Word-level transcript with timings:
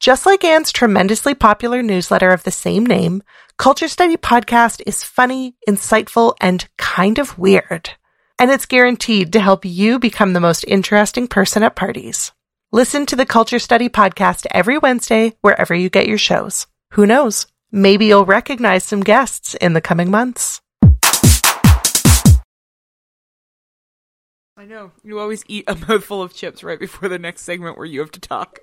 Just 0.00 0.26
like 0.26 0.42
Anne's 0.44 0.72
tremendously 0.72 1.34
popular 1.34 1.82
newsletter 1.82 2.30
of 2.30 2.42
the 2.42 2.50
same 2.50 2.84
name, 2.84 3.22
Culture 3.58 3.86
Study 3.86 4.16
Podcast 4.16 4.82
is 4.86 5.04
funny, 5.04 5.54
insightful, 5.68 6.34
and 6.40 6.66
kind 6.76 7.18
of 7.18 7.38
weird 7.38 7.90
and 8.40 8.50
it's 8.50 8.64
guaranteed 8.64 9.34
to 9.34 9.38
help 9.38 9.66
you 9.66 9.98
become 9.98 10.32
the 10.32 10.40
most 10.40 10.64
interesting 10.66 11.28
person 11.28 11.62
at 11.62 11.76
parties. 11.76 12.32
Listen 12.72 13.04
to 13.04 13.14
the 13.14 13.26
Culture 13.26 13.58
Study 13.58 13.90
podcast 13.90 14.46
every 14.50 14.78
Wednesday 14.78 15.34
wherever 15.42 15.74
you 15.74 15.90
get 15.90 16.08
your 16.08 16.16
shows. 16.16 16.66
Who 16.92 17.04
knows? 17.04 17.46
Maybe 17.70 18.06
you'll 18.06 18.24
recognize 18.24 18.82
some 18.82 19.02
guests 19.02 19.54
in 19.56 19.74
the 19.74 19.82
coming 19.82 20.10
months. 20.10 20.62
I 24.56 24.64
know. 24.64 24.92
You 25.04 25.18
always 25.18 25.44
eat 25.46 25.64
a 25.68 25.74
mouthful 25.74 26.22
of 26.22 26.32
chips 26.32 26.64
right 26.64 26.80
before 26.80 27.10
the 27.10 27.18
next 27.18 27.42
segment 27.42 27.76
where 27.76 27.86
you 27.86 28.00
have 28.00 28.12
to 28.12 28.20
talk. 28.20 28.58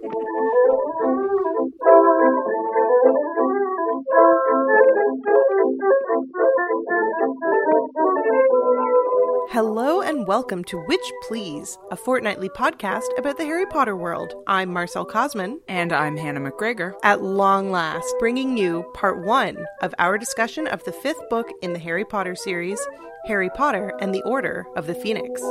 Hello 9.58 10.02
and 10.02 10.28
welcome 10.28 10.64
to 10.66 10.86
Witch 10.88 11.12
Please, 11.28 11.80
a 11.90 11.96
fortnightly 11.96 12.48
podcast 12.48 13.08
about 13.18 13.38
the 13.38 13.44
Harry 13.44 13.66
Potter 13.66 13.96
world. 13.96 14.36
I'm 14.46 14.72
Marcelle 14.72 15.04
Kosman. 15.04 15.62
And 15.68 15.92
I'm 15.92 16.16
Hannah 16.16 16.52
McGregor. 16.52 16.94
At 17.02 17.24
long 17.24 17.72
last, 17.72 18.06
bringing 18.20 18.56
you 18.56 18.86
part 18.94 19.26
one 19.26 19.66
of 19.82 19.96
our 19.98 20.20
discussion 20.20 20.68
of 20.68 20.84
the 20.84 20.92
fifth 20.92 21.28
book 21.32 21.52
in 21.64 21.74
the 21.74 21.80
Harry 21.80 22.06
Potter 22.06 22.36
series, 22.36 22.80
Harry 23.26 23.50
Potter 23.50 23.94
and 24.00 24.14
the 24.14 24.22
Order 24.22 24.68
of 24.76 24.86
the 24.86 24.94
Phoenix. 24.94 25.42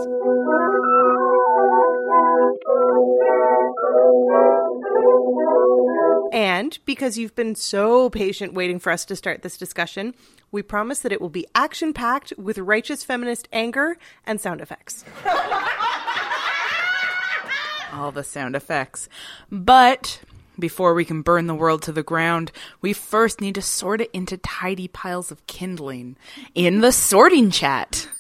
And 6.36 6.78
because 6.84 7.16
you've 7.16 7.34
been 7.34 7.54
so 7.54 8.10
patient 8.10 8.52
waiting 8.52 8.78
for 8.78 8.92
us 8.92 9.06
to 9.06 9.16
start 9.16 9.41
this 9.41 9.56
discussion, 9.56 10.12
we 10.52 10.60
promise 10.60 10.98
that 10.98 11.10
it 11.10 11.19
will 11.22 11.30
be 11.30 11.47
action 11.54 11.94
packed 11.94 12.34
with 12.36 12.58
righteous 12.58 13.02
feminist 13.02 13.48
anger 13.54 13.97
and 14.26 14.38
sound 14.38 14.60
effects. 14.60 15.02
All 17.94 18.12
the 18.12 18.22
sound 18.22 18.54
effects. 18.54 19.08
But 19.50 20.20
before 20.58 20.92
we 20.92 21.06
can 21.06 21.22
burn 21.22 21.47
the 21.47 21.54
world 21.54 21.80
to 21.82 21.92
the 21.92 22.02
ground, 22.02 22.53
we 22.82 22.92
first 22.92 23.41
need 23.41 23.54
to 23.54 23.62
sort 23.62 24.03
it 24.03 24.10
into 24.12 24.36
tidy 24.36 24.88
piles 24.88 25.30
of 25.30 25.47
kindling 25.47 26.16
in 26.54 26.82
the 26.82 26.92
sorting 26.92 27.50
chat. 27.50 28.10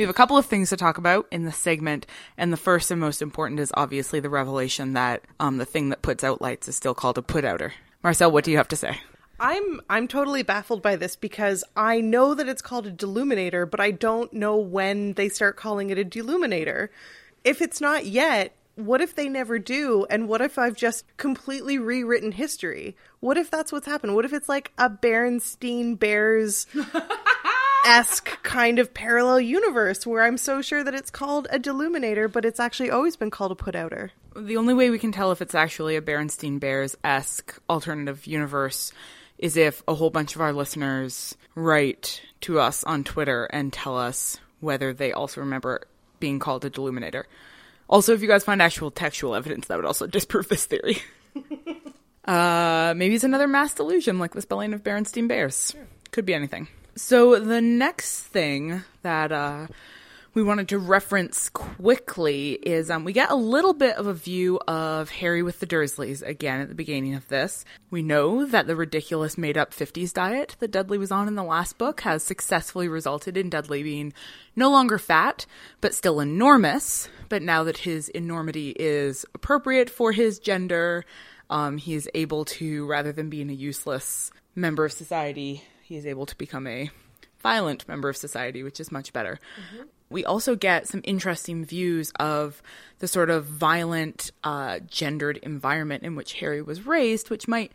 We 0.00 0.04
have 0.04 0.08
a 0.08 0.14
couple 0.14 0.38
of 0.38 0.46
things 0.46 0.70
to 0.70 0.78
talk 0.78 0.96
about 0.96 1.26
in 1.30 1.44
this 1.44 1.58
segment, 1.58 2.06
and 2.38 2.50
the 2.50 2.56
first 2.56 2.90
and 2.90 2.98
most 2.98 3.20
important 3.20 3.60
is 3.60 3.70
obviously 3.74 4.18
the 4.18 4.30
revelation 4.30 4.94
that 4.94 5.26
um, 5.38 5.58
the 5.58 5.66
thing 5.66 5.90
that 5.90 6.00
puts 6.00 6.24
out 6.24 6.40
lights 6.40 6.68
is 6.68 6.74
still 6.74 6.94
called 6.94 7.18
a 7.18 7.22
put 7.22 7.44
outer. 7.44 7.74
Marcelle, 8.02 8.30
what 8.30 8.44
do 8.44 8.50
you 8.50 8.56
have 8.56 8.68
to 8.68 8.76
say? 8.76 8.98
I'm 9.38 9.82
I'm 9.90 10.08
totally 10.08 10.42
baffled 10.42 10.80
by 10.80 10.96
this 10.96 11.16
because 11.16 11.64
I 11.76 12.00
know 12.00 12.32
that 12.32 12.48
it's 12.48 12.62
called 12.62 12.86
a 12.86 12.90
deluminator, 12.90 13.70
but 13.70 13.78
I 13.78 13.90
don't 13.90 14.32
know 14.32 14.56
when 14.56 15.12
they 15.12 15.28
start 15.28 15.58
calling 15.58 15.90
it 15.90 15.98
a 15.98 16.04
deluminator. 16.06 16.88
If 17.44 17.60
it's 17.60 17.78
not 17.78 18.06
yet, 18.06 18.56
what 18.76 19.02
if 19.02 19.14
they 19.14 19.28
never 19.28 19.58
do? 19.58 20.06
And 20.08 20.28
what 20.28 20.40
if 20.40 20.58
I've 20.58 20.76
just 20.76 21.04
completely 21.18 21.78
rewritten 21.78 22.32
history? 22.32 22.96
What 23.20 23.36
if 23.36 23.50
that's 23.50 23.70
what's 23.70 23.86
happened? 23.86 24.14
What 24.14 24.24
if 24.24 24.32
it's 24.32 24.48
like 24.48 24.72
a 24.78 24.88
Berenstein 24.88 25.98
Bears 25.98 26.66
esque 27.84 28.42
kind 28.42 28.78
of 28.78 28.92
parallel 28.94 29.40
universe 29.40 30.06
where 30.06 30.22
I'm 30.22 30.38
so 30.38 30.62
sure 30.62 30.84
that 30.84 30.94
it's 30.94 31.10
called 31.10 31.46
a 31.50 31.58
deluminator, 31.58 32.30
but 32.30 32.44
it's 32.44 32.60
actually 32.60 32.90
always 32.90 33.16
been 33.16 33.30
called 33.30 33.52
a 33.52 33.56
put 33.56 33.74
outer. 33.74 34.12
The 34.36 34.56
only 34.56 34.74
way 34.74 34.90
we 34.90 34.98
can 34.98 35.12
tell 35.12 35.32
if 35.32 35.42
it's 35.42 35.54
actually 35.54 35.96
a 35.96 36.02
Berenstein 36.02 36.60
Bears 36.60 36.96
esque 37.02 37.58
alternative 37.68 38.26
universe 38.26 38.92
is 39.38 39.56
if 39.56 39.82
a 39.88 39.94
whole 39.94 40.10
bunch 40.10 40.34
of 40.34 40.40
our 40.40 40.52
listeners 40.52 41.36
write 41.54 42.22
to 42.42 42.60
us 42.60 42.84
on 42.84 43.04
Twitter 43.04 43.44
and 43.46 43.72
tell 43.72 43.96
us 43.98 44.38
whether 44.60 44.92
they 44.92 45.12
also 45.12 45.40
remember 45.40 45.82
being 46.20 46.38
called 46.38 46.64
a 46.64 46.70
deluminator. 46.70 47.24
Also, 47.88 48.12
if 48.12 48.22
you 48.22 48.28
guys 48.28 48.44
find 48.44 48.62
actual 48.62 48.90
textual 48.90 49.34
evidence, 49.34 49.66
that 49.66 49.76
would 49.76 49.86
also 49.86 50.06
disprove 50.06 50.48
this 50.48 50.66
theory. 50.66 50.98
uh, 52.24 52.94
maybe 52.96 53.14
it's 53.14 53.24
another 53.24 53.48
mass 53.48 53.74
delusion 53.74 54.18
like 54.18 54.32
the 54.32 54.42
spelling 54.42 54.74
of 54.74 54.84
Berenstein 54.84 55.26
Bears. 55.26 55.74
Could 56.12 56.26
be 56.26 56.34
anything. 56.34 56.68
So 57.02 57.40
the 57.40 57.62
next 57.62 58.24
thing 58.24 58.84
that 59.02 59.32
uh, 59.32 59.66
we 60.34 60.44
wanted 60.44 60.68
to 60.68 60.78
reference 60.78 61.48
quickly 61.48 62.52
is 62.52 62.88
um, 62.88 63.04
we 63.04 63.12
get 63.12 63.30
a 63.30 63.34
little 63.34 63.72
bit 63.72 63.96
of 63.96 64.06
a 64.06 64.14
view 64.14 64.60
of 64.68 65.08
Harry 65.10 65.42
with 65.42 65.58
the 65.58 65.66
Dursleys 65.66 66.22
again 66.22 66.60
at 66.60 66.68
the 66.68 66.74
beginning 66.74 67.14
of 67.14 67.26
this. 67.26 67.64
We 67.90 68.02
know 68.02 68.44
that 68.44 68.68
the 68.68 68.76
ridiculous 68.76 69.36
made 69.38 69.56
up 69.56 69.72
50s 69.72 70.12
diet 70.12 70.56
that 70.60 70.70
Dudley 70.70 70.98
was 70.98 71.10
on 71.10 71.26
in 71.26 71.34
the 71.34 71.42
last 71.42 71.78
book 71.78 72.02
has 72.02 72.22
successfully 72.22 72.86
resulted 72.86 73.36
in 73.36 73.50
Dudley 73.50 73.82
being 73.82 74.12
no 74.54 74.70
longer 74.70 74.98
fat, 74.98 75.46
but 75.80 75.94
still 75.94 76.20
enormous. 76.20 77.08
But 77.28 77.42
now 77.42 77.64
that 77.64 77.78
his 77.78 78.08
enormity 78.10 78.70
is 78.78 79.24
appropriate 79.34 79.90
for 79.90 80.12
his 80.12 80.38
gender, 80.38 81.06
um, 81.48 81.78
he 81.78 81.94
is 81.94 82.08
able 82.14 82.44
to, 82.44 82.86
rather 82.86 83.10
than 83.10 83.30
being 83.30 83.50
a 83.50 83.54
useless 83.54 84.30
member 84.54 84.84
of 84.84 84.92
society, 84.92 85.64
he 85.90 85.96
is 85.96 86.06
able 86.06 86.24
to 86.24 86.36
become 86.36 86.68
a 86.68 86.88
violent 87.40 87.88
member 87.88 88.08
of 88.08 88.16
society, 88.16 88.62
which 88.62 88.78
is 88.78 88.92
much 88.92 89.12
better. 89.12 89.40
Mm-hmm. 89.56 89.86
We 90.08 90.24
also 90.24 90.54
get 90.54 90.86
some 90.86 91.00
interesting 91.02 91.64
views 91.64 92.12
of 92.20 92.62
the 93.00 93.08
sort 93.08 93.28
of 93.28 93.44
violent, 93.44 94.30
uh, 94.44 94.78
gendered 94.86 95.38
environment 95.38 96.04
in 96.04 96.14
which 96.14 96.34
Harry 96.34 96.62
was 96.62 96.86
raised, 96.86 97.28
which 97.28 97.48
might 97.48 97.72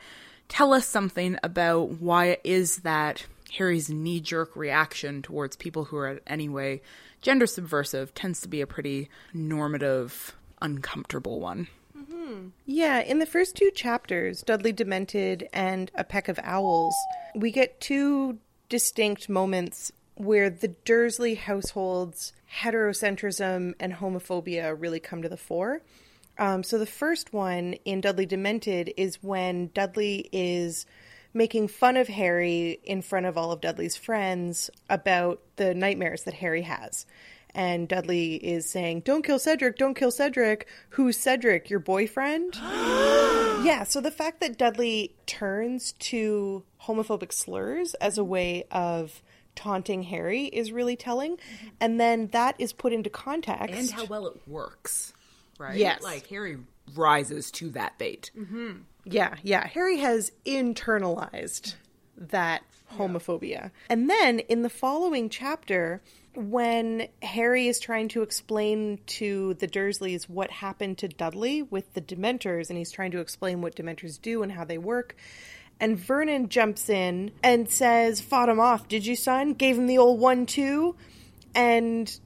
tell 0.47 0.73
us 0.73 0.87
something 0.87 1.37
about 1.43 2.01
why 2.01 2.27
it 2.27 2.41
is 2.45 2.77
that 2.77 3.25
Harry's 3.57 3.89
knee 3.89 4.21
jerk 4.21 4.55
reaction 4.55 5.21
towards 5.21 5.57
people 5.57 5.83
who 5.83 5.97
are 5.97 6.07
in 6.07 6.19
any 6.25 6.47
way 6.47 6.81
gender 7.21 7.47
subversive 7.47 8.13
tends 8.13 8.39
to 8.41 8.47
be 8.47 8.61
a 8.61 8.67
pretty 8.67 9.09
normative, 9.33 10.33
uncomfortable 10.61 11.41
one. 11.41 11.67
Mm-hmm. 11.97 12.47
Yeah, 12.65 12.99
in 12.99 13.19
the 13.19 13.25
first 13.25 13.55
two 13.55 13.71
chapters, 13.71 14.41
Dudley 14.41 14.71
Demented 14.71 15.47
and 15.53 15.91
A 15.95 16.03
Peck 16.03 16.27
of 16.27 16.39
Owls, 16.43 16.95
we 17.33 17.51
get 17.51 17.79
two 17.79 18.39
distinct 18.69 19.29
moments 19.29 19.91
where 20.15 20.49
the 20.49 20.69
Dursley 20.69 21.35
household's 21.35 22.33
heterocentrism 22.61 23.73
and 23.79 23.93
homophobia 23.93 24.75
really 24.77 24.99
come 24.99 25.21
to 25.21 25.29
the 25.29 25.37
fore. 25.37 25.81
Um, 26.37 26.63
so 26.63 26.77
the 26.77 26.85
first 26.85 27.33
one 27.33 27.73
in 27.85 28.01
Dudley 28.01 28.25
Demented 28.25 28.93
is 28.97 29.23
when 29.23 29.67
Dudley 29.73 30.29
is 30.31 30.85
making 31.33 31.67
fun 31.67 31.97
of 31.97 32.07
Harry 32.07 32.79
in 32.83 33.01
front 33.01 33.25
of 33.25 33.37
all 33.37 33.51
of 33.51 33.61
Dudley's 33.61 33.97
friends 33.97 34.69
about 34.89 35.41
the 35.57 35.73
nightmares 35.73 36.23
that 36.23 36.33
Harry 36.35 36.61
has. 36.61 37.05
And 37.55 37.87
Dudley 37.87 38.35
is 38.35 38.69
saying, 38.69 39.01
Don't 39.01 39.23
kill 39.23 39.39
Cedric, 39.39 39.77
don't 39.77 39.95
kill 39.95 40.11
Cedric. 40.11 40.67
Who's 40.89 41.17
Cedric, 41.17 41.69
your 41.69 41.79
boyfriend? 41.79 42.55
yeah, 43.63 43.85
so 43.85 44.01
the 44.01 44.11
fact 44.11 44.41
that 44.41 44.57
Dudley 44.57 45.15
turns 45.25 45.93
to 45.93 46.63
homophobic 46.83 47.31
slurs 47.31 47.93
as 47.95 48.17
a 48.17 48.25
way 48.25 48.65
of 48.71 49.23
taunting 49.55 50.03
Harry 50.03 50.43
is 50.45 50.73
really 50.73 50.97
telling. 50.97 51.37
Mm-hmm. 51.37 51.67
And 51.79 51.99
then 51.99 52.27
that 52.27 52.55
is 52.59 52.73
put 52.73 52.91
into 52.91 53.09
context. 53.09 53.73
and 53.73 53.89
how 53.89 54.03
well 54.03 54.27
it 54.27 54.37
works, 54.45 55.13
right? 55.57 55.77
Yes. 55.77 56.03
like 56.03 56.27
Harry 56.27 56.57
rises 56.93 57.51
to 57.51 57.69
that 57.69 57.97
bait. 57.97 58.31
Mm-hmm. 58.37 58.79
Yeah, 59.05 59.35
yeah. 59.43 59.65
Harry 59.65 59.99
has 59.99 60.33
internalized 60.45 61.75
that 62.17 62.63
homophobia. 62.93 63.71
And 63.89 64.09
then 64.09 64.39
in 64.39 64.61
the 64.61 64.69
following 64.69 65.29
chapter, 65.29 66.01
when 66.35 67.07
Harry 67.21 67.67
is 67.67 67.79
trying 67.79 68.09
to 68.09 68.21
explain 68.21 68.99
to 69.07 69.53
the 69.55 69.67
Dursleys 69.67 70.29
what 70.29 70.51
happened 70.51 70.97
to 70.99 71.07
Dudley 71.07 71.61
with 71.61 71.93
the 71.93 72.01
Dementors, 72.01 72.69
and 72.69 72.77
he's 72.77 72.91
trying 72.91 73.11
to 73.11 73.19
explain 73.19 73.61
what 73.61 73.75
Dementors 73.75 74.21
do 74.21 74.43
and 74.43 74.51
how 74.51 74.65
they 74.65 74.77
work. 74.77 75.15
And 75.79 75.97
Vernon 75.97 76.49
jumps 76.49 76.89
in 76.89 77.31
and 77.43 77.69
says, 77.69 78.21
Fought 78.21 78.49
him 78.49 78.59
off, 78.59 78.87
did 78.87 79.05
you, 79.05 79.15
son? 79.15 79.53
Gave 79.53 79.77
him 79.77 79.87
the 79.87 79.97
old 79.97 80.19
one, 80.19 80.45
too? 80.45 80.95
And 81.53 82.17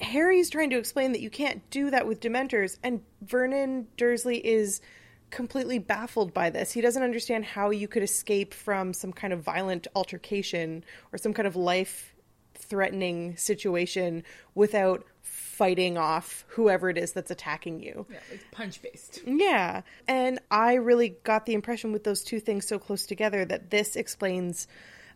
Harry's 0.00 0.50
trying 0.50 0.70
to 0.70 0.78
explain 0.78 1.12
that 1.12 1.20
you 1.20 1.30
can't 1.30 1.68
do 1.70 1.90
that 1.90 2.06
with 2.06 2.20
Dementors, 2.20 2.78
and 2.82 3.02
Vernon 3.22 3.88
Dursley 3.96 4.44
is 4.44 4.80
completely 5.34 5.80
baffled 5.80 6.32
by 6.32 6.48
this. 6.48 6.70
He 6.70 6.80
doesn't 6.80 7.02
understand 7.02 7.44
how 7.44 7.70
you 7.70 7.88
could 7.88 8.04
escape 8.04 8.54
from 8.54 8.94
some 8.94 9.12
kind 9.12 9.32
of 9.32 9.42
violent 9.42 9.88
altercation 9.96 10.84
or 11.12 11.18
some 11.18 11.34
kind 11.34 11.48
of 11.48 11.56
life 11.56 12.14
threatening 12.54 13.36
situation 13.36 14.22
without 14.54 15.04
fighting 15.22 15.98
off 15.98 16.44
whoever 16.48 16.88
it 16.88 16.96
is 16.96 17.12
that's 17.12 17.32
attacking 17.32 17.80
you. 17.80 18.06
Yeah, 18.08 18.18
it's 18.30 18.44
punch 18.52 18.80
based. 18.80 19.22
Yeah. 19.26 19.82
And 20.06 20.38
I 20.52 20.74
really 20.74 21.16
got 21.24 21.46
the 21.46 21.54
impression 21.54 21.90
with 21.92 22.04
those 22.04 22.22
two 22.22 22.38
things 22.38 22.68
so 22.68 22.78
close 22.78 23.04
together 23.04 23.44
that 23.44 23.70
this 23.70 23.96
explains, 23.96 24.68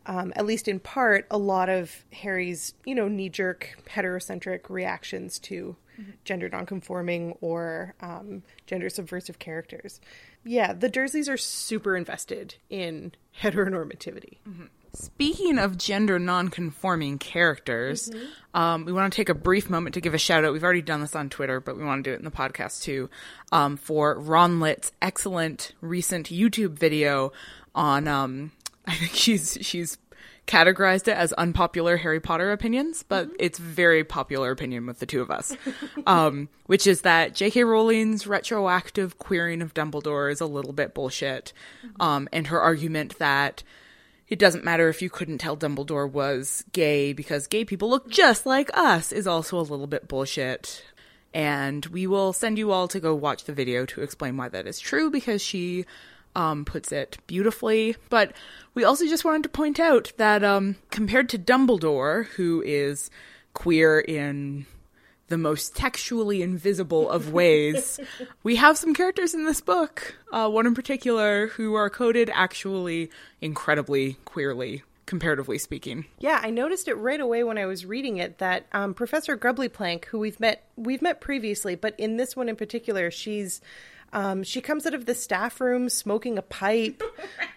um, 0.06 0.32
at 0.34 0.46
least 0.46 0.66
in 0.66 0.80
part, 0.80 1.28
a 1.30 1.38
lot 1.38 1.68
of 1.68 2.04
Harry's, 2.12 2.74
you 2.84 2.96
know, 2.96 3.06
knee 3.06 3.28
jerk 3.28 3.78
heterocentric 3.88 4.68
reactions 4.68 5.38
to 5.40 5.76
gender 6.24 6.48
nonconforming 6.48 7.36
or 7.40 7.94
um, 8.00 8.42
gender 8.66 8.88
subversive 8.88 9.38
characters. 9.38 10.00
Yeah, 10.44 10.72
the 10.72 10.88
Dursleys 10.88 11.28
are 11.28 11.36
super 11.36 11.96
invested 11.96 12.54
in 12.70 13.12
heteronormativity. 13.40 14.38
Speaking 14.94 15.58
of 15.58 15.76
gender 15.76 16.18
non-conforming 16.18 17.18
characters, 17.18 18.10
um, 18.54 18.84
we 18.84 18.92
want 18.92 19.12
to 19.12 19.16
take 19.16 19.28
a 19.28 19.34
brief 19.34 19.68
moment 19.68 19.94
to 19.94 20.00
give 20.00 20.14
a 20.14 20.18
shout 20.18 20.44
out. 20.44 20.52
We've 20.52 20.64
already 20.64 20.82
done 20.82 21.00
this 21.00 21.14
on 21.14 21.28
Twitter, 21.28 21.60
but 21.60 21.76
we 21.76 21.84
want 21.84 22.02
to 22.02 22.10
do 22.10 22.14
it 22.14 22.18
in 22.18 22.24
the 22.24 22.30
podcast 22.30 22.82
too. 22.82 23.10
Um, 23.52 23.76
for 23.76 24.18
Ron 24.18 24.60
Litt's 24.60 24.92
excellent 25.02 25.72
recent 25.80 26.30
YouTube 26.30 26.78
video 26.78 27.32
on, 27.74 28.08
um, 28.08 28.52
I 28.86 28.94
think 28.94 29.12
she's 29.12 29.58
she's 29.60 29.98
categorized 30.48 31.06
it 31.06 31.16
as 31.16 31.32
unpopular 31.34 31.98
Harry 31.98 32.18
Potter 32.18 32.50
opinions, 32.50 33.04
but 33.04 33.30
it's 33.38 33.58
very 33.58 34.02
popular 34.02 34.50
opinion 34.50 34.86
with 34.86 34.98
the 34.98 35.06
two 35.06 35.20
of 35.20 35.30
us, 35.30 35.56
um, 36.06 36.48
which 36.66 36.86
is 36.86 37.02
that 37.02 37.34
J.K. 37.34 37.62
Rowling's 37.62 38.26
retroactive 38.26 39.18
queering 39.18 39.62
of 39.62 39.74
Dumbledore 39.74 40.32
is 40.32 40.40
a 40.40 40.46
little 40.46 40.72
bit 40.72 40.94
bullshit, 40.94 41.52
um, 42.00 42.28
and 42.32 42.48
her 42.48 42.60
argument 42.60 43.18
that 43.18 43.62
it 44.26 44.38
doesn't 44.38 44.64
matter 44.64 44.88
if 44.88 45.00
you 45.00 45.10
couldn't 45.10 45.38
tell 45.38 45.56
Dumbledore 45.56 46.10
was 46.10 46.64
gay 46.72 47.12
because 47.12 47.46
gay 47.46 47.64
people 47.64 47.88
look 47.88 48.10
just 48.10 48.44
like 48.44 48.70
us 48.76 49.12
is 49.12 49.26
also 49.26 49.58
a 49.58 49.60
little 49.60 49.86
bit 49.86 50.08
bullshit. 50.08 50.84
And 51.34 51.84
we 51.86 52.06
will 52.06 52.32
send 52.32 52.58
you 52.58 52.72
all 52.72 52.88
to 52.88 53.00
go 53.00 53.14
watch 53.14 53.44
the 53.44 53.52
video 53.52 53.84
to 53.86 54.00
explain 54.00 54.36
why 54.36 54.48
that 54.48 54.66
is 54.66 54.80
true 54.80 55.10
because 55.10 55.42
she 55.42 55.84
um, 56.38 56.64
puts 56.64 56.92
it 56.92 57.18
beautifully. 57.26 57.96
But 58.08 58.32
we 58.74 58.84
also 58.84 59.06
just 59.06 59.24
wanted 59.24 59.42
to 59.42 59.48
point 59.48 59.80
out 59.80 60.12
that 60.16 60.44
um, 60.44 60.76
compared 60.90 61.28
to 61.30 61.38
Dumbledore, 61.38 62.26
who 62.26 62.62
is 62.64 63.10
queer 63.54 63.98
in 63.98 64.64
the 65.26 65.36
most 65.36 65.74
textually 65.74 66.40
invisible 66.40 67.10
of 67.10 67.32
ways. 67.32 67.98
we 68.44 68.54
have 68.56 68.78
some 68.78 68.94
characters 68.94 69.34
in 69.34 69.44
this 69.44 69.60
book, 69.60 70.16
uh, 70.32 70.48
one 70.48 70.66
in 70.66 70.74
particular, 70.74 71.48
who 71.48 71.74
are 71.74 71.90
coded 71.90 72.30
actually 72.32 73.10
incredibly 73.40 74.14
queerly, 74.24 74.84
comparatively 75.06 75.58
speaking. 75.58 76.06
Yeah, 76.20 76.38
I 76.40 76.50
noticed 76.50 76.86
it 76.86 76.94
right 76.94 77.20
away 77.20 77.42
when 77.42 77.58
I 77.58 77.66
was 77.66 77.84
reading 77.84 78.18
it 78.18 78.38
that 78.38 78.66
um, 78.72 78.94
Professor 78.94 79.34
Grubbly 79.34 79.68
Plank, 79.68 80.06
who 80.06 80.20
we've 80.20 80.38
met 80.38 80.64
we've 80.76 81.02
met 81.02 81.20
previously, 81.20 81.74
but 81.74 81.98
in 81.98 82.16
this 82.16 82.36
one 82.36 82.48
in 82.48 82.54
particular, 82.54 83.10
she's 83.10 83.60
um, 84.12 84.42
she 84.42 84.60
comes 84.60 84.86
out 84.86 84.94
of 84.94 85.06
the 85.06 85.14
staff 85.14 85.60
room 85.60 85.88
smoking 85.88 86.38
a 86.38 86.42
pipe. 86.42 87.02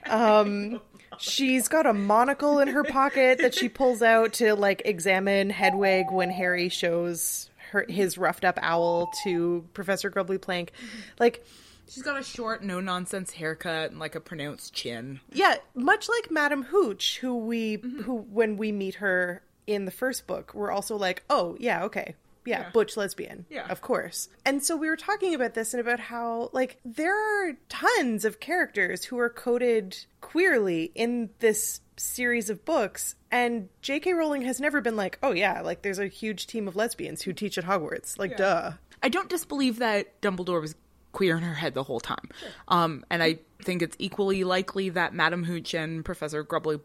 Um, 0.09 0.81
she's 1.17 1.67
got 1.67 1.85
a 1.85 1.93
monocle 1.93 2.59
in 2.59 2.67
her 2.69 2.83
pocket 2.83 3.37
that 3.39 3.55
she 3.55 3.69
pulls 3.69 4.01
out 4.01 4.33
to 4.33 4.55
like 4.55 4.81
examine 4.85 5.49
Hedwig 5.49 6.11
when 6.11 6.29
Harry 6.29 6.69
shows 6.69 7.49
her 7.71 7.85
his 7.87 8.17
roughed 8.17 8.43
up 8.43 8.59
owl 8.61 9.09
to 9.23 9.65
Professor 9.73 10.09
Grubbly 10.09 10.37
Plank. 10.37 10.71
Like 11.19 11.45
She's 11.91 12.03
got 12.03 12.17
a 12.17 12.23
short, 12.23 12.63
no 12.63 12.79
nonsense 12.79 13.33
haircut 13.33 13.91
and 13.91 13.99
like 13.99 14.15
a 14.15 14.21
pronounced 14.21 14.73
chin. 14.73 15.19
Yeah, 15.33 15.55
much 15.75 16.07
like 16.07 16.31
Madame 16.31 16.63
Hooch, 16.63 17.19
who 17.19 17.35
we 17.35 17.75
who 17.75 18.17
when 18.17 18.55
we 18.55 18.71
meet 18.71 18.95
her 18.95 19.41
in 19.67 19.83
the 19.83 19.91
first 19.91 20.25
book, 20.25 20.53
we're 20.53 20.71
also 20.71 20.95
like, 20.95 21.23
oh 21.29 21.57
yeah, 21.59 21.83
okay. 21.83 22.15
Yeah, 22.45 22.61
Yeah. 22.61 22.69
butch 22.71 22.97
lesbian. 22.97 23.45
Yeah. 23.49 23.67
Of 23.69 23.81
course. 23.81 24.29
And 24.45 24.63
so 24.63 24.75
we 24.75 24.89
were 24.89 24.97
talking 24.97 25.35
about 25.35 25.53
this 25.53 25.73
and 25.73 25.81
about 25.81 25.99
how 25.99 26.49
like 26.53 26.79
there 26.83 27.15
are 27.15 27.53
tons 27.69 28.25
of 28.25 28.39
characters 28.39 29.05
who 29.05 29.19
are 29.19 29.29
coded 29.29 30.05
queerly 30.21 30.91
in 30.95 31.29
this 31.39 31.81
series 31.97 32.49
of 32.49 32.65
books 32.65 33.15
and 33.29 33.69
J.K. 33.81 34.13
Rowling 34.13 34.41
has 34.41 34.59
never 34.59 34.81
been 34.81 34.95
like, 34.95 35.19
"Oh 35.21 35.31
yeah, 35.33 35.61
like 35.61 35.83
there's 35.83 35.99
a 35.99 36.07
huge 36.07 36.47
team 36.47 36.67
of 36.67 36.75
lesbians 36.75 37.21
who 37.21 37.31
teach 37.33 37.57
at 37.57 37.63
Hogwarts." 37.65 38.17
Like 38.17 38.35
duh. 38.37 38.71
I 39.03 39.09
don't 39.09 39.29
disbelieve 39.29 39.79
that 39.79 40.19
Dumbledore 40.21 40.61
was 40.61 40.75
queer 41.11 41.35
in 41.37 41.43
her 41.43 41.53
head 41.55 41.73
the 41.73 41.83
whole 41.83 41.99
time. 41.99 42.29
Um, 42.67 43.03
and 43.09 43.21
I 43.21 43.39
think 43.63 43.81
it's 43.81 43.95
equally 43.99 44.43
likely 44.43 44.89
that 44.89 45.13
Madame 45.13 45.43
Hooch 45.43 45.73
and 45.73 46.03
Professor 46.05 46.41
Grubbly 46.43 46.79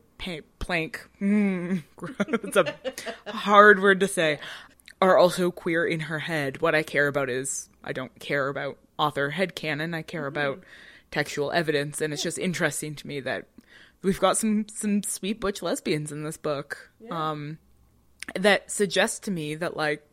Plank, 0.58 1.08
mm, 1.20 1.82
it's 2.42 2.56
a 2.56 2.74
hard 3.30 3.80
word 3.80 4.00
to 4.00 4.08
say, 4.08 4.38
are 5.00 5.18
also 5.18 5.50
queer 5.50 5.86
in 5.86 6.00
her 6.00 6.20
head. 6.20 6.60
What 6.60 6.74
I 6.74 6.82
care 6.82 7.06
about 7.06 7.28
is 7.28 7.68
I 7.84 7.92
don't 7.92 8.18
care 8.18 8.48
about 8.48 8.78
author 8.98 9.32
headcanon. 9.32 9.94
I 9.94 10.02
care 10.02 10.26
about 10.26 10.62
textual 11.10 11.52
evidence. 11.52 12.00
And 12.00 12.12
it's 12.12 12.22
just 12.22 12.38
interesting 12.38 12.94
to 12.96 13.06
me 13.06 13.20
that 13.20 13.46
we've 14.02 14.20
got 14.20 14.36
some, 14.36 14.66
some 14.68 15.02
sweet 15.02 15.40
butch 15.40 15.62
lesbians 15.62 16.12
in 16.12 16.24
this 16.24 16.36
book. 16.36 16.90
Um, 17.10 17.58
that 18.34 18.70
suggests 18.70 19.20
to 19.20 19.30
me 19.30 19.54
that 19.54 19.76
like 19.76 20.06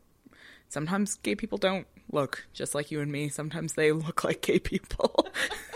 sometimes 0.70 1.16
gay 1.16 1.36
people 1.36 1.58
don't 1.58 1.88
look 2.12 2.46
just 2.54 2.76
like 2.76 2.92
you 2.92 3.00
and 3.00 3.12
me. 3.12 3.30
Sometimes 3.30 3.74
they 3.74 3.92
look 3.92 4.24
like 4.24 4.42
gay 4.42 4.60
people. 4.60 5.28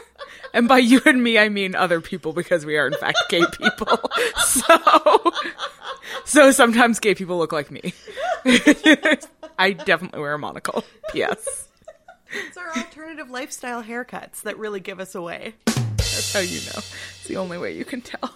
and 0.54 0.68
by 0.68 0.78
you 0.80 1.02
and 1.06 1.24
me, 1.24 1.38
I 1.38 1.50
mean 1.50 1.76
other 1.76 2.02
people 2.02 2.34
because 2.34 2.66
we 2.66 2.78
are 2.78 2.88
in 2.88 2.94
fact 2.94 3.20
gay 3.30 3.44
people. 3.58 4.00
So, 4.38 5.34
so 6.26 6.52
sometimes 6.52 7.00
gay 7.00 7.14
people 7.14 7.38
look 7.38 7.52
like 7.52 7.70
me. 7.70 7.94
I 9.60 9.74
definitely 9.74 10.20
wear 10.20 10.34
a 10.34 10.40
monocle. 10.40 10.84
P.S. 11.12 11.68
It's 12.32 12.58
our 12.58 12.70
alternative 12.76 13.30
lifestyle 13.30 13.84
haircuts 13.84 14.42
that 14.44 14.58
really 14.58 14.80
give 14.80 15.00
us 15.00 15.16
away. 15.16 15.54
That's 15.66 16.34
how 16.34 16.40
you 16.40 16.60
know. 16.62 16.80
It's 16.80 17.28
the 17.28 17.38
only 17.38 17.58
way 17.58 17.76
you 17.76 17.86
can 17.86 18.02
tell. 18.02 18.34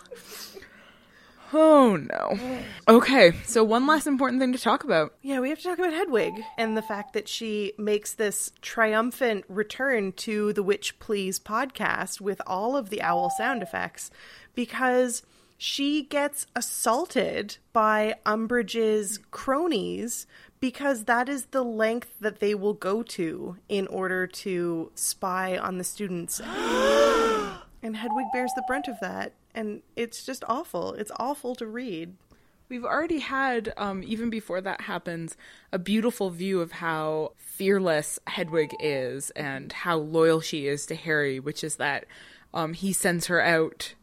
Oh 1.53 1.98
no. 1.98 2.63
Okay, 2.88 3.34
so 3.46 3.63
one 3.63 3.86
last 3.86 4.08
important 4.08 4.41
thing 4.41 4.53
to 4.53 4.60
talk 4.60 4.84
about. 4.84 5.13
Yeah, 5.22 5.39
we 5.39 5.50
have 5.50 5.58
to 5.60 5.63
talk 5.63 5.79
about 5.79 5.93
Hedwig 5.93 6.34
and 6.58 6.77
the 6.77 6.81
fact 6.81 7.13
that 7.13 7.27
she 7.27 7.74
makes 7.77 8.13
this 8.13 8.51
triumphant 8.62 9.43
return 9.50 10.13
to 10.13 10.53
the 10.53 10.63
Witch 10.63 10.98
Please 11.00 11.39
podcast 11.39 12.22
with 12.22 12.41
all 12.48 12.77
of 12.77 12.89
the 12.89 13.01
owl 13.01 13.29
sound 13.29 13.62
effects 13.62 14.12
because 14.55 15.24
she 15.58 16.03
gets 16.03 16.48
assaulted 16.55 17.58
by 17.74 18.15
Umbridge's 18.25 19.20
cronies 19.29 20.25
because 20.60 21.03
that 21.05 21.27
is 21.27 21.48
the 21.48 21.63
length 21.63 22.20
that 22.20 22.39
they 22.39 22.55
will 22.55 22.74
go 22.74 23.03
to 23.03 23.58
in 23.67 23.88
order 23.88 24.25
to 24.25 24.91
spy 24.96 25.58
on 25.58 25.77
the 25.77 25.84
students. 25.84 26.39
and 27.84 27.98
Hedwig 27.98 28.27
bears 28.31 28.51
the 28.55 28.63
brunt 28.67 28.88
of 28.88 29.00
that. 29.01 29.34
And 29.53 29.81
it's 29.96 30.25
just 30.25 30.43
awful. 30.48 30.93
It's 30.93 31.12
awful 31.17 31.55
to 31.55 31.67
read. 31.67 32.15
We've 32.70 32.86
already 32.86 33.20
had, 33.20 33.74
um, 33.75 34.01
even 34.03 34.29
before 34.29 34.62
that 34.62 34.81
happens, 34.81 35.36
a 35.74 35.79
beautiful 35.79 36.29
view 36.29 36.62
of 36.62 36.72
how 36.72 37.34
fearless 37.38 38.17
Hedwig 38.27 38.74
is 38.79 39.29
and 39.31 39.74
how 39.74 39.98
loyal 39.98 40.39
she 40.39 40.67
is 40.67 40.86
to 40.86 40.96
Harry, 40.96 41.39
which 41.39 41.65
is 41.65 41.75
that 41.75 42.05
um, 42.53 42.74
he 42.74 42.93
sends 42.93 43.27
her 43.27 43.41
out 43.41 43.93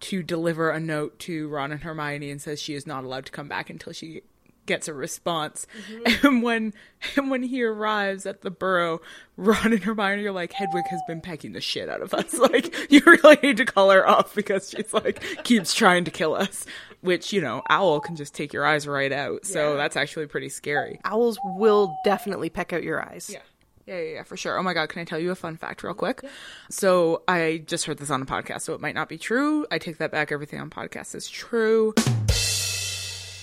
to 0.00 0.22
deliver 0.22 0.70
a 0.70 0.78
note 0.78 1.18
to 1.20 1.48
Ron 1.48 1.72
and 1.72 1.82
Hermione 1.82 2.30
and 2.30 2.40
says 2.40 2.60
she 2.60 2.74
is 2.74 2.86
not 2.86 3.04
allowed 3.04 3.26
to 3.26 3.32
come 3.32 3.48
back 3.48 3.70
until 3.70 3.92
she 3.92 4.22
gets 4.68 4.86
a 4.86 4.94
response. 4.94 5.66
Mm-hmm. 5.90 6.26
And 6.28 6.42
when 6.42 6.74
and 7.16 7.30
when 7.30 7.42
he 7.42 7.62
arrives 7.62 8.26
at 8.26 8.42
the 8.42 8.50
burrow, 8.50 9.00
Ron 9.36 9.72
and 9.72 9.82
Hermione 9.82 10.24
are 10.26 10.32
like, 10.32 10.52
Hedwig 10.52 10.84
has 10.90 11.00
been 11.06 11.20
pecking 11.20 11.52
the 11.52 11.60
shit 11.60 11.88
out 11.88 12.02
of 12.02 12.14
us. 12.14 12.34
Like, 12.38 12.90
you 12.90 13.00
really 13.04 13.38
need 13.42 13.56
to 13.56 13.64
call 13.64 13.90
her 13.90 14.06
off 14.08 14.34
because 14.34 14.70
she's 14.70 14.92
like 14.92 15.22
keeps 15.44 15.74
trying 15.74 16.04
to 16.04 16.10
kill 16.10 16.34
us. 16.34 16.66
Which, 17.00 17.32
you 17.32 17.40
know, 17.40 17.62
Owl 17.68 18.00
can 18.00 18.16
just 18.16 18.34
take 18.34 18.52
your 18.52 18.66
eyes 18.66 18.86
right 18.86 19.12
out. 19.12 19.46
So 19.46 19.76
that's 19.76 19.96
actually 19.96 20.26
pretty 20.26 20.48
scary. 20.48 21.00
Owls 21.04 21.38
will 21.44 21.96
definitely 22.04 22.50
peck 22.50 22.72
out 22.72 22.82
your 22.82 23.02
eyes. 23.02 23.30
Yeah. 23.32 23.40
Yeah, 23.86 24.00
yeah, 24.00 24.14
yeah, 24.16 24.22
for 24.22 24.36
sure. 24.36 24.58
Oh 24.58 24.62
my 24.62 24.74
God, 24.74 24.90
can 24.90 25.00
I 25.00 25.04
tell 25.04 25.18
you 25.18 25.30
a 25.30 25.34
fun 25.34 25.56
fact 25.56 25.82
real 25.82 25.94
quick? 25.94 26.22
So 26.68 27.22
I 27.26 27.62
just 27.66 27.86
heard 27.86 27.96
this 27.96 28.10
on 28.10 28.20
a 28.20 28.26
podcast, 28.26 28.60
so 28.62 28.74
it 28.74 28.82
might 28.82 28.94
not 28.94 29.08
be 29.08 29.16
true. 29.16 29.66
I 29.70 29.78
take 29.78 29.96
that 29.96 30.10
back. 30.10 30.30
Everything 30.30 30.60
on 30.60 30.68
podcasts 30.68 31.14
is 31.14 31.26
true. 31.26 31.94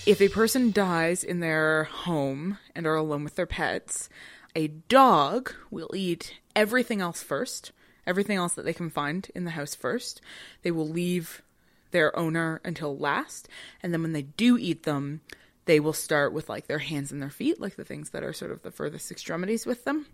If 0.06 0.22
a 0.22 0.30
person 0.30 0.72
dies 0.72 1.24
in 1.24 1.40
their 1.40 1.86
home 1.86 2.60
and 2.76 2.86
are 2.86 2.96
alone 2.96 3.24
with 3.24 3.36
their 3.36 3.48
pets, 3.48 4.08
a 4.56 4.68
dog 4.68 5.52
will 5.72 5.90
eat 5.96 6.36
everything 6.56 7.02
else 7.02 7.24
first, 7.24 7.72
everything 8.06 8.38
else 8.38 8.54
that 8.54 8.66
they 8.66 8.74
can 8.74 8.92
find 8.92 9.32
in 9.34 9.46
the 9.46 9.52
house 9.52 9.74
first. 9.74 10.22
They 10.62 10.70
will 10.70 10.88
leave 10.88 11.42
their 11.90 12.16
owner 12.18 12.62
until 12.64 12.96
last, 12.96 13.50
and 13.82 13.92
then 13.92 14.04
when 14.04 14.14
they 14.14 14.22
do 14.22 14.60
eat 14.60 14.84
them, 14.84 15.22
they 15.66 15.80
will 15.80 15.94
start 15.94 16.34
with 16.34 16.50
like 16.50 16.68
their 16.68 16.78
hands 16.78 17.12
and 17.12 17.20
their 17.20 17.32
feet, 17.32 17.60
like 17.60 17.76
the 17.76 17.84
things 17.84 18.12
that 18.12 18.24
are 18.24 18.34
sort 18.34 18.52
of 18.52 18.62
the 18.62 18.70
furthest 18.70 19.10
extremities 19.10 19.66
with 19.66 19.86
them. 19.86 20.06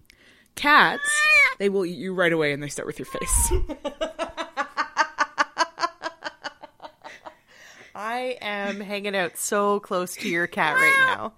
Cats, 0.56 1.04
they 1.60 1.68
will 1.68 1.86
eat 1.86 1.98
you 1.98 2.14
right 2.14 2.32
away 2.32 2.54
and 2.54 2.64
they 2.64 2.70
start 2.70 2.88
with 2.88 2.98
your 2.98 3.08
face. 3.08 3.52
I 7.96 8.38
am 8.42 8.80
hanging 8.80 9.16
out 9.16 9.38
so 9.38 9.80
close 9.80 10.16
to 10.16 10.30
your 10.30 10.48
cat 10.48 10.76
right 10.76 11.16
now. 11.16 11.34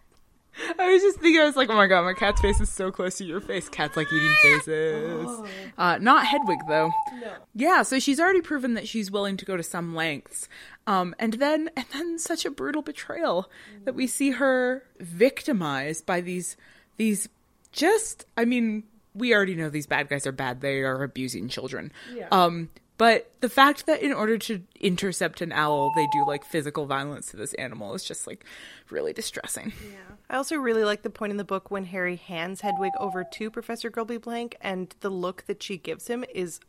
I 0.79 0.91
was 0.91 1.01
just 1.01 1.19
thinking, 1.19 1.41
I 1.41 1.45
was 1.45 1.55
like, 1.55 1.69
oh 1.69 1.75
my 1.75 1.88
god, 1.88 2.03
my 2.03 2.13
cat's 2.13 2.39
face 2.39 2.60
is 2.62 2.69
so 2.69 2.91
close 2.91 3.17
to 3.17 3.25
your 3.25 3.41
face. 3.41 3.69
Cats 3.69 3.98
like 3.98 4.07
eating 4.13 4.36
faces. 4.43 5.50
Uh, 5.77 5.98
not 6.00 6.27
Hedwig, 6.27 6.60
though. 6.67 6.91
No. 7.19 7.33
Yeah, 7.55 7.81
so 7.81 7.98
she's 8.00 8.19
already 8.19 8.41
proven 8.41 8.75
that 8.75 8.88
she's 8.88 9.10
willing 9.10 9.36
to 9.38 9.45
go 9.45 9.57
to 9.57 9.63
some 9.63 9.95
lengths. 9.95 10.48
Um, 10.86 11.15
and 11.17 11.33
then, 11.33 11.72
and 11.75 11.86
then 11.91 12.19
such 12.19 12.45
a 12.45 12.51
brutal 12.51 12.83
betrayal 12.83 13.50
that 13.86 13.95
we 13.95 14.05
see 14.05 14.31
her 14.31 14.83
victimized 15.00 16.05
by 16.05 16.22
these, 16.22 16.55
these 16.98 17.29
just, 17.72 18.25
I 18.38 18.45
mean, 18.45 18.83
we 19.15 19.33
already 19.33 19.55
know 19.55 19.69
these 19.69 19.88
bad 19.88 20.07
guys 20.07 20.27
are 20.27 20.31
bad. 20.31 20.62
They 20.62 20.81
are 20.81 21.01
abusing 21.01 21.48
children. 21.48 21.91
Yeah. 22.13 22.27
Um, 22.31 22.69
but 22.98 23.32
the 23.42 23.50
fact 23.50 23.86
that 23.86 24.02
in 24.02 24.14
order 24.14 24.38
to 24.38 24.62
intercept 24.80 25.42
an 25.42 25.52
owl, 25.52 25.92
they 25.96 26.08
do 26.14 26.26
like 26.28 26.46
physical 26.46 26.86
violence 26.86 27.32
to 27.32 27.38
this 27.38 27.54
animal 27.56 27.94
is 27.94 28.04
just 28.04 28.28
like 28.28 28.46
really 28.90 29.14
distressing. 29.14 29.74
Yeah. 29.92 30.16
I 30.30 30.38
also 30.38 30.56
really 30.56 30.84
like 30.84 31.02
the 31.02 31.10
point 31.10 31.32
in 31.32 31.38
the 31.38 31.44
book 31.44 31.72
when 31.72 31.86
Harry 31.86 32.16
hands 32.16 32.62
Hedwig 32.62 32.94
over 33.00 33.24
to 33.24 33.52
Professor 33.52 33.90
Grubbly 33.90 34.20
Plank, 34.20 34.56
and 34.62 34.96
the 35.02 35.10
look 35.10 35.46
that 35.48 35.62
she 35.62 35.78
gives 35.78 36.08
him 36.08 36.24
is 36.34 36.60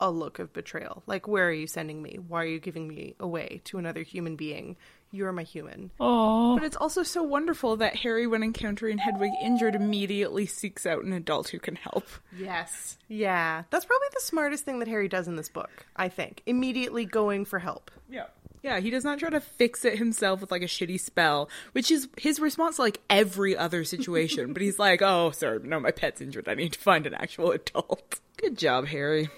a 0.00 0.10
look 0.10 0.38
of 0.38 0.52
betrayal. 0.52 1.02
Like, 1.06 1.28
where 1.28 1.48
are 1.48 1.52
you 1.52 1.66
sending 1.66 2.02
me? 2.02 2.18
Why 2.26 2.44
are 2.44 2.48
you 2.48 2.58
giving 2.60 2.88
me 2.88 3.14
away 3.20 3.60
to 3.64 3.78
another 3.78 4.02
human 4.02 4.36
being? 4.36 4.76
You 5.12 5.26
are 5.26 5.32
my 5.32 5.42
human. 5.42 5.90
But 5.98 6.62
it's 6.62 6.76
also 6.76 7.02
so 7.02 7.22
wonderful 7.22 7.76
that 7.78 7.96
Harry, 7.96 8.26
when 8.26 8.42
encountering 8.42 8.98
Hedwig 8.98 9.32
injured, 9.42 9.74
immediately 9.74 10.46
seeks 10.46 10.86
out 10.86 11.04
an 11.04 11.12
adult 11.12 11.48
who 11.48 11.58
can 11.58 11.74
help. 11.76 12.06
Yes. 12.38 12.96
Yeah. 13.08 13.64
That's 13.70 13.84
probably 13.84 14.08
the 14.14 14.20
smartest 14.20 14.64
thing 14.64 14.78
that 14.78 14.88
Harry 14.88 15.08
does 15.08 15.26
in 15.26 15.34
this 15.36 15.48
book, 15.48 15.86
I 15.96 16.08
think. 16.08 16.42
Immediately 16.46 17.06
going 17.06 17.44
for 17.44 17.58
help. 17.58 17.90
Yeah. 18.08 18.26
Yeah, 18.62 18.78
he 18.80 18.90
does 18.90 19.04
not 19.04 19.18
try 19.18 19.30
to 19.30 19.40
fix 19.40 19.84
it 19.84 19.96
himself 19.98 20.40
with 20.42 20.50
like 20.50 20.62
a 20.62 20.66
shitty 20.66 21.00
spell, 21.00 21.48
which 21.72 21.90
is 21.90 22.08
his 22.18 22.38
response 22.38 22.76
to 22.76 22.82
like 22.82 23.00
every 23.08 23.56
other 23.56 23.84
situation. 23.84 24.52
but 24.52 24.62
he's 24.62 24.78
like, 24.78 25.00
oh, 25.02 25.30
sir, 25.30 25.58
no, 25.64 25.80
my 25.80 25.90
pet's 25.90 26.20
injured. 26.20 26.46
I 26.48 26.54
need 26.54 26.74
to 26.74 26.78
find 26.78 27.06
an 27.06 27.14
actual 27.14 27.50
adult. 27.52 28.20
Good 28.36 28.58
job, 28.58 28.86
Harry. 28.88 29.28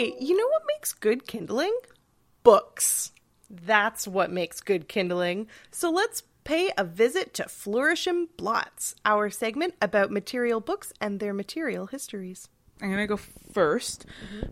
Hey, 0.00 0.14
you 0.18 0.34
know 0.34 0.48
what 0.48 0.62
makes 0.66 0.94
good 0.94 1.26
kindling? 1.26 1.76
Books. 2.42 3.12
That's 3.50 4.08
what 4.08 4.30
makes 4.30 4.62
good 4.62 4.88
kindling. 4.88 5.46
So 5.70 5.90
let's 5.90 6.22
pay 6.42 6.70
a 6.78 6.84
visit 6.84 7.34
to 7.34 7.44
Flourishing 7.48 8.28
Blots, 8.38 8.94
our 9.04 9.28
segment 9.28 9.74
about 9.82 10.10
material 10.10 10.60
books 10.60 10.94
and 11.02 11.20
their 11.20 11.34
material 11.34 11.86
histories. 11.86 12.48
I'm 12.80 12.88
gonna 12.88 13.06
go 13.06 13.18
1st 13.52 14.06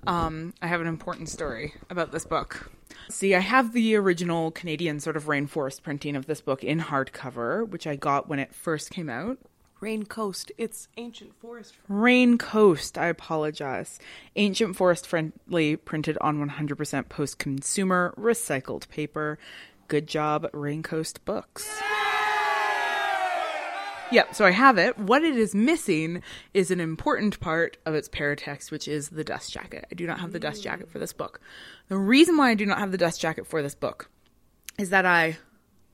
Um, 0.07 0.52
I 0.61 0.67
have 0.67 0.83
an 0.83 0.87
important 0.87 1.31
story 1.31 1.73
about 1.88 2.12
this 2.12 2.26
book. 2.26 2.71
See, 3.09 3.35
I 3.35 3.40
have 3.40 3.73
the 3.73 3.97
original 3.97 4.50
Canadian 4.50 5.00
sort 5.00 5.17
of 5.17 5.25
rainforest 5.25 5.83
printing 5.83 6.14
of 6.14 6.26
this 6.26 6.43
book 6.43 6.62
in 6.62 6.78
hardcover, 6.78 7.67
which 7.67 7.87
I 7.87 7.97
got 7.97 8.28
when 8.28 8.38
it 8.38 8.55
first 8.55 8.90
came 8.90 9.09
out. 9.09 9.38
Rain 9.80 10.06
Coast, 10.06 10.50
it's 10.58 10.88
ancient 10.97 11.38
forest. 11.40 11.75
Rain 11.88 12.37
Coast, 12.37 12.99
I 12.99 13.06
apologize. 13.06 14.00
Ancient 14.35 14.75
forest 14.75 15.06
friendly, 15.06 15.76
printed 15.76 16.18
on 16.20 16.44
100% 16.44 17.08
post 17.08 17.38
consumer 17.38 18.12
recycled 18.18 18.88
paper. 18.88 19.38
Good 19.87 20.08
job, 20.08 20.49
Rain 20.52 20.82
Coast 20.82 21.25
Books. 21.25 21.80
Yep, 24.11 24.35
so 24.35 24.47
I 24.47 24.50
have 24.50 24.78
it. 24.78 24.99
What 24.99 25.23
it 25.23 25.37
is 25.37 25.54
missing 25.54 26.23
is 26.54 26.70
an 26.70 26.80
important 26.80 27.38
part 27.38 27.76
of 27.87 27.94
its 27.94 28.08
paratext, 28.08 28.73
which 28.73 28.88
is 28.88 29.11
the 29.11 29.23
dust 29.23 29.52
jacket. 29.52 29.87
I 29.92 29.94
do 29.94 30.06
not 30.06 30.18
have 30.18 30.32
the 30.32 30.40
dust 30.40 30.62
jacket 30.62 30.90
for 30.90 30.99
this 30.99 31.12
book. 31.12 31.40
The 31.88 31.99
reason 31.99 32.37
why 32.37 32.50
I 32.50 32.54
do 32.54 32.66
not 32.66 32.78
have 32.78 32.90
the 32.90 32.99
dust 32.99 33.20
jacket 33.20 33.47
for 33.47 33.62
this 33.62 33.75
book 33.75 34.11
is 34.78 34.90
that 34.90 35.06
I 35.06 35.37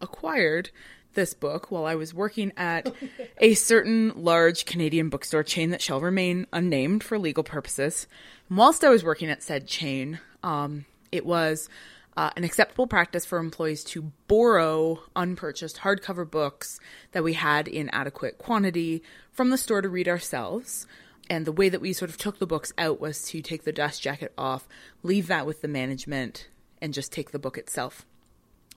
acquired 0.01 0.71
this 1.15 1.35
book 1.35 1.71
while 1.71 1.87
I 1.87 1.95
was 1.95 2.15
working 2.15 2.53
at 2.57 2.93
a 3.39 3.55
certain 3.55 4.13
large 4.17 4.65
Canadian 4.65 5.09
bookstore 5.09 5.43
chain 5.43 5.71
that 5.71 5.83
shall 5.83 6.01
remain 6.01 6.47
unnamed 6.53 7.03
for 7.03 7.19
legal 7.19 7.45
purposes. 7.45 8.07
And 8.49 8.59
whilst 8.59 8.85
I 8.85 8.91
was 8.91 9.05
working 9.05 9.31
at 9.31 9.43
said 9.43 9.67
chain, 9.67 10.21
um, 10.43 10.85
it 11.11 11.25
was 11.25 11.69
uh, 12.17 12.31
an 12.37 12.45
acceptable 12.45 12.87
practice 12.87 13.25
for 13.25 13.39
employees 13.39 13.83
to 13.85 14.13
borrow 14.29 15.03
unpurchased 15.17 15.79
hardcover 15.79 16.29
books 16.29 16.79
that 17.13 17.25
we 17.25 17.33
had 17.33 17.67
in 17.67 17.89
adequate 17.91 18.39
quantity 18.39 19.03
from 19.33 19.51
the 19.51 19.59
store 19.59 19.83
to 19.83 19.89
read 19.89 20.09
ourselves. 20.09 20.87
And 21.29 21.47
the 21.47 21.53
way 21.53 21.69
that 21.69 21.81
we 21.81 21.93
sort 21.93 22.11
of 22.11 22.19
took 22.19 22.39
the 22.39 22.47
books 22.47 22.73
out 22.77 23.01
was 23.01 23.23
to 23.31 23.41
take 23.41 23.65
the 23.65 23.73
dust 23.73 24.03
jacket 24.03 24.33
off, 24.37 24.69
leave 25.03 25.27
that 25.29 25.47
with 25.47 25.63
the 25.63 25.69
management, 25.69 26.49
and 26.83 26.93
just 26.93 27.13
take 27.13 27.31
the 27.31 27.39
book 27.39 27.57
itself. 27.57 28.05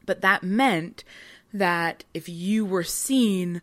But 0.05 0.21
that 0.21 0.43
meant 0.43 1.03
that 1.53 2.03
if 2.13 2.27
you 2.29 2.65
were 2.65 2.83
seen 2.83 3.61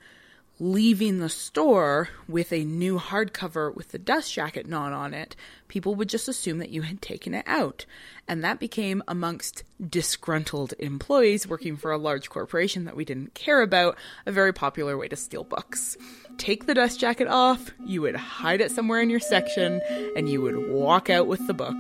leaving 0.61 1.19
the 1.19 1.29
store 1.29 2.09
with 2.29 2.53
a 2.53 2.65
new 2.65 2.99
hardcover 2.99 3.75
with 3.75 3.89
the 3.89 3.99
dust 3.99 4.33
jacket 4.33 4.67
not 4.67 4.93
on 4.93 5.13
it, 5.13 5.35
people 5.67 5.95
would 5.97 6.09
just 6.09 6.29
assume 6.29 6.59
that 6.59 6.71
you 6.71 6.83
had 6.83 7.03
taken 7.03 7.35
it 7.35 7.45
out. 7.47 7.85
And 8.29 8.45
that 8.45 8.61
became 8.61 9.03
amongst 9.09 9.65
disgruntled 9.91 10.73
employees 10.79 11.49
working 11.49 11.77
for 11.77 11.91
a 11.91 11.99
large 11.99 12.31
corporation 12.31 12.85
that 12.85 12.97
we 12.97 13.05
didn't 13.05 13.35
care 13.35 13.63
about 13.63 13.99
a 14.27 14.33
very 14.33 14.53
popular 14.53 14.97
way 14.97 15.09
to 15.09 15.17
steal 15.17 15.45
books. 15.45 15.97
Take 16.39 16.67
the 16.67 16.75
dust 16.75 17.01
jacket 17.01 17.29
off, 17.29 17.73
you 17.85 18.03
would 18.03 18.17
hide 18.17 18.61
it 18.61 18.71
somewhere 18.71 19.01
in 19.01 19.11
your 19.11 19.21
section, 19.21 19.81
and 20.17 20.29
you 20.29 20.41
would 20.41 20.69
walk 20.69 21.11
out 21.11 21.27
with 21.27 21.45
the 21.47 21.55
book. 21.55 21.77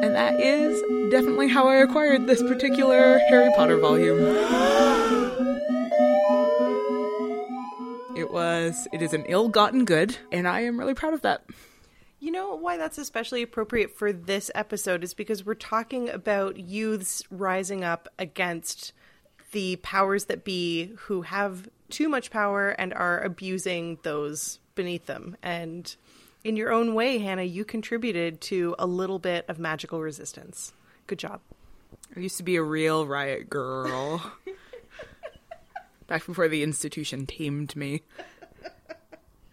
And 0.00 0.14
that 0.14 0.40
is 0.40 0.80
definitely 1.10 1.48
how 1.48 1.68
I 1.68 1.76
acquired 1.76 2.26
this 2.26 2.42
particular 2.42 3.18
Harry 3.28 3.52
Potter 3.54 3.78
volume. 3.78 5.73
It 8.16 8.32
was, 8.32 8.86
it 8.92 9.02
is 9.02 9.12
an 9.12 9.24
ill 9.26 9.48
gotten 9.48 9.84
good, 9.84 10.16
and 10.30 10.46
I 10.46 10.60
am 10.60 10.78
really 10.78 10.94
proud 10.94 11.14
of 11.14 11.22
that. 11.22 11.44
You 12.20 12.30
know 12.30 12.54
why 12.54 12.76
that's 12.76 12.96
especially 12.96 13.42
appropriate 13.42 13.96
for 13.96 14.12
this 14.12 14.50
episode 14.54 15.02
is 15.02 15.14
because 15.14 15.44
we're 15.44 15.54
talking 15.54 16.08
about 16.08 16.58
youths 16.58 17.24
rising 17.30 17.82
up 17.82 18.08
against 18.18 18.92
the 19.50 19.76
powers 19.76 20.26
that 20.26 20.44
be 20.44 20.92
who 21.00 21.22
have 21.22 21.68
too 21.90 22.08
much 22.08 22.30
power 22.30 22.70
and 22.70 22.94
are 22.94 23.20
abusing 23.20 23.98
those 24.04 24.58
beneath 24.74 25.06
them. 25.06 25.36
And 25.42 25.94
in 26.44 26.56
your 26.56 26.72
own 26.72 26.94
way, 26.94 27.18
Hannah, 27.18 27.42
you 27.42 27.64
contributed 27.64 28.40
to 28.42 28.74
a 28.78 28.86
little 28.86 29.18
bit 29.18 29.44
of 29.48 29.58
magical 29.58 30.00
resistance. 30.00 30.72
Good 31.06 31.18
job. 31.18 31.40
I 32.16 32.20
used 32.20 32.36
to 32.36 32.42
be 32.42 32.56
a 32.56 32.62
real 32.62 33.06
riot 33.06 33.50
girl. 33.50 34.32
Back 36.06 36.26
before 36.26 36.48
the 36.48 36.62
institution 36.62 37.26
tamed 37.26 37.74
me. 37.76 38.02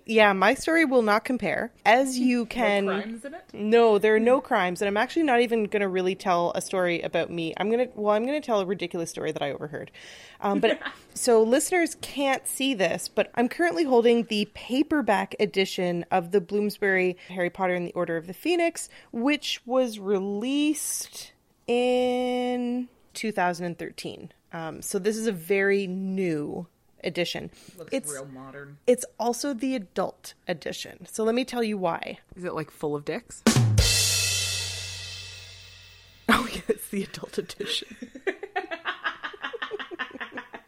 Yeah, 0.05 0.33
my 0.33 0.55
story 0.55 0.83
will 0.83 1.03
not 1.03 1.23
compare. 1.23 1.71
As 1.85 2.17
you 2.17 2.45
can 2.45 2.85
crimes 2.85 3.23
in 3.23 3.33
it? 3.33 3.43
No, 3.53 3.97
there 3.97 4.15
are 4.15 4.19
no 4.19 4.41
crimes, 4.41 4.81
and 4.81 4.87
I'm 4.87 4.97
actually 4.97 5.23
not 5.23 5.41
even 5.41 5.65
going 5.65 5.81
to 5.81 5.87
really 5.87 6.15
tell 6.15 6.51
a 6.53 6.61
story 6.61 7.01
about 7.01 7.29
me. 7.29 7.53
I'm 7.57 7.69
going 7.69 7.87
to 7.87 7.93
well, 7.95 8.13
I'm 8.13 8.25
going 8.25 8.39
to 8.39 8.45
tell 8.45 8.59
a 8.59 8.65
ridiculous 8.65 9.09
story 9.09 9.31
that 9.31 9.41
I 9.41 9.51
overheard. 9.51 9.91
Um, 10.41 10.59
but 10.59 10.79
so 11.13 11.43
listeners 11.43 11.95
can't 12.01 12.45
see 12.47 12.73
this, 12.73 13.07
but 13.07 13.31
I'm 13.35 13.47
currently 13.47 13.83
holding 13.83 14.23
the 14.23 14.49
paperback 14.53 15.35
edition 15.39 16.05
of 16.11 16.31
the 16.31 16.41
Bloomsbury 16.41 17.17
Harry 17.29 17.49
Potter 17.49 17.75
and 17.75 17.87
the 17.87 17.93
Order 17.93 18.17
of 18.17 18.27
the 18.27 18.33
Phoenix, 18.33 18.89
which 19.11 19.61
was 19.65 19.99
released 19.99 21.31
in 21.67 22.89
2013. 23.13 24.31
Um, 24.53 24.81
so 24.81 24.99
this 24.99 25.15
is 25.17 25.27
a 25.27 25.31
very 25.31 25.87
new 25.87 26.67
edition. 27.03 27.51
Looks 27.77 27.93
it's 27.93 28.11
real 28.11 28.25
modern. 28.25 28.77
it's 28.85 29.05
also 29.19 29.53
the 29.53 29.75
adult 29.75 30.33
edition. 30.47 31.07
So 31.09 31.23
let 31.23 31.35
me 31.35 31.45
tell 31.45 31.63
you 31.63 31.77
why. 31.77 32.19
Is 32.35 32.43
it 32.43 32.53
like 32.53 32.69
full 32.71 32.95
of 32.95 33.05
dicks? 33.05 33.41
Oh, 36.33 36.47
yeah, 36.49 36.61
it's 36.69 36.87
the 36.89 37.03
adult 37.03 37.37
edition. 37.37 37.89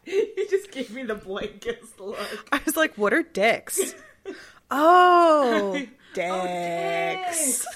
you 0.04 0.46
just 0.50 0.70
gave 0.72 0.90
me 0.90 1.02
the 1.02 1.14
blankest 1.14 1.98
look. 1.98 2.18
I 2.52 2.60
was 2.66 2.76
like, 2.76 2.94
what 2.96 3.14
are 3.14 3.22
dicks? 3.22 3.94
Oh, 4.70 5.80
dicks. 6.14 7.66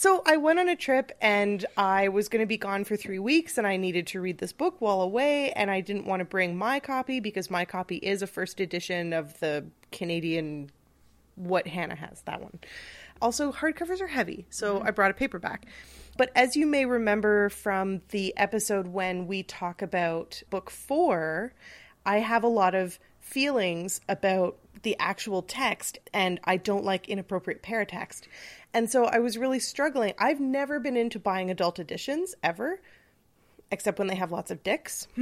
So 0.00 0.22
I 0.24 0.38
went 0.38 0.58
on 0.58 0.70
a 0.70 0.76
trip 0.76 1.12
and 1.20 1.62
I 1.76 2.08
was 2.08 2.30
going 2.30 2.40
to 2.40 2.46
be 2.46 2.56
gone 2.56 2.84
for 2.84 2.96
three 2.96 3.18
weeks 3.18 3.58
and 3.58 3.66
I 3.66 3.76
needed 3.76 4.06
to 4.06 4.20
read 4.22 4.38
this 4.38 4.50
book 4.50 4.76
while 4.78 5.02
away 5.02 5.52
and 5.52 5.70
I 5.70 5.82
didn't 5.82 6.06
want 6.06 6.20
to 6.20 6.24
bring 6.24 6.56
my 6.56 6.80
copy 6.80 7.20
because 7.20 7.50
my 7.50 7.66
copy 7.66 7.96
is 7.96 8.22
a 8.22 8.26
first 8.26 8.60
edition 8.60 9.12
of 9.12 9.38
the 9.40 9.66
Canadian 9.92 10.70
what 11.34 11.66
Hannah 11.66 11.96
has, 11.96 12.22
that 12.22 12.40
one. 12.40 12.60
Also, 13.20 13.52
hardcovers 13.52 14.00
are 14.00 14.06
heavy, 14.06 14.46
so 14.48 14.76
mm-hmm. 14.78 14.86
I 14.86 14.90
brought 14.90 15.10
a 15.10 15.14
paperback. 15.14 15.66
But 16.16 16.32
as 16.34 16.56
you 16.56 16.64
may 16.64 16.86
remember 16.86 17.50
from 17.50 18.00
the 18.08 18.34
episode 18.38 18.86
when 18.86 19.26
we 19.26 19.42
talk 19.42 19.82
about 19.82 20.42
book 20.48 20.70
four, 20.70 21.52
I 22.06 22.20
have 22.20 22.42
a 22.42 22.48
lot 22.48 22.74
of 22.74 22.98
feelings 23.20 24.00
about 24.08 24.56
the 24.82 24.96
actual 24.98 25.42
text, 25.42 25.98
and 26.12 26.40
I 26.44 26.56
don't 26.56 26.84
like 26.84 27.08
inappropriate 27.08 27.62
paratext. 27.62 28.22
And 28.72 28.90
so 28.90 29.04
I 29.04 29.18
was 29.18 29.36
really 29.36 29.60
struggling. 29.60 30.14
I've 30.18 30.40
never 30.40 30.78
been 30.80 30.96
into 30.96 31.18
buying 31.18 31.50
adult 31.50 31.78
editions 31.78 32.34
ever, 32.42 32.80
except 33.70 33.98
when 33.98 34.08
they 34.08 34.16
have 34.16 34.32
lots 34.32 34.50
of 34.50 34.62
dicks. 34.62 35.08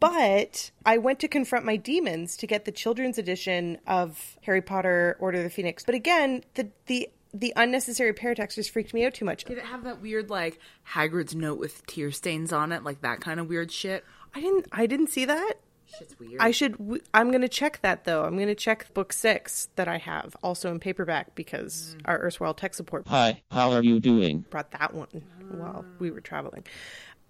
But 0.00 0.70
I 0.86 0.98
went 0.98 1.18
to 1.20 1.28
confront 1.28 1.64
my 1.64 1.76
demons 1.76 2.36
to 2.36 2.46
get 2.46 2.64
the 2.64 2.72
children's 2.72 3.18
edition 3.18 3.78
of 3.86 4.36
Harry 4.42 4.62
Potter 4.62 5.16
Order 5.18 5.38
of 5.38 5.44
the 5.44 5.50
Phoenix. 5.50 5.84
But 5.84 5.94
again, 5.94 6.44
the 6.54 6.68
the 6.86 7.10
the 7.34 7.52
unnecessary 7.56 8.14
paratext 8.14 8.54
just 8.54 8.70
freaked 8.70 8.94
me 8.94 9.04
out 9.04 9.14
too 9.14 9.24
much. 9.24 9.44
Did 9.44 9.58
it 9.58 9.64
have 9.64 9.84
that 9.84 10.00
weird 10.00 10.30
like 10.30 10.60
Hagrid's 10.92 11.34
note 11.34 11.58
with 11.58 11.84
tear 11.86 12.10
stains 12.12 12.52
on 12.52 12.70
it, 12.70 12.84
like 12.84 13.00
that 13.00 13.20
kind 13.20 13.40
of 13.40 13.48
weird 13.48 13.72
shit? 13.72 14.04
I 14.34 14.40
didn't 14.40 14.66
I 14.70 14.86
didn't 14.86 15.08
see 15.08 15.24
that. 15.24 15.54
Shit's 15.96 16.18
weird. 16.18 16.40
I 16.40 16.50
should 16.50 16.72
w- 16.78 17.02
I'm 17.14 17.30
going 17.30 17.42
to 17.42 17.48
check 17.48 17.80
that 17.82 18.04
though. 18.04 18.24
I'm 18.24 18.36
going 18.36 18.48
to 18.48 18.54
check 18.54 18.92
book 18.94 19.12
6 19.12 19.68
that 19.76 19.88
I 19.88 19.98
have 19.98 20.36
also 20.42 20.70
in 20.70 20.80
paperback 20.80 21.34
because 21.34 21.96
mm. 21.96 22.02
our 22.04 22.18
erstwhile 22.18 22.54
tech 22.54 22.74
support 22.74 23.06
Hi, 23.08 23.42
how 23.50 23.72
are 23.72 23.82
you 23.82 24.00
doing? 24.00 24.44
brought 24.50 24.70
that 24.72 24.94
one 24.94 25.22
while 25.50 25.84
we 25.98 26.10
were 26.10 26.20
traveling. 26.20 26.64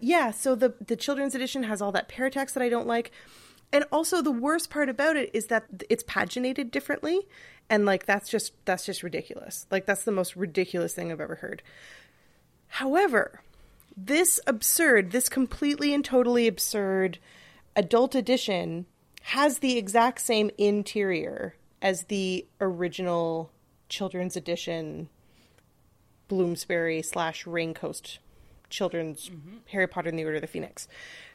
Yeah, 0.00 0.30
so 0.30 0.54
the 0.54 0.74
the 0.84 0.96
children's 0.96 1.34
edition 1.34 1.62
has 1.64 1.82
all 1.82 1.92
that 1.92 2.08
paratext 2.08 2.54
that 2.54 2.62
I 2.62 2.68
don't 2.68 2.86
like. 2.86 3.10
And 3.72 3.84
also 3.92 4.22
the 4.22 4.32
worst 4.32 4.70
part 4.70 4.88
about 4.88 5.16
it 5.16 5.30
is 5.34 5.48
that 5.48 5.66
it's 5.90 6.02
paginated 6.04 6.70
differently 6.70 7.28
and 7.70 7.84
like 7.84 8.06
that's 8.06 8.28
just 8.28 8.52
that's 8.64 8.86
just 8.86 9.02
ridiculous. 9.02 9.66
Like 9.70 9.86
that's 9.86 10.04
the 10.04 10.12
most 10.12 10.36
ridiculous 10.36 10.94
thing 10.94 11.12
I've 11.12 11.20
ever 11.20 11.36
heard. 11.36 11.62
However, 12.68 13.40
this 13.96 14.40
absurd, 14.46 15.10
this 15.10 15.28
completely 15.28 15.92
and 15.92 16.04
totally 16.04 16.46
absurd 16.46 17.18
adult 17.78 18.16
edition 18.16 18.84
has 19.22 19.60
the 19.60 19.78
exact 19.78 20.20
same 20.20 20.50
interior 20.58 21.54
as 21.80 22.04
the 22.04 22.44
original 22.60 23.50
children's 23.88 24.36
edition 24.36 25.08
Bloomsbury 26.26 27.00
slash 27.02 27.44
Raincoast 27.44 28.18
children's 28.68 29.30
mm-hmm. 29.30 29.58
Harry 29.70 29.86
Potter 29.86 30.10
and 30.10 30.18
the 30.18 30.24
Order 30.24 30.36
of 30.36 30.40
the 30.42 30.48
Phoenix. 30.48 30.88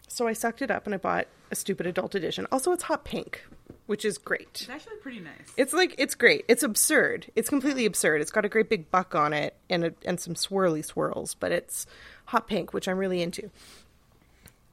So 0.08 0.27
I 0.27 0.34
sucked 0.34 0.62
it 0.62 0.69
up 0.69 0.86
and 0.86 0.93
I 0.93 0.97
bought 0.97 1.27
a 1.49 1.56
stupid 1.56 1.88
adult 1.88 2.13
edition. 2.13 2.45
Also, 2.51 2.71
it's 2.73 2.84
hot 2.84 3.06
pink, 3.06 3.43
which 3.88 4.06
is 4.06 4.17
great. 4.17 4.49
it's 4.51 4.69
actually 4.69 4.97
pretty 4.97 5.19
nice. 5.21 5.53
It's 5.58 5.73
like 5.73 5.95
it's 5.97 6.13
great. 6.13 6.45
It's 6.47 6.62
absurd. 6.62 7.32
It's 7.36 7.49
completely 7.49 7.86
absurd. 7.86 8.21
It's 8.21 8.32
got 8.32 8.45
a 8.45 8.49
great 8.49 8.69
big 8.69 8.91
buck 8.91 9.15
on 9.15 9.34
it 9.34 9.56
and 9.69 9.86
a, 9.86 9.93
and 10.06 10.19
some 10.19 10.36
swirly 10.36 10.86
swirls, 10.86 11.36
but 11.36 11.51
it's 11.51 11.88
hot 12.25 12.47
pink, 12.47 12.73
which 12.73 12.88
I'm 12.88 12.97
really 12.97 13.21
into. 13.21 13.49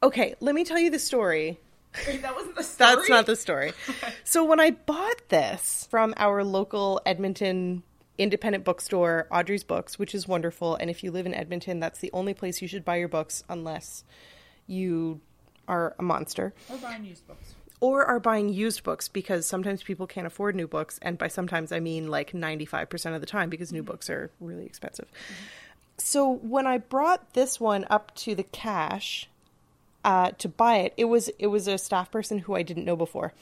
Okay, 0.02 0.34
let 0.40 0.54
me 0.54 0.64
tell 0.64 0.78
you 0.78 0.90
the 0.90 0.98
story 0.98 1.60
that 1.92 2.34
wasn't 2.34 2.56
the 2.56 2.62
story. 2.62 2.96
that's 2.96 3.08
not 3.08 3.26
the 3.26 3.36
story. 3.36 3.72
so 4.24 4.44
when 4.44 4.60
I 4.60 4.70
bought 4.70 5.28
this 5.28 5.86
from 5.90 6.14
our 6.16 6.44
local 6.44 7.00
Edmonton 7.04 7.82
independent 8.18 8.64
bookstore, 8.64 9.26
Audrey's 9.30 9.64
Books, 9.64 9.98
which 9.98 10.14
is 10.14 10.28
wonderful, 10.28 10.76
and 10.76 10.90
if 10.90 11.02
you 11.02 11.10
live 11.10 11.26
in 11.26 11.34
Edmonton, 11.34 11.80
that's 11.80 12.00
the 12.00 12.10
only 12.12 12.34
place 12.34 12.60
you 12.60 12.68
should 12.68 12.84
buy 12.84 12.96
your 12.96 13.08
books 13.08 13.42
unless 13.48 14.04
you 14.66 15.20
are 15.66 15.94
a 15.98 16.02
monster 16.02 16.52
Or 16.68 16.76
buying 16.78 17.04
used 17.04 17.26
books. 17.26 17.54
or 17.80 18.04
are 18.04 18.20
buying 18.20 18.48
used 18.48 18.82
books 18.82 19.08
because 19.08 19.46
sometimes 19.46 19.82
people 19.82 20.06
can't 20.06 20.26
afford 20.26 20.56
new 20.56 20.66
books 20.66 20.98
and 21.00 21.16
by 21.16 21.28
sometimes 21.28 21.70
I 21.70 21.78
mean 21.78 22.08
like 22.08 22.32
95% 22.32 23.14
of 23.14 23.20
the 23.20 23.26
time 23.26 23.50
because 23.50 23.72
new 23.72 23.80
mm-hmm. 23.80 23.86
books 23.86 24.10
are 24.10 24.30
really 24.40 24.66
expensive. 24.66 25.06
Mm-hmm. 25.06 25.34
So 25.98 26.32
when 26.32 26.66
I 26.66 26.78
brought 26.78 27.34
this 27.34 27.60
one 27.60 27.86
up 27.88 28.14
to 28.16 28.34
the 28.34 28.42
cash 28.42 29.28
uh, 30.04 30.30
to 30.32 30.48
buy 30.48 30.78
it, 30.78 30.94
it 30.96 31.04
was 31.04 31.28
it 31.38 31.48
was 31.48 31.68
a 31.68 31.78
staff 31.78 32.10
person 32.10 32.38
who 32.38 32.54
I 32.54 32.62
didn't 32.62 32.84
know 32.84 32.96
before. 32.96 33.32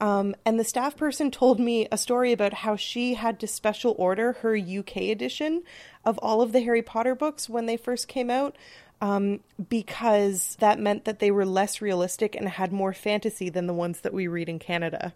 Um, 0.00 0.34
and 0.44 0.58
the 0.58 0.64
staff 0.64 0.96
person 0.96 1.30
told 1.30 1.60
me 1.60 1.86
a 1.92 1.96
story 1.96 2.32
about 2.32 2.52
how 2.52 2.74
she 2.74 3.14
had 3.14 3.38
to 3.38 3.46
special 3.46 3.94
order 3.98 4.32
her 4.32 4.56
UK 4.56 4.96
edition 4.96 5.62
of 6.04 6.18
all 6.18 6.42
of 6.42 6.50
the 6.50 6.60
Harry 6.60 6.82
Potter 6.82 7.14
books 7.14 7.48
when 7.48 7.66
they 7.66 7.76
first 7.76 8.08
came 8.08 8.28
out 8.28 8.56
um, 9.00 9.40
because 9.68 10.56
that 10.60 10.78
meant 10.78 11.04
that 11.04 11.18
they 11.18 11.30
were 11.30 11.44
less 11.44 11.80
realistic 11.80 12.34
and 12.34 12.48
had 12.48 12.72
more 12.72 12.92
fantasy 12.92 13.48
than 13.48 13.66
the 13.66 13.74
ones 13.74 14.00
that 14.00 14.14
we 14.14 14.28
read 14.28 14.48
in 14.48 14.58
Canada. 14.58 15.12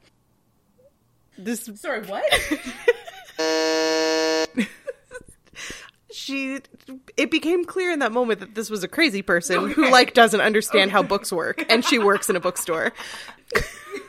This 1.39 1.71
Sorry, 1.77 2.03
what? 2.03 2.25
she 6.17 6.61
it 7.17 7.31
became 7.31 7.65
clear 7.65 7.93
in 7.93 7.99
that 7.99 8.11
moment 8.11 8.41
that 8.41 8.55
this 8.55 8.71
was 8.71 8.83
a 8.83 8.89
crazy 8.89 9.21
person 9.23 9.71
who 9.71 9.91
like 9.91 10.15
doesn't 10.15 10.41
understand 10.41 10.91
how 10.91 11.03
books 11.03 11.31
work 11.31 11.65
and 11.71 11.85
she 11.85 11.99
works 11.99 12.31
in 12.31 12.37
a 12.37 12.41
bookstore. 12.41 12.93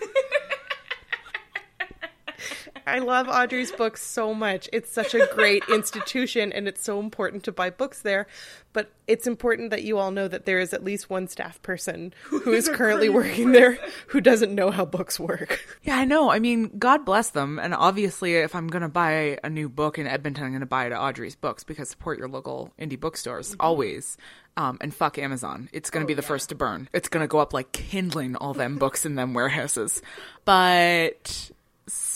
I 2.88 3.00
love 3.00 3.28
Audrey's 3.28 3.72
books 3.74 4.02
so 4.02 4.34
much. 4.34 4.70
It's 4.72 4.90
such 4.90 5.14
a 5.14 5.28
great 5.36 5.62
institution 5.70 6.54
and 6.54 6.70
it's 6.70 6.82
so 6.82 7.02
important 7.02 7.44
to 7.44 7.52
buy 7.52 7.70
books 7.70 8.02
there. 8.02 8.28
But 8.72 8.92
it's 9.08 9.28
important 9.28 9.72
that 9.72 9.84
you 9.84 9.98
all 9.98 10.12
know 10.12 10.30
that 10.30 10.46
there 10.46 10.60
is 10.60 10.74
at 10.74 10.86
least 10.86 11.10
one 11.10 11.28
staff 11.28 11.62
person 11.62 12.14
who 12.24 12.54
is 12.54 12.70
currently 12.70 13.10
working 13.10 13.52
there 13.52 13.78
who 14.08 14.22
doesn't 14.22 14.56
know 14.56 14.72
how 14.72 14.86
books 14.86 15.20
work. 15.20 15.60
yeah, 15.84 15.98
I 15.98 16.06
know. 16.06 16.30
I 16.32 16.40
mean, 16.40 16.78
God 16.78 17.04
bless 17.04 17.32
them. 17.32 17.60
And 17.60 17.74
obviously, 17.74 18.36
if 18.36 18.56
I'm 18.56 18.68
going 18.68 18.84
to 18.84 18.90
buy 18.90 19.38
a 19.44 19.50
new 19.50 19.68
book 19.68 20.00
in 20.00 20.08
Edmonton, 20.08 20.46
I'm 20.46 20.52
going 20.52 20.62
to 20.62 20.66
buy 20.66 20.86
it 20.86 20.94
at 20.94 21.00
Audrey's 21.00 21.36
Books 21.36 21.66
because 21.66 21.90
support 21.90 22.20
your 22.20 22.30
local 22.30 22.72
indie 22.80 23.00
bookstores 23.00 23.56
always. 23.60 24.18
Um, 24.56 24.78
and 24.80 24.94
fuck 24.94 25.18
Amazon. 25.18 25.70
It's 25.74 25.90
going 25.90 26.04
to 26.04 26.08
be 26.08 26.14
the 26.14 26.22
first 26.22 26.50
to 26.50 26.56
burn. 26.56 26.90
It's 26.94 27.10
going 27.10 27.24
to 27.24 27.28
go 27.28 27.40
up 27.40 27.54
like 27.54 27.74
kindling 27.74 28.36
all 28.38 28.54
them 28.54 28.78
books 28.78 29.06
in 29.06 29.16
them 29.16 29.34
warehouses. 29.34 30.02
But 30.46 31.52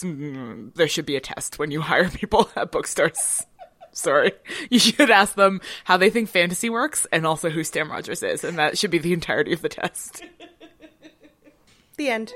there 0.02 0.88
should 0.88 1.06
be 1.06 1.16
a 1.16 1.22
test 1.22 1.60
when 1.60 1.72
you 1.72 1.82
hire 1.82 2.10
people 2.10 2.50
at 2.56 2.72
bookstores. 2.72 3.46
Sorry. 3.94 4.32
You 4.70 4.80
should 4.80 5.12
ask 5.12 5.36
them 5.36 5.60
how 5.84 5.98
they 5.98 6.10
think 6.10 6.30
fantasy 6.30 6.70
works 6.70 7.06
and 7.12 7.26
also 7.26 7.50
who 7.50 7.64
Stan 7.64 7.90
Rogers 7.90 8.24
is. 8.24 8.44
And 8.44 8.58
that 8.58 8.78
should 8.78 8.92
be 8.92 9.00
the 9.00 9.14
entirety 9.14 9.52
of 9.52 9.62
the 9.62 9.70
test. 9.70 10.24
The 11.98 12.10
end. 12.10 12.34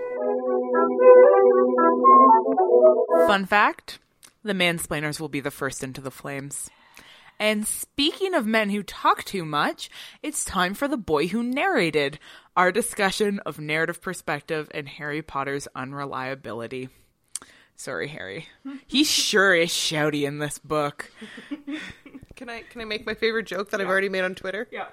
Fun 3.28 3.46
fact 3.46 4.00
the 4.44 4.54
mansplainers 4.54 5.20
will 5.20 5.30
be 5.30 5.40
the 5.40 5.50
first 5.50 5.84
into 5.84 6.02
the 6.02 6.12
flames. 6.12 6.70
And 7.40 7.68
speaking 7.68 8.34
of 8.34 8.46
men 8.46 8.70
who 8.70 8.84
talk 8.84 9.24
too 9.24 9.44
much, 9.44 9.90
it's 10.24 10.46
time 10.46 10.74
for 10.74 10.88
The 10.88 10.98
Boy 10.98 11.28
Who 11.28 11.44
Narrated, 11.44 12.20
our 12.56 12.72
discussion 12.72 13.40
of 13.40 13.60
narrative 13.60 14.02
perspective 14.02 14.70
and 14.74 14.88
Harry 14.88 15.22
Potter's 15.22 15.68
unreliability. 15.76 16.90
Sorry, 17.76 18.08
Harry. 18.08 18.48
He 18.88 19.04
sure 19.04 19.54
is 19.54 19.70
shouty 19.70 20.24
in 20.24 20.40
this 20.40 20.58
book. 20.60 21.12
Can 22.36 22.50
I 22.50 22.62
can 22.64 22.82
I 22.82 22.86
make 22.86 23.06
my 23.06 23.14
favorite 23.14 23.46
joke 23.46 23.70
that 23.72 23.80
I've 23.82 23.88
already 23.88 24.10
made 24.10 24.24
on 24.24 24.36
Twitter? 24.36 24.68
Yeah. 24.72 24.88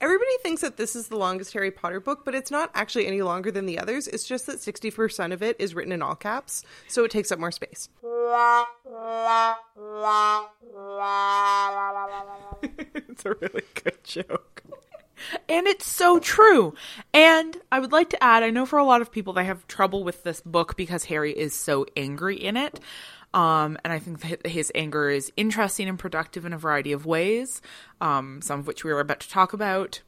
Everybody 0.00 0.32
thinks 0.42 0.60
that 0.62 0.76
this 0.76 0.96
is 0.96 1.08
the 1.08 1.16
longest 1.16 1.52
Harry 1.52 1.70
Potter 1.70 2.00
book, 2.00 2.24
but 2.24 2.34
it's 2.34 2.50
not 2.50 2.70
actually 2.74 3.06
any 3.06 3.22
longer 3.22 3.50
than 3.50 3.64
the 3.64 3.78
others. 3.78 4.06
It's 4.08 4.24
just 4.24 4.46
that 4.46 4.56
60% 4.56 5.32
of 5.32 5.42
it 5.42 5.56
is 5.58 5.74
written 5.74 5.92
in 5.92 6.02
all 6.02 6.14
caps, 6.14 6.62
so 6.88 7.04
it 7.04 7.10
takes 7.10 7.32
up 7.32 7.38
more 7.38 7.52
space. 7.52 7.88
it's 13.08 13.24
a 13.24 13.34
really 13.40 13.62
good 13.82 14.04
joke. 14.04 14.53
And 15.48 15.66
it's 15.66 15.86
so 15.86 16.18
true. 16.18 16.74
And 17.12 17.56
I 17.70 17.80
would 17.80 17.92
like 17.92 18.10
to 18.10 18.22
add 18.22 18.42
I 18.42 18.50
know 18.50 18.66
for 18.66 18.78
a 18.78 18.84
lot 18.84 19.02
of 19.02 19.12
people 19.12 19.32
they 19.32 19.44
have 19.44 19.66
trouble 19.66 20.04
with 20.04 20.22
this 20.22 20.40
book 20.40 20.76
because 20.76 21.04
Harry 21.04 21.32
is 21.32 21.54
so 21.54 21.86
angry 21.96 22.36
in 22.36 22.56
it. 22.56 22.80
Um, 23.32 23.76
and 23.82 23.92
I 23.92 23.98
think 23.98 24.20
that 24.20 24.46
his 24.46 24.70
anger 24.74 25.10
is 25.10 25.32
interesting 25.36 25.88
and 25.88 25.98
productive 25.98 26.46
in 26.46 26.52
a 26.52 26.58
variety 26.58 26.92
of 26.92 27.04
ways, 27.04 27.60
um, 28.00 28.40
some 28.40 28.60
of 28.60 28.66
which 28.68 28.84
we 28.84 28.92
are 28.92 29.00
about 29.00 29.20
to 29.20 29.28
talk 29.28 29.52
about. 29.52 30.02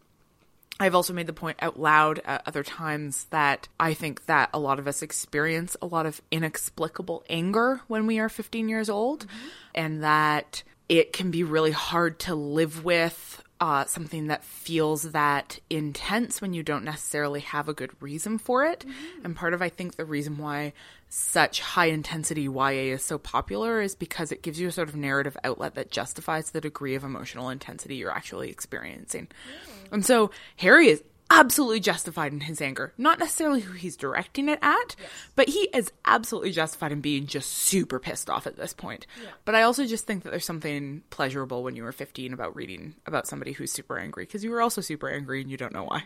I've 0.79 0.95
also 0.95 1.13
made 1.13 1.27
the 1.27 1.33
point 1.33 1.57
out 1.61 1.81
loud 1.81 2.21
at 2.25 2.43
other 2.47 2.63
times 2.63 3.25
that 3.31 3.67
I 3.81 3.95
think 3.95 4.27
that 4.27 4.51
a 4.53 4.59
lot 4.59 4.79
of 4.79 4.87
us 4.87 5.03
experience 5.03 5.77
a 5.81 5.87
lot 5.87 6.07
of 6.07 6.21
inexplicable 6.31 7.25
anger 7.31 7.81
when 7.89 8.07
we 8.07 8.19
are 8.19 8.29
15 8.29 8.69
years 8.69 8.91
old, 8.91 9.27
mm-hmm. 9.27 9.49
and 9.75 10.05
that 10.05 10.63
it 10.89 11.13
can 11.13 11.31
be 11.31 11.43
really 11.43 11.73
hard 11.73 12.19
to 12.21 12.35
live 12.35 12.85
with 12.85 13.43
uh, 13.61 13.85
something 13.87 14.27
that 14.27 14.45
feels 14.45 15.03
that 15.13 15.59
intense 15.71 16.41
when 16.41 16.53
you 16.53 16.63
don't 16.63 16.85
necessarily 16.85 17.41
have 17.41 17.69
a 17.69 17.75
good 17.75 17.91
reason 18.01 18.39
for 18.39 18.65
it. 18.67 18.81
Mm-hmm. 18.81 19.25
And 19.25 19.37
part 19.37 19.55
of, 19.55 19.63
I 19.63 19.69
think, 19.69 19.97
the 19.97 20.05
reason 20.05 20.37
why 20.37 20.75
such 21.09 21.61
high 21.61 21.87
intensity 21.87 22.43
YA 22.43 22.93
is 22.95 23.03
so 23.03 23.17
popular 23.17 23.81
is 23.81 23.95
because 23.95 24.33
it 24.33 24.43
gives 24.43 24.61
you 24.61 24.69
a 24.69 24.73
sort 24.73 24.89
of 24.89 24.97
narrative 24.97 25.37
outlet 25.45 25.75
that 25.77 25.91
justifies 25.91 26.51
the 26.51 26.61
degree 26.61 26.95
of 26.95 27.05
emotional 27.05 27.49
intensity 27.49 27.97
you're 27.97 28.11
actually 28.11 28.51
experiencing. 28.51 29.29
Yeah. 29.49 29.89
And 29.93 30.05
so 30.05 30.31
Harry 30.57 30.89
is 30.89 31.03
absolutely 31.31 31.81
justified 31.81 32.33
in 32.33 32.41
his 32.41 32.61
anger. 32.61 32.93
Not 32.97 33.19
necessarily 33.19 33.61
who 33.61 33.73
he's 33.73 33.97
directing 33.97 34.49
it 34.49 34.59
at, 34.63 34.97
yes. 34.99 35.11
but 35.35 35.49
he 35.49 35.69
is 35.75 35.93
absolutely 36.05 36.53
justified 36.53 36.93
in 36.93 37.01
being 37.01 37.27
just 37.27 37.51
super 37.51 37.99
pissed 37.99 38.31
off 38.31 38.47
at 38.47 38.57
this 38.57 38.73
point. 38.73 39.07
Yeah. 39.23 39.31
But 39.45 39.55
I 39.55 39.63
also 39.63 39.87
just 39.87 40.07
think 40.07 40.23
that 40.23 40.31
there's 40.31 40.45
something 40.45 41.03
pleasurable 41.11 41.63
when 41.63 41.77
you 41.77 41.83
were 41.83 41.93
15 41.93 42.33
about 42.33 42.55
reading 42.55 42.95
about 43.07 43.27
somebody 43.27 43.53
who's 43.53 43.73
super 43.73 43.99
angry 43.99 44.25
because 44.25 44.45
you 44.45 44.51
were 44.51 44.63
also 44.63 44.81
super 44.81 45.09
angry 45.09 45.41
and 45.41 45.51
you 45.51 45.57
don't 45.57 45.73
know 45.73 45.85
why. 45.85 46.05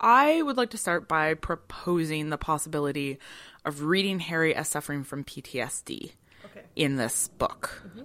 I 0.00 0.42
would 0.42 0.56
like 0.56 0.70
to 0.70 0.78
start 0.78 1.06
by 1.06 1.34
proposing 1.34 2.30
the 2.30 2.38
possibility 2.38 3.18
of 3.64 3.82
reading 3.82 4.18
Harry 4.18 4.54
as 4.54 4.68
suffering 4.68 5.04
from 5.04 5.22
PTSD 5.22 6.12
okay. 6.44 6.62
in 6.74 6.96
this 6.96 7.28
book. 7.28 7.82
Mm-hmm. 7.86 8.02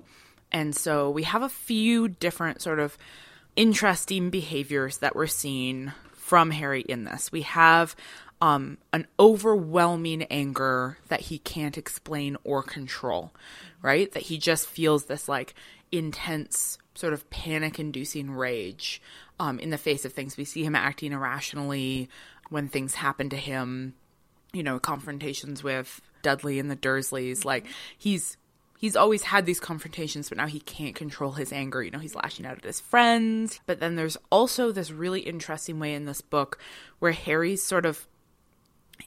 And 0.51 0.75
so 0.75 1.09
we 1.09 1.23
have 1.23 1.41
a 1.41 1.49
few 1.49 2.07
different 2.07 2.61
sort 2.61 2.79
of 2.79 2.97
interesting 3.55 4.29
behaviors 4.29 4.99
that 4.99 5.15
we're 5.15 5.27
seeing 5.27 5.91
from 6.27 6.51
Harry 6.51 6.81
in 6.81 7.05
this. 7.05 7.31
We 7.31 7.43
have 7.43 7.95
um, 8.41 8.79
an 8.91 9.07
overwhelming 9.17 10.23
anger 10.23 10.97
that 11.07 11.21
he 11.21 11.39
can't 11.39 11.77
explain 11.77 12.35
or 12.43 12.61
control, 12.61 13.33
right? 13.81 14.11
That 14.11 14.23
he 14.23 14.37
just 14.37 14.67
feels 14.67 15.05
this 15.05 15.29
like 15.29 15.53
intense 15.89 16.79
sort 16.95 17.13
of 17.13 17.29
panic 17.29 17.79
inducing 17.79 18.31
rage 18.31 19.01
um, 19.39 19.57
in 19.59 19.69
the 19.69 19.77
face 19.77 20.03
of 20.03 20.11
things. 20.11 20.35
We 20.35 20.43
see 20.43 20.65
him 20.65 20.75
acting 20.75 21.13
irrationally 21.13 22.09
when 22.49 22.67
things 22.67 22.95
happen 22.95 23.29
to 23.29 23.37
him, 23.37 23.93
you 24.51 24.63
know, 24.63 24.79
confrontations 24.79 25.63
with 25.63 26.01
Dudley 26.23 26.59
and 26.59 26.69
the 26.69 26.75
Dursleys. 26.75 27.45
Like 27.45 27.67
he's 27.97 28.35
he's 28.77 28.95
always 28.95 29.23
had 29.23 29.45
these 29.45 29.59
confrontations, 29.59 30.29
but 30.29 30.37
now 30.37 30.47
he 30.47 30.59
can't 30.59 30.95
control 30.95 31.33
his 31.33 31.51
anger. 31.51 31.83
You 31.83 31.91
know, 31.91 31.99
he's 31.99 32.15
lashing 32.15 32.45
out 32.45 32.57
at 32.57 32.63
his 32.63 32.79
friends. 32.79 33.59
But 33.65 33.79
then 33.79 33.95
there's 33.95 34.17
also 34.31 34.71
this 34.71 34.91
really 34.91 35.21
interesting 35.21 35.79
way 35.79 35.93
in 35.93 36.05
this 36.05 36.21
book 36.21 36.59
where 36.99 37.11
Harry's 37.11 37.63
sort 37.63 37.85
of 37.85 38.07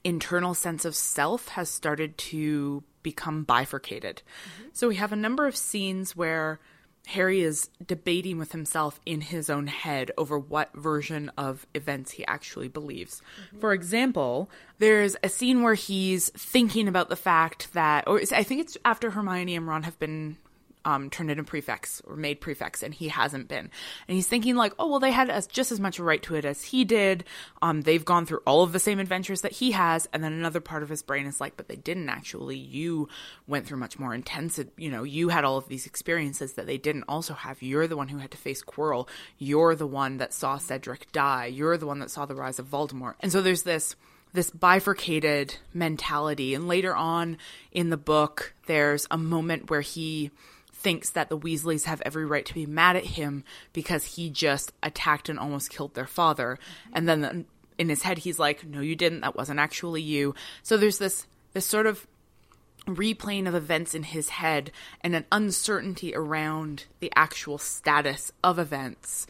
internal 0.05 0.55
sense 0.55 0.85
of 0.85 0.95
self 0.95 1.49
has 1.49 1.69
started 1.71 2.19
to 2.19 2.83
become 3.03 3.45
bifurcated. 3.45 4.23
Mm-hmm. 4.27 4.69
So 4.73 4.89
we 4.89 4.97
have 4.97 5.13
a 5.13 5.17
number 5.17 5.47
of 5.47 5.57
scenes 5.57 6.15
where 6.15 6.61
Harry 7.09 7.41
is 7.41 7.71
debating 7.85 8.39
with 8.39 8.53
himself 8.53 9.01
in 9.05 9.21
his 9.21 9.51
own 9.51 9.67
head 9.67 10.13
over 10.17 10.39
what 10.39 10.73
version 10.75 11.31
of 11.37 11.67
events 11.75 12.13
he 12.13 12.27
actually 12.27 12.69
believes. 12.69 13.21
Mm-hmm. 13.49 13.61
For 13.61 13.73
example, 13.73 14.49
there's 14.79 15.17
a 15.23 15.29
scene 15.29 15.63
where 15.63 15.75
he's 15.75 16.29
thinking 16.31 16.87
about 16.87 17.09
the 17.09 17.17
fact 17.17 17.73
that, 17.73 18.07
or 18.07 18.21
I 18.33 18.43
think 18.43 18.61
it's 18.61 18.77
after 18.85 19.11
Hermione 19.11 19.57
and 19.57 19.67
Ron 19.67 19.83
have 19.83 19.99
been 19.99 20.37
um, 20.85 21.11
turned 21.11 21.31
into 21.31 21.45
prefects 21.45 22.01
or 22.07 22.17
made 22.17 22.41
prefects, 22.41 22.83
and 22.83 22.95
he 22.95 23.09
hasn't 23.09 23.49
been. 23.49 23.71
And 24.09 24.15
he's 24.15 24.27
thinking 24.27 24.57
like, 24.57 24.73
oh 24.79 24.89
well, 24.89 25.01
they 25.01 25.13
had 25.13 25.31
as, 25.31 25.47
just 25.47 25.73
as 25.73 25.81
much 25.81 25.99
a 25.99 26.05
right 26.05 26.23
to 26.23 26.35
it 26.35 26.45
as 26.45 26.65
he 26.65 26.85
did. 26.85 27.25
Um, 27.63 27.83
they've 27.83 28.05
gone 28.05 28.27
through 28.27 28.43
all 28.47 28.63
of 28.63 28.73
the 28.73 28.79
same 28.79 28.99
adventures 28.99 29.43
that 29.43 29.53
he 29.53 29.73
has. 29.73 30.09
And 30.13 30.23
then 30.23 30.33
another 30.33 30.61
part 30.61 30.83
of 30.83 30.89
his 30.89 31.03
brain 31.03 31.27
is 31.27 31.41
like, 31.41 31.57
but 31.57 31.69
they 31.69 31.77
didn't 31.77 32.09
actually. 32.09 32.57
You 32.57 33.09
went 33.47 33.67
through 33.67 33.79
much 33.79 33.99
more 33.99 34.15
intense. 34.15 34.61
You 34.77 34.91
know, 34.91 35.03
you 35.03 35.29
had 35.29 35.45
all 35.45 35.57
of 35.57 35.69
these 35.69 35.87
experiences 35.87 36.55
that 36.55 36.67
they 36.67 36.79
didn't 36.79 37.05
also 37.09 37.35
have. 37.35 37.63
You're 37.63 37.87
the 37.87 37.97
one 37.97 38.09
who 38.09 38.19
had 38.19 38.31
to 38.33 38.39
face 38.39 38.63
Quirrell. 38.63 39.09
You're 39.39 39.75
the 39.75 39.87
one 39.87 40.19
that 40.19 40.33
saw 40.33 40.59
Cedric 40.59 41.13
die. 41.13 41.47
You're 41.47 41.77
the 41.77 41.87
one 41.87 41.99
that 42.01 42.11
saw 42.11 42.27
the 42.27 42.35
rise 42.35 42.59
of 42.59 42.67
Voldemort. 42.67 43.15
And 43.21 43.33
so 43.33 43.43
there's 43.43 43.63
this 43.63 43.97
this 44.33 44.51
bifurcated 44.51 45.57
mentality. 45.75 46.55
And 46.55 46.69
later 46.69 46.95
on 46.95 47.39
in 47.73 47.91
the 47.91 47.97
book, 47.97 48.55
there's 48.67 49.07
a 49.11 49.19
moment 49.19 49.71
where 49.71 49.81
he 49.81 50.31
thinks 50.81 51.11
that 51.11 51.29
the 51.29 51.39
Weasleys 51.39 51.85
have 51.85 52.03
every 52.05 52.25
right 52.25 52.47
to 52.47 52.55
be 52.55 52.67
mad 52.67 52.97
at 52.97 53.05
him 53.05 53.45
because 53.73 54.05
he 54.05 54.31
just 54.31 54.73
attacked 54.83 55.29
and 55.29 55.39
almost 55.39 55.71
killed 55.71 55.95
their 55.95 56.07
father. 56.07 56.59
Mm-hmm. 56.59 56.93
And 56.95 57.09
then 57.09 57.47
in 57.79 57.89
his 57.89 58.03
head, 58.03 58.19
he's 58.19 58.39
like, 58.39 58.67
"No, 58.67 58.81
you 58.81 58.97
didn't. 58.97 59.21
That 59.21 59.37
wasn't 59.37 59.61
actually 59.61 60.03
you." 60.03 60.35
So 60.63 60.77
there's 60.77 60.99
this 60.99 61.27
this 61.53 61.67
sort 61.67 61.87
of 61.87 62.07
replaying 62.87 63.47
of 63.47 63.55
events 63.55 63.95
in 63.95 64.03
his 64.05 64.31
head 64.31 64.71
and 65.03 65.15
an 65.15 65.27
uncertainty 65.31 66.15
around 66.15 66.87
the 67.01 67.13
actual 67.15 67.59
status 67.59 68.33
of 68.43 68.59
events. 68.59 69.27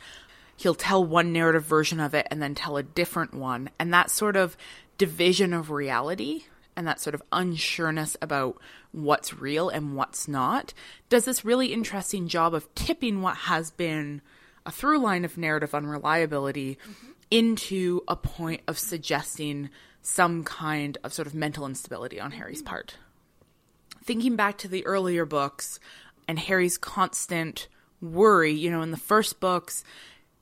He'll 0.56 0.74
tell 0.74 1.04
one 1.04 1.32
narrative 1.32 1.64
version 1.64 2.00
of 2.00 2.14
it 2.14 2.26
and 2.30 2.40
then 2.40 2.54
tell 2.54 2.76
a 2.76 2.82
different 2.82 3.34
one. 3.34 3.70
And 3.78 3.92
that 3.92 4.10
sort 4.10 4.36
of 4.36 4.56
division 4.98 5.52
of 5.52 5.70
reality 5.70 6.44
and 6.76 6.86
that 6.86 7.00
sort 7.00 7.14
of 7.14 7.22
unsureness 7.32 8.16
about 8.22 8.58
what's 8.92 9.38
real 9.38 9.68
and 9.68 9.96
what's 9.96 10.26
not 10.26 10.72
does 11.08 11.24
this 11.24 11.44
really 11.44 11.72
interesting 11.72 12.28
job 12.28 12.54
of 12.54 12.72
tipping 12.74 13.22
what 13.22 13.36
has 13.36 13.70
been 13.70 14.20
a 14.66 14.70
through 14.70 14.98
line 14.98 15.24
of 15.24 15.38
narrative 15.38 15.74
unreliability 15.74 16.76
mm-hmm. 16.76 17.10
into 17.30 18.02
a 18.08 18.16
point 18.16 18.60
of 18.68 18.78
suggesting 18.78 19.70
some 20.02 20.44
kind 20.44 20.98
of 21.04 21.12
sort 21.12 21.26
of 21.26 21.34
mental 21.34 21.66
instability 21.66 22.20
on 22.20 22.32
Harry's 22.32 22.62
part. 22.62 22.96
Thinking 24.04 24.36
back 24.36 24.58
to 24.58 24.68
the 24.68 24.86
earlier 24.86 25.26
books 25.26 25.78
and 26.26 26.38
Harry's 26.38 26.78
constant 26.78 27.68
worry, 28.00 28.52
you 28.52 28.70
know, 28.70 28.82
in 28.82 28.90
the 28.90 28.96
first 28.96 29.40
books, 29.40 29.84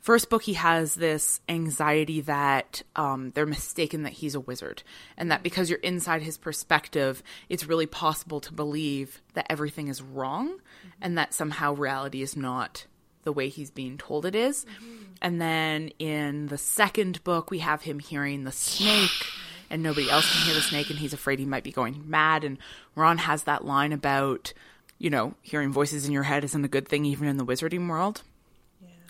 first 0.08 0.30
book 0.30 0.42
he 0.42 0.54
has 0.54 0.94
this 0.94 1.38
anxiety 1.50 2.22
that 2.22 2.82
um, 2.96 3.30
they're 3.34 3.44
mistaken 3.44 4.04
that 4.04 4.12
he's 4.14 4.34
a 4.34 4.40
wizard 4.40 4.82
and 5.18 5.30
that 5.30 5.42
because 5.42 5.68
you're 5.68 5.78
inside 5.80 6.22
his 6.22 6.38
perspective 6.38 7.22
it's 7.50 7.66
really 7.66 7.84
possible 7.84 8.40
to 8.40 8.50
believe 8.54 9.20
that 9.34 9.44
everything 9.50 9.88
is 9.88 10.00
wrong 10.00 10.48
mm-hmm. 10.48 10.88
and 11.02 11.18
that 11.18 11.34
somehow 11.34 11.74
reality 11.74 12.22
is 12.22 12.38
not 12.38 12.86
the 13.24 13.32
way 13.34 13.50
he's 13.50 13.70
being 13.70 13.98
told 13.98 14.24
it 14.24 14.34
is. 14.34 14.64
Mm-hmm. 14.64 15.04
and 15.20 15.42
then 15.42 15.88
in 15.98 16.46
the 16.46 16.56
second 16.56 17.22
book 17.22 17.50
we 17.50 17.58
have 17.58 17.82
him 17.82 17.98
hearing 17.98 18.44
the 18.44 18.52
snake 18.52 19.26
and 19.68 19.82
nobody 19.82 20.08
else 20.08 20.32
can 20.32 20.46
hear 20.46 20.54
the 20.54 20.62
snake 20.62 20.88
and 20.88 20.98
he's 20.98 21.12
afraid 21.12 21.38
he 21.38 21.44
might 21.44 21.64
be 21.64 21.70
going 21.70 22.08
mad 22.08 22.44
and 22.44 22.56
ron 22.94 23.18
has 23.18 23.42
that 23.42 23.66
line 23.66 23.92
about 23.92 24.54
you 24.96 25.10
know 25.10 25.34
hearing 25.42 25.70
voices 25.70 26.06
in 26.06 26.12
your 26.12 26.22
head 26.22 26.44
isn't 26.44 26.64
a 26.64 26.68
good 26.68 26.88
thing 26.88 27.04
even 27.04 27.28
in 27.28 27.36
the 27.36 27.44
wizarding 27.44 27.90
world 27.90 28.22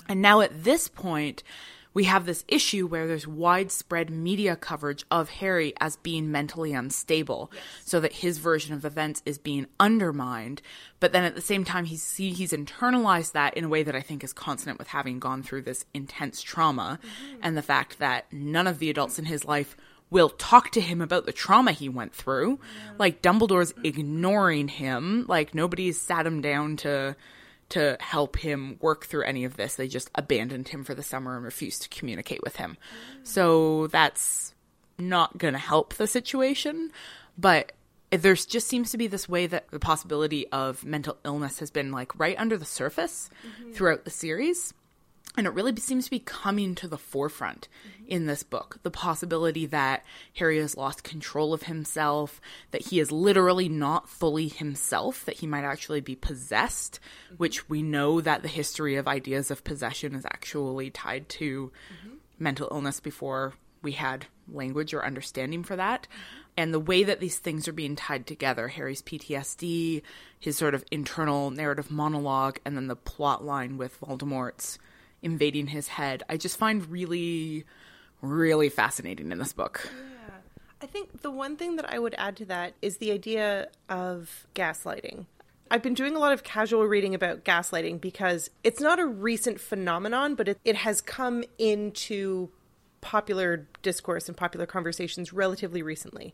and 0.08 0.22
now 0.22 0.40
at 0.40 0.64
this 0.64 0.88
point, 0.88 1.42
we 1.94 2.04
have 2.04 2.26
this 2.26 2.44
issue 2.46 2.86
where 2.86 3.06
there's 3.06 3.26
widespread 3.26 4.10
media 4.10 4.54
coverage 4.54 5.04
of 5.10 5.30
Harry 5.30 5.72
as 5.80 5.96
being 5.96 6.30
mentally 6.30 6.72
unstable, 6.72 7.50
yes. 7.52 7.62
so 7.84 7.98
that 7.98 8.12
his 8.12 8.38
version 8.38 8.74
of 8.74 8.84
events 8.84 9.22
is 9.26 9.38
being 9.38 9.66
undermined. 9.80 10.62
But 11.00 11.12
then 11.12 11.24
at 11.24 11.34
the 11.34 11.40
same 11.40 11.64
time, 11.64 11.86
he's 11.86 12.16
he's 12.16 12.52
internalized 12.52 13.32
that 13.32 13.56
in 13.56 13.64
a 13.64 13.68
way 13.68 13.82
that 13.82 13.96
I 13.96 14.00
think 14.00 14.22
is 14.22 14.32
consonant 14.32 14.78
with 14.78 14.88
having 14.88 15.18
gone 15.18 15.42
through 15.42 15.62
this 15.62 15.86
intense 15.92 16.40
trauma, 16.42 17.00
mm-hmm. 17.02 17.40
and 17.42 17.56
the 17.56 17.62
fact 17.62 17.98
that 17.98 18.32
none 18.32 18.66
of 18.66 18.78
the 18.78 18.90
adults 18.90 19.18
in 19.18 19.24
his 19.24 19.44
life 19.44 19.76
will 20.10 20.30
talk 20.30 20.70
to 20.70 20.80
him 20.80 21.00
about 21.00 21.26
the 21.26 21.32
trauma 21.32 21.72
he 21.72 21.88
went 21.88 22.14
through. 22.14 22.60
Yeah. 22.60 22.92
Like 22.98 23.22
Dumbledore's 23.22 23.74
ignoring 23.82 24.68
him. 24.68 25.26
Like 25.28 25.54
nobody's 25.54 26.00
sat 26.00 26.26
him 26.26 26.40
down 26.40 26.76
to 26.78 27.16
to 27.70 27.96
help 28.00 28.36
him 28.36 28.78
work 28.80 29.06
through 29.06 29.24
any 29.24 29.44
of 29.44 29.56
this. 29.56 29.76
They 29.76 29.88
just 29.88 30.10
abandoned 30.14 30.68
him 30.68 30.84
for 30.84 30.94
the 30.94 31.02
summer 31.02 31.36
and 31.36 31.44
refused 31.44 31.82
to 31.82 31.88
communicate 31.88 32.42
with 32.42 32.56
him. 32.56 32.76
So 33.24 33.88
that's 33.88 34.54
not 34.98 35.38
going 35.38 35.54
to 35.54 35.58
help 35.58 35.94
the 35.94 36.06
situation. 36.06 36.90
But 37.36 37.72
there 38.10 38.34
just 38.34 38.68
seems 38.68 38.90
to 38.92 38.98
be 38.98 39.06
this 39.06 39.28
way 39.28 39.46
that 39.46 39.70
the 39.70 39.78
possibility 39.78 40.48
of 40.48 40.84
mental 40.84 41.18
illness 41.24 41.58
has 41.58 41.70
been 41.70 41.92
like 41.92 42.18
right 42.18 42.38
under 42.38 42.56
the 42.56 42.64
surface 42.64 43.28
mm-hmm. 43.46 43.72
throughout 43.72 44.04
the 44.04 44.10
series. 44.10 44.72
And 45.36 45.46
it 45.46 45.52
really 45.52 45.74
seems 45.76 46.06
to 46.06 46.10
be 46.10 46.18
coming 46.18 46.74
to 46.76 46.88
the 46.88 46.98
forefront 46.98 47.68
mm-hmm. 47.86 48.04
in 48.08 48.26
this 48.26 48.42
book. 48.42 48.78
The 48.82 48.90
possibility 48.90 49.66
that 49.66 50.04
Harry 50.36 50.58
has 50.58 50.76
lost 50.76 51.04
control 51.04 51.52
of 51.52 51.64
himself, 51.64 52.40
that 52.70 52.88
he 52.88 52.98
is 52.98 53.12
literally 53.12 53.68
not 53.68 54.08
fully 54.08 54.48
himself, 54.48 55.24
that 55.26 55.36
he 55.36 55.46
might 55.46 55.64
actually 55.64 56.00
be 56.00 56.16
possessed, 56.16 56.98
mm-hmm. 57.26 57.36
which 57.36 57.68
we 57.68 57.82
know 57.82 58.20
that 58.20 58.42
the 58.42 58.48
history 58.48 58.96
of 58.96 59.06
ideas 59.06 59.50
of 59.50 59.64
possession 59.64 60.14
is 60.14 60.24
actually 60.24 60.90
tied 60.90 61.28
to 61.28 61.70
mm-hmm. 61.92 62.16
mental 62.38 62.68
illness 62.70 62.98
before 62.98 63.54
we 63.82 63.92
had 63.92 64.26
language 64.50 64.92
or 64.94 65.04
understanding 65.04 65.62
for 65.62 65.76
that. 65.76 66.08
And 66.56 66.74
the 66.74 66.80
way 66.80 67.04
that 67.04 67.20
these 67.20 67.38
things 67.38 67.68
are 67.68 67.72
being 67.72 67.94
tied 67.94 68.26
together 68.26 68.66
Harry's 68.66 69.02
PTSD, 69.02 70.02
his 70.40 70.56
sort 70.56 70.74
of 70.74 70.84
internal 70.90 71.50
narrative 71.50 71.90
monologue, 71.90 72.58
and 72.64 72.76
then 72.76 72.88
the 72.88 72.96
plot 72.96 73.44
line 73.44 73.76
with 73.76 74.00
Voldemort's 74.00 74.78
invading 75.22 75.68
his 75.68 75.88
head, 75.88 76.22
I 76.28 76.36
just 76.36 76.56
find 76.56 76.88
really, 76.90 77.64
really 78.20 78.68
fascinating 78.68 79.32
in 79.32 79.38
this 79.38 79.52
book. 79.52 79.90
I 80.80 80.86
think 80.86 81.22
the 81.22 81.30
one 81.30 81.56
thing 81.56 81.76
that 81.76 81.92
I 81.92 81.98
would 81.98 82.14
add 82.18 82.36
to 82.36 82.44
that 82.46 82.74
is 82.80 82.98
the 82.98 83.10
idea 83.10 83.68
of 83.88 84.46
gaslighting. 84.54 85.26
I've 85.70 85.82
been 85.82 85.94
doing 85.94 86.16
a 86.16 86.18
lot 86.18 86.32
of 86.32 86.44
casual 86.44 86.86
reading 86.86 87.14
about 87.14 87.44
gaslighting 87.44 88.00
because 88.00 88.48
it's 88.64 88.80
not 88.80 88.98
a 88.98 89.06
recent 89.06 89.60
phenomenon, 89.60 90.34
but 90.34 90.48
it, 90.48 90.60
it 90.64 90.76
has 90.76 91.00
come 91.00 91.44
into 91.58 92.50
popular 93.00 93.66
discourse 93.82 94.28
and 94.28 94.36
popular 94.36 94.66
conversations 94.66 95.32
relatively 95.32 95.82
recently. 95.82 96.32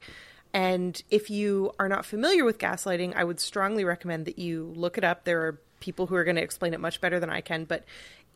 And 0.52 1.02
if 1.10 1.30
you 1.30 1.72
are 1.80 1.88
not 1.88 2.06
familiar 2.06 2.44
with 2.44 2.58
gaslighting, 2.58 3.14
I 3.16 3.24
would 3.24 3.40
strongly 3.40 3.84
recommend 3.84 4.26
that 4.26 4.38
you 4.38 4.72
look 4.76 4.96
it 4.96 5.04
up. 5.04 5.24
There 5.24 5.40
are 5.42 5.60
people 5.80 6.06
who 6.06 6.14
are 6.14 6.24
going 6.24 6.36
to 6.36 6.42
explain 6.42 6.72
it 6.72 6.80
much 6.80 7.00
better 7.00 7.18
than 7.18 7.28
I 7.28 7.40
can, 7.40 7.64
but 7.64 7.84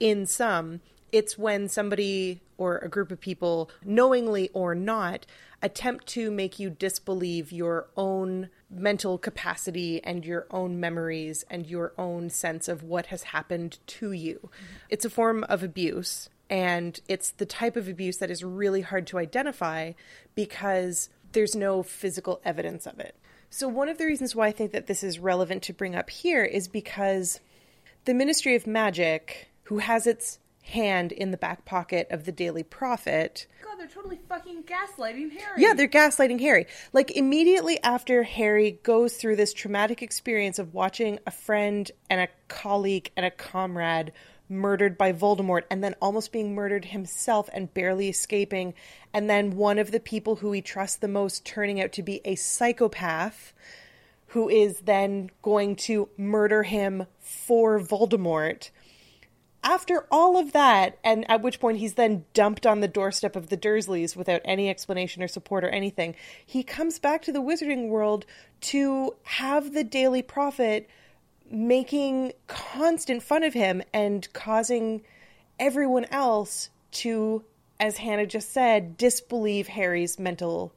in 0.01 0.27
some, 0.27 0.81
it's 1.13 1.39
when 1.39 1.69
somebody 1.69 2.41
or 2.59 2.79
a 2.79 2.89
group 2.89 3.11
of 3.13 3.21
people, 3.21 3.71
knowingly 3.85 4.51
or 4.53 4.75
not, 4.75 5.25
attempt 5.63 6.07
to 6.07 6.31
make 6.31 6.59
you 6.59 6.71
disbelieve 6.71 7.53
your 7.53 7.89
own 7.97 8.51
mental 8.71 9.17
capacity 9.17 10.03
and 10.05 10.25
your 10.25 10.47
own 10.51 10.79
memories 10.79 11.45
and 11.51 11.67
your 11.67 11.93
own 11.97 12.29
sense 12.29 12.69
of 12.69 12.83
what 12.83 13.07
has 13.07 13.25
happened 13.25 13.79
to 13.87 14.13
you. 14.13 14.51
It's 14.89 15.05
a 15.05 15.11
form 15.11 15.45
of 15.45 15.63
abuse, 15.63 16.29
and 16.51 17.01
it's 17.09 17.31
the 17.31 17.47
type 17.47 17.77
of 17.77 17.89
abuse 17.89 18.19
that 18.19 18.31
is 18.31 18.45
really 18.45 18.83
hard 18.83 19.07
to 19.09 19.19
identify 19.19 19.93
because 20.35 21.09
there's 21.33 21.55
no 21.55 21.83
physical 21.83 22.41
evidence 22.45 22.87
of 22.87 22.99
it. 22.99 23.15
So, 23.51 23.67
one 23.69 23.89
of 23.89 23.99
the 23.99 24.05
reasons 24.05 24.37
why 24.37 24.49
I 24.49 24.53
think 24.53 24.73
that 24.73 24.87
this 24.87 25.03
is 25.03 25.19
relevant 25.19 25.63
to 25.65 25.73
bring 25.73 25.95
up 25.95 26.11
here 26.11 26.45
is 26.45 26.69
because 26.69 27.41
the 28.05 28.15
Ministry 28.15 28.55
of 28.55 28.67
Magic, 28.67 29.48
who 29.69 29.79
has 29.79 30.07
its 30.07 30.39
hand 30.63 31.13
in 31.13 31.31
the 31.31 31.37
back 31.37 31.67
pocket 31.67 32.07
of 32.11 32.25
the 32.25 32.33
Daily 32.33 32.63
Prophet, 32.63 33.47
God, 33.63 33.77
they're 33.79 33.87
totally 33.87 34.19
fucking 34.29 34.65
gaslighting 34.65 35.31
Harry. 35.31 35.63
yeah, 35.63 35.75
they're 35.75 35.87
gaslighting 35.89 36.41
Harry. 36.41 36.67
Like 36.95 37.11
immediately 37.11 37.83
after 37.83 38.23
Harry 38.23 38.81
goes 38.83 39.17
through 39.17 39.37
this 39.37 39.53
traumatic 39.53 40.03
experience 40.03 40.59
of 40.59 40.73
watching 40.73 41.19
a 41.27 41.31
friend 41.31 41.91
and 42.09 42.21
a 42.23 42.29
colleague 42.49 43.11
and 43.15 43.27
a 43.27 43.31
comrade 43.31 44.13
murdered 44.49 44.97
by 44.97 45.13
Voldemort 45.13 45.65
and 45.71 45.85
then 45.85 45.95
almost 46.01 46.33
being 46.33 46.55
murdered 46.55 46.87
himself 46.87 47.51
and 47.53 47.75
barely 47.75 48.09
escaping, 48.09 48.73
and 49.13 49.29
then 49.29 49.55
one 49.55 49.79
of 49.79 49.91
the 49.91 50.01
people 50.01 50.37
who 50.37 50.53
he 50.53 50.63
trusts 50.63 50.97
the 50.97 51.09
most 51.09 51.45
turning 51.45 51.79
out 51.79 51.93
to 51.93 52.03
be 52.03 52.23
a 52.25 52.35
psychopath 52.37 53.53
who 54.29 54.49
is 54.49 54.81
then 54.81 55.31
going 55.43 55.77
to 55.77 56.09
murder 56.17 56.63
him 56.63 57.07
for 57.21 57.79
Voldemort 57.79 58.71
after 59.69 60.07
all 60.11 60.39
of 60.39 60.53
that, 60.53 60.99
and 61.05 61.31
at 61.31 61.43
which 61.43 61.61
point 61.61 61.77
he's 61.77 61.93
then 61.93 62.25
dumped 62.33 62.67
on 62.67 62.81
the 62.81 62.89
doorstep 62.89 63.37
of 63.37 63.51
the 63.51 63.57
Dursleys 63.57 64.17
without 64.17 64.41
any 64.43 64.71
explanation 64.71 65.23
or 65.23 65.29
support 65.29 65.63
or 65.63 65.69
anything, 65.69 66.15
he 66.47 66.63
comes 66.63 66.99
back 66.99 67.21
to 67.23 67.33
the 67.33 67.43
wizarding 67.43 67.89
world 67.89 68.25
to 68.63 69.15
have 69.25 69.75
the 69.75 69.85
Daily 69.85 70.23
Prophet 70.23 70.89
making 71.51 72.33
constant 72.47 73.23
fun 73.23 73.45
of 73.45 73.53
him 73.53 73.83
and 73.93 74.33
causing 74.33 75.03
everyone 75.61 76.07
else 76.07 76.71
to, 76.91 77.45
as 77.79 77.99
Hannah 77.99 78.27
just 78.27 78.51
said, 78.51 78.97
disbelieve 78.97 79.69
Harry's 79.69 80.19
mental. 80.19 80.73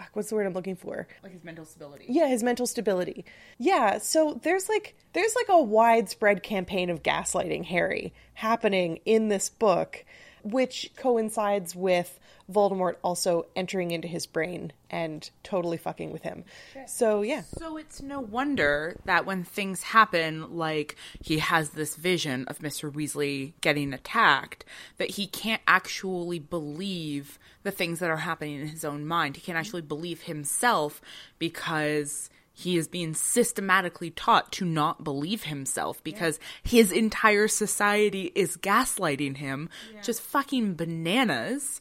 Fuck, 0.00 0.16
what's 0.16 0.30
the 0.30 0.34
word 0.34 0.46
I'm 0.46 0.54
looking 0.54 0.76
for? 0.76 1.06
Like 1.22 1.32
his 1.32 1.44
mental 1.44 1.66
stability. 1.66 2.06
Yeah, 2.08 2.26
his 2.28 2.42
mental 2.42 2.66
stability. 2.66 3.26
Yeah, 3.58 3.98
so 3.98 4.40
there's 4.42 4.66
like 4.66 4.94
there's 5.12 5.36
like 5.36 5.50
a 5.50 5.60
widespread 5.60 6.42
campaign 6.42 6.88
of 6.88 7.02
gaslighting 7.02 7.66
Harry 7.66 8.14
happening 8.32 9.00
in 9.04 9.28
this 9.28 9.50
book, 9.50 10.06
which 10.42 10.90
coincides 10.96 11.74
with 11.74 12.18
Voldemort 12.50 12.96
also 13.02 13.46
entering 13.54 13.90
into 13.92 14.08
his 14.08 14.26
brain 14.26 14.72
and 14.90 15.30
totally 15.42 15.76
fucking 15.76 16.12
with 16.12 16.22
him. 16.22 16.44
So 16.86 17.22
yeah. 17.22 17.42
So 17.58 17.76
it's 17.76 18.02
no 18.02 18.20
wonder 18.20 18.96
that 19.04 19.24
when 19.24 19.44
things 19.44 19.82
happen, 19.82 20.56
like 20.56 20.96
he 21.22 21.38
has 21.38 21.70
this 21.70 21.94
vision 21.96 22.44
of 22.48 22.58
Mr. 22.58 22.90
Weasley 22.90 23.52
getting 23.60 23.92
attacked, 23.92 24.64
that 24.98 25.10
he 25.10 25.26
can't 25.26 25.62
actually 25.66 26.38
believe 26.38 27.38
the 27.62 27.70
things 27.70 28.00
that 28.00 28.10
are 28.10 28.16
happening 28.16 28.60
in 28.60 28.68
his 28.68 28.84
own 28.84 29.06
mind. 29.06 29.36
He 29.36 29.42
can't 29.42 29.58
actually 29.58 29.82
believe 29.82 30.22
himself 30.22 31.00
because 31.38 32.30
he 32.60 32.76
is 32.76 32.88
being 32.88 33.14
systematically 33.14 34.10
taught 34.10 34.52
to 34.52 34.64
not 34.64 35.02
believe 35.02 35.44
himself 35.44 36.02
because 36.04 36.38
his 36.62 36.92
entire 36.92 37.48
society 37.48 38.32
is 38.34 38.56
gaslighting 38.56 39.38
him. 39.38 39.68
Just 40.02 40.20
fucking 40.20 40.74
bananas. 40.74 41.80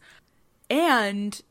And 0.69 1.41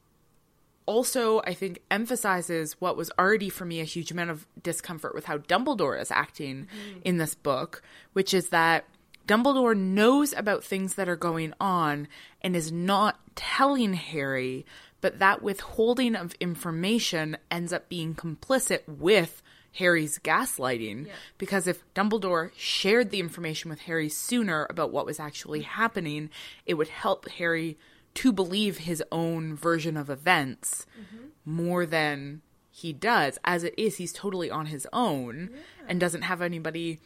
also 0.87 1.41
I 1.41 1.53
think 1.53 1.81
emphasizes 1.91 2.81
what 2.81 2.97
was 2.97 3.11
already 3.19 3.51
for 3.51 3.67
me 3.67 3.81
a 3.81 3.85
huge 3.85 4.11
amount 4.11 4.31
of 4.31 4.47
discomfort 4.63 5.15
with 5.15 5.27
how 5.27 5.39
Dumbledore 5.39 6.01
is 6.01 6.11
acting 6.11 6.67
mm-hmm. 6.67 7.01
in 7.05 7.19
this 7.19 7.35
book, 7.35 7.83
which 8.15 8.33
is 8.33 8.49
that 8.49 8.87
Dumbledore 9.27 9.77
knows 9.77 10.33
about 10.33 10.65
things 10.65 10.95
that 10.95 11.07
are 11.07 11.17
going 11.17 11.53
on 11.61 12.09
and 12.41 12.57
is 12.57 12.73
not 12.73 13.21
telling 13.37 13.93
Harry, 13.93 14.65
but 15.01 15.19
that 15.19 15.43
withholding 15.43 16.15
of 16.15 16.35
information 16.41 17.37
ends 17.51 17.73
up 17.73 17.89
being 17.89 18.15
complicit 18.15 18.81
with 18.87 19.43
Harry's 19.75 20.19
gaslighting 20.19 21.09
because 21.37 21.67
if 21.67 21.85
Dumbledore 21.95 22.51
shared 22.57 23.11
the 23.11 23.21
information 23.21 23.71
with 23.71 23.81
Harry 23.81 24.09
sooner 24.09 24.67
about 24.71 24.91
what 24.91 25.07
was 25.07 25.21
actually 25.21 25.63
happening, 25.63 26.31
it 26.67 26.75
would 26.75 26.89
help 26.89 27.29
Harry 27.31 27.79
to 28.15 28.33
believe 28.33 28.79
his 28.79 29.03
own 29.13 29.55
version 29.55 29.97
of 29.97 30.11
events 30.11 30.87
mm-hmm. 31.01 31.27
more 31.45 31.87
than 31.87 32.43
he 32.71 32.93
does. 32.93 33.39
As 33.45 33.63
it 33.63 33.75
is, 33.77 33.97
he's 33.97 34.13
totally 34.13 34.51
on 34.51 34.67
his 34.67 34.87
own 34.93 35.51
and 35.87 36.01
doesn't 36.01 36.23
have 36.23 36.43
anybody 36.43 36.99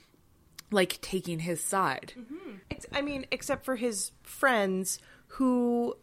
like 0.70 1.00
taking 1.02 1.40
his 1.40 1.62
side. 1.62 2.14
Mm-hmm. 2.18 2.56
Ex- 2.70 2.86
I 2.92 3.02
mean, 3.02 3.26
except 3.30 3.64
for 3.64 3.76
his 3.76 4.12
friends 4.22 4.98
who 5.28 5.96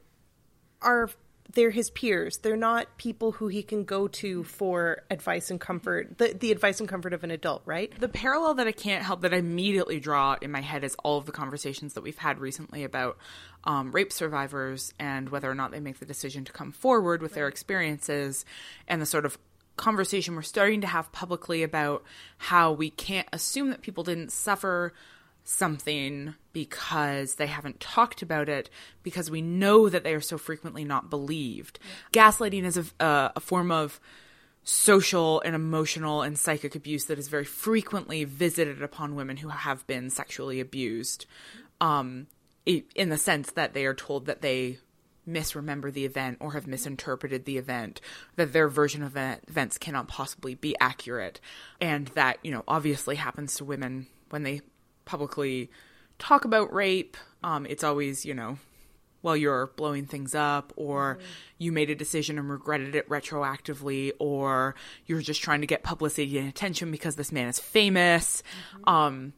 are 0.82 1.10
they're 1.54 1.72
his 1.72 1.90
peers. 1.90 2.38
They're 2.38 2.56
not 2.56 2.98
people 2.98 3.32
who 3.32 3.48
he 3.48 3.64
can 3.64 3.84
go 3.84 4.08
to 4.08 4.44
for 4.44 5.02
advice 5.10 5.50
and 5.50 5.60
comfort. 5.60 6.18
The 6.18 6.36
the 6.40 6.52
advice 6.52 6.80
and 6.80 6.88
comfort 6.88 7.14
of 7.14 7.24
an 7.24 7.32
adult, 7.32 7.64
right? 7.66 7.92
The 8.00 8.08
parallel 8.10 8.56
that 8.56 8.68
I 8.68 8.72
can't 8.72 9.04
help 9.04 9.22
that 9.22 9.34
I 9.34 9.38
immediately 9.38 10.00
draw 10.00 10.38
in 10.42 10.52
my 10.52 10.62
head 10.62 10.84
is 10.84 10.96
all 11.04 11.18
of 11.18 11.26
the 11.26 11.32
conversations 11.32 11.94
that 11.94 12.02
we've 12.02 12.18
had 12.18 12.40
recently 12.40 12.84
about 12.84 13.18
um, 13.64 13.92
rape 13.92 14.14
survivors 14.14 14.94
and 15.00 15.30
whether 15.30 15.50
or 15.50 15.56
not 15.56 15.72
they 15.72 15.80
make 15.80 16.00
the 16.00 16.06
decision 16.06 16.46
to 16.46 16.52
come 16.52 16.72
forward 16.72 17.22
with 17.22 17.34
their 17.34 17.48
experiences 17.48 18.46
and 18.88 19.02
the 19.02 19.06
sort 19.06 19.26
of 19.26 19.38
conversation 19.76 20.36
we're 20.36 20.42
starting 20.42 20.82
to 20.82 20.88
have 20.88 21.12
publicly 21.14 21.64
about 21.64 22.04
how 22.38 22.72
we 22.72 22.90
can't 22.90 23.28
assume 23.32 23.70
that 23.70 23.82
people 23.82 24.04
didn't 24.04 24.32
suffer 24.32 24.94
something 25.50 26.36
because 26.54 27.36
they 27.36 27.48
haven't 27.48 27.80
talked 27.80 28.22
about 28.22 28.48
it 28.48 28.70
because 29.02 29.32
we 29.32 29.42
know 29.42 29.90
that 29.90 30.04
they 30.04 30.14
are 30.14 30.22
so 30.22 30.38
frequently 30.38 30.84
not 30.84 31.10
believed. 31.10 31.80
Gaslighting 32.14 32.66
is 32.66 32.78
a, 32.78 33.04
uh, 33.04 33.32
a 33.36 33.40
form 33.40 33.72
of 33.72 34.00
social 34.64 35.42
and 35.42 35.56
emotional 35.56 36.22
and 36.22 36.38
psychic 36.38 36.76
abuse 36.76 37.06
that 37.06 37.18
is 37.18 37.28
very 37.28 37.46
frequently 37.46 38.24
visited 38.24 38.84
upon 38.84 39.16
women 39.16 39.38
who 39.38 39.50
have 39.50 39.86
been 39.88 40.10
sexually 40.10 40.60
abused 40.60 41.26
um, 41.82 42.28
in 42.66 43.10
the 43.10 43.18
sense 43.18 43.52
that 43.54 43.74
they 43.74 43.86
are 43.86 43.96
told 43.96 44.28
that 44.28 44.42
they 44.42 44.78
misremember 45.26 45.90
the 45.90 46.06
event 46.06 46.38
or 46.40 46.54
have 46.54 46.68
misinterpreted 46.68 47.46
the 47.46 47.58
event, 47.58 48.02
that 48.36 48.54
their 48.54 48.68
version 48.68 49.02
of 49.02 49.16
events 49.18 49.78
cannot 49.78 50.08
possibly 50.08 50.54
be 50.54 50.76
accurate, 50.80 51.40
and 51.82 52.08
that, 52.10 52.38
you 52.44 52.52
know, 52.52 52.64
obviously 52.68 53.16
happens 53.16 53.56
to 53.56 53.66
women 53.66 54.08
when 54.30 54.44
they 54.44 54.62
publicly 55.10 55.72
talk 56.20 56.46
about 56.46 56.72
rape. 56.72 57.18
Um, 57.44 57.66
it's 57.66 57.84
always, 57.84 58.26
you 58.26 58.36
know, 58.36 58.60
well, 59.24 59.36
you're 59.36 59.68
blowing 59.76 60.06
things 60.06 60.36
up, 60.36 60.72
or 60.76 61.18
you 61.58 61.72
made 61.72 61.90
a 61.90 61.96
decision 61.96 62.38
and 62.38 62.50
regretted 62.50 62.96
it 62.96 63.10
retroactively, 63.10 64.12
or 64.20 64.76
you're 65.08 65.22
just 65.22 65.42
trying 65.42 65.62
to 65.62 65.68
get 65.68 65.82
publicity 65.84 66.38
and 66.38 66.48
attention 66.48 66.92
because 66.92 67.16
this 67.16 67.32
man 67.32 67.48
is 67.48 67.60
famous. 67.60 68.44
Um, 68.86 69.34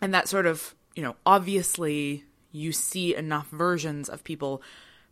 and 0.00 0.14
that 0.14 0.28
sort 0.28 0.46
of, 0.46 0.74
you 0.94 1.02
know, 1.02 1.16
obviously 1.26 2.24
you 2.52 2.72
see 2.72 3.14
enough 3.16 3.48
versions 3.50 4.08
of 4.08 4.24
people 4.24 4.62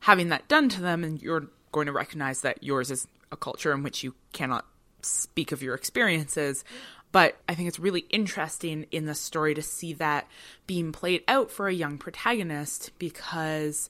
having 0.00 0.28
that 0.28 0.46
done 0.46 0.68
to 0.70 0.80
them, 0.80 1.02
and 1.02 1.20
you're 1.20 1.48
going 1.72 1.86
to 1.86 1.92
recognize 1.92 2.42
that 2.42 2.62
yours 2.62 2.90
is 2.90 3.08
a 3.32 3.36
culture 3.36 3.72
in 3.72 3.82
which 3.82 4.04
you 4.04 4.14
cannot 4.32 4.64
speak 5.02 5.52
of 5.52 5.62
your 5.62 5.74
experiences. 5.74 6.64
But 7.10 7.36
I 7.48 7.54
think 7.54 7.68
it's 7.68 7.78
really 7.78 8.04
interesting 8.10 8.86
in 8.90 9.06
the 9.06 9.14
story 9.14 9.54
to 9.54 9.62
see 9.62 9.94
that 9.94 10.28
being 10.66 10.92
played 10.92 11.24
out 11.26 11.50
for 11.50 11.68
a 11.68 11.72
young 11.72 11.98
protagonist 11.98 12.90
because 12.98 13.88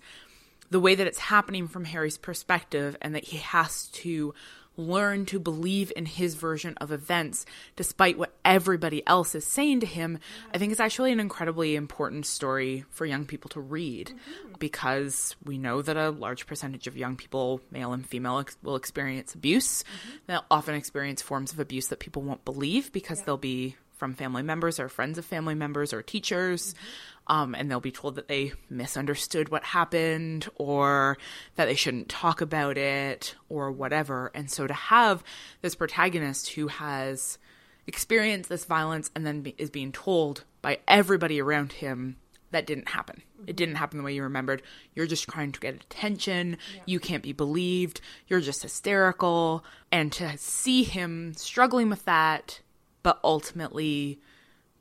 the 0.70 0.81
way 0.81 0.94
that 0.94 1.07
it's 1.07 1.18
happening 1.18 1.66
from 1.66 1.85
Harry's 1.85 2.18
perspective 2.18 2.96
and 3.00 3.14
that 3.14 3.24
he 3.24 3.38
has 3.38 3.87
to 3.88 4.35
learn 4.79 5.27
to 5.27 5.38
believe 5.38 5.93
in 5.95 6.07
his 6.07 6.35
version 6.35 6.75
of 6.81 6.93
events 6.93 7.45
despite 7.77 8.17
what 8.17 8.33
everybody 8.45 9.07
else 9.07 9.35
is 9.35 9.45
saying 9.45 9.81
to 9.81 9.87
him, 9.87 10.19
I 10.55 10.59
think 10.59 10.73
is 10.73 10.81
actually 10.81 11.12
an 11.12 11.21
incredibly 11.21 11.75
important 11.77 12.25
story 12.25 12.85
for 12.91 13.05
young 13.05 13.27
people 13.27 13.49
to 13.51 13.61
read 13.61 14.09
mm-hmm. 14.09 14.53
because 14.59 15.37
we 15.45 15.59
know 15.59 15.83
that 15.83 15.97
a 15.97 16.11
large 16.11 16.47
percentage 16.47 16.87
of 16.87 16.97
young 16.97 17.17
people, 17.17 17.61
male 17.71 17.93
and 17.93 18.07
female, 18.07 18.38
ex- 18.38 18.57
will 18.62 18.77
experience 18.77 19.35
abuse. 19.35 19.83
Mm-hmm. 19.83 20.17
They'll 20.29 20.45
often 20.51 20.77
experience 20.77 21.21
forms 21.21 21.53
of 21.53 21.59
abuse 21.59 21.88
that 21.88 21.99
people 21.99 22.23
won't 22.23 22.45
believe 22.45 22.93
because 22.93 23.19
yeah. 23.19 23.25
they'll 23.27 23.37
be 23.37 23.77
from 23.97 24.14
family 24.14 24.45
members 24.45 24.79
or 24.79 24.88
friends 24.88 25.19
of 25.19 25.25
family 25.25 25.57
members 25.57 25.93
or 25.93 26.03
teachers. 26.03 26.73
Mm-hmm 26.73 27.17
um, 27.29 27.55
and 27.55 27.71
they'll 27.71 27.81
be 27.81 27.93
told 27.93 28.14
that 28.14 28.29
they 28.29 28.53
misunderstood 28.71 29.51
what 29.51 29.64
happened 29.64 30.49
or 30.57 31.19
that 31.57 31.67
they 31.67 31.75
shouldn't 31.75 32.09
talk 32.09 32.41
about 32.41 32.79
it 32.79 33.35
or 33.49 33.71
whatever. 33.71 34.31
And 34.35 34.51
so 34.51 34.67
to 34.67 34.75
have 34.75 35.23
this 35.61 35.75
protagonist 35.75 36.51
who 36.51 36.69
has 36.69 37.38
experienced 37.87 38.49
this 38.49 38.64
violence 38.64 39.11
and 39.14 39.27
then 39.27 39.43
be- 39.43 39.55
is 39.59 39.71
being 39.71 39.93
told 39.93 40.45
by 40.62 40.79
everybody 40.88 41.41
around 41.41 41.73
him 41.73 42.17
that 42.51 42.67
didn't 42.67 42.88
happen. 42.88 43.23
It 43.47 43.57
didn't 43.57 43.75
happen 43.77 43.99
the 43.99 44.05
way 44.05 44.14
you 44.14 44.23
remembered. 44.23 44.62
You're 44.95 45.07
just 45.07 45.29
trying 45.29 45.53
to 45.53 45.61
get 45.61 45.75
attention. 45.75 46.57
Yeah. 46.75 46.83
You 46.87 47.01
can't 47.01 47.23
be 47.23 47.33
believed. 47.33 48.01
You're 48.27 48.41
just 48.41 48.62
hysterical. 48.62 49.64
And 49.93 50.11
to 50.12 50.37
see 50.38 50.83
him 50.83 51.35
struggling 51.35 51.91
with 51.91 52.05
that, 52.07 52.61
but 53.03 53.21
ultimately 53.23 54.19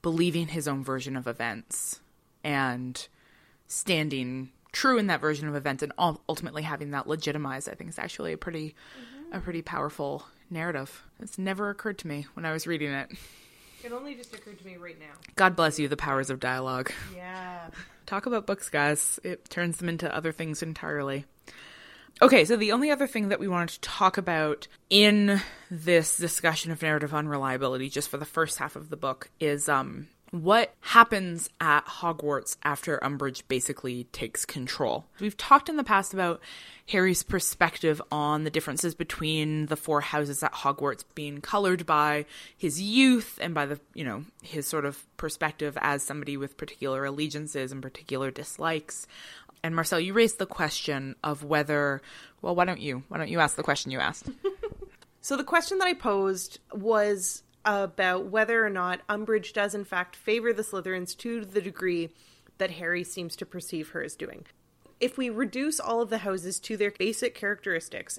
believing 0.02 0.48
his 0.48 0.68
own 0.68 0.84
version 0.84 1.18
of 1.18 1.28
events 1.28 2.00
and 2.48 3.08
standing 3.68 4.50
true 4.72 4.98
in 4.98 5.08
that 5.08 5.20
version 5.20 5.50
of 5.50 5.56
events 5.56 5.84
and 5.84 5.92
ultimately 6.00 6.64
having 6.64 6.92
that 6.92 7.06
legitimized, 7.06 7.68
I 7.68 7.74
think 7.74 7.90
is 7.90 8.00
actually 8.00 8.32
a 8.32 8.38
pretty 8.38 8.70
mm-hmm. 8.70 9.36
a 9.36 9.42
pretty 9.42 9.62
powerful 9.62 10.26
narrative. 10.50 11.04
It's 11.20 11.38
never 11.38 11.70
occurred 11.70 11.98
to 12.00 12.08
me 12.08 12.26
when 12.34 12.46
I 12.46 12.54
was 12.54 12.66
reading 12.66 12.92
it. 12.92 13.12
It 13.84 13.92
only 13.92 14.16
just 14.16 14.34
occurred 14.34 14.60
to 14.60 14.66
me 14.66 14.78
right 14.78 15.00
now. 15.00 15.14
God 15.36 15.56
bless 15.56 15.78
you, 15.78 15.90
the 15.90 15.98
powers 15.98 16.30
of 16.30 16.40
dialogue. 16.40 16.92
Yeah. 17.14 17.68
Talk 18.06 18.26
about 18.26 18.48
books, 18.48 18.70
guys. 18.70 19.20
It 19.24 19.50
turns 19.50 19.78
them 19.78 19.90
into 19.90 20.14
other 20.14 20.32
things 20.32 20.64
entirely. 20.64 21.26
Okay, 22.22 22.46
so 22.46 22.56
the 22.56 22.72
only 22.72 22.90
other 22.90 23.08
thing 23.08 23.30
that 23.30 23.40
we 23.40 23.48
wanted 23.48 23.70
to 23.70 23.82
talk 23.82 24.18
about 24.18 24.68
in 24.90 25.42
this 25.70 26.18
discussion 26.18 26.72
of 26.72 26.82
narrative 26.82 27.14
unreliability, 27.14 27.90
just 27.90 28.10
for 28.10 28.18
the 28.18 28.26
first 28.26 28.58
half 28.58 28.76
of 28.76 28.90
the 28.90 28.98
book, 28.98 29.30
is 29.40 29.70
um, 29.70 30.08
what 30.32 30.74
happens 30.82 31.50
at 31.62 31.86
Hogwarts 31.86 32.58
after 32.63 33.00
Umbridge 33.00 33.44
basically 33.48 34.06
takes 34.06 34.46
control. 34.46 35.06
We've 35.20 35.38
talked 35.38 35.70
in 35.70 35.78
the 35.78 35.84
past 35.84 36.13
about 36.13 36.42
Harry's 36.90 37.24
perspective 37.24 38.02
on 38.12 38.44
the 38.44 38.50
differences 38.50 38.96
between 38.96 39.68
the 39.68 39.76
four 39.76 40.02
houses 40.02 40.44
at 40.44 40.54
Hogwarts 40.54 41.04
being 41.16 41.42
colored 41.42 41.86
by 41.86 42.26
his 42.58 42.82
youth 42.82 43.40
and 43.42 43.54
by 43.54 43.66
the, 43.66 43.80
you 43.94 44.04
know, 44.04 44.24
his 44.42 44.68
sort 44.68 44.86
of 44.86 45.06
perspective 45.18 45.78
as 45.82 46.04
somebody 46.04 46.38
with 46.38 46.58
particular 46.58 47.06
allegiances 47.06 47.72
and 47.72 47.82
particular 47.82 48.32
dislikes. 48.32 49.08
And 49.63 49.76
Marcelle, 49.76 50.00
you 50.00 50.13
raised 50.13 50.40
the 50.40 50.46
question 50.46 51.16
of 51.24 51.44
whether, 51.44 52.02
well, 52.42 52.56
why 52.56 52.66
don't 52.66 52.80
you? 52.80 53.04
Why 53.08 53.18
don't 53.18 53.30
you 53.30 53.40
ask 53.40 53.56
the 53.56 53.63
question 53.63 53.92
you 53.92 54.00
asked? 54.00 54.30
so 55.22 55.36
the 55.36 55.44
question 55.44 55.78
that 55.80 55.88
I 55.88 55.94
posed 55.94 56.60
was 56.74 57.44
about 57.67 58.27
whether 58.27 58.65
or 58.65 58.69
not 58.69 59.06
Umbridge 59.10 59.51
does 59.51 59.75
in 59.75 59.84
fact 59.84 60.15
favor 60.15 60.53
the 60.53 60.63
Slytherins 60.63 61.15
to 61.17 61.43
the 61.43 61.62
degree 61.62 62.10
that 62.58 62.71
Harry 62.71 63.03
seems 63.03 63.36
to 63.36 63.45
perceive 63.45 63.89
her 63.89 64.01
as 64.01 64.15
doing. 64.15 64.45
If 65.01 65.17
we 65.17 65.30
reduce 65.30 65.80
all 65.80 66.01
of 66.01 66.10
the 66.10 66.19
houses 66.19 66.60
to 66.62 66.77
their 66.77 66.91
basic 66.91 67.36
characteristics, 67.36 68.17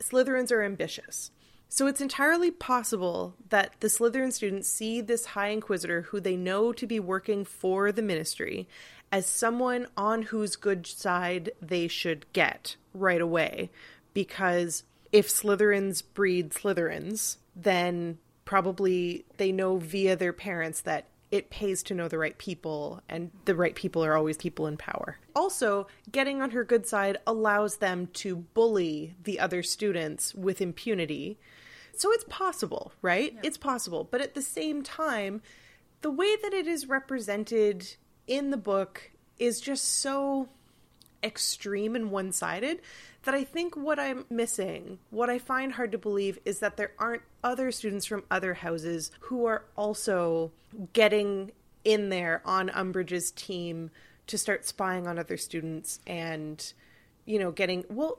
Slytherins 0.00 0.50
are 0.50 0.62
ambitious. 0.62 1.30
So 1.68 1.86
it's 1.86 2.00
entirely 2.00 2.50
possible 2.50 3.34
that 3.50 3.74
the 3.80 3.88
Slytherin 3.88 4.32
students 4.32 4.68
see 4.68 5.02
this 5.02 5.26
High 5.26 5.48
Inquisitor, 5.48 6.02
who 6.02 6.18
they 6.18 6.36
know 6.36 6.72
to 6.72 6.86
be 6.86 6.98
working 6.98 7.44
for 7.44 7.92
the 7.92 8.02
Ministry, 8.02 8.66
as 9.12 9.26
someone 9.26 9.88
on 9.96 10.22
whose 10.22 10.56
good 10.56 10.86
side 10.86 11.50
they 11.60 11.86
should 11.86 12.24
get 12.32 12.76
right 12.94 13.20
away. 13.20 13.70
Because 14.14 14.84
if 15.12 15.28
Slytherins 15.28 16.02
breed 16.14 16.50
Slytherins, 16.50 17.36
then 17.54 18.18
probably 18.46 19.26
they 19.36 19.52
know 19.52 19.76
via 19.76 20.16
their 20.16 20.32
parents 20.32 20.80
that 20.80 21.04
it 21.30 21.50
pays 21.50 21.82
to 21.82 21.94
know 21.94 22.08
the 22.08 22.16
right 22.16 22.38
people, 22.38 23.02
and 23.08 23.30
the 23.44 23.54
right 23.54 23.74
people 23.74 24.02
are 24.04 24.16
always 24.16 24.36
people 24.36 24.66
in 24.66 24.76
power. 24.76 25.18
Also, 25.34 25.88
getting 26.10 26.40
on 26.40 26.52
her 26.52 26.64
good 26.64 26.86
side 26.86 27.18
allows 27.26 27.78
them 27.78 28.08
to 28.14 28.36
bully 28.36 29.16
the 29.24 29.38
other 29.40 29.62
students 29.62 30.34
with 30.34 30.60
impunity. 30.60 31.36
So 31.96 32.12
it's 32.12 32.24
possible, 32.28 32.92
right? 33.02 33.32
Yeah. 33.34 33.40
It's 33.42 33.58
possible. 33.58 34.06
But 34.08 34.20
at 34.20 34.34
the 34.34 34.42
same 34.42 34.82
time, 34.82 35.42
the 36.02 36.10
way 36.10 36.36
that 36.42 36.54
it 36.54 36.68
is 36.68 36.88
represented 36.88 37.96
in 38.28 38.50
the 38.50 38.56
book 38.56 39.10
is 39.38 39.60
just 39.60 39.84
so 39.84 40.48
extreme 41.24 41.96
and 41.96 42.10
one 42.10 42.30
sided 42.30 42.80
that 43.24 43.34
I 43.34 43.42
think 43.42 43.76
what 43.76 43.98
I'm 43.98 44.24
missing, 44.30 45.00
what 45.10 45.28
I 45.28 45.38
find 45.38 45.72
hard 45.72 45.90
to 45.92 45.98
believe, 45.98 46.38
is 46.44 46.60
that 46.60 46.76
there 46.76 46.92
aren't 46.98 47.22
other 47.46 47.70
students 47.70 48.04
from 48.04 48.24
other 48.28 48.54
houses 48.54 49.12
who 49.20 49.46
are 49.46 49.64
also 49.76 50.50
getting 50.92 51.52
in 51.84 52.08
there 52.08 52.42
on 52.44 52.68
Umbridge's 52.70 53.30
team 53.30 53.90
to 54.26 54.36
start 54.36 54.66
spying 54.66 55.06
on 55.06 55.16
other 55.16 55.36
students 55.36 56.00
and, 56.06 56.72
you 57.24 57.38
know, 57.38 57.52
getting. 57.52 57.84
Well, 57.88 58.18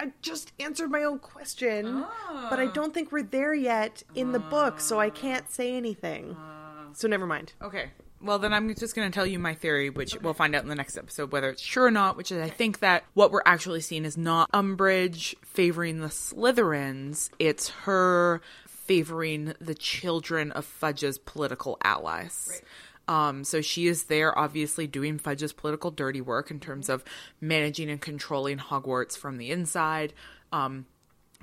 I 0.00 0.12
just 0.22 0.52
answered 0.58 0.90
my 0.90 1.02
own 1.02 1.18
question, 1.18 2.04
oh. 2.06 2.46
but 2.48 2.58
I 2.58 2.66
don't 2.66 2.94
think 2.94 3.12
we're 3.12 3.22
there 3.22 3.52
yet 3.52 4.02
in 4.14 4.32
the 4.32 4.38
book, 4.38 4.80
so 4.80 4.98
I 4.98 5.10
can't 5.10 5.50
say 5.50 5.76
anything. 5.76 6.32
Uh. 6.32 6.94
So 6.94 7.08
never 7.08 7.26
mind. 7.26 7.52
Okay. 7.60 7.90
Well, 8.20 8.38
then 8.38 8.52
I'm 8.52 8.74
just 8.74 8.96
going 8.96 9.10
to 9.10 9.14
tell 9.14 9.26
you 9.26 9.38
my 9.38 9.54
theory, 9.54 9.90
which 9.90 10.14
okay. 10.14 10.24
we'll 10.24 10.34
find 10.34 10.54
out 10.54 10.62
in 10.62 10.68
the 10.68 10.74
next 10.74 10.96
episode 10.96 11.30
whether 11.30 11.50
it's 11.50 11.62
true 11.62 11.84
or 11.84 11.90
not. 11.90 12.16
Which 12.16 12.32
is, 12.32 12.42
I 12.42 12.50
think 12.50 12.80
that 12.80 13.04
what 13.14 13.30
we're 13.30 13.42
actually 13.46 13.80
seeing 13.80 14.04
is 14.04 14.16
not 14.16 14.50
Umbridge 14.52 15.34
favoring 15.44 16.00
the 16.00 16.08
Slytherins; 16.08 17.30
it's 17.38 17.68
her 17.70 18.40
favoring 18.66 19.54
the 19.60 19.74
children 19.74 20.50
of 20.52 20.64
Fudge's 20.64 21.18
political 21.18 21.78
allies. 21.84 22.48
Right. 22.50 22.62
Um, 23.08 23.44
so 23.44 23.62
she 23.62 23.86
is 23.86 24.04
there, 24.04 24.38
obviously, 24.38 24.86
doing 24.86 25.18
Fudge's 25.18 25.52
political 25.52 25.90
dirty 25.90 26.20
work 26.20 26.50
in 26.50 26.60
terms 26.60 26.88
of 26.88 27.02
managing 27.40 27.88
and 27.88 28.00
controlling 28.00 28.58
Hogwarts 28.58 29.16
from 29.16 29.38
the 29.38 29.50
inside. 29.50 30.12
Um, 30.52 30.86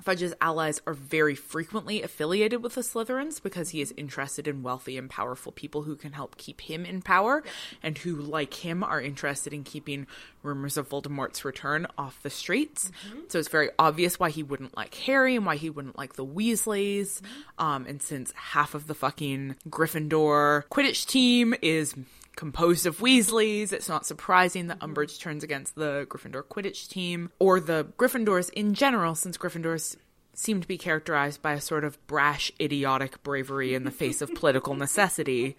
Fudge's 0.00 0.34
allies 0.40 0.80
are 0.86 0.92
very 0.92 1.34
frequently 1.34 2.02
affiliated 2.02 2.62
with 2.62 2.74
the 2.74 2.82
Slytherins 2.82 3.42
because 3.42 3.70
he 3.70 3.80
is 3.80 3.94
interested 3.96 4.46
in 4.46 4.62
wealthy 4.62 4.98
and 4.98 5.08
powerful 5.08 5.52
people 5.52 5.82
who 5.82 5.96
can 5.96 6.12
help 6.12 6.36
keep 6.36 6.60
him 6.60 6.84
in 6.84 7.02
power 7.02 7.42
and 7.82 7.96
who, 7.98 8.14
like 8.14 8.54
him, 8.54 8.84
are 8.84 9.00
interested 9.00 9.52
in 9.52 9.64
keeping 9.64 10.06
rumors 10.42 10.76
of 10.76 10.88
Voldemort's 10.88 11.44
return 11.44 11.86
off 11.98 12.22
the 12.22 12.30
streets. 12.30 12.90
Mm-hmm. 13.08 13.20
So 13.28 13.38
it's 13.38 13.48
very 13.48 13.70
obvious 13.78 14.18
why 14.20 14.30
he 14.30 14.42
wouldn't 14.42 14.76
like 14.76 14.94
Harry 14.94 15.34
and 15.34 15.46
why 15.46 15.56
he 15.56 15.70
wouldn't 15.70 15.98
like 15.98 16.14
the 16.14 16.26
Weasleys. 16.26 17.20
Mm-hmm. 17.20 17.64
Um, 17.64 17.86
and 17.86 18.02
since 18.02 18.32
half 18.32 18.74
of 18.74 18.86
the 18.86 18.94
fucking 18.94 19.56
Gryffindor 19.68 20.64
Quidditch 20.68 21.06
team 21.06 21.54
is 21.62 21.94
composed 22.36 22.86
of 22.86 22.98
Weasleys. 22.98 23.72
It's 23.72 23.88
not 23.88 24.06
surprising 24.06 24.68
that 24.68 24.78
Umbridge 24.80 25.18
turns 25.18 25.42
against 25.42 25.74
the 25.74 26.06
Gryffindor 26.08 26.44
Quidditch 26.44 26.88
team 26.88 27.30
or 27.38 27.58
the 27.58 27.88
Gryffindors 27.98 28.50
in 28.50 28.74
general, 28.74 29.14
since 29.14 29.36
Gryffindors 29.36 29.96
seem 30.34 30.60
to 30.60 30.68
be 30.68 30.78
characterized 30.78 31.42
by 31.42 31.54
a 31.54 31.60
sort 31.60 31.82
of 31.82 32.04
brash, 32.06 32.52
idiotic 32.60 33.22
bravery 33.22 33.74
in 33.74 33.84
the 33.84 33.90
face 33.90 34.20
of 34.22 34.34
political 34.34 34.74
necessity, 34.76 35.56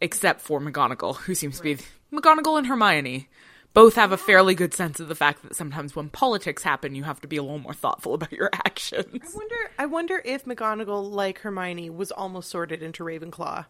except 0.00 0.40
for 0.40 0.60
McGonagall, 0.60 1.16
who 1.16 1.34
seems 1.34 1.58
to 1.58 1.62
be 1.62 1.78
McGonagall 2.12 2.58
and 2.58 2.66
Hermione. 2.66 3.28
Both 3.74 3.94
have 3.94 4.12
a 4.12 4.18
fairly 4.18 4.54
good 4.54 4.74
sense 4.74 5.00
of 5.00 5.08
the 5.08 5.14
fact 5.14 5.42
that 5.42 5.56
sometimes 5.56 5.96
when 5.96 6.10
politics 6.10 6.62
happen, 6.62 6.94
you 6.94 7.04
have 7.04 7.22
to 7.22 7.28
be 7.28 7.38
a 7.38 7.42
little 7.42 7.58
more 7.58 7.72
thoughtful 7.72 8.12
about 8.12 8.32
your 8.32 8.50
actions. 8.52 9.06
I 9.06 9.34
wonder. 9.34 9.56
I 9.78 9.86
wonder 9.86 10.22
if 10.26 10.44
McGonagall, 10.44 11.10
like 11.10 11.38
Hermione, 11.38 11.88
was 11.88 12.12
almost 12.12 12.50
sorted 12.50 12.82
into 12.82 13.02
Ravenclaw. 13.02 13.64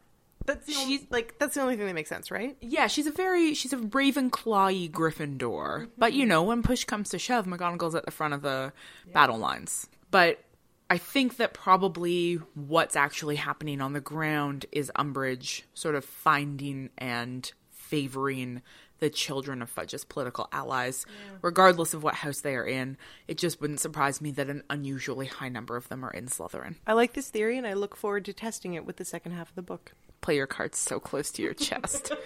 That's 0.47 0.66
the 0.66 0.74
only, 0.76 1.07
like 1.11 1.38
that's 1.38 1.55
the 1.55 1.62
only 1.62 1.76
thing 1.76 1.86
that 1.86 1.95
makes 1.95 2.09
sense, 2.09 2.30
right? 2.30 2.57
Yeah, 2.61 2.86
she's 2.86 3.07
a 3.07 3.12
very 3.12 3.55
she's 3.55 3.72
a 3.72 3.76
Ravenclawy 3.76 4.90
Gryffindor, 4.90 5.38
mm-hmm. 5.38 5.84
but 5.97 6.12
you 6.12 6.26
know 6.26 6.43
when 6.43 6.62
push 6.62 6.84
comes 6.84 7.11
to 7.11 7.18
shove, 7.18 7.47
McGonagall's 7.47 7.95
at 7.95 8.05
the 8.05 8.11
front 8.11 8.34
of 8.34 8.43
the 8.43 8.72
yeah. 9.07 9.12
battle 9.12 9.38
lines. 9.38 9.88
But 10.11 10.43
I 10.90 10.99
think 10.99 11.36
that 11.36 11.55
probably 11.55 12.34
what's 12.55 12.97
actually 12.97 13.36
happening 13.36 13.80
on 13.80 13.93
the 13.93 14.01
ground 14.01 14.66
is 14.72 14.93
Umbridge 14.97 15.62
sort 15.74 15.95
of 15.95 16.05
finding 16.05 16.90
and 16.99 17.51
favoring 17.70 18.62
the 19.03 19.11
children 19.11 19.62
of 19.62 19.68
Fudge's 19.68 20.05
political 20.05 20.49
allies, 20.53 21.07
regardless 21.40 21.93
of 21.93 22.05
what 22.05 22.14
house 22.14 22.40
they 22.40 22.55
are 22.55 22.64
in. 22.64 22.97
It 23.26 23.36
just 23.36 23.61
wouldn't 23.61 23.80
surprise 23.80 24.20
me 24.20 24.30
that 24.32 24.49
an 24.49 24.62
unusually 24.70 25.26
high 25.26 25.49
number 25.49 25.76
of 25.76 25.88
them 25.88 26.05
are 26.05 26.11
in 26.11 26.26
Slytherin. 26.26 26.76
I 26.86 26.93
like 26.93 27.14
this 27.14 27.28
theory, 27.28 27.59
and 27.59 27.66
I 27.66 27.72
look 27.72 27.97
forward 27.97 28.24
to 28.26 28.32
testing 28.32 28.74
it 28.74 28.84
with 28.84 28.99
the 28.99 29.05
second 29.05 29.32
half 29.32 29.49
of 29.49 29.57
the 29.57 29.62
book. 29.62 29.93
Play 30.22 30.36
your 30.36 30.46
cards 30.46 30.78
so 30.78 30.98
close 31.00 31.30
to 31.32 31.42
your 31.42 31.52
chest. 31.52 32.12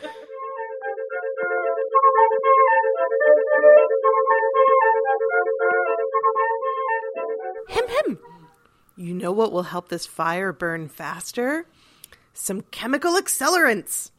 Him, 7.68 7.84
him. 7.88 8.18
You 8.96 9.12
know 9.12 9.32
what 9.32 9.52
will 9.52 9.64
help 9.64 9.88
this 9.88 10.06
fire 10.06 10.52
burn 10.52 10.88
faster? 10.88 11.66
Some 12.32 12.62
chemical 12.70 13.14
accelerants. 13.14 14.10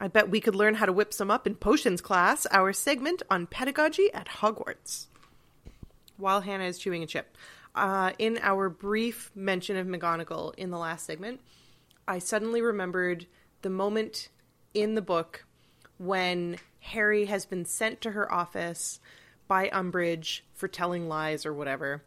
I 0.00 0.08
bet 0.08 0.30
we 0.30 0.40
could 0.40 0.54
learn 0.54 0.74
how 0.74 0.86
to 0.86 0.92
whip 0.92 1.12
some 1.12 1.30
up 1.30 1.46
in 1.46 1.54
potions 1.54 2.00
class, 2.00 2.46
our 2.50 2.72
segment 2.72 3.22
on 3.30 3.46
pedagogy 3.46 4.12
at 4.12 4.28
Hogwarts. 4.28 5.06
While 6.16 6.40
Hannah 6.40 6.64
is 6.64 6.78
chewing 6.78 7.02
a 7.02 7.06
chip, 7.06 7.36
uh, 7.74 8.12
in 8.18 8.38
our 8.42 8.68
brief 8.68 9.30
mention 9.34 9.76
of 9.76 9.86
McGonagall 9.86 10.54
in 10.56 10.70
the 10.70 10.78
last 10.78 11.06
segment, 11.06 11.40
I 12.08 12.18
suddenly 12.18 12.60
remembered 12.62 13.26
the 13.62 13.70
moment 13.70 14.28
in 14.74 14.94
the 14.94 15.02
book 15.02 15.44
when 15.98 16.58
Harry 16.80 17.24
has 17.26 17.46
been 17.46 17.64
sent 17.64 18.00
to 18.02 18.12
her 18.12 18.30
office 18.32 19.00
by 19.48 19.68
Umbridge 19.70 20.40
for 20.54 20.68
telling 20.68 21.08
lies 21.08 21.44
or 21.46 21.52
whatever. 21.52 22.02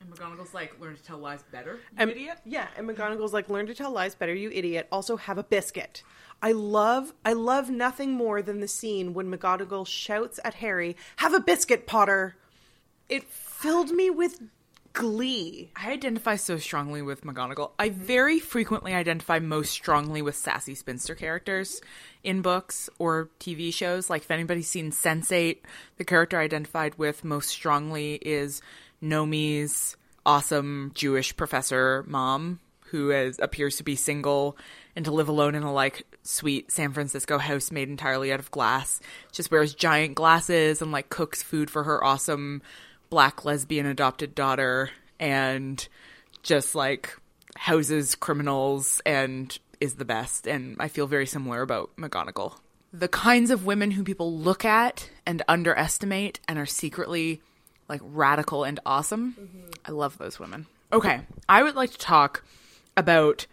and 0.00 0.12
McGonagall's 0.12 0.54
like, 0.54 0.78
learn 0.80 0.94
to 0.94 1.02
tell 1.02 1.18
lies 1.18 1.42
better, 1.50 1.80
And- 1.96 2.10
idiot. 2.10 2.38
Yeah, 2.44 2.68
and 2.76 2.88
McGonagall's 2.88 3.32
like, 3.32 3.48
learn 3.50 3.66
to 3.66 3.74
tell 3.74 3.90
lies 3.90 4.14
better, 4.14 4.32
you 4.34 4.50
idiot. 4.52 4.86
Also, 4.92 5.16
have 5.16 5.38
a 5.38 5.42
biscuit. 5.42 6.04
I 6.40 6.52
love, 6.52 7.12
I 7.24 7.32
love 7.32 7.68
nothing 7.68 8.12
more 8.12 8.40
than 8.42 8.60
the 8.60 8.68
scene 8.68 9.12
when 9.14 9.28
McGonagall 9.28 9.88
shouts 9.88 10.38
at 10.44 10.54
Harry, 10.54 10.96
"Have 11.16 11.34
a 11.34 11.40
biscuit, 11.40 11.84
Potter." 11.84 12.36
It 13.08 13.24
filled 13.24 13.90
me 13.90 14.08
with 14.08 14.40
glee. 14.98 15.70
I 15.76 15.92
identify 15.92 16.34
so 16.34 16.58
strongly 16.58 17.02
with 17.02 17.22
McGonagall. 17.22 17.70
I 17.78 17.90
very 17.90 18.40
frequently 18.40 18.94
identify 18.94 19.38
most 19.38 19.70
strongly 19.70 20.22
with 20.22 20.34
sassy 20.34 20.74
spinster 20.74 21.14
characters 21.14 21.80
in 22.24 22.42
books 22.42 22.90
or 22.98 23.30
TV 23.38 23.72
shows. 23.72 24.10
Like 24.10 24.22
if 24.22 24.30
anybody's 24.32 24.66
seen 24.66 24.90
Sense8, 24.90 25.58
the 25.98 26.04
character 26.04 26.36
I 26.36 26.42
identified 26.42 26.98
with 26.98 27.24
most 27.24 27.48
strongly 27.48 28.14
is 28.16 28.60
Nomi's 29.00 29.96
awesome 30.26 30.90
Jewish 30.96 31.36
professor 31.36 32.04
mom 32.08 32.58
who 32.90 33.12
is 33.12 33.38
appears 33.38 33.76
to 33.76 33.84
be 33.84 33.94
single 33.94 34.56
and 34.96 35.04
to 35.04 35.12
live 35.12 35.28
alone 35.28 35.54
in 35.54 35.62
a 35.62 35.72
like 35.72 36.06
sweet 36.24 36.72
San 36.72 36.92
Francisco 36.92 37.38
house 37.38 37.70
made 37.70 37.88
entirely 37.88 38.32
out 38.32 38.40
of 38.40 38.50
glass. 38.50 39.00
Just 39.30 39.52
wears 39.52 39.74
giant 39.74 40.16
glasses 40.16 40.82
and 40.82 40.90
like 40.90 41.08
cooks 41.08 41.40
food 41.40 41.70
for 41.70 41.84
her 41.84 42.02
awesome 42.02 42.62
black 43.10 43.44
lesbian 43.44 43.86
adopted 43.86 44.34
daughter 44.34 44.90
and 45.18 45.88
just 46.42 46.74
like 46.74 47.16
houses 47.56 48.14
criminals 48.14 49.00
and 49.04 49.58
is 49.80 49.94
the 49.94 50.04
best 50.04 50.46
and 50.46 50.76
I 50.78 50.88
feel 50.88 51.06
very 51.06 51.26
similar 51.26 51.62
about 51.62 51.90
McGonagall. 51.96 52.54
The 52.92 53.08
kinds 53.08 53.50
of 53.50 53.66
women 53.66 53.90
who 53.90 54.02
people 54.02 54.36
look 54.36 54.64
at 54.64 55.10
and 55.26 55.42
underestimate 55.48 56.40
and 56.48 56.58
are 56.58 56.66
secretly 56.66 57.42
like 57.88 58.00
radical 58.04 58.64
and 58.64 58.80
awesome. 58.86 59.34
Mm-hmm. 59.38 59.70
I 59.84 59.90
love 59.92 60.18
those 60.18 60.38
women. 60.38 60.66
Okay, 60.92 61.20
I 61.48 61.62
would 61.62 61.74
like 61.74 61.90
to 61.90 61.98
talk 61.98 62.42
about 62.96 63.46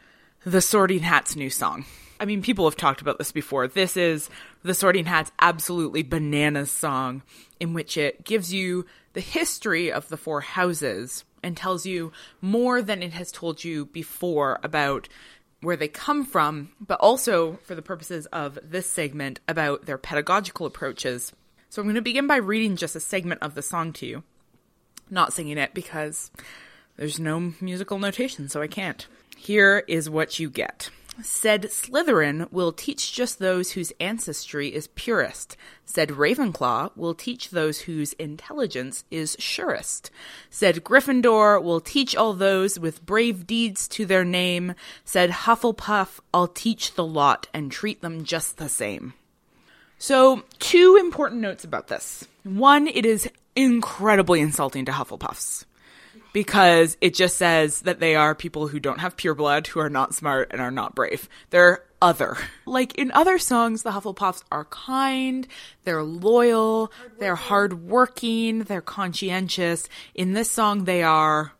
the 0.45 0.61
Sorting 0.61 0.99
Hat's 0.99 1.35
new 1.35 1.49
song. 1.49 1.85
I 2.19 2.25
mean, 2.25 2.41
people 2.41 2.65
have 2.65 2.77
talked 2.77 3.01
about 3.01 3.17
this 3.17 3.31
before. 3.31 3.67
This 3.67 3.97
is 3.97 4.29
the 4.63 4.73
Sorting 4.73 5.05
Hat's 5.05 5.31
absolutely 5.39 6.03
bananas 6.03 6.71
song, 6.71 7.23
in 7.59 7.73
which 7.73 7.97
it 7.97 8.23
gives 8.23 8.53
you 8.53 8.85
the 9.15 9.21
history 9.21 9.91
of 9.91 10.07
the 10.09 10.17
four 10.17 10.41
houses 10.41 11.23
and 11.41 11.57
tells 11.57 11.85
you 11.85 12.11
more 12.41 12.81
than 12.81 13.01
it 13.01 13.13
has 13.13 13.31
told 13.31 13.63
you 13.63 13.85
before 13.87 14.59
about 14.61 15.07
where 15.61 15.77
they 15.77 15.87
come 15.87 16.25
from, 16.25 16.69
but 16.79 16.99
also, 16.99 17.57
for 17.63 17.73
the 17.73 17.81
purposes 17.81 18.27
of 18.27 18.59
this 18.61 18.89
segment, 18.89 19.39
about 19.47 19.85
their 19.85 19.97
pedagogical 19.97 20.65
approaches. 20.65 21.31
So 21.69 21.81
I'm 21.81 21.87
going 21.87 21.95
to 21.95 22.01
begin 22.01 22.27
by 22.27 22.35
reading 22.35 22.75
just 22.75 22.95
a 22.95 22.99
segment 22.99 23.41
of 23.41 23.55
the 23.55 23.61
song 23.61 23.93
to 23.93 24.05
you. 24.05 24.23
Not 25.09 25.33
singing 25.33 25.57
it 25.57 25.73
because 25.73 26.29
there's 26.97 27.19
no 27.19 27.53
musical 27.61 27.99
notation, 27.99 28.49
so 28.49 28.61
I 28.61 28.67
can't. 28.67 29.07
Here 29.37 29.83
is 29.87 30.09
what 30.09 30.39
you 30.39 30.49
get. 30.49 30.89
Said 31.21 31.63
Slytherin 31.63 32.51
will 32.51 32.73
teach 32.73 33.13
just 33.13 33.39
those 33.39 33.71
whose 33.71 33.93
ancestry 33.99 34.73
is 34.73 34.87
purest. 34.87 35.55
Said 35.85 36.09
Ravenclaw 36.09 36.91
will 36.95 37.13
teach 37.13 37.49
those 37.49 37.81
whose 37.81 38.13
intelligence 38.13 39.05
is 39.09 39.37
surest. 39.39 40.11
Said 40.49 40.83
Gryffindor 40.83 41.61
will 41.63 41.79
teach 41.79 42.15
all 42.15 42.33
those 42.33 42.77
with 42.77 43.05
brave 43.05 43.47
deeds 43.47 43.87
to 43.89 44.05
their 44.05 44.25
name. 44.25 44.75
Said 45.05 45.29
Hufflepuff, 45.29 46.19
I'll 46.33 46.49
teach 46.49 46.95
the 46.95 47.05
lot 47.05 47.47
and 47.53 47.71
treat 47.71 48.01
them 48.01 48.25
just 48.25 48.57
the 48.57 48.69
same. 48.69 49.13
So, 49.97 50.43
two 50.59 50.97
important 50.99 51.39
notes 51.39 51.63
about 51.63 51.87
this. 51.87 52.27
One, 52.43 52.87
it 52.87 53.05
is 53.05 53.29
incredibly 53.55 54.41
insulting 54.41 54.83
to 54.85 54.91
Hufflepuffs 54.91 55.65
because 56.35 56.97
it 56.99 57.13
just 57.13 57.37
says 57.37 57.79
that 57.83 58.01
they 58.01 58.13
are 58.13 58.35
people 58.35 58.67
who 58.67 58.77
don't 58.77 58.99
have 58.99 59.15
pure 59.15 59.33
blood, 59.33 59.67
who 59.67 59.79
are 59.79 59.89
not 59.89 60.13
smart, 60.13 60.49
and 60.51 60.59
are 60.59 60.69
not 60.69 60.93
brave. 60.93 61.29
They're 61.49 61.85
other. 62.01 62.37
Like 62.65 62.95
in 62.95 63.11
other 63.13 63.37
songs, 63.37 63.83
the 63.83 63.91
Hufflepuffs 63.91 64.43
are 64.51 64.65
kind, 64.65 65.47
they're 65.85 66.03
loyal, 66.03 66.91
they're 67.19 67.35
hardworking, 67.35 68.63
they're 68.63 68.81
conscientious. 68.81 69.87
In 70.13 70.33
this 70.33 70.51
song, 70.51 70.83
they 70.83 71.03
are 71.03 71.53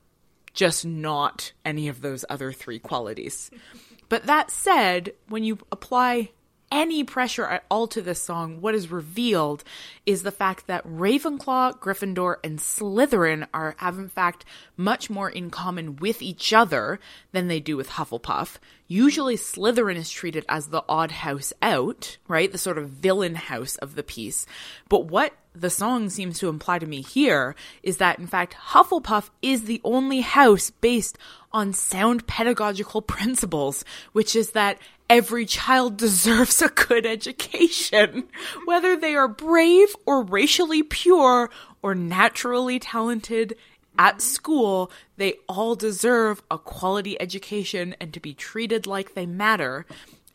just 0.54 0.84
not 0.86 1.54
any 1.64 1.88
of 1.88 2.02
those 2.02 2.26
other 2.30 2.52
three 2.52 2.80
qualities. 2.80 3.50
But 4.08 4.28
that 4.28 4.52
said, 4.52 5.14
when 5.30 5.44
you 5.44 5.58
apply 5.72 6.30
any 6.72 7.04
pressure 7.04 7.46
at 7.46 7.64
all 7.70 7.88
to 7.88 8.02
this 8.02 8.22
song, 8.22 8.62
what 8.62 8.76
is 8.76 8.92
revealed 8.92 9.64
is 10.06 10.24
the 10.24 10.32
fact 10.32 10.68
that 10.68 10.86
Ravenclaw, 10.88 11.80
Gryffindor, 11.80 12.38
and 12.44 12.60
Slytherin 12.60 13.48
are 13.54 13.76
have 13.78 13.98
in 13.98 14.10
fact 14.10 14.46
much 14.78 15.10
more 15.10 15.30
in 15.30 15.50
common 15.50 15.96
with 15.98 16.22
each 16.22 16.54
other 16.54 17.00
than 17.32 17.48
they 17.48 17.60
do 17.60 17.78
with 17.78 17.90
Hufflepuff. 17.90 18.58
Usually 18.88 19.36
Slytherin 19.36 19.96
is 19.96 20.12
treated 20.12 20.46
as 20.48 20.68
the 20.68 20.84
odd 20.88 21.12
house 21.12 21.54
out, 21.62 22.18
right? 22.28 22.52
The 22.52 22.58
sort 22.58 22.78
of 22.78 22.90
villain 22.90 23.36
house 23.36 23.78
of 23.78 23.96
the 23.96 24.04
piece. 24.04 24.46
But 24.90 25.06
what 25.06 25.34
the 25.56 25.70
song 25.70 26.10
seems 26.10 26.40
to 26.40 26.50
imply 26.50 26.80
to 26.80 26.86
me 26.86 27.02
here 27.02 27.56
is 27.82 27.98
that 27.98 28.20
in 28.20 28.28
fact 28.28 28.54
Hufflepuff 28.54 29.30
is 29.42 29.64
the 29.64 29.82
only 29.84 30.22
house 30.22 30.70
based 30.70 31.18
on 31.52 31.74
sound 31.74 32.28
pedagogical 32.28 33.02
principles, 33.02 33.86
which 34.12 34.36
is 34.36 34.52
that 34.52 34.78
every 35.10 35.46
child 35.46 35.98
deserves 35.98 36.62
a 36.62 36.70
good 36.70 37.06
education, 37.06 38.26
whether 38.66 38.96
they 38.96 39.16
are 39.16 39.28
brave 39.28 39.96
or 40.06 40.24
racially 40.24 40.84
pure 40.84 41.50
or 41.82 41.96
naturally 41.96 42.80
talented 42.80 43.56
at 43.98 44.22
school, 44.22 44.92
they 45.18 45.36
all 45.48 45.76
deserve 45.76 46.44
a 46.52 46.58
quality 46.58 47.20
education 47.22 47.96
and 48.00 48.14
to 48.14 48.20
be 48.20 48.34
treated 48.34 48.86
like 48.86 49.14
they 49.14 49.26
matter. 49.26 49.86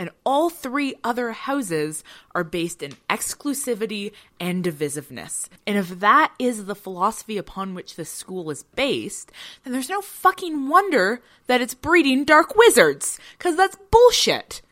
And 0.01 0.09
all 0.25 0.49
three 0.49 0.95
other 1.05 1.33
houses 1.33 2.03
are 2.35 2.43
based 2.43 2.83
in 2.83 2.93
exclusivity 3.11 4.13
and 4.41 4.65
divisiveness. 4.65 5.51
And 5.67 5.77
if 5.77 6.01
that 6.01 6.33
is 6.39 6.65
the 6.65 6.75
philosophy 6.75 7.37
upon 7.37 7.75
which 7.75 7.97
this 7.97 8.11
school 8.11 8.51
is 8.51 8.63
based, 8.63 9.31
then 9.63 9.75
there's 9.75 9.91
no 9.91 10.01
fucking 10.01 10.71
wonder 10.71 11.21
that 11.49 11.61
it's 11.61 11.75
breeding 11.75 12.25
dark 12.25 12.57
wizards. 12.57 13.21
Cause 13.39 13.57
that's 13.59 13.77
bullshit. 13.91 14.63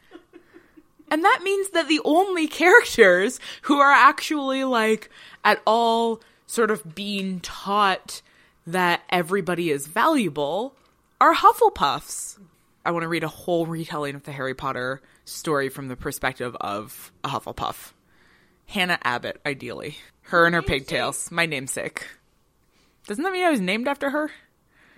And 1.11 1.22
that 1.22 1.41
means 1.43 1.70
that 1.70 1.89
the 1.89 2.01
only 2.07 2.49
characters 2.49 3.39
who 3.62 3.79
are 3.81 3.93
actually 3.93 4.64
like 4.64 5.11
at 5.45 5.61
all 5.66 6.22
sort 6.47 6.70
of 6.70 6.95
being 6.95 7.41
taught 7.41 8.22
that 8.66 9.03
everybody 9.11 9.70
is 9.70 9.89
valuable 9.89 10.74
are 11.20 11.35
Hufflepuffs. 11.35 12.39
I 12.83 12.93
want 12.93 13.03
to 13.03 13.09
read 13.09 13.24
a 13.24 13.29
whole 13.29 13.66
retelling 13.66 14.14
of 14.14 14.22
the 14.22 14.33
Harry 14.33 14.55
Potter 14.55 15.03
story 15.29 15.68
from 15.68 15.89
the 15.89 15.97
perspective 15.97 16.57
of 16.61 17.12
a 17.22 17.29
Hufflepuff. 17.29 17.93
Hannah 18.66 18.99
Abbott, 19.03 19.41
ideally. 19.47 19.97
Her 20.22 20.47
and 20.47 20.55
her 20.55 20.62
pigtails. 20.62 21.31
My 21.31 21.47
namesake. 21.47 22.07
Doesn't 23.07 23.24
that 23.24 23.33
mean 23.33 23.45
I 23.45 23.51
was 23.51 23.61
named 23.61 23.89
after 23.89 24.11
her? 24.11 24.31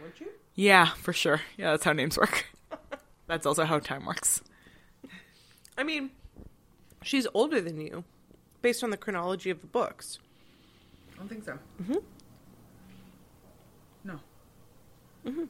Weren't 0.00 0.20
you? 0.20 0.28
Yeah, 0.54 0.86
for 0.86 1.12
sure. 1.12 1.40
Yeah, 1.56 1.70
that's 1.70 1.84
how 1.84 1.92
names 1.92 2.18
work. 2.18 2.46
that's 3.26 3.46
also 3.46 3.64
how 3.64 3.78
time 3.78 4.04
works. 4.06 4.42
I 5.78 5.84
mean, 5.84 6.10
she's 7.02 7.26
older 7.32 7.60
than 7.60 7.80
you, 7.80 8.04
based 8.60 8.82
on 8.82 8.90
the 8.90 8.96
chronology 8.96 9.50
of 9.50 9.60
the 9.60 9.66
books. 9.68 10.18
I 11.14 11.18
don't 11.18 11.28
think 11.28 11.44
so. 11.44 11.58
Mm-hmm. 11.82 11.94
No. 14.04 14.20
Mm-hmm. 15.24 15.44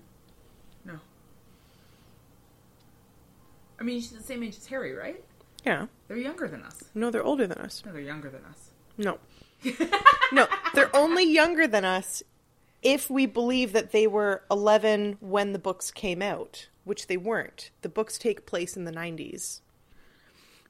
I 3.80 3.84
mean, 3.84 4.00
she's 4.00 4.10
the 4.12 4.22
same 4.22 4.42
age 4.42 4.56
as 4.56 4.66
Harry, 4.66 4.94
right? 4.94 5.22
Yeah. 5.64 5.86
They're 6.08 6.16
younger 6.16 6.48
than 6.48 6.62
us. 6.62 6.84
No, 6.94 7.10
they're 7.10 7.24
older 7.24 7.46
than 7.46 7.58
us. 7.58 7.82
No, 7.84 7.92
they're 7.92 8.02
younger 8.02 8.28
than 8.28 8.44
us. 8.44 8.70
No. 8.98 9.18
no, 10.32 10.46
they're 10.74 10.94
only 10.94 11.24
younger 11.24 11.66
than 11.66 11.84
us 11.84 12.22
if 12.82 13.10
we 13.10 13.26
believe 13.26 13.72
that 13.72 13.92
they 13.92 14.06
were 14.06 14.42
11 14.50 15.18
when 15.20 15.52
the 15.52 15.58
books 15.58 15.90
came 15.90 16.22
out, 16.22 16.68
which 16.84 17.06
they 17.06 17.16
weren't. 17.16 17.70
The 17.82 17.88
books 17.88 18.18
take 18.18 18.46
place 18.46 18.76
in 18.76 18.84
the 18.84 18.92
90s. 18.92 19.60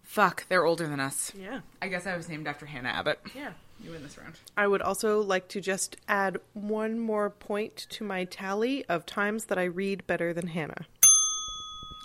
Fuck, 0.03 0.47
they're 0.49 0.65
older 0.65 0.89
than 0.89 0.99
us. 0.99 1.33
Yeah. 1.39 1.61
I 1.81 1.89
guess 1.89 2.07
I 2.07 2.17
was 2.17 2.29
named 2.29 2.49
after 2.49 2.67
Hannah 2.67 2.89
Abbott. 2.89 3.21
Yeah. 3.35 3.53
You 3.83 3.93
win 3.93 4.03
this 4.03 4.19
round. 4.19 4.35
I 4.57 4.67
would 4.67 4.83
also 4.83 5.21
like 5.21 5.49
to 5.49 5.61
just 5.61 5.97
add 6.09 6.39
one 6.53 6.99
more 6.99 7.31
point 7.31 7.87
to 7.91 8.05
my 8.05 8.25
tally 8.25 8.85
of 8.87 9.07
times 9.07 9.47
that 9.47 9.59
I 9.59 9.65
read 9.65 10.07
better 10.07 10.35
than 10.35 10.49
Hannah. 10.49 10.87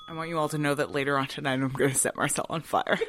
I 0.08 0.14
want 0.14 0.30
you 0.30 0.38
all 0.38 0.50
to 0.50 0.60
know 0.60 0.76
that 0.76 0.92
later 0.92 1.18
on 1.18 1.26
tonight 1.26 1.54
I'm 1.54 1.70
going 1.70 1.90
to 1.90 1.98
set 1.98 2.16
Marcelle 2.16 2.46
on 2.48 2.62
fire. 2.62 3.00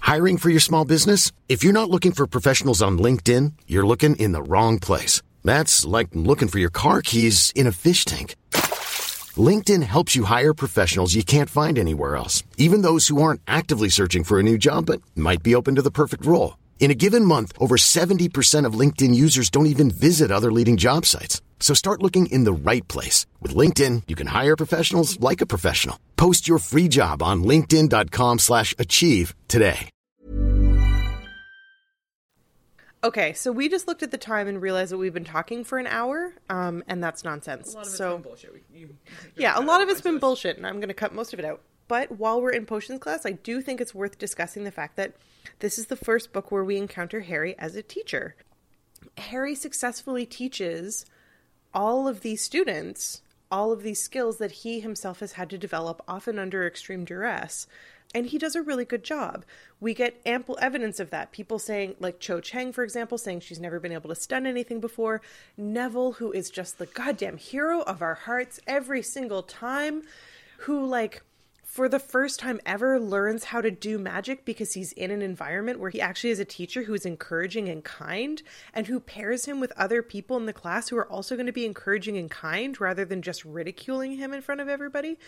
Hiring 0.00 0.38
for 0.38 0.50
your 0.50 0.58
small 0.58 0.84
business? 0.84 1.30
If 1.48 1.62
you're 1.62 1.72
not 1.72 1.88
looking 1.88 2.10
for 2.10 2.26
professionals 2.26 2.82
on 2.82 2.98
LinkedIn, 2.98 3.52
you're 3.68 3.86
looking 3.86 4.16
in 4.16 4.32
the 4.32 4.42
wrong 4.42 4.80
place. 4.80 5.22
That's 5.44 5.84
like 5.84 6.08
looking 6.12 6.48
for 6.48 6.58
your 6.58 6.70
car 6.70 7.02
keys 7.02 7.52
in 7.54 7.68
a 7.68 7.72
fish 7.72 8.04
tank. 8.04 8.34
LinkedIn 9.36 9.84
helps 9.84 10.16
you 10.16 10.24
hire 10.24 10.52
professionals 10.52 11.14
you 11.14 11.22
can't 11.22 11.48
find 11.48 11.78
anywhere 11.78 12.16
else, 12.16 12.42
even 12.56 12.82
those 12.82 13.06
who 13.06 13.22
aren't 13.22 13.42
actively 13.46 13.88
searching 13.88 14.24
for 14.24 14.40
a 14.40 14.42
new 14.42 14.58
job 14.58 14.86
but 14.86 15.00
might 15.14 15.44
be 15.44 15.54
open 15.54 15.76
to 15.76 15.82
the 15.82 15.92
perfect 15.92 16.26
role. 16.26 16.58
In 16.80 16.90
a 16.90 16.94
given 16.94 17.24
month, 17.24 17.52
over 17.60 17.76
70% 17.76 18.66
of 18.66 18.74
LinkedIn 18.74 19.14
users 19.14 19.50
don't 19.50 19.66
even 19.66 19.92
visit 19.92 20.32
other 20.32 20.50
leading 20.50 20.76
job 20.76 21.06
sites. 21.06 21.40
So 21.60 21.72
start 21.74 22.02
looking 22.02 22.26
in 22.26 22.42
the 22.42 22.52
right 22.52 22.86
place. 22.88 23.26
With 23.40 23.54
LinkedIn, 23.54 24.02
you 24.08 24.16
can 24.16 24.26
hire 24.26 24.56
professionals 24.56 25.20
like 25.20 25.40
a 25.40 25.46
professional. 25.46 26.00
Post 26.16 26.48
your 26.48 26.58
free 26.58 26.88
job 26.88 27.22
on 27.22 27.44
linkedin.com 27.44 28.40
slash 28.40 28.74
achieve 28.76 29.34
today. 29.46 29.88
Okay, 33.02 33.32
so 33.32 33.50
we 33.50 33.70
just 33.70 33.88
looked 33.88 34.02
at 34.02 34.10
the 34.10 34.18
time 34.18 34.46
and 34.46 34.60
realized 34.60 34.92
that 34.92 34.98
we've 34.98 35.14
been 35.14 35.24
talking 35.24 35.64
for 35.64 35.78
an 35.78 35.86
hour, 35.86 36.34
um, 36.50 36.84
and 36.86 37.02
that's 37.02 37.24
nonsense. 37.24 37.74
so, 37.84 38.18
bullshit. 38.18 38.52
We, 38.52 38.78
you, 38.78 38.96
yeah, 39.36 39.58
a 39.58 39.62
lot 39.62 39.80
of 39.80 39.88
it's 39.88 40.02
been 40.02 40.18
bullshit, 40.20 40.58
and 40.58 40.66
I'm 40.66 40.76
going 40.76 40.88
to 40.88 40.94
cut 40.94 41.14
most 41.14 41.32
of 41.32 41.38
it 41.38 41.46
out. 41.46 41.62
But 41.88 42.18
while 42.18 42.42
we're 42.42 42.50
in 42.50 42.66
potions 42.66 43.00
class, 43.00 43.24
I 43.24 43.32
do 43.32 43.62
think 43.62 43.80
it's 43.80 43.94
worth 43.94 44.18
discussing 44.18 44.64
the 44.64 44.70
fact 44.70 44.96
that 44.96 45.14
this 45.60 45.78
is 45.78 45.86
the 45.86 45.96
first 45.96 46.32
book 46.34 46.52
where 46.52 46.62
we 46.62 46.76
encounter 46.76 47.20
Harry 47.20 47.58
as 47.58 47.74
a 47.74 47.82
teacher. 47.82 48.36
Harry 49.16 49.54
successfully 49.54 50.26
teaches 50.26 51.06
all 51.72 52.08
of 52.08 52.20
these 52.20 52.42
students 52.42 53.22
all 53.50 53.72
of 53.72 53.82
these 53.82 54.00
skills 54.00 54.38
that 54.38 54.52
he 54.52 54.80
himself 54.80 55.20
has 55.20 55.32
had 55.32 55.50
to 55.50 55.58
develop, 55.58 56.02
often 56.06 56.38
under 56.38 56.66
extreme 56.66 57.04
duress. 57.04 57.66
And 58.14 58.26
he 58.26 58.38
does 58.38 58.56
a 58.56 58.62
really 58.62 58.84
good 58.84 59.04
job. 59.04 59.44
We 59.78 59.94
get 59.94 60.20
ample 60.26 60.58
evidence 60.60 60.98
of 60.98 61.10
that. 61.10 61.30
People 61.30 61.58
saying, 61.58 61.94
like 62.00 62.18
Cho 62.18 62.40
Chang, 62.40 62.72
for 62.72 62.82
example, 62.82 63.18
saying 63.18 63.40
she's 63.40 63.60
never 63.60 63.78
been 63.78 63.92
able 63.92 64.08
to 64.08 64.16
stun 64.16 64.46
anything 64.46 64.80
before. 64.80 65.20
Neville, 65.56 66.12
who 66.12 66.32
is 66.32 66.50
just 66.50 66.78
the 66.78 66.86
goddamn 66.86 67.36
hero 67.36 67.82
of 67.82 68.02
our 68.02 68.14
hearts 68.14 68.58
every 68.66 69.02
single 69.02 69.42
time, 69.42 70.02
who, 70.58 70.84
like, 70.86 71.22
for 71.80 71.88
the 71.88 71.98
first 71.98 72.38
time 72.38 72.60
ever 72.66 73.00
learns 73.00 73.44
how 73.44 73.62
to 73.62 73.70
do 73.70 73.98
magic 73.98 74.44
because 74.44 74.74
he's 74.74 74.92
in 74.92 75.10
an 75.10 75.22
environment 75.22 75.80
where 75.80 75.88
he 75.88 75.98
actually 75.98 76.28
has 76.28 76.38
a 76.38 76.44
teacher 76.44 76.82
who 76.82 76.92
is 76.92 77.06
encouraging 77.06 77.70
and 77.70 77.82
kind 77.84 78.42
and 78.74 78.86
who 78.86 79.00
pairs 79.00 79.46
him 79.46 79.60
with 79.60 79.72
other 79.78 80.02
people 80.02 80.36
in 80.36 80.44
the 80.44 80.52
class 80.52 80.90
who 80.90 80.98
are 80.98 81.10
also 81.10 81.36
going 81.36 81.46
to 81.46 81.52
be 81.52 81.64
encouraging 81.64 82.18
and 82.18 82.30
kind 82.30 82.78
rather 82.82 83.06
than 83.06 83.22
just 83.22 83.46
ridiculing 83.46 84.18
him 84.18 84.34
in 84.34 84.42
front 84.42 84.60
of 84.60 84.68
everybody. 84.68 85.18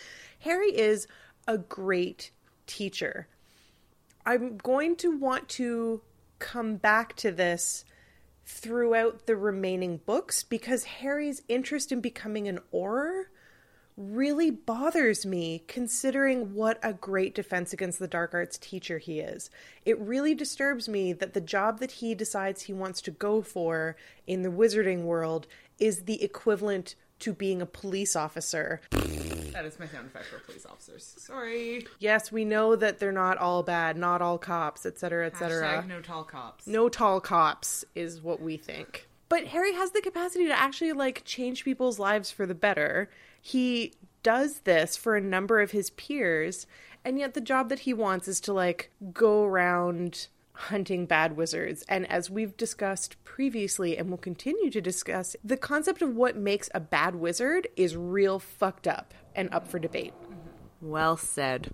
Harry 0.41 0.77
is 0.77 1.07
a 1.47 1.57
great 1.57 2.29
teacher. 2.67 3.27
I'm 4.23 4.57
going 4.57 4.95
to 4.97 5.17
want 5.17 5.49
to 5.49 6.03
come 6.37 6.75
back 6.75 7.15
to 7.15 7.31
this 7.31 7.83
throughout 8.45 9.25
the 9.25 9.35
remaining 9.35 9.97
books 10.05 10.43
because 10.43 10.83
Harry's 10.83 11.41
interest 11.47 11.91
in 11.91 11.99
becoming 11.99 12.47
an 12.47 12.59
Auror 12.71 13.23
really 13.95 14.49
bothers 14.49 15.25
me 15.25 15.63
considering 15.67 16.53
what 16.53 16.79
a 16.81 16.93
great 16.93 17.35
defense 17.35 17.73
against 17.73 17.99
the 17.99 18.07
dark 18.07 18.33
arts 18.33 18.57
teacher 18.57 18.97
he 18.97 19.19
is. 19.19 19.49
It 19.85 19.99
really 19.99 20.33
disturbs 20.33 20.89
me 20.89 21.13
that 21.13 21.33
the 21.33 21.41
job 21.41 21.79
that 21.79 21.91
he 21.91 22.15
decides 22.15 22.63
he 22.63 22.73
wants 22.73 23.01
to 23.01 23.11
go 23.11 23.41
for 23.41 23.95
in 24.25 24.41
the 24.41 24.49
wizarding 24.49 25.03
world 25.03 25.47
is 25.79 26.03
the 26.03 26.23
equivalent 26.23 26.95
to 27.19 27.33
being 27.33 27.61
a 27.61 27.65
police 27.65 28.15
officer. 28.15 28.81
That 28.91 29.65
is 29.65 29.79
my 29.79 29.87
sound 29.87 30.07
effect 30.07 30.25
for 30.25 30.39
police 30.39 30.65
officers. 30.65 31.15
Sorry. 31.17 31.85
Yes, 31.99 32.31
we 32.31 32.43
know 32.43 32.75
that 32.75 32.99
they're 32.99 33.11
not 33.11 33.37
all 33.37 33.63
bad, 33.63 33.95
not 33.97 34.21
all 34.21 34.37
cops, 34.37 34.85
etc., 34.85 35.27
etc. 35.27 35.83
Hashtag 35.83 35.87
no 35.87 36.01
tall 36.01 36.23
cops. 36.23 36.67
No 36.67 36.89
tall 36.89 37.21
cops 37.21 37.85
is 37.95 38.21
what 38.21 38.41
we 38.41 38.57
think. 38.57 39.07
But 39.29 39.47
Harry 39.47 39.73
has 39.73 39.91
the 39.91 40.01
capacity 40.01 40.47
to 40.47 40.59
actually 40.59 40.91
like 40.91 41.23
change 41.23 41.63
people's 41.63 41.97
lives 41.97 42.29
for 42.29 42.45
the 42.45 42.55
better. 42.55 43.09
He 43.45 43.91
does 44.23 44.61
this 44.61 44.95
for 44.95 45.17
a 45.17 45.21
number 45.21 45.59
of 45.59 45.71
his 45.71 45.89
peers, 45.89 46.65
and 47.03 47.19
yet 47.19 47.33
the 47.33 47.41
job 47.41 47.67
that 47.67 47.79
he 47.79 47.93
wants 47.93 48.29
is 48.29 48.39
to 48.39 48.53
like 48.53 48.89
go 49.11 49.43
around 49.43 50.27
hunting 50.53 51.05
bad 51.05 51.35
wizards. 51.35 51.83
And 51.89 52.09
as 52.09 52.29
we've 52.29 52.55
discussed 52.55 53.21
previously 53.25 53.97
and 53.97 54.09
will 54.09 54.17
continue 54.17 54.69
to 54.71 54.79
discuss, 54.79 55.35
the 55.43 55.57
concept 55.57 56.01
of 56.01 56.15
what 56.15 56.37
makes 56.37 56.69
a 56.73 56.79
bad 56.79 57.15
wizard 57.15 57.67
is 57.75 57.97
real 57.97 58.39
fucked 58.39 58.87
up 58.87 59.13
and 59.35 59.53
up 59.53 59.67
for 59.67 59.77
debate. 59.77 60.13
Well 60.79 61.17
said. 61.17 61.73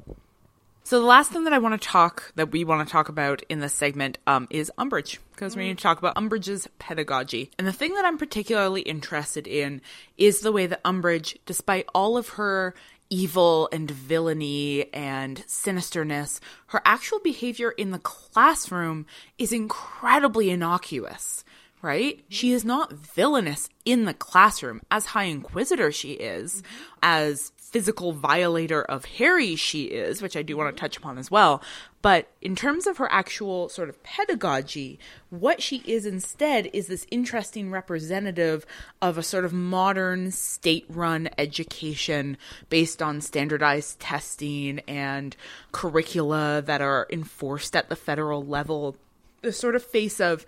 So 0.90 1.00
the 1.00 1.06
last 1.06 1.32
thing 1.32 1.44
that 1.44 1.54
I 1.54 1.60
want 1.60 1.80
to 1.80 1.88
talk, 1.88 2.34
that 2.34 2.52
we 2.52 2.64
want 2.64 2.88
to 2.88 2.92
talk 2.92 3.10
about 3.10 3.44
in 3.44 3.60
this 3.60 3.76
segment, 3.76 4.18
um, 4.26 4.48
is 4.50 4.72
Umbridge, 4.80 5.20
because 5.34 5.56
we 5.56 5.68
need 5.68 5.78
to 5.78 5.84
talk 5.84 6.00
about 6.00 6.16
Umbridge's 6.16 6.68
pedagogy. 6.80 7.52
And 7.60 7.68
the 7.68 7.72
thing 7.72 7.94
that 7.94 8.06
I'm 8.06 8.18
particularly 8.18 8.82
interested 8.82 9.46
in 9.46 9.82
is 10.18 10.40
the 10.40 10.52
way 10.52 10.66
that 10.66 10.84
Umbridge, 10.84 11.38
despite 11.46 11.86
all 11.94 12.18
of 12.18 12.30
her 12.30 12.74
evil 13.12 13.70
and 13.72 13.92
villainy 13.92 14.92
and 14.92 15.46
sinisterness, 15.46 16.40
her 16.70 16.82
actual 16.86 17.20
behavior 17.20 17.70
in 17.70 17.92
the 17.92 18.00
classroom 18.00 19.06
is 19.38 19.54
incredibly 19.54 20.50
innocuous. 20.50 21.44
Right? 21.82 22.24
She 22.28 22.52
is 22.52 22.66
not 22.66 22.92
villainous 22.92 23.70
in 23.86 24.04
the 24.04 24.14
classroom, 24.14 24.82
as 24.92 25.06
High 25.06 25.24
Inquisitor 25.24 25.94
she 25.94 26.12
is, 26.12 26.62
as 27.02 27.54
physical 27.58 28.12
violator 28.14 28.82
of 28.82 29.06
Harry 29.06 29.56
she 29.56 29.84
is, 29.84 30.22
which 30.22 30.36
I 30.36 30.42
do 30.42 30.58
want 30.58 30.76
to 30.76 30.80
touch 30.80 30.98
upon 30.98 31.18
as 31.18 31.30
well. 31.30 31.62
But 32.02 32.28
in 32.42 32.56
terms 32.56 32.88
of 32.88 32.98
her 32.98 33.12
actual 33.12 33.70
sort 33.70 33.90
of 33.90 34.02
pedagogy, 34.02 35.00
what 35.30 35.62
she 35.62 35.84
is 35.86 36.06
instead 36.06 36.70
is 36.74 36.88
this 36.88 37.06
interesting 37.12 37.70
representative 37.70 38.66
of 39.02 39.18
a 39.18 39.24
sort 39.24 39.46
of 39.46 39.54
modern 39.54 40.32
state 40.32 40.86
run 40.90 41.30
education 41.38 42.38
based 42.70 43.02
on 43.02 43.22
standardized 43.22 44.00
testing 44.00 44.80
and 44.88 45.36
curricula 45.72 46.64
that 46.66 46.82
are 46.82 47.08
enforced 47.12 47.76
at 47.76 47.90
the 47.90 47.96
federal 47.96 48.44
level. 48.44 48.96
The 49.42 49.54
sort 49.54 49.76
of 49.76 49.84
face 49.84 50.20
of 50.20 50.46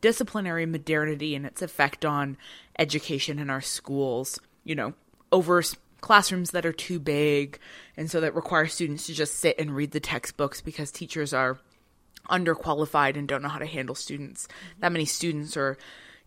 disciplinary 0.00 0.66
modernity 0.66 1.34
and 1.34 1.46
its 1.46 1.62
effect 1.62 2.04
on 2.04 2.36
education 2.78 3.38
in 3.38 3.50
our 3.50 3.60
schools, 3.60 4.38
you 4.64 4.74
know, 4.74 4.94
over 5.32 5.62
classrooms 6.00 6.50
that 6.50 6.66
are 6.66 6.72
too 6.72 6.98
big 6.98 7.58
and 7.96 8.10
so 8.10 8.20
that 8.20 8.34
require 8.34 8.66
students 8.66 9.06
to 9.06 9.14
just 9.14 9.34
sit 9.34 9.58
and 9.58 9.74
read 9.74 9.90
the 9.90 10.00
textbooks 10.00 10.60
because 10.60 10.90
teachers 10.90 11.32
are 11.32 11.58
underqualified 12.30 13.16
and 13.16 13.28
don't 13.28 13.42
know 13.42 13.48
how 13.48 13.58
to 13.58 13.66
handle 13.66 13.94
students. 13.94 14.48
That 14.80 14.92
many 14.92 15.04
students 15.04 15.56
or 15.56 15.78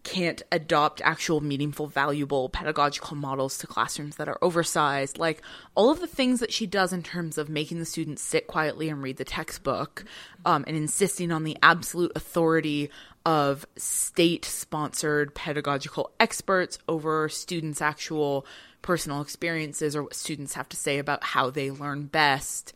can't 0.03 0.41
adopt 0.51 1.01
actual 1.01 1.41
meaningful 1.41 1.88
valuable 1.88 2.47
pedagogical 2.49 3.18
models 3.18 3.57
to 3.57 3.68
classrooms 3.68 4.16
that 4.16 4.30
are 4.30 4.38
oversized. 4.41 5.18
Like 5.18 5.41
all 5.76 5.91
of 5.91 5.99
the 5.99 6.07
things 6.07 6.39
that 6.39 6.53
she 6.53 6.66
does 6.66 6.93
in 6.93 7.03
terms 7.03 7.38
of 7.38 7.49
making 7.49 7.80
the 7.80 7.86
students 7.86 8.22
sit 8.22 8.47
quietly 8.47 8.89
and 8.89 9.03
read 9.03 9.18
the 9.18 9.26
textbook 9.26 10.05
um, 10.45 10.64
and 10.68 10.78
insisting 10.78 11.32
on 11.32 11.43
the 11.43 11.57
absolute 11.62 12.14
authority 12.16 12.89
of 13.26 13.65
state 13.76 14.45
sponsored 14.45 15.36
pedagogical 15.36 16.11
experts 16.20 16.80
over 16.88 17.30
students 17.30 17.82
actual 17.82 18.45
personal 18.82 19.22
experiences 19.22 19.95
or 19.95 20.03
what 20.03 20.13
students 20.13 20.53
have 20.53 20.70
to 20.70 20.78
say 20.78 20.99
about 20.99 21.24
how 21.24 21.49
they 21.49 21.70
learn 21.70 22.03
best. 22.03 22.74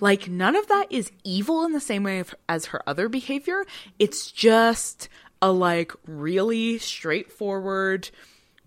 Like, 0.00 0.28
none 0.28 0.54
of 0.54 0.66
that 0.68 0.86
is 0.90 1.10
evil 1.24 1.64
in 1.64 1.72
the 1.72 1.80
same 1.80 2.02
way 2.02 2.22
as 2.48 2.66
her 2.66 2.82
other 2.86 3.08
behavior. 3.08 3.64
It's 3.98 4.30
just 4.30 5.08
a 5.40 5.50
like 5.50 5.92
really 6.06 6.78
straightforward, 6.78 8.10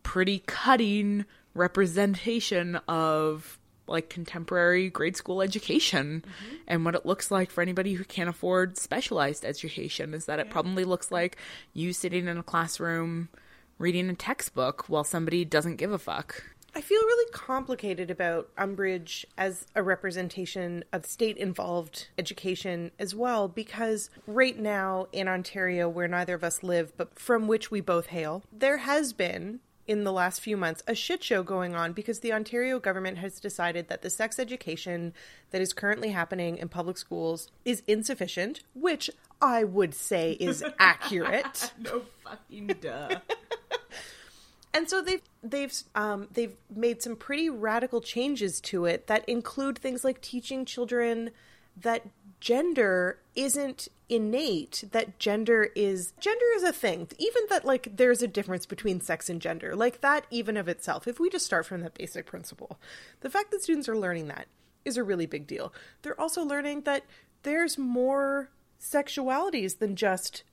pretty 0.01 0.39
cutting 0.45 1.25
representation 1.53 2.79
of 2.87 3.58
like 3.89 4.09
contemporary 4.09 4.89
grade 4.89 5.17
school 5.17 5.41
education 5.41 6.23
mm-hmm. 6.25 6.55
and 6.67 6.85
what 6.85 6.95
it 6.95 7.05
looks 7.05 7.31
like 7.31 7.51
for 7.51 7.61
anybody 7.61 7.93
who 7.93 8.03
can't 8.03 8.29
afford 8.29 8.77
specialized 8.77 9.43
education 9.43 10.13
is 10.13 10.25
that 10.25 10.39
it 10.39 10.49
probably 10.49 10.83
looks 10.83 11.11
like 11.11 11.37
you 11.73 11.93
sitting 11.93 12.27
in 12.27 12.37
a 12.37 12.43
classroom 12.43 13.29
reading 13.77 14.09
a 14.09 14.15
textbook 14.15 14.87
while 14.87 15.03
somebody 15.03 15.43
doesn't 15.43 15.77
give 15.77 15.91
a 15.91 15.97
fuck. 15.99 16.43
I 16.75 16.81
feel 16.81 17.01
really 17.01 17.31
complicated 17.31 18.11
about 18.11 18.55
Umbridge 18.55 19.25
as 19.37 19.65
a 19.73 19.81
representation 19.81 20.83
of 20.93 21.05
state 21.05 21.35
involved 21.37 22.09
education 22.17 22.91
as 22.99 23.15
well, 23.15 23.47
because 23.47 24.11
right 24.27 24.57
now 24.57 25.07
in 25.11 25.27
Ontario, 25.27 25.89
where 25.89 26.07
neither 26.07 26.35
of 26.35 26.43
us 26.43 26.61
live, 26.61 26.95
but 26.95 27.17
from 27.17 27.47
which 27.47 27.71
we 27.71 27.81
both 27.81 28.07
hail, 28.07 28.43
there 28.51 28.77
has 28.77 29.13
been 29.13 29.61
in 29.89 30.03
the 30.03 30.13
last 30.13 30.39
few 30.39 30.55
months 30.55 30.83
a 30.85 30.93
shit 30.93 31.23
show 31.23 31.41
going 31.41 31.73
on 31.73 31.93
because 31.93 32.19
the 32.19 32.31
Ontario 32.31 32.77
government 32.79 33.17
has 33.17 33.39
decided 33.39 33.87
that 33.87 34.03
the 34.03 34.09
sex 34.09 34.37
education 34.37 35.11
that 35.49 35.61
is 35.61 35.73
currently 35.73 36.09
happening 36.09 36.57
in 36.57 36.69
public 36.69 36.95
schools 36.95 37.47
is 37.65 37.81
insufficient, 37.87 38.61
which 38.75 39.09
I 39.41 39.63
would 39.63 39.95
say 39.95 40.33
is 40.33 40.63
accurate. 40.79 41.73
no 41.79 42.03
fucking 42.23 42.67
duh. 42.79 43.15
and 44.75 44.87
so 44.87 45.01
they've 45.01 45.23
they've 45.41 45.73
um, 45.95 46.27
they've 46.31 46.55
made 46.69 47.01
some 47.01 47.15
pretty 47.15 47.49
radical 47.49 47.99
changes 47.99 48.61
to 48.61 48.85
it 48.85 49.07
that 49.07 49.27
include 49.27 49.79
things 49.79 50.03
like 50.03 50.21
teaching 50.21 50.65
children 50.65 51.31
that 51.81 52.05
gender 52.39 53.19
isn't 53.35 53.87
innate 54.07 54.83
that 54.91 55.19
gender 55.19 55.69
is 55.75 56.13
gender 56.19 56.45
is 56.55 56.63
a 56.63 56.73
thing. 56.73 57.07
Even 57.17 57.43
that 57.49 57.65
like 57.65 57.95
there's 57.95 58.21
a 58.21 58.27
difference 58.27 58.65
between 58.65 59.01
sex 59.01 59.29
and 59.29 59.41
gender. 59.41 59.75
Like 59.75 60.01
that 60.01 60.25
even 60.31 60.57
of 60.57 60.67
itself 60.67 61.07
if 61.07 61.19
we 61.19 61.29
just 61.29 61.45
start 61.45 61.65
from 61.65 61.81
that 61.81 61.93
basic 61.93 62.25
principle 62.25 62.79
the 63.21 63.29
fact 63.29 63.51
that 63.51 63.61
students 63.61 63.87
are 63.87 63.97
learning 63.97 64.27
that 64.27 64.47
is 64.85 64.97
a 64.97 65.03
really 65.03 65.25
big 65.25 65.47
deal. 65.47 65.73
They're 66.01 66.19
also 66.19 66.43
learning 66.43 66.81
that 66.81 67.03
there's 67.43 67.77
more 67.77 68.49
sexualities 68.81 69.79
than 69.79 69.95
just 69.95 70.43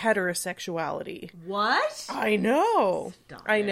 heterosexuality. 0.00 1.30
What? 1.44 2.06
i 2.10 2.36
know. 2.36 3.12
Stop 3.28 3.42
i 3.46 3.58
it. 3.58 3.64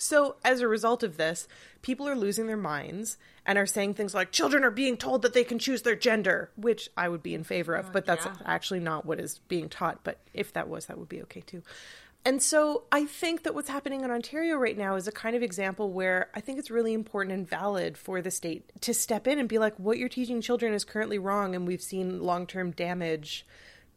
So 0.00 0.36
as 0.44 0.60
a 0.60 0.68
result 0.68 1.02
of 1.02 1.16
this 1.16 1.46
people 1.82 2.08
are 2.08 2.16
losing 2.16 2.46
their 2.46 2.56
minds 2.56 3.18
and 3.44 3.58
are 3.58 3.66
saying 3.66 3.94
things 3.94 4.14
like 4.14 4.32
children 4.32 4.64
are 4.64 4.70
being 4.70 4.96
told 4.96 5.22
that 5.22 5.34
they 5.34 5.44
can 5.44 5.58
choose 5.58 5.82
their 5.82 5.94
gender 5.94 6.50
which 6.56 6.88
i 6.96 7.08
would 7.08 7.22
be 7.22 7.34
in 7.34 7.44
favor 7.44 7.74
of 7.74 7.86
oh, 7.86 7.90
but 7.92 8.06
that's 8.06 8.24
yeah. 8.24 8.34
actually 8.46 8.80
not 8.80 9.04
what 9.04 9.20
is 9.20 9.38
being 9.48 9.68
taught 9.68 10.02
but 10.02 10.18
if 10.32 10.52
that 10.52 10.68
was 10.68 10.86
that 10.86 10.98
would 10.98 11.08
be 11.08 11.22
okay 11.22 11.40
too 11.42 11.62
and 12.24 12.42
so 12.42 12.84
i 12.90 13.04
think 13.04 13.42
that 13.42 13.54
what's 13.54 13.68
happening 13.68 14.00
in 14.02 14.10
ontario 14.10 14.56
right 14.56 14.78
now 14.78 14.96
is 14.96 15.06
a 15.06 15.12
kind 15.12 15.36
of 15.36 15.42
example 15.42 15.92
where 15.92 16.28
i 16.34 16.40
think 16.40 16.58
it's 16.58 16.70
really 16.70 16.94
important 16.94 17.34
and 17.34 17.48
valid 17.48 17.96
for 17.98 18.22
the 18.22 18.30
state 18.30 18.70
to 18.80 18.94
step 18.94 19.26
in 19.26 19.38
and 19.38 19.48
be 19.48 19.58
like 19.58 19.76
what 19.78 19.98
you're 19.98 20.08
teaching 20.08 20.40
children 20.40 20.72
is 20.72 20.84
currently 20.84 21.18
wrong 21.18 21.54
and 21.54 21.66
we've 21.66 21.82
seen 21.82 22.22
long-term 22.22 22.70
damage 22.70 23.44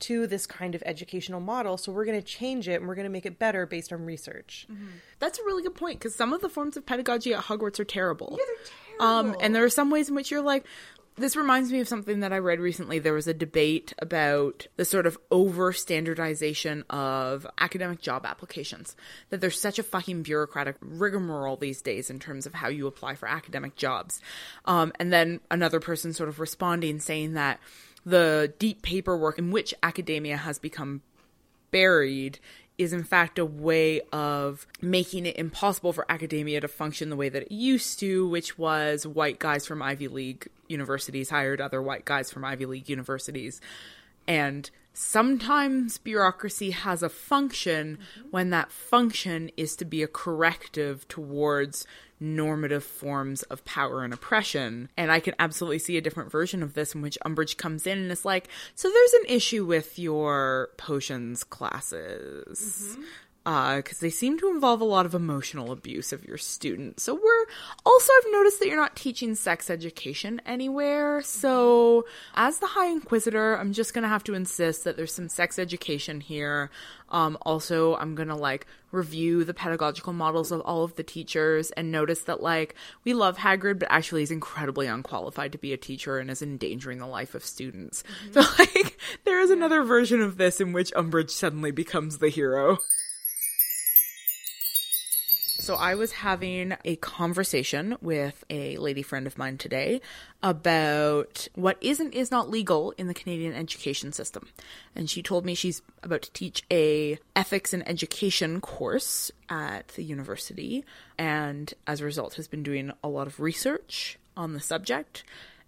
to 0.03 0.27
this 0.27 0.45
kind 0.45 0.75
of 0.75 0.83
educational 0.85 1.39
model 1.39 1.77
so 1.77 1.91
we're 1.91 2.05
going 2.05 2.19
to 2.19 2.25
change 2.25 2.67
it 2.67 2.79
and 2.79 2.87
we're 2.87 2.95
going 2.95 3.05
to 3.05 3.11
make 3.11 3.25
it 3.25 3.39
better 3.39 3.65
based 3.65 3.91
on 3.91 4.03
research 4.05 4.67
That's 5.19 5.39
a 5.39 5.43
really 5.43 5.63
good 5.63 5.75
point 5.75 5.99
because 5.99 6.15
some 6.15 6.33
of 6.33 6.41
the 6.41 6.49
forms 6.49 6.75
of 6.77 6.85
pedagogy 6.85 7.33
at 7.33 7.43
Hogwarts 7.43 7.79
are 7.79 7.85
terrible. 7.85 8.37
Yeah, 8.37 8.45
they're 8.45 8.99
terrible. 8.99 9.31
Um, 9.31 9.37
and 9.41 9.55
there 9.55 9.63
are 9.63 9.69
some 9.69 9.89
ways 9.89 10.09
in 10.09 10.15
which 10.15 10.31
you're 10.31 10.41
like, 10.41 10.65
this 11.15 11.35
reminds 11.35 11.71
me 11.71 11.79
of 11.79 11.87
something 11.87 12.21
that 12.21 12.33
I 12.33 12.39
read 12.39 12.59
recently. 12.59 12.99
There 12.99 13.13
was 13.13 13.27
a 13.27 13.33
debate 13.33 13.93
about 13.99 14.67
the 14.77 14.85
sort 14.85 15.05
of 15.05 15.17
over 15.29 15.71
standardization 15.71 16.83
of 16.89 17.45
academic 17.59 18.01
job 18.01 18.25
applications. 18.25 18.95
That 19.29 19.39
there's 19.39 19.59
such 19.59 19.79
a 19.79 19.83
fucking 19.83 20.23
bureaucratic 20.23 20.75
rigmarole 20.81 21.55
these 21.55 21.81
days 21.81 22.09
in 22.09 22.19
terms 22.19 22.45
of 22.45 22.53
how 22.53 22.67
you 22.67 22.87
apply 22.87 23.15
for 23.15 23.29
academic 23.29 23.75
jobs. 23.75 24.21
Um, 24.65 24.91
and 24.99 25.13
then 25.13 25.39
another 25.51 25.79
person 25.79 26.13
sort 26.13 26.29
of 26.29 26.39
responding 26.39 26.99
saying 26.99 27.33
that 27.33 27.59
the 28.05 28.53
deep 28.59 28.81
paperwork 28.81 29.37
in 29.37 29.51
which 29.51 29.73
academia 29.81 30.37
has 30.37 30.59
become 30.59 31.01
buried 31.71 32.39
is 32.77 32.91
in 32.91 33.03
fact 33.03 33.37
a 33.37 33.45
way 33.45 34.01
of 34.11 34.65
making 34.81 35.25
it 35.25 35.37
impossible 35.37 35.93
for 35.93 36.05
academia 36.09 36.59
to 36.59 36.67
function 36.67 37.09
the 37.09 37.15
way 37.15 37.29
that 37.29 37.43
it 37.43 37.51
used 37.51 37.99
to, 37.99 38.27
which 38.27 38.57
was 38.57 39.05
white 39.05 39.39
guys 39.39 39.65
from 39.65 39.81
Ivy 39.81 40.07
League 40.07 40.47
universities 40.67 41.29
hired 41.29 41.61
other 41.61 41.81
white 41.81 42.03
guys 42.03 42.31
from 42.31 42.43
Ivy 42.43 42.65
League 42.65 42.89
universities. 42.89 43.61
And 44.27 44.69
sometimes 44.93 45.97
bureaucracy 45.97 46.71
has 46.71 47.03
a 47.03 47.09
function 47.09 47.97
when 48.31 48.51
that 48.51 48.71
function 48.71 49.49
is 49.57 49.75
to 49.77 49.85
be 49.85 50.03
a 50.03 50.07
corrective 50.07 51.07
towards 51.07 51.85
normative 52.19 52.83
forms 52.83 53.43
of 53.43 53.65
power 53.65 54.03
and 54.03 54.13
oppression. 54.13 54.89
And 54.95 55.11
I 55.11 55.19
can 55.19 55.35
absolutely 55.39 55.79
see 55.79 55.97
a 55.97 56.01
different 56.01 56.31
version 56.31 56.63
of 56.63 56.73
this 56.73 56.95
in 56.95 57.01
which 57.01 57.17
Umbridge 57.25 57.57
comes 57.57 57.85
in 57.85 57.97
and 57.97 58.11
is 58.11 58.23
like, 58.23 58.47
so 58.75 58.89
there's 58.89 59.13
an 59.13 59.25
issue 59.27 59.65
with 59.65 59.99
your 59.99 60.69
potions 60.77 61.43
classes. 61.43 62.93
Mm-hmm. 62.93 63.03
Because 63.43 63.99
they 63.99 64.09
seem 64.09 64.39
to 64.39 64.49
involve 64.49 64.79
a 64.79 64.85
lot 64.85 65.05
of 65.05 65.13
emotional 65.13 65.71
abuse 65.71 66.13
of 66.13 66.23
your 66.25 66.37
students. 66.37 67.03
So 67.03 67.13
we're 67.13 67.45
also, 67.85 68.11
I've 68.17 68.31
noticed 68.31 68.59
that 68.59 68.67
you're 68.67 68.77
not 68.77 68.95
teaching 68.95 69.35
sex 69.35 69.69
education 69.69 70.41
anywhere. 70.45 71.21
So, 71.21 72.05
as 72.35 72.59
the 72.59 72.67
High 72.67 72.87
Inquisitor, 72.87 73.57
I'm 73.57 73.73
just 73.73 73.93
gonna 73.93 74.07
have 74.07 74.23
to 74.25 74.33
insist 74.33 74.85
that 74.85 74.95
there's 74.95 75.13
some 75.13 75.27
sex 75.27 75.59
education 75.59 76.21
here. 76.21 76.69
Um, 77.09 77.37
also, 77.41 77.95
I'm 77.95 78.15
gonna 78.15 78.37
like 78.37 78.65
review 78.93 79.43
the 79.43 79.53
pedagogical 79.53 80.13
models 80.13 80.51
of 80.51 80.61
all 80.61 80.83
of 80.83 80.95
the 80.95 81.03
teachers 81.03 81.71
and 81.71 81.91
notice 81.91 82.21
that 82.21 82.41
like 82.41 82.75
we 83.03 83.13
love 83.13 83.37
Hagrid, 83.37 83.79
but 83.79 83.91
actually 83.91 84.21
he's 84.21 84.31
incredibly 84.31 84.87
unqualified 84.87 85.51
to 85.51 85.57
be 85.57 85.73
a 85.73 85.77
teacher 85.77 86.19
and 86.19 86.29
is 86.29 86.41
endangering 86.41 86.99
the 86.99 87.07
life 87.07 87.35
of 87.35 87.43
students. 87.43 88.03
So 88.33 88.41
like 88.57 88.97
there 89.25 89.41
is 89.41 89.51
another 89.51 89.83
version 89.83 90.21
of 90.21 90.37
this 90.37 90.61
in 90.61 90.73
which 90.73 90.91
Umbridge 90.93 91.29
suddenly 91.29 91.71
becomes 91.71 92.17
the 92.17 92.29
hero. 92.29 92.79
So 95.63 95.75
I 95.75 95.95
was 95.95 96.11
having 96.11 96.75
a 96.83 96.97
conversation 96.97 97.95
with 98.01 98.43
a 98.49 98.75
lady 98.75 99.01
friend 99.01 99.25
of 99.25 99.37
mine 99.37 99.57
today 99.57 100.01
about 100.41 101.47
what 101.55 101.77
is 101.79 102.01
and 102.01 102.13
is 102.13 102.29
not 102.29 102.49
legal 102.49 102.93
in 102.97 103.07
the 103.07 103.13
Canadian 103.13 103.53
education 103.53 104.11
system. 104.11 104.49
And 104.93 105.09
she 105.09 105.23
told 105.23 105.45
me 105.45 105.55
she's 105.55 105.81
about 106.03 106.23
to 106.23 106.33
teach 106.33 106.63
a 106.69 107.17
ethics 107.33 107.71
and 107.71 107.87
education 107.87 108.59
course 108.59 109.31
at 109.47 109.87
the 109.95 110.03
university 110.03 110.83
and 111.17 111.73
as 111.87 112.01
a 112.01 112.05
result 112.05 112.33
has 112.33 112.49
been 112.49 112.63
doing 112.63 112.91
a 113.01 113.07
lot 113.07 113.27
of 113.27 113.39
research 113.39 114.19
on 114.35 114.51
the 114.51 114.59
subject 114.59 115.23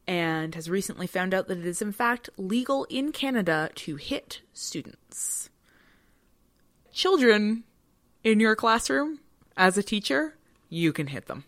and 0.06 0.56
has 0.56 0.70
recently 0.70 1.08
found 1.08 1.34
out 1.34 1.48
that 1.48 1.60
it 1.60 1.66
is 1.66 1.82
in 1.82 1.94
fact 1.94 2.30
legal 2.36 2.84
in 2.90 3.14
Canada 3.14 3.70
to 3.76 3.96
hit 3.96 4.42
students. 4.52 5.50
Children 6.92 7.64
in 8.26 8.42
your 8.42 8.58
classroom 8.58 9.20
as 9.58 9.78
a 9.78 9.84
teacher, 9.84 10.36
you 10.70 10.94
can 10.94 11.08
hit 11.08 11.28
them. 11.28 11.46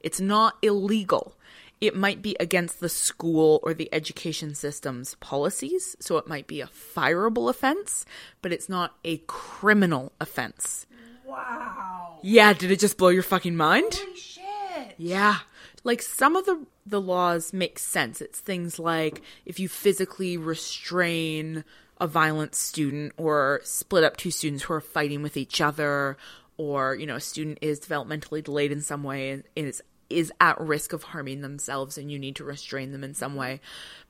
It's 0.00 0.20
not 0.20 0.56
illegal. 0.62 1.34
It 1.80 1.94
might 1.94 2.22
be 2.22 2.36
against 2.40 2.80
the 2.80 2.88
school 2.88 3.60
or 3.62 3.72
the 3.72 3.88
education 3.92 4.54
system's 4.54 5.14
policies, 5.16 5.96
so 6.00 6.16
it 6.16 6.26
might 6.26 6.46
be 6.46 6.60
a 6.60 6.66
fireable 6.66 7.48
offense, 7.48 8.04
but 8.42 8.52
it's 8.52 8.68
not 8.68 8.96
a 9.04 9.18
criminal 9.28 10.12
offense. 10.20 10.86
Wow. 11.24 12.18
Yeah, 12.22 12.52
did 12.52 12.70
it 12.70 12.80
just 12.80 12.98
blow 12.98 13.08
your 13.08 13.22
fucking 13.22 13.56
mind? 13.56 13.94
Holy 13.94 14.16
shit. 14.16 14.94
Yeah. 14.96 15.38
Like 15.84 16.02
some 16.02 16.34
of 16.36 16.46
the 16.46 16.66
the 16.84 17.00
laws 17.00 17.52
make 17.52 17.78
sense. 17.78 18.20
It's 18.20 18.40
things 18.40 18.78
like 18.78 19.20
if 19.44 19.60
you 19.60 19.68
physically 19.68 20.36
restrain 20.36 21.64
a 22.00 22.06
violent 22.06 22.54
student 22.54 23.12
or 23.16 23.60
split 23.62 24.04
up 24.04 24.16
two 24.16 24.30
students 24.30 24.64
who 24.64 24.72
are 24.72 24.80
fighting 24.80 25.22
with 25.22 25.36
each 25.36 25.60
other 25.60 26.16
or 26.58 26.94
you 26.94 27.06
know 27.06 27.16
a 27.16 27.20
student 27.20 27.58
is 27.62 27.80
developmentally 27.80 28.44
delayed 28.44 28.72
in 28.72 28.82
some 28.82 29.02
way 29.02 29.30
and 29.30 29.44
is 29.56 29.82
is 30.10 30.32
at 30.40 30.60
risk 30.60 30.92
of 30.92 31.02
harming 31.02 31.40
themselves 31.42 31.98
and 31.98 32.10
you 32.10 32.18
need 32.18 32.36
to 32.36 32.44
restrain 32.44 32.92
them 32.92 33.04
in 33.04 33.14
some 33.14 33.34
way. 33.34 33.60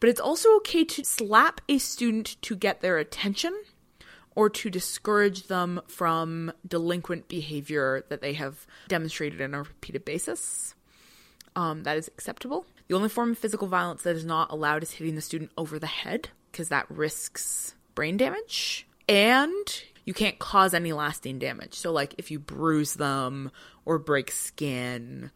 But 0.01 0.11
it's 0.11 0.21
also 0.21 0.57
okay 0.57 0.85
to 0.85 1.05
slap 1.05 1.61
a 1.69 1.79
student 1.79 2.41
to 2.43 2.57
get 2.57 2.81
their 2.81 2.99
attention 2.99 3.53
or 4.35 4.49
to 4.49 4.71
discourage 4.71 5.49
them 5.49 5.81
from 5.89 6.53
delinquent 6.67 7.27
behavior 7.29 8.05
that 8.09 8.21
they 8.21 8.35
have 8.35 8.67
demonstrated 8.87 9.43
on 9.43 9.55
a 9.55 9.59
repeated 9.59 10.05
basis. 10.05 10.75
Um, 11.57 11.83
that 11.83 11.97
is 11.97 12.07
acceptable. 12.07 12.65
The 12.87 12.95
only 12.95 13.09
form 13.09 13.33
of 13.33 13.39
physical 13.39 13.67
violence 13.67 14.03
that 14.03 14.15
is 14.15 14.25
not 14.25 14.53
allowed 14.53 14.85
is 14.85 14.93
hitting 14.93 15.17
the 15.17 15.21
student 15.21 15.51
over 15.59 15.79
the 15.79 15.89
head 15.89 16.29
because 16.53 16.69
that 16.69 16.89
risks 16.89 17.75
brain 17.97 18.17
damage. 18.17 18.87
And 19.09 19.83
you 20.09 20.15
can't 20.15 20.39
cause 20.39 20.73
any 20.73 20.95
lasting 20.95 21.39
damage. 21.39 21.75
So, 21.75 21.93
like, 21.93 22.15
if 22.17 22.31
you 22.31 22.39
bruise 22.39 22.95
them 22.95 23.51
or 23.85 23.99
break 23.99 24.31
skin 24.31 25.31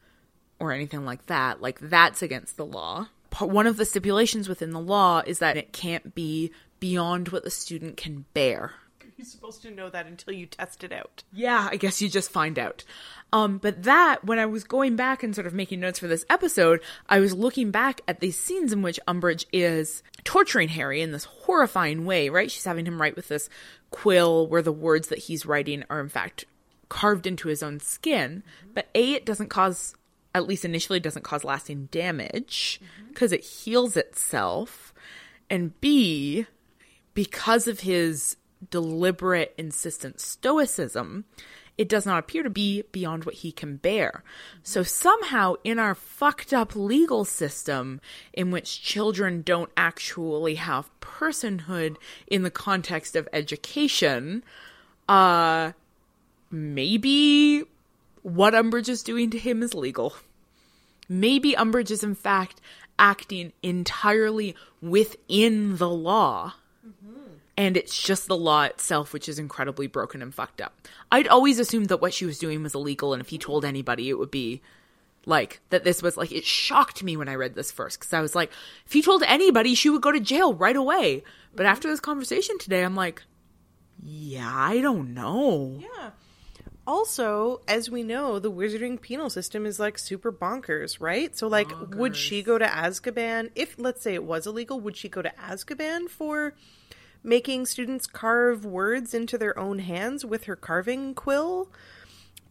or 0.58 0.72
anything 0.72 1.04
like 1.04 1.26
that, 1.26 1.60
like, 1.60 1.78
that's 1.78 2.22
against 2.22 2.56
the 2.56 2.64
law. 2.64 3.08
One 3.38 3.66
of 3.66 3.76
the 3.76 3.84
stipulations 3.84 4.48
within 4.48 4.70
the 4.70 4.80
law 4.80 5.20
is 5.26 5.40
that 5.40 5.58
it 5.58 5.74
can't 5.74 6.14
be 6.14 6.52
beyond 6.80 7.28
what 7.28 7.44
the 7.44 7.50
student 7.50 7.98
can 7.98 8.24
bear. 8.32 8.72
You're 9.22 9.30
supposed 9.30 9.62
to 9.62 9.70
know 9.70 9.88
that 9.88 10.06
until 10.06 10.34
you 10.34 10.46
test 10.46 10.82
it 10.82 10.92
out 10.92 11.22
Yeah, 11.32 11.68
I 11.70 11.76
guess 11.76 12.02
you 12.02 12.08
just 12.08 12.30
find 12.30 12.58
out. 12.58 12.82
Um, 13.32 13.58
but 13.58 13.84
that, 13.84 14.24
when 14.24 14.38
I 14.38 14.46
was 14.46 14.64
going 14.64 14.96
back 14.96 15.22
and 15.22 15.34
sort 15.34 15.46
of 15.46 15.54
making 15.54 15.80
notes 15.80 15.98
for 15.98 16.08
this 16.08 16.26
episode, 16.28 16.80
I 17.08 17.20
was 17.20 17.32
looking 17.32 17.70
back 17.70 18.00
at 18.08 18.20
these 18.20 18.38
scenes 18.38 18.72
in 18.72 18.82
which 18.82 19.00
Umbridge 19.06 19.46
is 19.52 20.02
torturing 20.24 20.68
Harry 20.68 21.00
in 21.00 21.12
this 21.12 21.24
horrifying 21.24 22.04
way, 22.04 22.28
right? 22.28 22.50
She's 22.50 22.64
having 22.64 22.84
him 22.84 23.00
write 23.00 23.16
with 23.16 23.28
this 23.28 23.48
quill 23.90 24.48
where 24.48 24.60
the 24.60 24.72
words 24.72 25.08
that 25.08 25.18
he's 25.20 25.46
writing 25.46 25.84
are 25.88 26.00
in 26.00 26.08
fact 26.08 26.44
carved 26.88 27.26
into 27.26 27.48
his 27.48 27.62
own 27.62 27.78
skin. 27.80 28.42
But 28.74 28.88
A, 28.94 29.12
it 29.12 29.24
doesn't 29.24 29.48
cause 29.48 29.94
at 30.34 30.46
least 30.46 30.64
initially, 30.64 31.00
doesn't 31.00 31.24
cause 31.24 31.44
lasting 31.44 31.86
damage 31.90 32.80
because 33.08 33.32
it 33.32 33.44
heals 33.44 33.96
itself. 33.96 34.92
And 35.48 35.78
B, 35.80 36.46
because 37.14 37.66
of 37.68 37.80
his 37.80 38.36
deliberate, 38.70 39.54
insistent 39.56 40.20
stoicism, 40.20 41.24
it 41.78 41.88
does 41.88 42.04
not 42.04 42.18
appear 42.18 42.42
to 42.42 42.50
be 42.50 42.82
beyond 42.92 43.24
what 43.24 43.36
he 43.36 43.50
can 43.50 43.76
bear. 43.76 44.22
So 44.62 44.82
somehow, 44.82 45.54
in 45.64 45.78
our 45.78 45.94
fucked 45.94 46.52
up 46.52 46.76
legal 46.76 47.24
system, 47.24 48.00
in 48.32 48.50
which 48.50 48.82
children 48.82 49.42
don't 49.42 49.70
actually 49.76 50.56
have 50.56 50.90
personhood 51.00 51.96
in 52.26 52.42
the 52.42 52.50
context 52.50 53.16
of 53.16 53.28
education, 53.32 54.44
uh, 55.08 55.72
maybe 56.50 57.62
what 58.22 58.54
Umbridge 58.54 58.88
is 58.88 59.02
doing 59.02 59.30
to 59.30 59.38
him 59.38 59.62
is 59.62 59.74
legal. 59.74 60.14
Maybe 61.08 61.54
Umbridge 61.54 61.90
is, 61.90 62.04
in 62.04 62.14
fact, 62.14 62.60
acting 62.98 63.52
entirely 63.62 64.54
within 64.80 65.78
the 65.78 65.88
law 65.88 66.54
and 67.56 67.76
it's 67.76 68.00
just 68.00 68.26
the 68.28 68.36
law 68.36 68.62
itself 68.64 69.12
which 69.12 69.28
is 69.28 69.38
incredibly 69.38 69.86
broken 69.86 70.22
and 70.22 70.34
fucked 70.34 70.60
up. 70.60 70.74
I'd 71.10 71.28
always 71.28 71.58
assumed 71.58 71.88
that 71.88 72.00
what 72.00 72.14
she 72.14 72.24
was 72.24 72.38
doing 72.38 72.62
was 72.62 72.74
illegal, 72.74 73.12
and 73.12 73.20
if 73.20 73.28
he 73.28 73.38
told 73.38 73.64
anybody, 73.64 74.08
it 74.08 74.18
would 74.18 74.30
be 74.30 74.62
like 75.26 75.60
that. 75.70 75.84
This 75.84 76.02
was 76.02 76.16
like 76.16 76.32
it 76.32 76.44
shocked 76.44 77.02
me 77.02 77.16
when 77.16 77.28
I 77.28 77.34
read 77.34 77.54
this 77.54 77.70
first 77.70 78.00
because 78.00 78.12
I 78.12 78.20
was 78.20 78.34
like, 78.34 78.50
if 78.86 78.92
he 78.92 79.02
told 79.02 79.22
anybody, 79.22 79.74
she 79.74 79.90
would 79.90 80.02
go 80.02 80.12
to 80.12 80.20
jail 80.20 80.54
right 80.54 80.76
away. 80.76 81.22
But 81.54 81.66
after 81.66 81.88
this 81.88 82.00
conversation 82.00 82.58
today, 82.58 82.82
I'm 82.82 82.96
like, 82.96 83.22
yeah, 84.02 84.50
I 84.52 84.80
don't 84.80 85.14
know. 85.14 85.78
Yeah. 85.80 86.10
Also, 86.84 87.60
as 87.68 87.88
we 87.88 88.02
know, 88.02 88.40
the 88.40 88.50
wizarding 88.50 89.00
penal 89.00 89.30
system 89.30 89.66
is 89.66 89.78
like 89.78 89.98
super 89.98 90.32
bonkers, 90.32 91.00
right? 91.00 91.36
So, 91.36 91.46
like, 91.46 91.68
would 91.94 92.16
she 92.16 92.42
go 92.42 92.58
to 92.58 92.66
Azkaban? 92.66 93.50
If, 93.54 93.76
let's 93.78 94.02
say, 94.02 94.14
it 94.14 94.24
was 94.24 94.48
illegal, 94.48 94.80
would 94.80 94.96
she 94.96 95.08
go 95.08 95.22
to 95.22 95.32
Azkaban 95.40 96.10
for 96.10 96.54
making 97.22 97.66
students 97.66 98.06
carve 98.06 98.64
words 98.64 99.14
into 99.14 99.38
their 99.38 99.58
own 99.58 99.78
hands 99.80 100.24
with 100.24 100.44
her 100.44 100.56
carving 100.56 101.14
quill? 101.14 101.68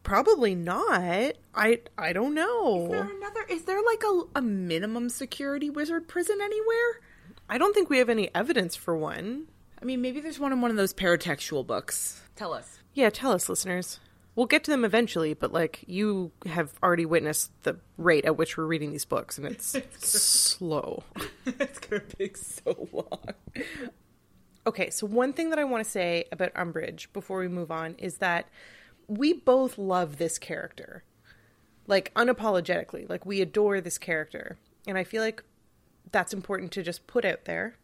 Probably 0.03 0.55
not. 0.55 1.33
I 1.53 1.81
I 1.97 2.11
don't 2.13 2.33
know. 2.33 2.85
Is 2.85 2.89
there 2.91 3.17
another? 3.17 3.45
Is 3.49 3.63
there 3.63 3.81
like 3.85 4.03
a, 4.03 4.21
a 4.37 4.41
minimum 4.41 5.09
security 5.09 5.69
wizard 5.69 6.07
prison 6.07 6.39
anywhere? 6.41 7.01
I 7.47 7.57
don't 7.57 7.73
think 7.73 7.89
we 7.89 7.99
have 7.99 8.09
any 8.09 8.33
evidence 8.33 8.75
for 8.75 8.95
one. 8.97 9.47
I 9.81 9.85
mean, 9.85 10.01
maybe 10.01 10.19
there's 10.19 10.39
one 10.39 10.53
in 10.53 10.61
one 10.61 10.71
of 10.71 10.77
those 10.77 10.93
paratextual 10.93 11.65
books. 11.67 12.21
Tell 12.35 12.53
us. 12.53 12.79
Yeah, 12.93 13.09
tell 13.09 13.31
us, 13.31 13.49
listeners. 13.49 13.99
We'll 14.35 14.45
get 14.45 14.63
to 14.63 14.71
them 14.71 14.85
eventually, 14.85 15.33
but 15.33 15.51
like 15.51 15.83
you 15.87 16.31
have 16.45 16.71
already 16.81 17.05
witnessed 17.05 17.51
the 17.63 17.77
rate 17.97 18.25
at 18.25 18.37
which 18.37 18.57
we're 18.57 18.65
reading 18.65 18.91
these 18.91 19.05
books, 19.05 19.37
and 19.37 19.45
it's 19.45 19.75
slow. 19.99 21.03
it's 21.45 21.79
gonna 21.79 22.01
take 22.17 22.37
so 22.37 22.87
long. 22.91 23.33
Okay, 24.65 24.89
so 24.89 25.07
one 25.07 25.33
thing 25.33 25.49
that 25.49 25.59
I 25.59 25.63
want 25.63 25.83
to 25.83 25.89
say 25.89 26.25
about 26.31 26.53
Umbridge 26.53 27.07
before 27.13 27.39
we 27.39 27.47
move 27.47 27.71
on 27.71 27.95
is 27.97 28.17
that 28.17 28.47
we 29.07 29.33
both 29.33 29.77
love 29.77 30.17
this 30.17 30.37
character. 30.37 31.03
Like 31.87 32.13
unapologetically. 32.13 33.09
Like 33.09 33.25
we 33.25 33.41
adore 33.41 33.81
this 33.81 33.97
character. 33.97 34.57
And 34.87 34.97
I 34.97 35.03
feel 35.03 35.21
like 35.21 35.43
that's 36.11 36.33
important 36.33 36.71
to 36.73 36.83
just 36.83 37.07
put 37.07 37.25
out 37.25 37.45
there 37.45 37.75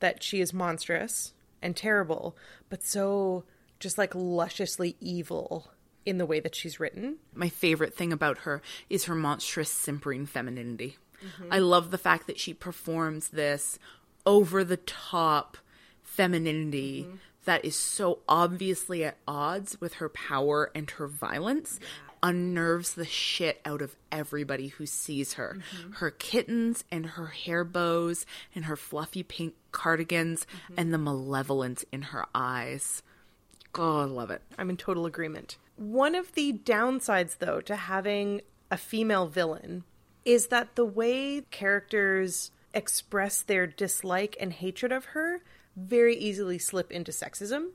that 0.00 0.22
she 0.22 0.40
is 0.40 0.52
monstrous 0.52 1.32
and 1.62 1.76
terrible, 1.76 2.36
but 2.68 2.82
so 2.82 3.44
just 3.78 3.98
like 3.98 4.14
lusciously 4.14 4.96
evil 5.00 5.70
in 6.04 6.18
the 6.18 6.26
way 6.26 6.40
that 6.40 6.54
she's 6.54 6.80
written. 6.80 7.16
My 7.34 7.48
favorite 7.48 7.94
thing 7.94 8.12
about 8.12 8.38
her 8.38 8.60
is 8.90 9.04
her 9.04 9.14
monstrous 9.14 9.70
simpering 9.70 10.26
femininity. 10.26 10.96
Mm-hmm. 11.24 11.52
I 11.52 11.58
love 11.60 11.90
the 11.90 11.98
fact 11.98 12.26
that 12.26 12.40
she 12.40 12.52
performs 12.52 13.28
this 13.28 13.78
over 14.26 14.64
the 14.64 14.76
top 14.76 15.56
femininity 16.12 17.04
mm-hmm. 17.04 17.16
that 17.44 17.64
is 17.64 17.76
so 17.76 18.18
obviously 18.28 19.04
at 19.04 19.16
odds 19.26 19.80
with 19.80 19.94
her 19.94 20.08
power 20.08 20.70
and 20.74 20.90
her 20.92 21.06
violence 21.06 21.80
unnerves 22.22 22.94
the 22.94 23.04
shit 23.04 23.60
out 23.64 23.82
of 23.82 23.96
everybody 24.12 24.68
who 24.68 24.86
sees 24.86 25.34
her. 25.34 25.56
Mm-hmm. 25.58 25.92
Her 25.94 26.10
kittens 26.10 26.84
and 26.90 27.06
her 27.06 27.26
hair 27.26 27.64
bows 27.64 28.26
and 28.54 28.66
her 28.66 28.76
fluffy 28.76 29.22
pink 29.22 29.54
cardigans 29.72 30.46
mm-hmm. 30.46 30.74
and 30.76 30.94
the 30.94 30.98
malevolence 30.98 31.84
in 31.90 32.02
her 32.02 32.26
eyes. 32.34 33.02
Oh, 33.74 34.00
I 34.00 34.04
love 34.04 34.30
it. 34.30 34.42
I'm 34.58 34.70
in 34.70 34.76
total 34.76 35.06
agreement. 35.06 35.56
One 35.76 36.14
of 36.14 36.32
the 36.34 36.52
downsides, 36.52 37.38
though, 37.38 37.60
to 37.62 37.74
having 37.74 38.42
a 38.70 38.76
female 38.76 39.26
villain 39.26 39.84
is 40.24 40.48
that 40.48 40.76
the 40.76 40.84
way 40.84 41.42
characters 41.50 42.52
express 42.74 43.42
their 43.42 43.66
dislike 43.66 44.36
and 44.38 44.52
hatred 44.52 44.92
of 44.92 45.06
her 45.06 45.40
very 45.76 46.16
easily 46.16 46.58
slip 46.58 46.90
into 46.90 47.12
sexism. 47.12 47.70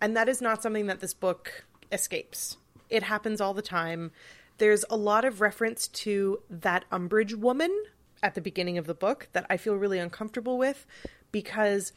And 0.00 0.16
that 0.16 0.28
is 0.28 0.40
not 0.40 0.62
something 0.62 0.86
that 0.86 1.00
this 1.00 1.14
book 1.14 1.64
escapes. 1.92 2.56
It 2.88 3.02
happens 3.02 3.40
all 3.40 3.54
the 3.54 3.62
time. 3.62 4.12
There's 4.58 4.84
a 4.90 4.96
lot 4.96 5.24
of 5.24 5.40
reference 5.40 5.88
to 5.88 6.40
that 6.50 6.84
Umbridge 6.90 7.34
woman 7.34 7.84
at 8.22 8.34
the 8.34 8.40
beginning 8.40 8.78
of 8.78 8.86
the 8.86 8.94
book 8.94 9.28
that 9.32 9.46
I 9.48 9.56
feel 9.56 9.74
really 9.74 9.98
uncomfortable 9.98 10.58
with 10.58 10.86
because 11.32 11.92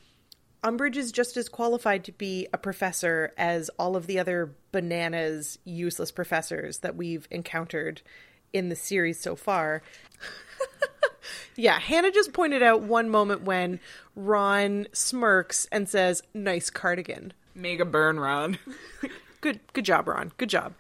Umbridge 0.64 0.96
is 0.96 1.12
just 1.12 1.36
as 1.36 1.50
qualified 1.50 2.06
to 2.06 2.14
be 2.14 2.48
a 2.54 2.58
professor 2.58 3.34
as 3.38 3.70
all 3.78 3.98
of 3.98 4.08
the 4.08 4.18
other 4.18 4.56
bananas, 4.72 5.60
useless 5.66 6.12
professors 6.12 6.80
that 6.80 6.96
we've 6.96 7.28
encountered 7.32 8.02
in 8.54 8.70
the 8.70 8.76
series 8.76 9.20
so 9.20 9.36
far. 9.36 9.82
yeah, 11.56 11.80
Hannah 11.80 12.12
just 12.12 12.34
pointed 12.34 12.64
out 12.64 12.82
one 12.82 13.10
moment 13.10 13.44
when 13.44 13.80
Ron 14.16 14.88
smirks 14.94 15.68
and 15.72 15.88
says, 15.88 16.24
"Nice 16.34 16.70
cardigan." 16.70 17.34
Mega 17.56 17.86
burn 17.86 18.20
Ron. 18.20 18.58
Good 19.42 19.60
good 19.74 19.84
job, 19.84 20.08
Ron. 20.08 20.32
Good 20.38 20.50
job. 20.50 20.74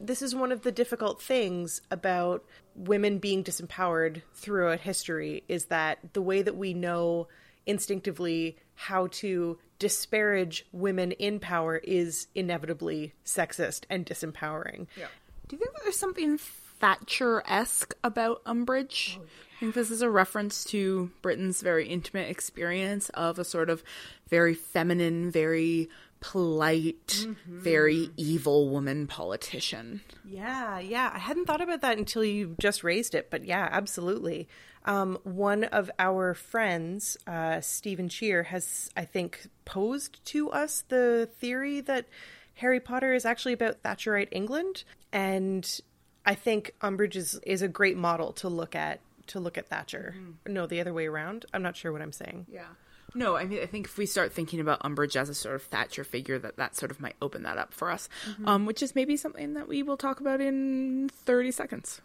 This 0.00 0.22
is 0.22 0.34
one 0.34 0.50
of 0.50 0.62
the 0.62 0.72
difficult 0.72 1.20
things 1.20 1.82
about 1.90 2.42
women 2.74 3.18
being 3.18 3.44
disempowered 3.44 4.22
throughout 4.34 4.80
history 4.80 5.42
is 5.48 5.66
that 5.66 5.98
the 6.14 6.22
way 6.22 6.42
that 6.42 6.56
we 6.56 6.74
know 6.74 7.28
instinctively 7.66 8.56
how 8.74 9.08
to 9.08 9.58
disparage 9.78 10.66
women 10.72 11.12
in 11.12 11.38
power 11.38 11.76
is 11.78 12.28
inevitably 12.34 13.12
sexist 13.24 13.84
and 13.90 14.06
disempowering. 14.06 14.86
Yeah. 14.96 15.08
Do 15.48 15.56
you 15.56 15.60
think 15.60 15.74
that 15.74 15.82
there's 15.82 15.98
something 15.98 16.38
Thatcher 16.80 17.42
esque 17.46 17.94
about 18.04 18.44
Umbridge? 18.44 19.18
I 19.18 19.60
think 19.60 19.74
this 19.74 19.90
is 19.90 20.02
a 20.02 20.10
reference 20.10 20.64
to 20.64 21.10
Britain's 21.22 21.62
very 21.62 21.88
intimate 21.88 22.30
experience 22.30 23.08
of 23.10 23.38
a 23.38 23.44
sort 23.44 23.70
of 23.70 23.82
very 24.28 24.54
feminine, 24.54 25.30
very 25.30 25.88
polite, 26.20 27.26
very 27.46 28.10
evil 28.16 28.68
woman 28.68 29.06
politician. 29.06 30.00
Yeah, 30.24 30.78
yeah. 30.78 31.10
I 31.14 31.18
hadn't 31.18 31.46
thought 31.46 31.60
about 31.60 31.82
that 31.82 31.98
until 31.98 32.24
you 32.24 32.54
just 32.58 32.84
raised 32.84 33.14
it, 33.14 33.30
but 33.30 33.44
yeah, 33.44 33.68
absolutely. 33.70 34.48
Um, 34.84 35.18
one 35.24 35.64
of 35.64 35.90
our 35.98 36.34
friends, 36.34 37.16
uh, 37.26 37.60
Stephen 37.60 38.08
Shear, 38.08 38.44
has, 38.44 38.90
I 38.96 39.04
think, 39.04 39.48
posed 39.64 40.24
to 40.26 40.50
us 40.50 40.84
the 40.88 41.28
theory 41.38 41.80
that 41.82 42.06
Harry 42.54 42.80
Potter 42.80 43.12
is 43.12 43.24
actually 43.24 43.52
about 43.52 43.82
Thatcherite 43.82 44.28
England, 44.32 44.84
and 45.12 45.80
I 46.26 46.34
think 46.34 46.74
Umbridge 46.82 47.16
is, 47.16 47.40
is 47.44 47.62
a 47.62 47.68
great 47.68 47.96
model 47.96 48.32
to 48.34 48.48
look 48.48 48.74
at 48.74 49.00
to 49.28 49.40
look 49.40 49.58
at 49.58 49.66
Thatcher. 49.66 50.14
No, 50.46 50.66
the 50.66 50.80
other 50.80 50.92
way 50.92 51.06
around. 51.06 51.46
I'm 51.52 51.62
not 51.62 51.76
sure 51.76 51.90
what 51.90 52.00
I'm 52.00 52.12
saying. 52.12 52.46
Yeah. 52.48 52.66
No, 53.14 53.36
I 53.36 53.44
mean, 53.44 53.60
I 53.60 53.66
think 53.66 53.86
if 53.86 53.98
we 53.98 54.06
start 54.06 54.32
thinking 54.32 54.60
about 54.60 54.80
Umbridge 54.82 55.16
as 55.16 55.28
a 55.28 55.34
sort 55.34 55.56
of 55.56 55.62
Thatcher 55.62 56.04
figure, 56.04 56.38
that 56.38 56.56
that 56.58 56.76
sort 56.76 56.90
of 56.90 57.00
might 57.00 57.16
open 57.22 57.42
that 57.44 57.58
up 57.58 57.72
for 57.72 57.90
us, 57.90 58.08
um, 58.44 58.66
which 58.66 58.82
is 58.82 58.94
maybe 58.94 59.16
something 59.16 59.54
that 59.54 59.66
we 59.68 59.82
will 59.82 59.96
talk 59.96 60.20
about 60.20 60.40
in 60.40 61.10
30 61.24 61.50
seconds. 61.50 62.02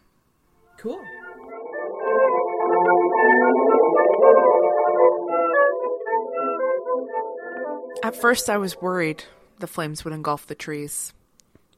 Cool. 0.77 0.99
At 8.03 8.15
first, 8.15 8.49
I 8.49 8.57
was 8.57 8.81
worried 8.81 9.25
the 9.59 9.67
flames 9.67 10.03
would 10.03 10.13
engulf 10.13 10.47
the 10.47 10.55
trees. 10.55 11.13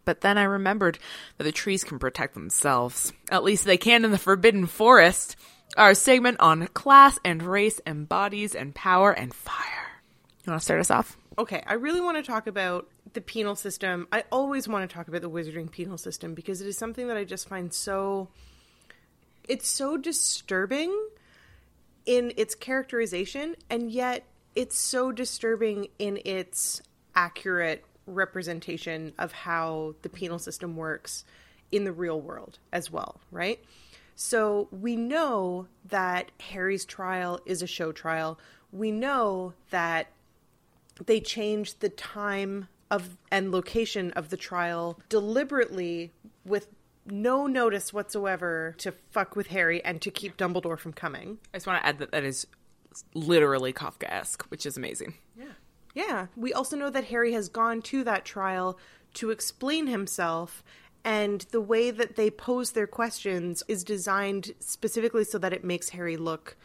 But 0.05 0.21
then 0.21 0.37
I 0.37 0.43
remembered 0.43 0.99
that 1.37 1.43
the 1.43 1.51
trees 1.51 1.83
can 1.83 1.99
protect 1.99 2.33
themselves. 2.33 3.13
At 3.31 3.43
least 3.43 3.65
they 3.65 3.77
can 3.77 4.03
in 4.05 4.11
the 4.11 4.17
Forbidden 4.17 4.65
Forest. 4.65 5.35
Our 5.77 5.95
segment 5.95 6.39
on 6.39 6.67
class 6.67 7.17
and 7.23 7.41
race 7.41 7.79
and 7.85 8.07
bodies 8.07 8.53
and 8.53 8.75
power 8.75 9.11
and 9.11 9.33
fire. 9.33 10.01
You 10.45 10.51
want 10.51 10.61
to 10.61 10.65
start 10.65 10.79
us 10.81 10.91
off? 10.91 11.17
Okay, 11.37 11.63
I 11.65 11.73
really 11.73 12.01
want 12.01 12.17
to 12.17 12.23
talk 12.23 12.47
about 12.47 12.89
the 13.13 13.21
penal 13.21 13.55
system. 13.55 14.07
I 14.11 14.23
always 14.31 14.67
want 14.67 14.87
to 14.87 14.93
talk 14.93 15.07
about 15.07 15.21
the 15.21 15.29
wizarding 15.29 15.71
penal 15.71 15.97
system 15.97 16.33
because 16.33 16.61
it 16.61 16.67
is 16.67 16.77
something 16.77 17.07
that 17.07 17.17
I 17.17 17.23
just 17.23 17.47
find 17.47 17.73
so 17.73 18.29
it's 19.47 19.67
so 19.67 19.97
disturbing 19.97 20.95
in 22.05 22.33
its 22.37 22.55
characterization 22.55 23.55
and 23.69 23.91
yet 23.91 24.25
it's 24.55 24.77
so 24.77 25.11
disturbing 25.11 25.87
in 25.99 26.19
its 26.23 26.81
accurate 27.15 27.85
representation 28.05 29.13
of 29.17 29.31
how 29.31 29.95
the 30.01 30.09
penal 30.09 30.39
system 30.39 30.75
works 30.75 31.25
in 31.71 31.85
the 31.85 31.91
real 31.91 32.19
world 32.19 32.59
as 32.71 32.91
well, 32.91 33.19
right? 33.31 33.63
So 34.15 34.67
we 34.71 34.95
know 34.95 35.67
that 35.85 36.31
Harry's 36.39 36.85
trial 36.85 37.39
is 37.45 37.61
a 37.61 37.67
show 37.67 37.91
trial. 37.91 38.39
We 38.71 38.91
know 38.91 39.53
that 39.71 40.07
they 41.03 41.19
changed 41.19 41.79
the 41.79 41.89
time 41.89 42.67
of 42.91 43.17
and 43.31 43.51
location 43.51 44.11
of 44.11 44.29
the 44.29 44.37
trial 44.37 44.99
deliberately 45.09 46.11
with 46.45 46.67
no 47.05 47.47
notice 47.47 47.91
whatsoever 47.91 48.75
to 48.77 48.93
fuck 49.11 49.35
with 49.35 49.47
Harry 49.47 49.83
and 49.83 50.01
to 50.01 50.11
keep 50.11 50.37
Dumbledore 50.37 50.77
from 50.77 50.93
coming. 50.93 51.39
I 51.53 51.57
just 51.57 51.67
want 51.67 51.81
to 51.81 51.87
add 51.87 51.97
that 51.99 52.11
that 52.11 52.23
is 52.23 52.45
literally 53.13 53.73
Kafkaesque, 53.73 54.43
which 54.43 54.65
is 54.65 54.77
amazing. 54.77 55.15
Yeah. 55.35 55.45
We 56.35 56.53
also 56.53 56.75
know 56.75 56.89
that 56.89 57.05
Harry 57.05 57.33
has 57.33 57.49
gone 57.49 57.81
to 57.83 58.03
that 58.03 58.25
trial 58.25 58.77
to 59.15 59.29
explain 59.29 59.87
himself, 59.87 60.63
and 61.03 61.41
the 61.51 61.61
way 61.61 61.91
that 61.91 62.15
they 62.15 62.31
pose 62.31 62.71
their 62.71 62.87
questions 62.87 63.63
is 63.67 63.83
designed 63.83 64.53
specifically 64.59 65.23
so 65.23 65.37
that 65.37 65.53
it 65.53 65.63
makes 65.63 65.89
Harry 65.89 66.17
look 66.17 66.57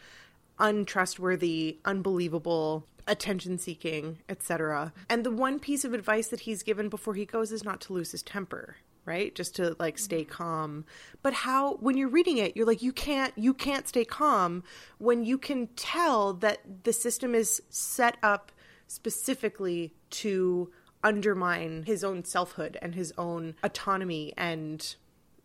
untrustworthy, 0.57 1.77
unbelievable, 1.85 2.85
attention 3.07 3.57
seeking, 3.57 4.19
etc. 4.29 4.93
And 5.09 5.25
the 5.25 5.31
one 5.31 5.59
piece 5.59 5.83
of 5.83 5.93
advice 5.93 6.27
that 6.29 6.41
he's 6.41 6.63
given 6.63 6.89
before 6.89 7.15
he 7.15 7.25
goes 7.25 7.51
is 7.51 7.63
not 7.63 7.81
to 7.81 7.93
lose 7.93 8.11
his 8.11 8.23
temper 8.23 8.77
right? 9.05 9.33
Just 9.33 9.55
to 9.55 9.75
like 9.79 9.97
stay 9.97 10.23
calm. 10.23 10.85
But 11.23 11.33
how 11.33 11.77
when 11.77 11.97
you're 11.97 12.09
reading 12.09 12.37
it 12.37 12.55
you're 12.55 12.67
like 12.67 12.83
you 12.83 12.93
can't 12.93 13.33
you 13.35 13.55
can't 13.55 13.87
stay 13.87 14.05
calm 14.05 14.63
when 14.99 15.23
you 15.23 15.39
can 15.39 15.67
tell 15.75 16.33
that 16.33 16.59
the 16.83 16.93
system 16.93 17.33
is 17.33 17.59
set 17.69 18.17
up 18.21 18.51
specifically 18.89 19.93
to 20.09 20.69
undermine 21.03 21.83
his 21.83 22.03
own 22.03 22.25
selfhood 22.25 22.77
and 22.81 22.95
his 22.95 23.13
own 23.17 23.55
autonomy 23.63 24.33
and 24.35 24.95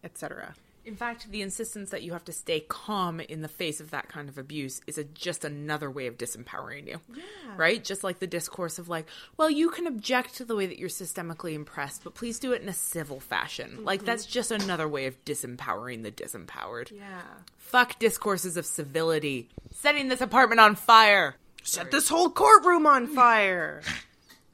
etc. 0.03 0.55
In 0.85 0.97
fact, 0.97 1.31
the 1.31 1.41
insistence 1.41 1.91
that 1.91 2.03
you 2.03 2.13
have 2.13 2.25
to 2.25 2.33
stay 2.33 2.61
calm 2.61 3.19
in 3.19 3.41
the 3.41 3.49
face 3.49 3.81
of 3.81 3.91
that 3.93 4.09
kind 4.09 4.29
of 4.29 4.37
abuse 4.37 4.83
is 4.87 4.99
a, 4.99 5.05
just 5.05 5.43
another 5.43 5.91
way 5.91 6.07
of 6.07 6.19
disempowering 6.19 6.87
you. 6.87 7.01
Yeah. 7.15 7.23
Right? 7.57 7.83
Just 7.83 8.05
like 8.05 8.19
the 8.19 8.27
discourse 8.27 8.79
of, 8.79 8.87
like, 8.87 9.07
well, 9.39 9.49
you 9.49 9.71
can 9.71 9.87
object 9.87 10.35
to 10.37 10.45
the 10.45 10.55
way 10.55 10.67
that 10.67 10.79
you're 10.79 10.91
systemically 10.91 11.55
impressed, 11.55 12.05
but 12.05 12.15
please 12.15 12.39
do 12.39 12.53
it 12.53 12.61
in 12.61 12.69
a 12.69 12.75
civil 12.75 13.19
fashion. 13.19 13.83
Like, 13.83 14.01
mm-hmm. 14.01 14.07
that's 14.07 14.27
just 14.27 14.51
another 14.51 14.87
way 14.87 15.07
of 15.07 15.25
disempowering 15.25 16.03
the 16.03 16.13
disempowered. 16.13 16.91
Yeah. 16.91 17.23
Fuck 17.57 17.99
discourses 17.99 18.59
of 18.59 18.67
civility. 18.67 19.49
Setting 19.71 20.09
this 20.09 20.21
apartment 20.21 20.61
on 20.61 20.75
fire. 20.75 21.37
Set 21.65 21.91
this 21.91 22.09
whole 22.09 22.31
courtroom 22.31 22.87
on 22.87 23.07
fire. 23.15 23.83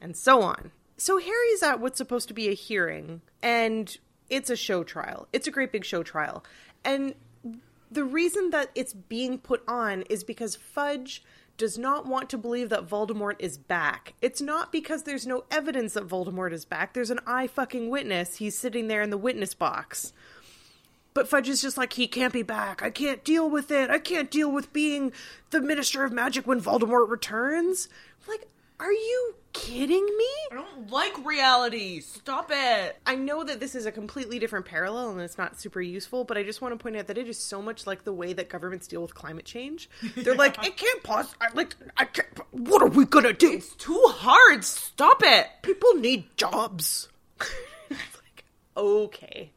and 0.00 0.16
so 0.16 0.42
on. 0.42 0.70
So 0.96 1.18
Harry's 1.18 1.62
at 1.62 1.80
what's 1.80 1.98
supposed 1.98 2.28
to 2.28 2.34
be 2.34 2.48
a 2.48 2.54
hearing, 2.54 3.20
and 3.42 3.96
it's 4.28 4.50
a 4.50 4.56
show 4.56 4.84
trial. 4.84 5.28
It's 5.32 5.46
a 5.46 5.50
great 5.50 5.72
big 5.72 5.84
show 5.84 6.02
trial. 6.02 6.44
And 6.84 7.14
the 7.90 8.04
reason 8.04 8.50
that 8.50 8.70
it's 8.74 8.92
being 8.94 9.38
put 9.38 9.62
on 9.66 10.02
is 10.02 10.24
because 10.24 10.56
Fudge 10.56 11.22
does 11.56 11.76
not 11.76 12.06
want 12.06 12.30
to 12.30 12.38
believe 12.38 12.68
that 12.70 12.86
Voldemort 12.86 13.36
is 13.38 13.58
back. 13.58 14.14
It's 14.22 14.40
not 14.40 14.72
because 14.72 15.02
there's 15.02 15.26
no 15.26 15.44
evidence 15.50 15.92
that 15.94 16.06
Voldemort 16.08 16.52
is 16.52 16.64
back. 16.64 16.94
There's 16.94 17.10
an 17.10 17.20
eye 17.26 17.48
fucking 17.48 17.90
witness. 17.90 18.36
He's 18.36 18.56
sitting 18.56 18.88
there 18.88 19.02
in 19.02 19.10
the 19.10 19.18
witness 19.18 19.52
box. 19.52 20.12
But 21.12 21.28
Fudge 21.28 21.48
is 21.48 21.60
just 21.60 21.76
like, 21.76 21.92
he 21.94 22.06
can't 22.06 22.32
be 22.32 22.42
back. 22.42 22.82
I 22.82 22.90
can't 22.90 23.24
deal 23.24 23.50
with 23.50 23.70
it. 23.70 23.90
I 23.90 23.98
can't 23.98 24.30
deal 24.30 24.50
with 24.50 24.72
being 24.72 25.12
the 25.50 25.60
Minister 25.60 26.04
of 26.04 26.12
Magic 26.12 26.46
when 26.46 26.60
Voldemort 26.60 27.08
returns. 27.08 27.88
Like, 28.28 28.46
are 28.80 28.92
you 28.92 29.34
kidding 29.52 30.04
me? 30.04 30.28
I 30.50 30.54
don't 30.54 30.90
like 30.90 31.24
reality. 31.24 32.00
Stop 32.00 32.50
it. 32.50 32.96
I 33.04 33.14
know 33.14 33.44
that 33.44 33.60
this 33.60 33.74
is 33.74 33.84
a 33.84 33.92
completely 33.92 34.38
different 34.38 34.64
parallel 34.64 35.10
and 35.10 35.20
it's 35.20 35.36
not 35.36 35.60
super 35.60 35.82
useful, 35.82 36.24
but 36.24 36.38
I 36.38 36.44
just 36.44 36.62
want 36.62 36.72
to 36.72 36.82
point 36.82 36.96
out 36.96 37.06
that 37.08 37.18
it 37.18 37.28
is 37.28 37.38
so 37.38 37.60
much 37.60 37.86
like 37.86 38.04
the 38.04 38.12
way 38.12 38.32
that 38.32 38.48
governments 38.48 38.86
deal 38.86 39.02
with 39.02 39.14
climate 39.14 39.44
change. 39.44 39.90
They're 40.16 40.34
like, 40.34 40.64
it 40.66 40.76
can't 40.76 41.02
pause. 41.02 41.34
I, 41.40 41.48
like, 41.52 41.76
I 41.96 42.06
can't. 42.06 42.28
What 42.52 42.82
are 42.82 42.88
we 42.88 43.04
gonna 43.04 43.32
do? 43.32 43.52
It's 43.52 43.74
too 43.74 44.02
hard. 44.08 44.64
Stop 44.64 45.22
it. 45.24 45.48
People 45.62 45.94
need 45.96 46.36
jobs. 46.36 47.08
it's 47.90 48.00
like, 48.16 48.44
okay, 48.76 49.50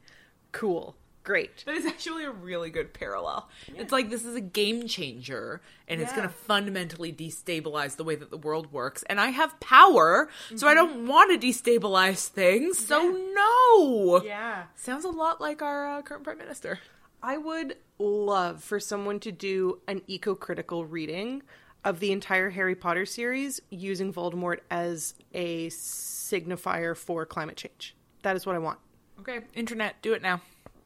cool, 0.52 0.96
great. 1.24 1.64
That 1.66 1.76
is 1.76 1.86
actually 1.86 2.26
a 2.26 2.32
really 2.32 2.70
good 2.70 2.94
parallel. 2.94 3.50
It's 3.76 3.92
like 3.92 4.10
this 4.10 4.26
is 4.26 4.36
a 4.36 4.42
game 4.42 4.88
changer 4.88 5.62
and 5.88 6.02
it's 6.02 6.12
going 6.12 6.28
to 6.28 6.34
fundamentally 6.34 7.12
destabilize 7.12 7.96
the 7.96 8.04
way 8.04 8.16
that 8.16 8.30
the 8.30 8.38
world 8.38 8.72
works. 8.72 9.04
And 9.04 9.20
I 9.20 9.30
have 9.30 9.60
power, 9.60 10.30
so 10.56 10.68
I 10.68 10.74
don't 10.74 11.08
want 11.08 11.40
to 11.40 11.48
destabilize 11.48 12.28
things. 12.28 12.78
So, 12.78 13.10
no. 13.34 14.24
Yeah. 14.24 14.64
Sounds 14.76 15.06
a 15.06 15.10
lot 15.10 15.42
like 15.42 15.62
our 15.62 15.98
uh, 15.98 16.02
current 16.02 16.24
prime 16.24 16.38
minister. 16.38 16.80
I 17.22 17.38
would 17.38 17.78
love 18.00 18.64
for 18.64 18.80
someone 18.80 19.20
to 19.22 19.32
do 19.32 19.80
an 19.88 20.02
eco 20.08 20.36
critical 20.36 20.86
reading 20.86 21.42
of 21.86 22.00
the 22.00 22.12
entire 22.12 22.50
Harry 22.50 22.76
Potter 22.76 23.06
series 23.06 23.62
using 23.70 24.14
Voldemort 24.14 24.60
as 24.72 25.14
a 25.34 25.68
signifier 25.68 26.96
for 26.96 27.26
climate 27.26 27.58
change. 27.58 27.96
That 28.24 28.36
is 28.36 28.46
what 28.46 28.56
I 28.56 28.60
want. 28.60 28.80
Okay, 29.20 29.42
internet, 29.54 30.02
do 30.02 30.14
it 30.14 30.22
now. 30.22 30.42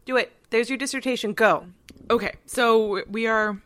Do 0.08 0.16
it. 0.16 0.32
There's 0.52 0.70
your 0.70 0.78
dissertation. 0.78 1.34
Go. 1.34 1.68
Okay, 2.10 2.36
so 2.46 3.04
we 3.10 3.28
are 3.28 3.62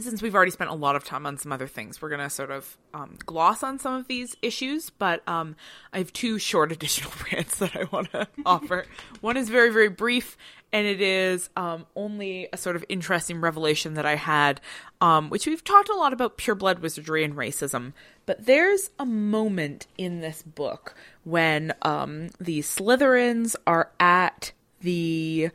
since 0.00 0.20
we've 0.20 0.34
already 0.34 0.50
spent 0.50 0.70
a 0.70 0.74
lot 0.74 0.96
of 0.96 1.04
time 1.04 1.24
on 1.24 1.38
some 1.38 1.52
other 1.52 1.68
things, 1.68 2.02
we're 2.02 2.08
gonna 2.08 2.28
sort 2.28 2.50
of 2.50 2.76
um, 2.92 3.16
gloss 3.24 3.62
on 3.62 3.78
some 3.78 3.94
of 3.94 4.08
these 4.08 4.34
issues. 4.42 4.90
But 4.90 5.26
um, 5.28 5.54
I 5.92 5.98
have 5.98 6.12
two 6.12 6.40
short 6.40 6.72
additional 6.72 7.12
rants 7.30 7.58
that 7.58 7.76
I 7.76 7.84
want 7.92 8.10
to 8.10 8.26
offer. 8.44 8.86
One 9.20 9.36
is 9.36 9.48
very 9.48 9.72
very 9.72 9.88
brief, 9.88 10.36
and 10.72 10.84
it 10.84 11.00
is 11.00 11.48
um, 11.56 11.86
only 11.94 12.48
a 12.52 12.56
sort 12.56 12.74
of 12.74 12.84
interesting 12.88 13.40
revelation 13.40 13.94
that 13.94 14.04
I 14.04 14.16
had, 14.16 14.60
um, 15.00 15.30
which 15.30 15.46
we've 15.46 15.62
talked 15.62 15.88
a 15.88 15.94
lot 15.94 16.12
about 16.12 16.38
pure 16.38 16.56
blood 16.56 16.80
wizardry 16.80 17.22
and 17.22 17.36
racism. 17.36 17.92
But 18.26 18.46
there's 18.46 18.90
a 18.98 19.06
moment 19.06 19.86
in 19.96 20.22
this 20.22 20.42
book 20.42 20.96
when 21.22 21.72
um, 21.82 22.30
the 22.40 22.60
Slytherins 22.62 23.54
are 23.64 23.92
at 24.00 24.50
the 24.82 25.50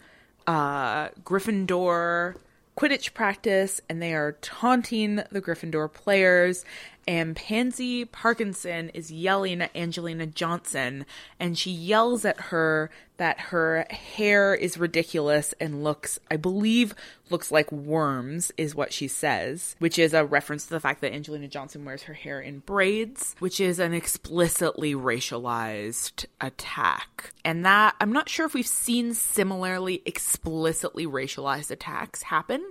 uh, 0.45 1.09
Gryffindor 1.23 2.36
Quidditch 2.78 3.13
practice 3.13 3.82
and 3.89 4.01
they 4.01 4.13
are 4.13 4.34
taunting 4.41 5.15
the 5.32 5.41
Gryffindor 5.41 5.91
players. 5.91 6.63
And 7.07 7.37
Pansy 7.37 8.03
Parkinson 8.03 8.89
is 8.89 9.11
yelling 9.11 9.61
at 9.61 9.73
Angelina 9.73 10.25
Johnson, 10.25 11.05
and 11.39 11.57
she 11.57 11.71
yells 11.71 12.25
at 12.25 12.37
her 12.37 12.91
that 13.15 13.39
her 13.39 13.85
hair 13.89 14.53
is 14.53 14.77
ridiculous 14.77 15.53
and 15.59 15.83
looks, 15.83 16.19
I 16.29 16.35
believe, 16.35 16.93
looks 17.29 17.51
like 17.51 17.71
worms, 17.71 18.51
is 18.57 18.75
what 18.75 18.91
she 18.91 19.07
says, 19.07 19.75
which 19.79 19.97
is 19.97 20.13
a 20.13 20.25
reference 20.25 20.65
to 20.65 20.71
the 20.71 20.79
fact 20.81 21.01
that 21.01 21.13
Angelina 21.13 21.47
Johnson 21.47 21.85
wears 21.85 22.03
her 22.03 22.13
hair 22.13 22.41
in 22.41 22.59
braids, 22.59 23.35
which 23.39 23.59
is 23.59 23.79
an 23.79 23.93
explicitly 23.93 24.93
racialized 24.93 26.25
attack. 26.41 27.33
And 27.43 27.65
that, 27.65 27.95
I'm 28.01 28.11
not 28.11 28.29
sure 28.29 28.45
if 28.45 28.53
we've 28.53 28.67
seen 28.67 29.13
similarly 29.13 30.01
explicitly 30.05 31.07
racialized 31.07 31.71
attacks 31.71 32.23
happen. 32.23 32.63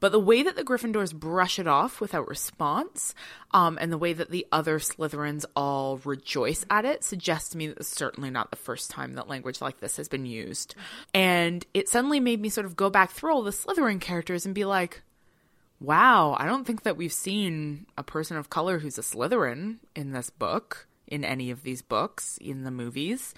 But 0.00 0.12
the 0.12 0.20
way 0.20 0.42
that 0.42 0.56
the 0.56 0.64
Gryffindors 0.64 1.14
brush 1.14 1.58
it 1.58 1.66
off 1.66 2.00
without 2.00 2.28
response, 2.28 3.14
um, 3.52 3.78
and 3.80 3.92
the 3.92 3.98
way 3.98 4.12
that 4.12 4.30
the 4.30 4.46
other 4.52 4.78
Slytherins 4.78 5.44
all 5.56 5.98
rejoice 6.04 6.64
at 6.70 6.84
it 6.84 7.04
suggests 7.04 7.50
to 7.50 7.58
me 7.58 7.68
that 7.68 7.78
it's 7.78 7.88
certainly 7.88 8.30
not 8.30 8.50
the 8.50 8.56
first 8.56 8.90
time 8.90 9.14
that 9.14 9.28
language 9.28 9.60
like 9.60 9.80
this 9.80 9.96
has 9.96 10.08
been 10.08 10.26
used. 10.26 10.74
And 11.12 11.64
it 11.72 11.88
suddenly 11.88 12.20
made 12.20 12.40
me 12.40 12.48
sort 12.48 12.66
of 12.66 12.76
go 12.76 12.90
back 12.90 13.10
through 13.10 13.32
all 13.32 13.42
the 13.42 13.50
Slytherin 13.50 14.00
characters 14.00 14.44
and 14.44 14.54
be 14.54 14.64
like, 14.64 15.02
wow, 15.80 16.36
I 16.38 16.46
don't 16.46 16.66
think 16.66 16.82
that 16.82 16.96
we've 16.96 17.12
seen 17.12 17.86
a 17.96 18.02
person 18.02 18.36
of 18.36 18.50
color 18.50 18.78
who's 18.78 18.98
a 18.98 19.02
Slytherin 19.02 19.76
in 19.94 20.12
this 20.12 20.30
book, 20.30 20.86
in 21.06 21.24
any 21.24 21.50
of 21.50 21.62
these 21.62 21.82
books, 21.82 22.38
in 22.40 22.64
the 22.64 22.70
movies. 22.70 23.34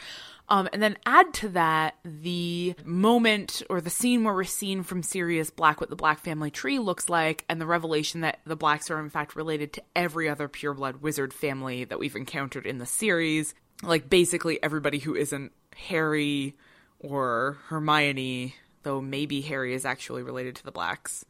Um, 0.49 0.69
and 0.73 0.81
then 0.81 0.97
add 1.05 1.35
to 1.35 1.49
that 1.51 1.97
the 2.05 2.75
moment 2.85 3.63
or 3.69 3.81
the 3.81 3.91
scene 3.91 4.23
where 4.23 4.35
we're 4.35 4.45
seeing 4.45 4.85
from 4.85 5.03
Sirius 5.03 5.51
Black 5.51 5.81
what 5.81 5.91
the 5.91 5.97
Black 5.97 6.21
family 6.21 6.51
tree 6.51 6.79
looks 6.79 7.09
like, 7.09 7.45
and 7.49 7.61
the 7.61 7.67
revelation 7.67 8.21
that 8.21 8.41
the 8.47 8.57
Blacks 8.57 8.91
are 8.91 9.01
in 9.01 9.11
fact 9.11 9.35
related 9.35 9.73
to 9.73 9.83
every 9.97 10.29
other 10.29 10.49
pureblood 10.49 11.01
wizard 11.01 11.33
family 11.33 11.85
that 11.85 11.99
we've 11.99 12.17
encountered 12.17 12.67
in 12.67 12.79
the 12.79 12.87
series. 12.87 13.55
Like 13.83 14.09
basically 14.09 14.63
everybody 14.63 14.99
who 14.99 15.17
isn't 15.17 15.53
Harry 15.75 16.57
or 17.01 17.59
Hermione, 17.67 18.55
though 18.85 19.01
maybe 19.01 19.41
Harry 19.43 19.75
is 19.75 19.85
actually 19.85 20.23
related 20.23 20.57
to 20.57 20.65
the 20.65 20.73
Blacks. 20.73 21.25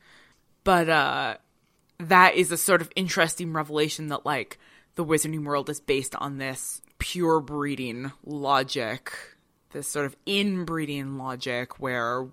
But 0.63 0.89
uh 0.89 1.37
that 1.99 2.35
is 2.35 2.53
a 2.53 2.59
sort 2.59 2.83
of 2.83 2.93
interesting 2.95 3.55
revelation 3.55 4.09
that 4.09 4.27
like 4.27 4.59
the 4.97 5.05
wizarding 5.05 5.45
world 5.45 5.71
is 5.71 5.81
based 5.81 6.15
on 6.17 6.39
this 6.39 6.83
pure 6.99 7.41
breeding 7.41 8.13
logic, 8.25 9.13
this 9.71 9.87
sort 9.87 10.07
of 10.07 10.17
inbreeding 10.27 11.19
logic 11.19 11.79
where 11.79 12.27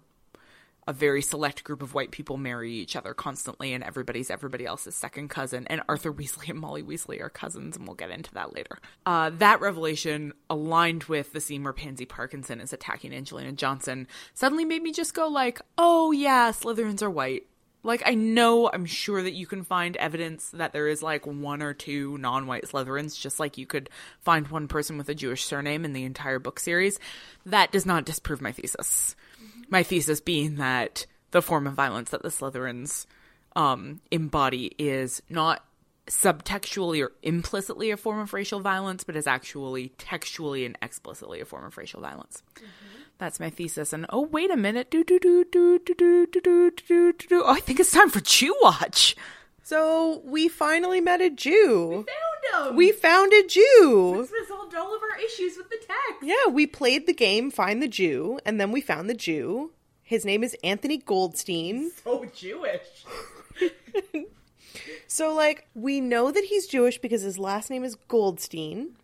a 0.85 0.93
very 0.93 1.21
select 1.21 1.63
group 1.63 1.81
of 1.81 1.93
white 1.93 2.11
people 2.11 2.35
marry 2.37 2.73
each 2.73 2.95
other 2.95 3.13
constantly 3.13 3.73
and 3.73 3.83
everybody's 3.83 4.29
everybody 4.29 4.65
else's 4.65 4.95
second 4.95 5.29
cousin. 5.29 5.65
And 5.67 5.81
arthur 5.87 6.11
weasley 6.11 6.49
and 6.49 6.59
molly 6.59 6.83
weasley 6.83 7.21
are 7.21 7.29
cousins 7.29 7.77
and 7.77 7.87
we'll 7.87 7.95
get 7.95 8.11
into 8.11 8.33
that 8.33 8.53
later. 8.53 8.79
Uh, 9.05 9.29
that 9.37 9.61
revelation 9.61 10.33
aligned 10.49 11.05
with 11.05 11.31
the 11.33 11.39
scene 11.41 11.63
where 11.63 11.73
pansy 11.73 12.05
parkinson 12.05 12.59
is 12.59 12.73
attacking 12.73 13.13
angelina 13.13 13.51
johnson 13.51 14.07
suddenly 14.33 14.65
made 14.65 14.83
me 14.83 14.91
just 14.91 15.13
go 15.13 15.27
like 15.27 15.61
oh 15.77 16.11
yeah 16.11 16.51
slytherins 16.51 17.01
are 17.01 17.09
white 17.09 17.45
like 17.83 18.01
I 18.05 18.15
know 18.15 18.69
I'm 18.71 18.85
sure 18.85 19.21
that 19.21 19.33
you 19.33 19.45
can 19.45 19.63
find 19.63 19.95
evidence 19.97 20.49
that 20.51 20.73
there 20.73 20.87
is 20.87 21.03
like 21.03 21.27
one 21.27 21.61
or 21.61 21.73
two 21.73 22.17
non-white 22.17 22.65
Slytherins 22.65 23.19
just 23.19 23.39
like 23.39 23.57
you 23.57 23.65
could 23.65 23.89
find 24.21 24.47
one 24.47 24.67
person 24.67 24.97
with 24.97 25.09
a 25.09 25.15
Jewish 25.15 25.43
surname 25.43 25.85
in 25.85 25.93
the 25.93 26.05
entire 26.05 26.39
book 26.39 26.59
series. 26.59 26.99
That 27.45 27.71
does 27.71 27.85
not 27.85 28.05
disprove 28.05 28.41
my 28.41 28.51
thesis. 28.51 29.15
My 29.69 29.83
thesis 29.83 30.21
being 30.21 30.55
that 30.55 31.05
the 31.31 31.41
form 31.41 31.67
of 31.67 31.73
violence 31.73 32.11
that 32.11 32.21
the 32.21 32.29
Slytherins 32.29 33.05
um, 33.55 34.01
embody 34.11 34.73
is 34.77 35.21
not 35.29 35.63
subtextually 36.07 37.03
or 37.03 37.11
implicitly 37.21 37.91
a 37.91 37.97
form 37.97 38.19
of 38.19 38.33
racial 38.33 38.59
violence, 38.59 39.03
but 39.03 39.15
is 39.15 39.27
actually 39.27 39.89
textually 39.97 40.65
and 40.65 40.77
explicitly 40.81 41.39
a 41.39 41.45
form 41.45 41.65
of 41.65 41.77
racial 41.77 42.01
violence. 42.01 42.43
That's 43.17 43.39
my 43.39 43.49
thesis. 43.49 43.93
And 43.93 44.05
oh, 44.09 44.21
wait 44.21 44.51
a 44.51 44.57
minute. 44.57 44.89
Do 44.89 45.03
do 45.03 45.19
do 45.19 45.45
do 45.45 45.79
do 45.79 45.95
do 45.95 46.27
do 46.27 46.41
do 46.41 46.71
do 46.71 47.13
do. 47.13 47.43
Oh, 47.43 47.53
I 47.53 47.59
think 47.59 47.79
it's 47.79 47.91
time 47.91 48.09
for 48.09 48.19
Jew 48.19 48.55
Watch. 48.61 49.15
So 49.61 50.21
we 50.25 50.49
finally 50.49 50.99
met 50.99 51.21
a 51.21 51.29
Jew. 51.29 52.05
We 52.05 52.51
found 52.51 52.69
him. 52.69 52.75
We 52.75 52.91
found 52.91 53.33
a 53.33 53.47
Jew. 53.47 54.15
This 54.17 54.31
resolved 54.41 54.75
all 54.75 54.93
of 54.95 55.01
our 55.01 55.19
issues 55.23 55.55
with 55.57 55.69
the 55.69 55.77
text. 55.77 56.23
Yeah, 56.23 56.51
we 56.51 56.67
played 56.67 57.07
the 57.07 57.13
game 57.13 57.49
Find 57.49 57.81
the 57.81 57.87
Jew, 57.87 58.39
and 58.45 58.59
then 58.59 58.71
we 58.71 58.81
found 58.81 59.09
the 59.09 59.13
Jew. 59.13 59.71
His 60.01 60.25
name 60.25 60.43
is 60.43 60.55
Anthony 60.63 60.97
Goldstein. 60.97 61.91
So 62.03 62.25
Jewish. 62.35 63.05
So, 65.07 65.33
like, 65.33 65.67
we 65.75 66.01
know 66.01 66.31
that 66.31 66.43
he's 66.43 66.65
Jewish 66.65 66.97
because 66.97 67.21
his 67.21 67.37
last 67.37 67.69
name 67.69 67.83
is 67.83 67.95
Goldstein. 68.07 68.95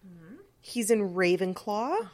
He's 0.61 0.89
in 0.91 1.13
Ravenclaw, 1.13 2.09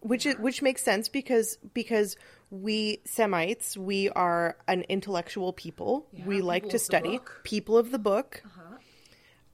which 0.00 0.26
is, 0.26 0.36
which 0.36 0.62
makes 0.62 0.82
sense 0.82 1.08
because 1.08 1.58
because 1.74 2.16
we 2.50 3.00
Semites 3.04 3.76
we 3.76 4.08
are 4.10 4.56
an 4.66 4.82
intellectual 4.88 5.52
people. 5.52 6.06
we 6.26 6.40
like 6.42 6.68
to 6.70 6.78
study 6.78 7.20
people 7.44 7.78
of 7.78 7.90
the 7.90 7.98
book. 7.98 8.42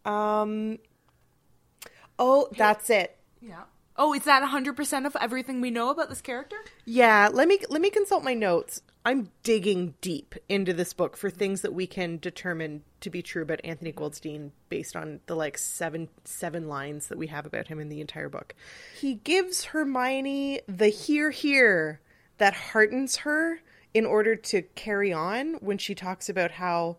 Um. 0.05 0.79
Oh, 2.19 2.49
that's 2.57 2.89
it. 2.91 3.17
Yeah. 3.41 3.65
Oh, 3.99 4.13
is 4.15 4.25
that 4.25 4.43
100% 4.43 5.07
of 5.07 5.17
everything 5.21 5.61
we 5.61 5.71
know 5.71 5.91
about 5.91 6.09
this 6.11 6.21
character? 6.21 6.57
Yeah, 6.85 7.29
let 7.33 7.49
me 7.49 7.59
let 7.71 7.81
me 7.81 7.91
consult 7.91 8.25
my 8.25 8.35
notes. 8.35 8.83
I'm 9.07 9.31
digging 9.45 9.95
deep 10.01 10.35
into 10.49 10.73
this 10.73 10.93
book 10.93 11.17
for 11.17 11.31
things 11.31 11.61
that 11.61 11.73
we 11.73 11.87
can 11.87 12.19
determine 12.19 12.83
to 13.03 13.09
be 13.09 13.23
true 13.23 13.41
about 13.41 13.61
Anthony 13.63 13.93
Goldstein 13.93 14.51
based 14.69 14.97
on 14.97 15.21
the 15.27 15.37
like 15.37 15.59
seven 15.59 16.09
seven 16.25 16.67
lines 16.67 17.07
that 17.07 17.17
we 17.17 17.29
have 17.29 17.47
about 17.47 17.69
him 17.69 17.79
in 17.79 17.89
the 17.89 18.01
entire 18.01 18.29
book. 18.29 18.53
He 18.99 19.15
gives 19.15 19.67
Hermione 19.67 20.63
the 20.67 20.89
hear 20.89 21.31
hear 21.31 22.01
that 22.39 22.55
heartens 22.55 23.19
her 23.19 23.61
in 23.95 24.07
order 24.07 24.35
to 24.35 24.63
carry 24.63 25.13
on 25.13 25.55
when 25.61 25.79
she 25.79 25.95
talks 25.95 26.29
about 26.29 26.51
how 26.51 26.97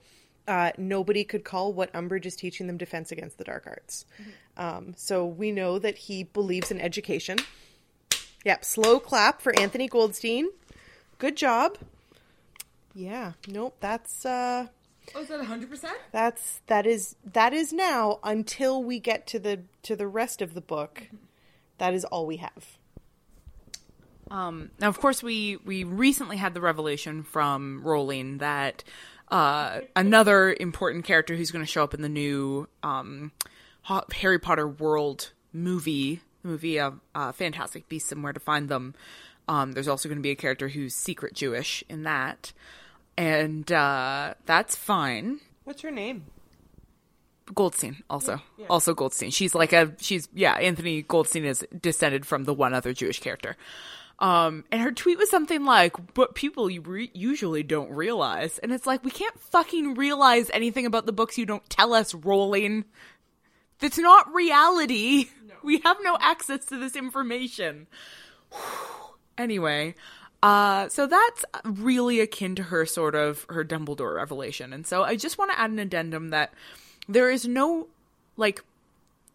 uh, 0.48 0.72
nobody 0.78 1.26
could 1.26 1.44
call 1.44 1.74
what 1.74 1.92
Umbridge 1.92 2.26
is 2.26 2.38
teaching 2.38 2.68
them 2.68 2.78
defense 2.78 3.12
against 3.12 3.38
the 3.38 3.44
dark 3.44 3.68
arts. 3.68 4.06
Um, 4.56 4.94
so 4.96 5.26
we 5.26 5.52
know 5.52 5.78
that 5.78 5.98
he 5.98 6.24
believes 6.24 6.72
in 6.72 6.80
education. 6.80 7.38
Yep, 8.46 8.64
slow 8.64 9.02
clap 9.02 9.42
for 9.42 9.54
Anthony 9.60 9.90
Goldstein. 9.90 10.48
Good 11.20 11.36
job. 11.36 11.78
Yeah, 12.98 13.34
nope, 13.48 13.78
that's 13.80 14.26
uh 14.26 14.68
Oh, 15.16 15.22
is 15.22 15.30
that 15.30 15.40
100%? 15.40 15.90
that's 16.12 16.62
that 16.68 16.86
is 16.86 17.16
that 17.32 17.54
is 17.54 17.72
now 17.72 18.20
until 18.24 18.84
we 18.84 19.00
get 19.00 19.28
to 19.28 19.40
the 19.40 19.62
to 19.84 19.96
the 19.96 20.08
rest 20.08 20.42
of 20.42 20.54
the 20.56 20.62
book. 20.62 21.04
That 21.78 21.94
is 21.94 22.04
all 22.06 22.26
we 22.26 22.38
have. 22.38 22.78
Um, 24.30 24.72
now, 24.80 24.90
of 24.90 25.00
course, 25.00 25.22
we 25.22 25.58
we 25.64 25.84
recently 25.84 26.38
had 26.38 26.54
the 26.54 26.60
revelation 26.60 27.24
from 27.24 27.84
Rowling 27.84 28.40
that 28.40 28.84
uh, 29.30 29.82
another 29.96 30.56
important 30.60 31.06
character 31.06 31.36
who's 31.36 31.52
going 31.52 31.64
to 31.64 31.72
show 31.72 31.84
up 31.84 31.94
in 31.94 32.02
the 32.02 32.10
new 32.10 32.68
um, 32.84 33.32
Harry 34.16 34.40
Potter 34.40 34.68
world 34.68 35.32
movie, 35.54 36.22
the 36.42 36.48
movie 36.50 36.80
of 36.80 37.00
uh, 37.16 37.32
Fantastic 37.32 37.88
Beasts 37.88 38.12
and 38.12 38.24
Where 38.24 38.34
to 38.34 38.40
Find 38.40 38.68
Them. 38.70 38.96
Um, 39.48 39.72
there's 39.72 39.88
also 39.88 40.10
going 40.10 40.18
to 40.18 40.24
be 40.24 40.32
a 40.32 40.36
character 40.36 40.68
who's 40.68 40.94
secret 40.94 41.34
Jewish 41.34 41.84
in 41.88 42.04
that, 42.04 42.52
and 43.18 43.70
uh, 43.72 44.36
that's 44.46 44.76
fine. 44.76 45.40
What's 45.64 45.82
her 45.82 45.92
name? 45.92 46.26
Goldstein 47.54 48.04
also 48.10 48.42
also 48.70 48.94
Goldstein. 48.94 49.32
She's 49.32 49.56
like 49.56 49.74
a 49.74 49.94
she's 50.00 50.28
yeah, 50.34 50.54
Anthony 50.54 51.02
Goldstein 51.02 51.46
is 51.46 51.66
descended 51.80 52.26
from 52.26 52.44
the 52.44 52.54
one 52.54 52.74
other 52.74 52.94
Jewish 52.94 53.20
character. 53.20 53.56
Um 54.20 54.66
and 54.72 54.82
her 54.82 54.92
tweet 54.92 55.18
was 55.18 55.30
something 55.30 55.64
like 55.64 55.96
but 56.14 56.36
people 56.36 56.70
you 56.70 56.82
re- 56.82 57.12
usually 57.14 57.64
don't 57.64 57.92
realize 57.92 58.58
and 58.60 58.72
it's 58.74 58.86
like 58.86 59.04
we 59.04 59.12
can't 59.12 59.40
fucking 59.40 59.94
realize 59.94 60.50
anything 60.54 60.86
about 60.86 61.06
the 61.06 61.14
books 61.14 61.38
you 61.38 61.46
don't 61.46 61.68
tell 61.70 61.94
us 61.94 62.14
Rowling. 62.14 62.86
That's 63.80 63.98
not 63.98 64.34
reality. 64.34 65.26
We 65.64 65.80
have 65.80 65.98
no 66.02 66.18
access 66.22 66.66
to 66.66 66.78
this 66.78 66.96
information. 66.96 67.88
anyway, 69.38 69.96
uh, 70.44 70.88
so 70.90 71.08
that's 71.08 71.46
really 71.64 72.20
akin 72.20 72.56
to 72.56 72.64
her 72.64 72.86
sort 72.86 73.16
of 73.16 73.46
her 73.50 73.66
Dumbledore 73.66 74.16
revelation. 74.16 74.74
And 74.74 74.86
so 74.86 75.04
I 75.04 75.16
just 75.16 75.38
want 75.38 75.52
to 75.52 75.60
add 75.60 75.72
an 75.72 75.80
addendum 75.80 76.30
that 76.30 76.54
there 77.10 77.32
is 77.32 77.48
no 77.48 77.88
like 78.36 78.64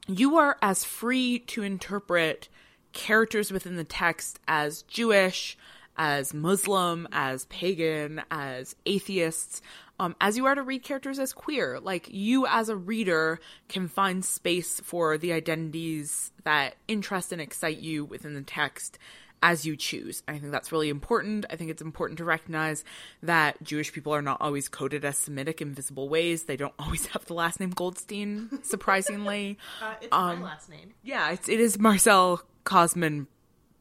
you 0.07 0.37
are 0.37 0.57
as 0.63 0.85
free 0.85 1.41
to 1.41 1.63
interpret 1.63 2.49
characters 2.93 3.51
within 3.51 3.77
the 3.77 3.85
text 3.85 4.39
as 4.47 4.83
Jewish, 4.83 5.57
as 5.97 6.35
Muslim, 6.35 7.09
as 7.13 7.47
pagan, 7.47 8.23
as 8.31 8.77
atheists, 8.87 9.63
um, 9.99 10.17
as 10.21 10.37
you 10.37 10.47
are 10.47 10.55
to 10.55 10.63
read 10.63 10.83
characters 10.83 11.19
as 11.19 11.33
queer. 11.33 11.79
Like 11.81 12.09
you, 12.11 12.47
as 12.47 12.69
a 12.69 12.77
reader, 12.77 13.41
can 13.69 13.89
find 13.89 14.25
space 14.25 14.81
for 14.81 15.17
the 15.17 15.33
identities 15.33 16.33
that 16.45 16.75
interest 16.89 17.33
and 17.33 17.41
excite 17.41 17.79
you 17.79 18.05
within 18.05 18.35
the 18.35 18.43
text 18.43 18.99
as 19.43 19.67
you 19.67 19.77
choose. 19.77 20.23
I 20.29 20.39
think 20.39 20.53
that's 20.53 20.71
really 20.71 20.89
important. 20.89 21.45
I 21.51 21.57
think 21.57 21.71
it's 21.71 21.83
important 21.83 22.19
to 22.19 22.25
recognize 22.25 22.85
that 23.23 23.63
Jewish 23.63 23.93
people 23.93 24.15
are 24.15 24.23
not 24.23 24.41
always 24.41 24.69
coded 24.69 25.05
as 25.05 25.19
Semitic 25.19 25.61
in 25.61 25.75
visible 25.75 26.09
ways. 26.09 26.45
They 26.45 26.57
don't 26.57 26.75
always 26.79 27.07
have 27.07 27.25
the 27.27 27.35
last 27.35 27.61
name 27.61 27.71
Goldstein, 27.71 28.61
surprisingly. 28.63 29.59
it's 30.01 30.11
my 30.11 30.41
last 30.41 30.71
name. 30.71 30.95
Yeah, 31.03 31.33
it's, 31.33 31.49
it 31.49 31.61
is 31.61 31.79
Marcelle 31.79 32.43
Kosman, 32.65 33.27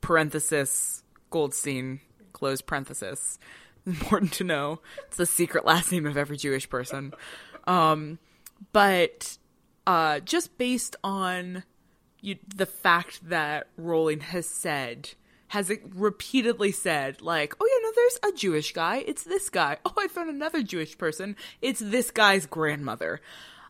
parenthesis, 0.01 1.03
Goldstein, 1.29 2.01
close 2.33 2.61
parenthesis. 2.61 3.37
Important 3.85 4.33
to 4.33 4.43
know. 4.43 4.79
It's 5.07 5.17
the 5.17 5.25
secret 5.25 5.65
last 5.65 5.91
name 5.91 6.05
of 6.05 6.17
every 6.17 6.37
Jewish 6.37 6.69
person. 6.69 7.13
Um, 7.65 8.19
but 8.73 9.37
uh, 9.87 10.19
just 10.19 10.57
based 10.57 10.95
on 11.03 11.63
you, 12.19 12.37
the 12.55 12.65
fact 12.65 13.27
that 13.29 13.67
Rowling 13.77 14.19
has 14.19 14.45
said, 14.45 15.11
has 15.51 15.69
repeatedly 15.93 16.71
said, 16.71 17.21
like, 17.21 17.53
oh 17.59 17.67
yeah, 17.67 17.83
no, 17.83 17.91
there's 17.93 18.33
a 18.33 18.37
Jewish 18.37 18.71
guy. 18.71 19.03
It's 19.05 19.23
this 19.23 19.49
guy. 19.49 19.77
Oh, 19.85 19.93
I 19.97 20.07
found 20.07 20.29
another 20.29 20.63
Jewish 20.63 20.97
person. 20.97 21.35
It's 21.61 21.81
this 21.81 22.09
guy's 22.09 22.45
grandmother. 22.45 23.19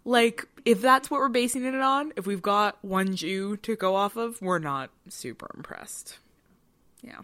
Like, 0.05 0.47
if 0.63 0.79
that's 0.79 1.09
what 1.09 1.19
we're 1.19 1.29
basing 1.29 1.65
it 1.65 1.73
on, 1.73 2.13
if 2.15 2.27
we've 2.27 2.41
got 2.41 2.77
one 2.83 3.15
Jew 3.15 3.57
to 3.57 3.75
go 3.75 3.95
off 3.95 4.15
of, 4.15 4.39
we're 4.43 4.59
not 4.59 4.91
super 5.09 5.49
impressed. 5.55 6.19
Yeah. 7.01 7.21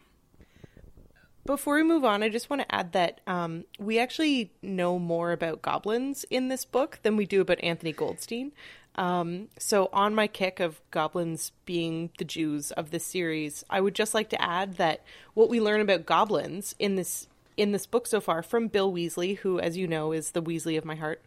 Before 1.46 1.76
we 1.76 1.84
move 1.84 2.04
on, 2.04 2.24
I 2.24 2.30
just 2.30 2.50
want 2.50 2.64
to 2.64 2.76
add 2.76 2.94
that 2.94 3.22
um, 3.28 3.66
we 3.78 4.00
actually 4.00 4.52
know 4.64 4.98
more 4.98 5.34
about 5.34 5.62
goblins 5.62 6.26
in 6.32 6.48
this 6.48 6.66
book 6.66 6.98
than 7.04 7.16
we 7.16 7.28
do 7.28 7.42
about 7.42 7.64
Anthony 7.64 7.94
Goldstein. 7.94 8.54
Um, 8.98 9.50
so, 9.60 9.90
on 9.94 10.16
my 10.16 10.28
kick 10.28 10.60
of 10.60 10.82
goblins 10.90 11.52
being 11.66 12.10
the 12.18 12.26
Jews 12.26 12.72
of 12.72 12.90
this 12.90 13.06
series, 13.06 13.64
I 13.70 13.80
would 13.80 13.94
just 13.94 14.14
like 14.14 14.30
to 14.30 14.42
add 14.42 14.78
that 14.78 15.04
what 15.36 15.50
we 15.50 15.62
learn 15.62 15.82
about 15.82 16.06
goblins 16.06 16.74
in 16.80 16.96
this 16.96 17.28
in 17.58 17.72
this 17.72 17.86
book 17.86 18.08
so 18.08 18.22
far 18.22 18.42
from 18.42 18.68
Bill 18.68 18.92
Weasley, 18.92 19.38
who, 19.38 19.60
as 19.60 19.78
you 19.78 19.88
know, 19.88 20.12
is 20.12 20.32
the 20.32 20.42
Weasley 20.42 20.78
of 20.78 20.86
my 20.86 20.96
heart, 20.96 21.22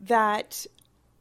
that 0.00 0.66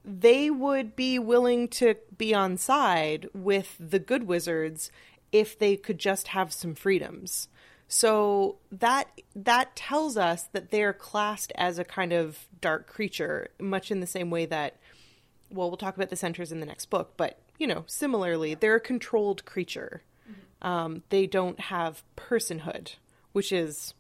they 0.06 0.50
would 0.50 0.96
be 0.96 1.20
willing 1.20 1.68
to 1.68 1.96
be 2.18 2.34
on 2.34 2.58
side 2.58 3.30
with 3.34 3.76
the 3.80 4.00
good 4.00 4.24
wizards 4.24 4.92
if 5.32 5.58
they 5.60 5.76
could 5.76 6.00
just 6.00 6.30
have 6.30 6.52
some 6.52 6.74
freedoms. 6.76 7.48
So 7.88 8.58
that 8.72 9.08
that 9.36 9.76
tells 9.76 10.16
us 10.16 10.44
that 10.54 10.70
they're 10.70 10.94
classed 10.94 11.52
as 11.56 11.80
a 11.80 11.84
kind 11.84 12.14
of 12.14 12.48
dark 12.62 12.88
creature, 12.88 13.50
much 13.60 13.90
in 13.92 14.00
the 14.00 14.08
same 14.08 14.30
way 14.30 14.46
that 14.46 14.76
well, 15.52 15.70
we'll 15.70 15.78
talk 15.78 15.96
about 15.96 16.10
the 16.10 16.16
centaurs 16.16 16.52
in 16.52 16.60
the 16.60 16.66
next 16.66 16.86
book, 16.90 17.14
but 17.18 17.40
you 17.58 17.68
know, 17.68 17.84
similarly, 17.88 18.54
they're 18.56 18.76
a 18.76 18.82
controlled 18.82 19.46
creature. 19.46 20.04
Um, 20.62 21.04
they 21.10 21.26
don't 21.26 21.60
have 21.60 22.04
personhood, 22.18 22.96
which 23.32 23.52
is 23.52 23.94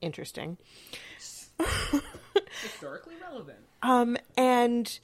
interesting. 0.00 0.58
Historically 2.62 3.14
relevant. 3.22 3.58
Um, 3.82 4.16
and 4.36 4.98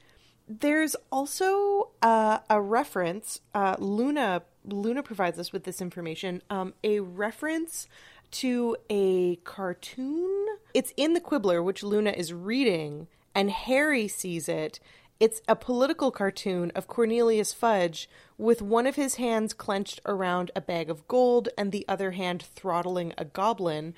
there's 0.48 0.96
also 1.10 1.90
uh, 2.02 2.38
a 2.50 2.60
reference. 2.60 3.40
Uh, 3.54 3.76
Luna 3.78 4.42
Luna 4.64 5.02
provides 5.02 5.38
us 5.38 5.52
with 5.52 5.64
this 5.64 5.80
information. 5.80 6.42
Um, 6.48 6.74
a 6.84 7.00
reference 7.00 7.88
to 8.32 8.76
a 8.88 9.36
cartoon. 9.36 10.46
It's 10.72 10.92
in 10.96 11.14
the 11.14 11.20
Quibbler, 11.20 11.62
which 11.62 11.82
Luna 11.82 12.10
is 12.10 12.32
reading, 12.32 13.08
and 13.34 13.50
Harry 13.50 14.08
sees 14.08 14.48
it. 14.48 14.78
It's 15.22 15.40
a 15.46 15.54
political 15.54 16.10
cartoon 16.10 16.72
of 16.74 16.88
Cornelius 16.88 17.52
Fudge 17.52 18.10
with 18.38 18.60
one 18.60 18.88
of 18.88 18.96
his 18.96 19.14
hands 19.14 19.52
clenched 19.52 20.00
around 20.04 20.50
a 20.56 20.60
bag 20.60 20.90
of 20.90 21.06
gold 21.06 21.48
and 21.56 21.70
the 21.70 21.84
other 21.86 22.10
hand 22.10 22.42
throttling 22.42 23.12
a 23.16 23.24
goblin. 23.24 23.94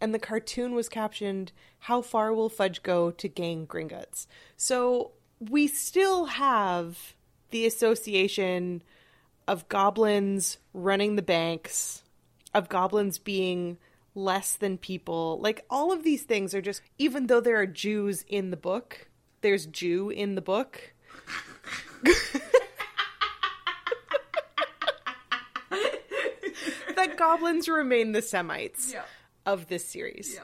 And 0.00 0.14
the 0.14 0.20
cartoon 0.20 0.76
was 0.76 0.88
captioned, 0.88 1.50
How 1.80 2.00
far 2.00 2.32
will 2.32 2.48
Fudge 2.48 2.84
go 2.84 3.10
to 3.10 3.28
gain 3.28 3.66
Gringotts? 3.66 4.28
So 4.56 5.10
we 5.40 5.66
still 5.66 6.26
have 6.26 7.16
the 7.50 7.66
association 7.66 8.84
of 9.48 9.68
goblins 9.68 10.58
running 10.72 11.16
the 11.16 11.22
banks, 11.22 12.04
of 12.54 12.68
goblins 12.68 13.18
being 13.18 13.78
less 14.14 14.54
than 14.54 14.78
people. 14.78 15.40
Like 15.40 15.64
all 15.68 15.90
of 15.90 16.04
these 16.04 16.22
things 16.22 16.54
are 16.54 16.62
just, 16.62 16.82
even 16.98 17.26
though 17.26 17.40
there 17.40 17.56
are 17.56 17.66
Jews 17.66 18.24
in 18.28 18.52
the 18.52 18.56
book, 18.56 19.07
there's 19.40 19.66
Jew 19.66 20.10
in 20.10 20.34
the 20.34 20.40
book. 20.40 20.92
the 25.70 27.14
goblins 27.16 27.68
remain 27.68 28.12
the 28.12 28.22
Semites 28.22 28.92
Yeah. 28.92 29.02
of 29.46 29.68
this 29.68 29.88
series. 29.88 30.40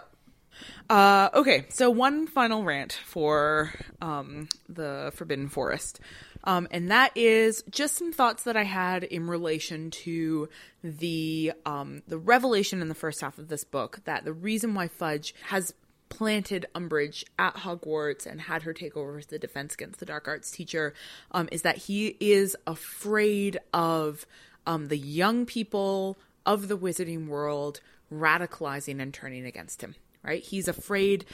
Uh, 0.89 1.31
okay, 1.35 1.67
so 1.71 1.91
one 1.91 2.27
final 2.27 2.63
rant 2.63 2.93
for 2.93 3.73
um, 4.01 4.49
the 4.69 5.11
Forbidden 5.15 5.49
Forest. 5.49 5.99
Um, 6.45 6.69
and 6.71 6.91
that 6.91 7.11
is 7.17 7.65
just 7.71 7.97
some 7.97 8.13
thoughts 8.13 8.43
that 8.45 8.57
I 8.57 8.65
had 8.65 9.03
in 9.03 9.27
relation 9.29 9.91
to 9.91 10.49
the 10.83 11.53
um, 11.65 12.03
the 12.07 12.19
revelation 12.19 12.83
in 12.83 12.89
the 12.89 12.95
first 12.95 13.23
half 13.23 13.39
of 13.39 13.49
this 13.49 13.65
book 13.65 14.01
that 14.05 14.25
the 14.27 14.33
reason 14.35 14.75
why 14.75 14.89
Fudge 14.89 15.35
has 15.47 15.73
planted 16.17 16.67
Umbridge 16.75 17.25
at 17.39 17.57
Hogwarts 17.57 18.27
and 18.27 18.41
had 18.41 18.63
her 18.63 18.73
take 18.73 18.97
over 18.97 19.19
as 19.19 19.27
the 19.27 19.39
defense 19.39 19.75
against 19.75 20.01
the 20.01 20.07
dark 20.07 20.29
arts 20.29 20.51
teacher 20.51 20.95
um, 21.33 21.49
is 21.53 21.63
that 21.63 21.77
he 21.77 22.17
is 22.21 22.57
afraid 22.67 23.59
of 23.73 24.27
um, 24.67 24.89
the 24.89 24.99
young 24.99 25.47
people 25.47 26.17
of 26.47 26.69
the 26.69 26.79
wizarding 26.79 27.27
world 27.29 27.81
radicalizing 28.13 29.01
and 29.01 29.13
turning 29.13 29.45
against 29.45 29.83
him 29.83 29.95
right? 30.25 30.43
He's 30.43 30.67
afraid 30.67 31.27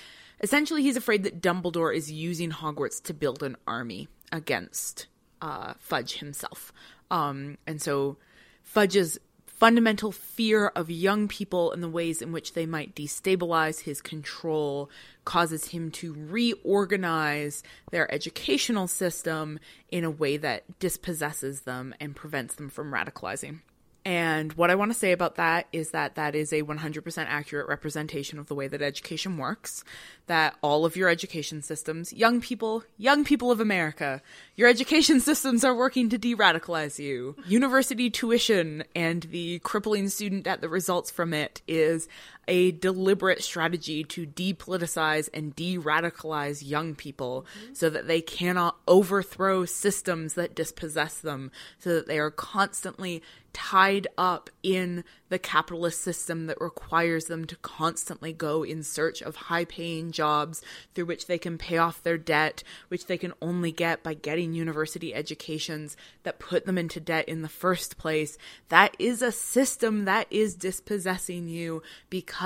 essentially 0.43 0.83
he's 0.83 0.97
afraid 0.97 1.22
that 1.22 1.41
dumbledore 1.41 1.95
is 1.95 2.11
using 2.11 2.51
hogwarts 2.51 3.03
to 3.05 3.14
build 3.14 3.43
an 3.43 3.57
army 3.66 4.09
against 4.33 5.07
uh, 5.41 5.74
fudge 5.78 6.18
himself. 6.18 6.72
Um, 7.11 7.57
and 7.66 7.81
so 7.81 8.18
fudge's 8.62 9.18
fundamental 9.61 10.11
fear 10.11 10.68
of 10.68 10.90
young 10.90 11.28
people 11.28 11.70
and 11.70 11.82
the 11.82 11.88
ways 11.88 12.22
in 12.22 12.32
which 12.32 12.54
they 12.54 12.64
might 12.64 12.94
destabilize 12.94 13.80
his 13.80 14.00
control 14.00 14.88
causes 15.26 15.68
him 15.68 15.90
to 15.90 16.14
reorganize 16.14 17.62
their 17.90 18.11
educational 18.12 18.88
system 18.88 19.61
in 19.90 20.02
a 20.02 20.11
way 20.11 20.38
that 20.38 20.64
dispossesses 20.78 21.61
them 21.61 21.94
and 22.00 22.16
prevents 22.16 22.54
them 22.54 22.70
from 22.70 22.90
radicalizing. 22.90 23.61
And 24.05 24.55
what 24.55 24.70
I 24.70 24.76
want 24.76 24.92
to 24.92 24.98
say 24.98 25.12
about 25.12 25.34
that 25.34 25.66
is 25.72 25.90
that 25.90 26.14
that 26.14 26.34
is 26.34 26.53
a 26.53 26.62
100% 26.62 27.26
accurate 27.28 27.68
representation 27.68 28.38
of 28.38 28.46
the 28.46 28.55
way 28.55 28.66
that 28.66 28.80
education 28.80 29.36
works. 29.36 29.84
That 30.26 30.57
all 30.62 30.86
of 30.86 30.96
your 30.96 31.09
education 31.09 31.61
systems, 31.61 32.12
young 32.12 32.40
people, 32.40 32.84
young 32.96 33.24
people 33.24 33.51
of 33.51 33.61
America, 33.61 34.22
your 34.57 34.68
education 34.68 35.20
systems 35.20 35.64
are 35.64 35.74
working 35.74 36.09
to 36.09 36.18
de 36.18 36.34
radicalize 36.34 36.98
you. 36.98 37.36
University 37.46 38.09
tuition 38.09 38.84
and 38.96 39.24
the 39.24 39.59
crippling 39.59 40.09
student 40.09 40.44
debt 40.44 40.62
that 40.62 40.68
results 40.70 41.11
from 41.11 41.34
it 41.34 41.61
is 41.68 42.09
a 42.51 42.72
deliberate 42.72 43.42
strategy 43.42 44.03
to 44.03 44.26
depoliticize 44.26 45.30
and 45.32 45.55
de 45.55 45.78
radicalize 45.78 46.68
young 46.68 46.96
people 46.96 47.46
so 47.72 47.88
that 47.88 48.09
they 48.09 48.20
cannot 48.20 48.76
overthrow 48.88 49.64
systems 49.64 50.34
that 50.34 50.55
dispossess 50.55 51.18
them, 51.18 51.53
so 51.78 51.94
that 51.94 52.09
they 52.09 52.18
are 52.18 52.30
constantly 52.30 53.22
tied 53.53 54.07
up 54.16 54.51
in 54.62 55.05
the 55.28 55.38
capitalist 55.38 56.01
system 56.01 56.46
that 56.46 56.61
requires 56.61 57.26
them 57.26 57.44
to 57.44 57.57
constantly 57.57 58.32
go 58.32 58.62
in 58.62 58.82
search 58.82 59.22
of 59.22 59.36
high 59.36 59.64
paying 59.64 60.11
jobs 60.11 60.62
through 60.94 61.05
which 61.05 61.26
they 61.26 61.38
can 61.38 61.59
pay 61.59 61.76
off 61.76 62.03
their 62.03 62.18
debt, 62.18 62.62
which 62.88 63.07
they 63.07 63.16
can 63.16 63.32
only 63.40 63.72
get 63.72 64.03
by 64.03 64.14
getting 64.14 64.53
university 64.53 65.14
educations 65.14 65.96
that 66.22 66.38
put 66.38 66.66
them 66.66 66.78
into 66.78 67.01
debt 67.01 67.28
in 67.28 67.42
the 67.42 67.48
first 67.48 67.96
place. 67.96 68.36
That 68.68 68.94
is 68.98 69.22
a 69.22 69.32
system 69.32 70.05
that 70.05 70.26
is 70.30 70.55
dispossessing 70.55 71.48
you 71.48 71.82
because 72.09 72.39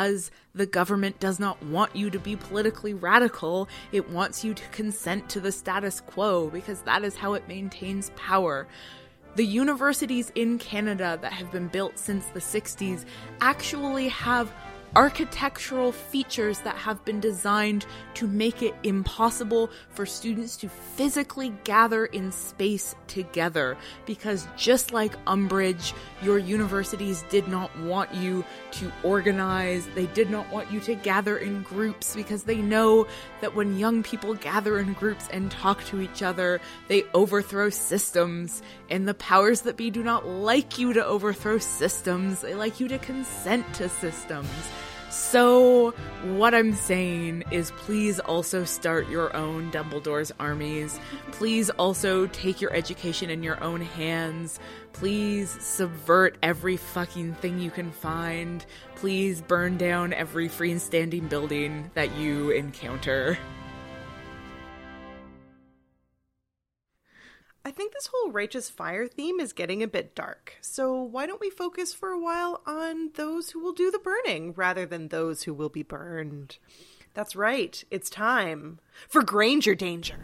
the 0.55 0.66
government 0.66 1.20
does 1.20 1.38
not 1.38 1.62
want 1.64 1.95
you 1.95 2.11
to 2.11 2.18
be 2.18 2.36
politically 2.36 2.95
radical. 2.95 3.68
It 3.92 4.11
wants 4.11 4.45
you 4.45 4.55
to 4.55 4.68
consent 4.68 5.28
to 5.30 5.40
the 5.40 5.53
status 5.53 6.01
quo 6.01 6.51
because 6.51 6.82
that 6.82 7.05
is 7.05 7.16
how 7.16 7.34
it 7.34 7.47
maintains 7.49 8.11
power. 8.16 8.66
The 9.36 9.45
universities 9.45 10.30
in 10.34 10.59
Canada 10.59 11.18
that 11.22 11.32
have 11.32 11.51
been 11.51 11.68
built 11.68 11.99
since 11.99 12.26
the 12.26 12.40
60s 12.40 13.05
actually 13.40 14.09
have 14.09 14.53
architectural 14.97 15.90
features 15.90 16.61
that 16.61 16.76
have 16.76 17.05
been 17.05 17.18
designed 17.18 17.84
to 18.14 18.26
make 18.26 18.62
it 18.62 18.74
impossible 18.84 19.70
for 19.90 20.07
students 20.07 20.57
to 20.57 20.68
physically 20.68 21.53
gather 21.64 22.07
in 22.07 22.30
space 22.30 22.95
together. 23.09 23.76
Because 24.07 24.47
just 24.57 24.92
like 24.92 25.22
Umbridge, 25.24 25.92
your 26.22 26.38
universities 26.38 27.24
did 27.28 27.49
not 27.49 27.76
want 27.80 28.14
you 28.14 28.45
to 28.72 28.92
organize, 29.03 29.86
they 29.95 30.07
did 30.07 30.30
not 30.30 30.51
want 30.53 30.70
you 30.70 30.80
to 30.80 30.95
gather 30.95 31.36
in 31.38 31.62
groups 31.62 32.14
because 32.14 32.45
they 32.45 32.59
know 32.59 33.07
that 33.40 33.55
when 33.55 33.78
young 33.78 34.03
people 34.03 34.34
gather 34.34 34.78
in 34.78 34.92
groups 34.92 35.28
and 35.32 35.51
talk 35.51 35.84
to 35.86 36.01
each 36.01 36.22
other, 36.22 36.61
they 36.88 37.03
overthrow 37.14 37.68
systems. 37.68 38.62
And 38.90 39.09
the 39.09 39.14
powers 39.14 39.62
that 39.62 39.76
be 39.76 39.90
do 39.90 40.03
not 40.03 40.26
like 40.26 40.78
you 40.78 40.92
to 40.92 41.05
overthrow 41.05 41.59
systems, 41.59 42.42
they 42.42 42.55
like 42.55 42.78
you 42.78 42.88
to 42.88 42.99
consent 42.99 43.72
to 43.74 43.88
systems. 43.88 44.49
So, 45.14 45.92
what 46.24 46.56
I'm 46.56 46.74
saying 46.74 47.44
is 47.52 47.70
please 47.72 48.18
also 48.18 48.64
start 48.64 49.08
your 49.08 49.34
own 49.36 49.70
Dumbledore's 49.70 50.32
armies. 50.40 50.98
Please 51.30 51.70
also 51.70 52.26
take 52.26 52.60
your 52.60 52.72
education 52.72 53.30
in 53.30 53.40
your 53.44 53.62
own 53.62 53.80
hands. 53.80 54.58
Please 54.92 55.56
subvert 55.60 56.36
every 56.42 56.76
fucking 56.76 57.34
thing 57.34 57.60
you 57.60 57.70
can 57.70 57.92
find. 57.92 58.66
Please 58.96 59.40
burn 59.40 59.76
down 59.76 60.12
every 60.12 60.48
freestanding 60.48 61.28
building 61.28 61.92
that 61.94 62.16
you 62.16 62.50
encounter. 62.50 63.38
I 67.66 67.70
think 67.70 67.94
this 67.94 68.10
whole 68.12 68.30
righteous 68.30 68.68
fire 68.68 69.08
theme 69.08 69.40
is 69.40 69.54
getting 69.54 69.82
a 69.82 69.88
bit 69.88 70.14
dark. 70.14 70.58
So 70.60 71.00
why 71.00 71.24
don't 71.24 71.40
we 71.40 71.48
focus 71.48 71.94
for 71.94 72.10
a 72.10 72.20
while 72.20 72.60
on 72.66 73.12
those 73.14 73.50
who 73.50 73.60
will 73.60 73.72
do 73.72 73.90
the 73.90 73.98
burning 73.98 74.52
rather 74.52 74.84
than 74.84 75.09
those 75.09 75.44
who 75.44 75.55
will 75.55 75.70
be 75.70 75.82
burned? 75.82 76.59
That's 77.14 77.34
right. 77.34 77.82
It's 77.90 78.10
time 78.10 78.80
for 79.09 79.22
Granger 79.22 79.74
Danger. 79.74 80.16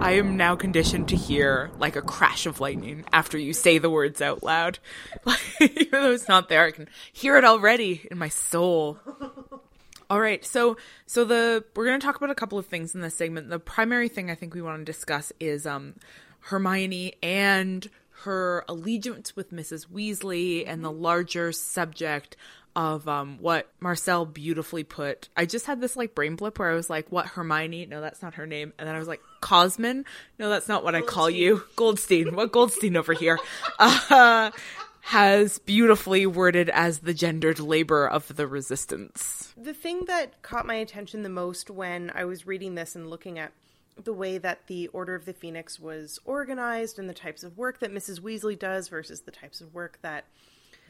I 0.00 0.12
am 0.12 0.36
now 0.36 0.54
conditioned 0.54 1.08
to 1.08 1.16
hear 1.16 1.72
like 1.78 1.96
a 1.96 2.02
crash 2.02 2.46
of 2.46 2.60
lightning 2.60 3.06
after 3.12 3.36
you 3.36 3.52
say 3.52 3.78
the 3.78 3.90
words 3.90 4.22
out 4.22 4.44
loud. 4.44 4.78
Like, 5.24 5.40
even 5.60 5.88
though 5.90 6.12
it's 6.12 6.28
not 6.28 6.48
there, 6.48 6.64
I 6.64 6.70
can 6.70 6.88
hear 7.12 7.36
it 7.36 7.44
already 7.44 8.06
in 8.08 8.18
my 8.18 8.28
soul. 8.28 8.98
All 10.10 10.20
right, 10.20 10.44
so 10.44 10.76
so 11.06 11.24
the 11.24 11.64
we're 11.76 11.84
going 11.84 12.00
to 12.00 12.04
talk 12.06 12.16
about 12.16 12.30
a 12.30 12.34
couple 12.34 12.58
of 12.58 12.66
things 12.66 12.94
in 12.94 13.02
this 13.02 13.14
segment. 13.14 13.50
The 13.50 13.58
primary 13.58 14.08
thing 14.08 14.30
I 14.30 14.34
think 14.34 14.54
we 14.54 14.62
want 14.62 14.78
to 14.78 14.84
discuss 14.84 15.32
is 15.38 15.66
um 15.66 15.96
Hermione 16.40 17.14
and 17.22 17.88
her 18.22 18.64
allegiance 18.68 19.36
with 19.36 19.52
Mrs. 19.52 19.86
Weasley 19.88 20.64
and 20.66 20.82
the 20.82 20.90
larger 20.90 21.52
subject 21.52 22.36
of 22.74 23.06
um 23.06 23.36
what 23.40 23.70
Marcelle 23.80 24.24
beautifully 24.24 24.82
put. 24.84 25.28
I 25.36 25.44
just 25.44 25.66
had 25.66 25.80
this 25.80 25.94
like 25.94 26.14
brain 26.14 26.36
blip 26.36 26.58
where 26.58 26.70
I 26.70 26.74
was 26.74 26.88
like, 26.88 27.12
"What 27.12 27.26
Hermione? 27.26 27.84
No, 27.86 28.00
that's 28.00 28.22
not 28.22 28.34
her 28.34 28.46
name." 28.46 28.72
And 28.78 28.88
then 28.88 28.94
I 28.94 28.98
was 28.98 29.08
like, 29.08 29.20
"Kosman? 29.42 30.04
No, 30.38 30.48
that's 30.48 30.68
not 30.68 30.84
what 30.84 30.94
I 30.94 31.02
call 31.02 31.28
you. 31.28 31.64
Goldstein. 31.76 32.34
What 32.34 32.52
Goldstein 32.52 32.96
over 32.96 33.12
here?" 33.12 33.38
Uh 33.78 34.52
has 35.00 35.58
beautifully 35.58 36.26
worded 36.26 36.68
as 36.70 37.00
the 37.00 37.14
gendered 37.14 37.58
labor 37.58 38.06
of 38.06 38.36
the 38.36 38.46
resistance. 38.46 39.54
The 39.56 39.74
thing 39.74 40.04
that 40.06 40.42
caught 40.42 40.66
my 40.66 40.74
attention 40.74 41.22
the 41.22 41.28
most 41.28 41.70
when 41.70 42.12
I 42.14 42.24
was 42.24 42.46
reading 42.46 42.74
this 42.74 42.94
and 42.94 43.08
looking 43.08 43.38
at 43.38 43.52
the 44.02 44.12
way 44.12 44.38
that 44.38 44.66
the 44.66 44.88
Order 44.88 45.14
of 45.14 45.24
the 45.24 45.32
Phoenix 45.32 45.80
was 45.80 46.18
organized 46.24 46.98
and 46.98 47.08
the 47.08 47.14
types 47.14 47.42
of 47.42 47.58
work 47.58 47.80
that 47.80 47.92
Mrs. 47.92 48.20
Weasley 48.20 48.58
does 48.58 48.88
versus 48.88 49.22
the 49.22 49.30
types 49.30 49.60
of 49.60 49.74
work 49.74 49.98
that 50.02 50.24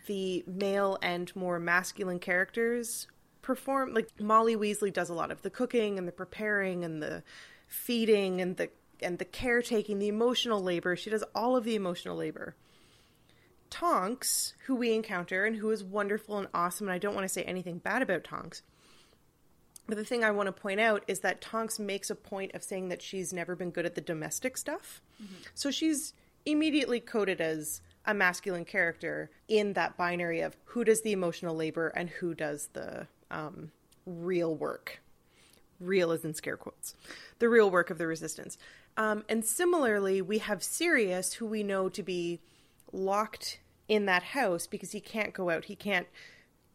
the 0.07 0.45
male 0.47 0.99
and 1.03 1.35
more 1.37 1.59
masculine 1.59 2.19
characters 2.19 3.07
perform. 3.43 3.95
Like 3.95 4.09
Molly 4.21 4.57
Weasley 4.57 4.93
does 4.93 5.09
a 5.09 5.15
lot 5.15 5.31
of 5.31 5.43
the 5.43 5.51
cooking 5.51 5.99
and 5.99 6.07
the 6.07 6.13
preparing 6.13 6.85
and 6.85 7.03
the 7.03 7.23
feeding 7.67 8.41
and 8.41 8.57
the 8.57 8.71
and 9.01 9.19
the 9.19 9.25
caretaking, 9.25 10.01
the 10.01 10.09
emotional 10.09 10.61
labor. 10.63 10.97
She 10.97 11.11
does 11.11 11.23
all 11.35 11.57
of 11.57 11.65
the 11.65 11.77
emotional 11.77 12.17
labor. 12.17 12.57
Tonks, 13.71 14.55
who 14.67 14.75
we 14.75 14.95
encounter 14.95 15.45
and 15.45 15.57
who 15.57 15.71
is 15.71 15.85
wonderful 15.85 16.39
and 16.39 16.49
awesome, 16.55 16.89
and 16.89 16.95
I 16.95 16.99
don't 16.99 17.15
want 17.15 17.25
to 17.25 17.33
say 17.33 17.43
anything 17.43 17.79
bad 17.79 18.03
about 18.03 18.25
Tonks. 18.25 18.63
But 19.87 19.97
the 19.97 20.05
thing 20.05 20.23
I 20.23 20.31
want 20.31 20.47
to 20.47 20.53
point 20.53 20.81
out 20.81 21.03
is 21.09 21.21
that 21.21 21.41
Tonks 21.41 21.79
makes 21.79 22.11
a 22.11 22.15
point 22.15 22.55
of 22.55 22.63
saying 22.63 22.89
that 22.91 23.01
she's 23.01 23.33
never 23.33 23.57
been 23.57 23.71
good 23.71 23.87
at 23.87 23.95
the 23.95 24.01
domestic 24.01 24.59
stuff. 24.59 25.01
Mm-hmm. 25.23 25.35
So 25.55 25.71
she's 25.71 26.13
immediately 26.45 27.01
coded 27.01 27.41
as 27.41 27.81
a 28.05 28.15
masculine 28.15 28.65
character 28.65 29.31
in 29.49 29.73
that 29.75 29.97
binary 29.97 30.41
of 30.41 30.57
who 30.65 30.85
does 30.85 31.03
the 31.03 31.13
emotional 31.13 31.55
labor 31.55 31.89
and 31.89 32.11
who 32.11 32.35
does 32.35 32.69
the 32.73 33.07
um, 33.31 33.71
real 34.07 34.55
work. 34.55 35.01
Real 35.81 36.13
is 36.13 36.25
in 36.25 36.35
scare 36.35 36.57
quotes. 36.57 36.95
The 37.39 37.49
real 37.49 37.71
work 37.71 37.91
of 37.91 37.99
the 37.99 38.07
resistance. 38.07 38.59
Um, 38.97 39.25
and 39.29 39.45
similarly, 39.45 40.21
we 40.21 40.39
have 40.39 40.63
Sirius, 40.63 41.35
who 41.35 41.47
we 41.47 41.63
know 41.63 41.89
to 41.89 42.03
be 42.03 42.41
locked 42.93 43.61
in 43.89 44.07
that 44.07 44.23
house 44.23 44.67
because 44.67 44.93
he 44.93 45.01
can't 45.01 45.33
go 45.33 45.51
out. 45.51 45.67
He 45.67 45.77
can't, 45.77 46.07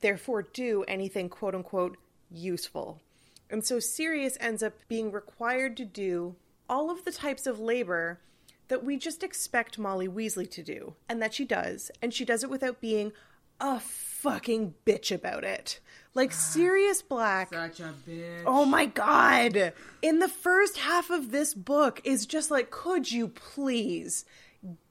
therefore, 0.01 0.41
do 0.41 0.83
anything 0.87 1.29
quote 1.29 1.55
unquote 1.55 1.97
useful. 2.31 3.01
And 3.49 3.65
so 3.65 3.79
Sirius 3.79 4.37
ends 4.39 4.63
up 4.63 4.73
being 4.87 5.11
required 5.11 5.77
to 5.77 5.85
do 5.85 6.35
all 6.69 6.89
of 6.89 7.05
the 7.05 7.11
types 7.11 7.45
of 7.45 7.59
labor 7.59 8.19
that 8.67 8.83
we 8.83 8.97
just 8.97 9.23
expect 9.23 9.77
Molly 9.77 10.07
Weasley 10.07 10.49
to 10.49 10.63
do, 10.63 10.95
and 11.07 11.21
that 11.21 11.33
she 11.33 11.45
does, 11.45 11.91
and 12.01 12.13
she 12.13 12.25
does 12.25 12.43
it 12.43 12.49
without 12.49 12.81
being 12.81 13.11
a 13.59 13.79
fucking 13.79 14.73
bitch 14.85 15.13
about 15.13 15.43
it. 15.43 15.79
Like 16.13 16.31
ah, 16.31 16.35
Sirius 16.35 17.01
Black. 17.01 17.53
Such 17.53 17.79
a 17.79 17.93
bitch. 18.07 18.43
Oh 18.45 18.65
my 18.65 18.85
god. 18.85 19.73
In 20.01 20.19
the 20.19 20.27
first 20.27 20.77
half 20.77 21.09
of 21.09 21.31
this 21.31 21.53
book 21.53 22.01
is 22.03 22.25
just 22.25 22.51
like 22.51 22.71
could 22.71 23.11
you 23.11 23.27
please 23.27 24.25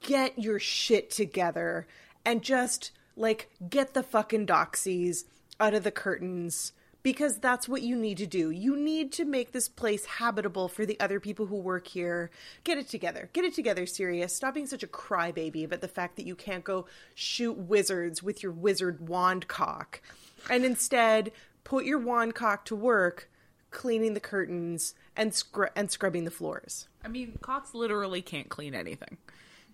get 0.01 0.37
your 0.39 0.59
shit 0.59 1.09
together 1.11 1.87
and 2.25 2.41
just 2.41 2.91
like 3.15 3.49
get 3.69 3.93
the 3.93 4.03
fucking 4.03 4.47
doxies 4.47 5.25
out 5.59 5.73
of 5.73 5.83
the 5.83 5.91
curtains 5.91 6.73
because 7.03 7.37
that's 7.37 7.67
what 7.67 7.81
you 7.81 7.97
need 7.97 8.17
to 8.17 8.25
do. 8.25 8.49
You 8.49 8.77
need 8.77 9.11
to 9.13 9.25
make 9.25 9.51
this 9.51 9.67
place 9.67 10.05
habitable 10.05 10.69
for 10.69 10.85
the 10.85 10.97
other 11.01 11.19
people 11.19 11.45
who 11.45 11.57
work 11.57 11.87
here. 11.87 12.31
Get 12.63 12.77
it 12.77 12.87
together. 12.87 13.29
Get 13.33 13.43
it 13.43 13.53
together, 13.53 13.85
Sirius. 13.85 14.33
Stop 14.33 14.53
being 14.53 14.67
such 14.67 14.83
a 14.83 14.87
crybaby 14.87 15.65
about 15.65 15.81
the 15.81 15.89
fact 15.89 16.15
that 16.15 16.25
you 16.25 16.35
can't 16.35 16.63
go 16.63 16.85
shoot 17.13 17.57
wizards 17.57 18.23
with 18.23 18.41
your 18.41 18.53
wizard 18.53 19.07
wand 19.07 19.49
cock. 19.49 20.01
And 20.49 20.63
instead, 20.63 21.33
put 21.65 21.85
your 21.85 21.99
wand 21.99 22.35
cock 22.35 22.65
to 22.65 22.75
work 22.75 23.29
cleaning 23.69 24.13
the 24.13 24.19
curtains 24.19 24.95
and 25.15 25.33
scr- 25.33 25.65
and 25.75 25.91
scrubbing 25.91 26.23
the 26.23 26.31
floors. 26.31 26.87
I 27.03 27.09
mean, 27.09 27.37
cocks 27.41 27.73
literally 27.73 28.21
can't 28.21 28.47
clean 28.47 28.73
anything. 28.73 29.17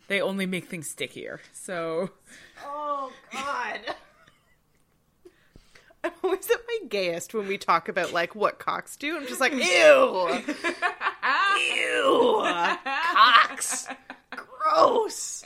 They 0.10 0.22
only 0.22 0.48
make 0.48 0.66
things 0.66 0.90
stickier. 0.90 1.40
So 1.54 2.10
Oh 2.66 3.12
god. 3.32 3.80
I'm 6.04 6.12
always 6.24 6.50
at 6.50 6.62
my 6.68 6.88
gayest 6.88 7.34
when 7.34 7.48
we 7.48 7.58
talk 7.58 7.90
about 7.90 8.14
like 8.14 8.34
what 8.34 8.58
cocks 8.58 8.96
do. 8.96 9.18
I'm 9.18 9.28
just 9.28 9.42
like, 9.42 9.52
ew, 9.52 10.30
ew, 11.60 12.42
cocks, 13.14 13.86
gross. 14.32 15.44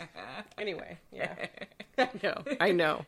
Anyway, 0.58 1.00
yeah, 1.12 1.34
I 1.98 2.10
know, 2.22 2.44
I 2.62 2.72
know, 2.72 3.06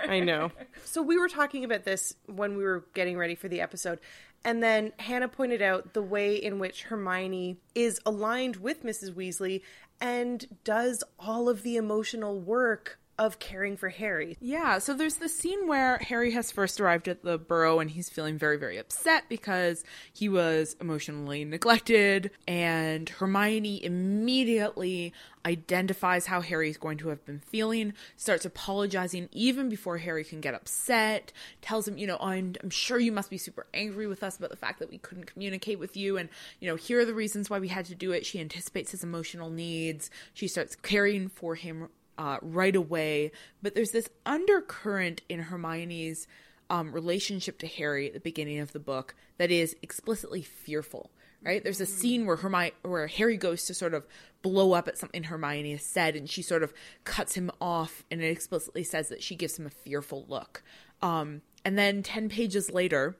I 0.00 0.20
know. 0.20 0.50
So 0.86 1.02
we 1.02 1.18
were 1.18 1.28
talking 1.28 1.62
about 1.62 1.84
this 1.84 2.14
when 2.24 2.56
we 2.56 2.64
were 2.64 2.86
getting 2.94 3.18
ready 3.18 3.34
for 3.34 3.48
the 3.48 3.60
episode, 3.60 3.98
and 4.42 4.62
then 4.62 4.92
Hannah 4.98 5.28
pointed 5.28 5.60
out 5.60 5.92
the 5.92 6.02
way 6.02 6.36
in 6.36 6.58
which 6.58 6.84
Hermione 6.84 7.58
is 7.74 8.00
aligned 8.06 8.56
with 8.56 8.82
Mrs. 8.82 9.12
Weasley 9.12 9.60
and 10.00 10.58
does 10.64 11.02
all 11.18 11.48
of 11.48 11.62
the 11.62 11.76
emotional 11.76 12.40
work 12.40 12.98
of 13.18 13.38
caring 13.38 13.76
for 13.76 13.88
Harry. 13.88 14.36
Yeah, 14.40 14.78
so 14.78 14.94
there's 14.94 15.16
the 15.16 15.28
scene 15.28 15.66
where 15.66 15.98
Harry 15.98 16.30
has 16.32 16.52
first 16.52 16.80
arrived 16.80 17.08
at 17.08 17.22
the 17.22 17.38
burrow 17.38 17.80
and 17.80 17.90
he's 17.90 18.08
feeling 18.08 18.38
very, 18.38 18.56
very 18.56 18.78
upset 18.78 19.24
because 19.28 19.84
he 20.12 20.28
was 20.28 20.76
emotionally 20.80 21.44
neglected, 21.44 22.30
and 22.46 23.08
Hermione 23.08 23.84
immediately 23.84 25.12
identifies 25.44 26.26
how 26.26 26.40
Harry's 26.42 26.76
going 26.76 26.98
to 26.98 27.08
have 27.08 27.24
been 27.24 27.40
feeling, 27.40 27.94
starts 28.16 28.44
apologizing 28.44 29.28
even 29.32 29.68
before 29.68 29.98
Harry 29.98 30.22
can 30.22 30.40
get 30.40 30.54
upset, 30.54 31.32
tells 31.62 31.88
him, 31.88 31.96
you 31.96 32.06
know, 32.06 32.18
I'm, 32.20 32.54
I'm 32.62 32.70
sure 32.70 32.98
you 32.98 33.12
must 33.12 33.30
be 33.30 33.38
super 33.38 33.66
angry 33.72 34.06
with 34.06 34.22
us 34.22 34.36
about 34.36 34.50
the 34.50 34.56
fact 34.56 34.78
that 34.78 34.90
we 34.90 34.98
couldn't 34.98 35.26
communicate 35.26 35.78
with 35.78 35.96
you, 35.96 36.18
and, 36.18 36.28
you 36.60 36.68
know, 36.68 36.76
here 36.76 37.00
are 37.00 37.04
the 37.04 37.14
reasons 37.14 37.48
why 37.48 37.58
we 37.58 37.68
had 37.68 37.86
to 37.86 37.94
do 37.94 38.12
it. 38.12 38.26
She 38.26 38.40
anticipates 38.40 38.90
his 38.90 39.02
emotional 39.02 39.48
needs. 39.48 40.10
She 40.34 40.48
starts 40.48 40.76
caring 40.76 41.28
for 41.28 41.54
him 41.54 41.88
uh, 42.18 42.38
right 42.42 42.76
away. 42.76 43.32
But 43.62 43.74
there's 43.74 43.92
this 43.92 44.10
undercurrent 44.26 45.22
in 45.28 45.40
Hermione's 45.40 46.26
um, 46.68 46.92
relationship 46.92 47.58
to 47.60 47.66
Harry 47.66 48.08
at 48.08 48.14
the 48.14 48.20
beginning 48.20 48.58
of 48.58 48.72
the 48.72 48.80
book 48.80 49.14
that 49.38 49.50
is 49.50 49.74
explicitly 49.80 50.42
fearful. 50.42 51.10
Right? 51.40 51.62
There's 51.62 51.80
a 51.80 51.86
scene 51.86 52.26
where 52.26 52.34
Hermione, 52.34 52.72
where 52.82 53.06
Harry 53.06 53.36
goes 53.36 53.64
to 53.66 53.74
sort 53.74 53.94
of 53.94 54.04
blow 54.42 54.72
up 54.72 54.88
at 54.88 54.98
something 54.98 55.22
Hermione 55.22 55.70
has 55.70 55.82
said, 55.82 56.16
and 56.16 56.28
she 56.28 56.42
sort 56.42 56.64
of 56.64 56.74
cuts 57.04 57.34
him 57.34 57.52
off, 57.60 58.04
and 58.10 58.20
it 58.20 58.28
explicitly 58.28 58.82
says 58.82 59.08
that 59.08 59.22
she 59.22 59.36
gives 59.36 59.56
him 59.56 59.64
a 59.64 59.70
fearful 59.70 60.24
look. 60.28 60.64
Um, 61.00 61.42
and 61.64 61.78
then 61.78 62.02
ten 62.02 62.28
pages 62.28 62.72
later, 62.72 63.16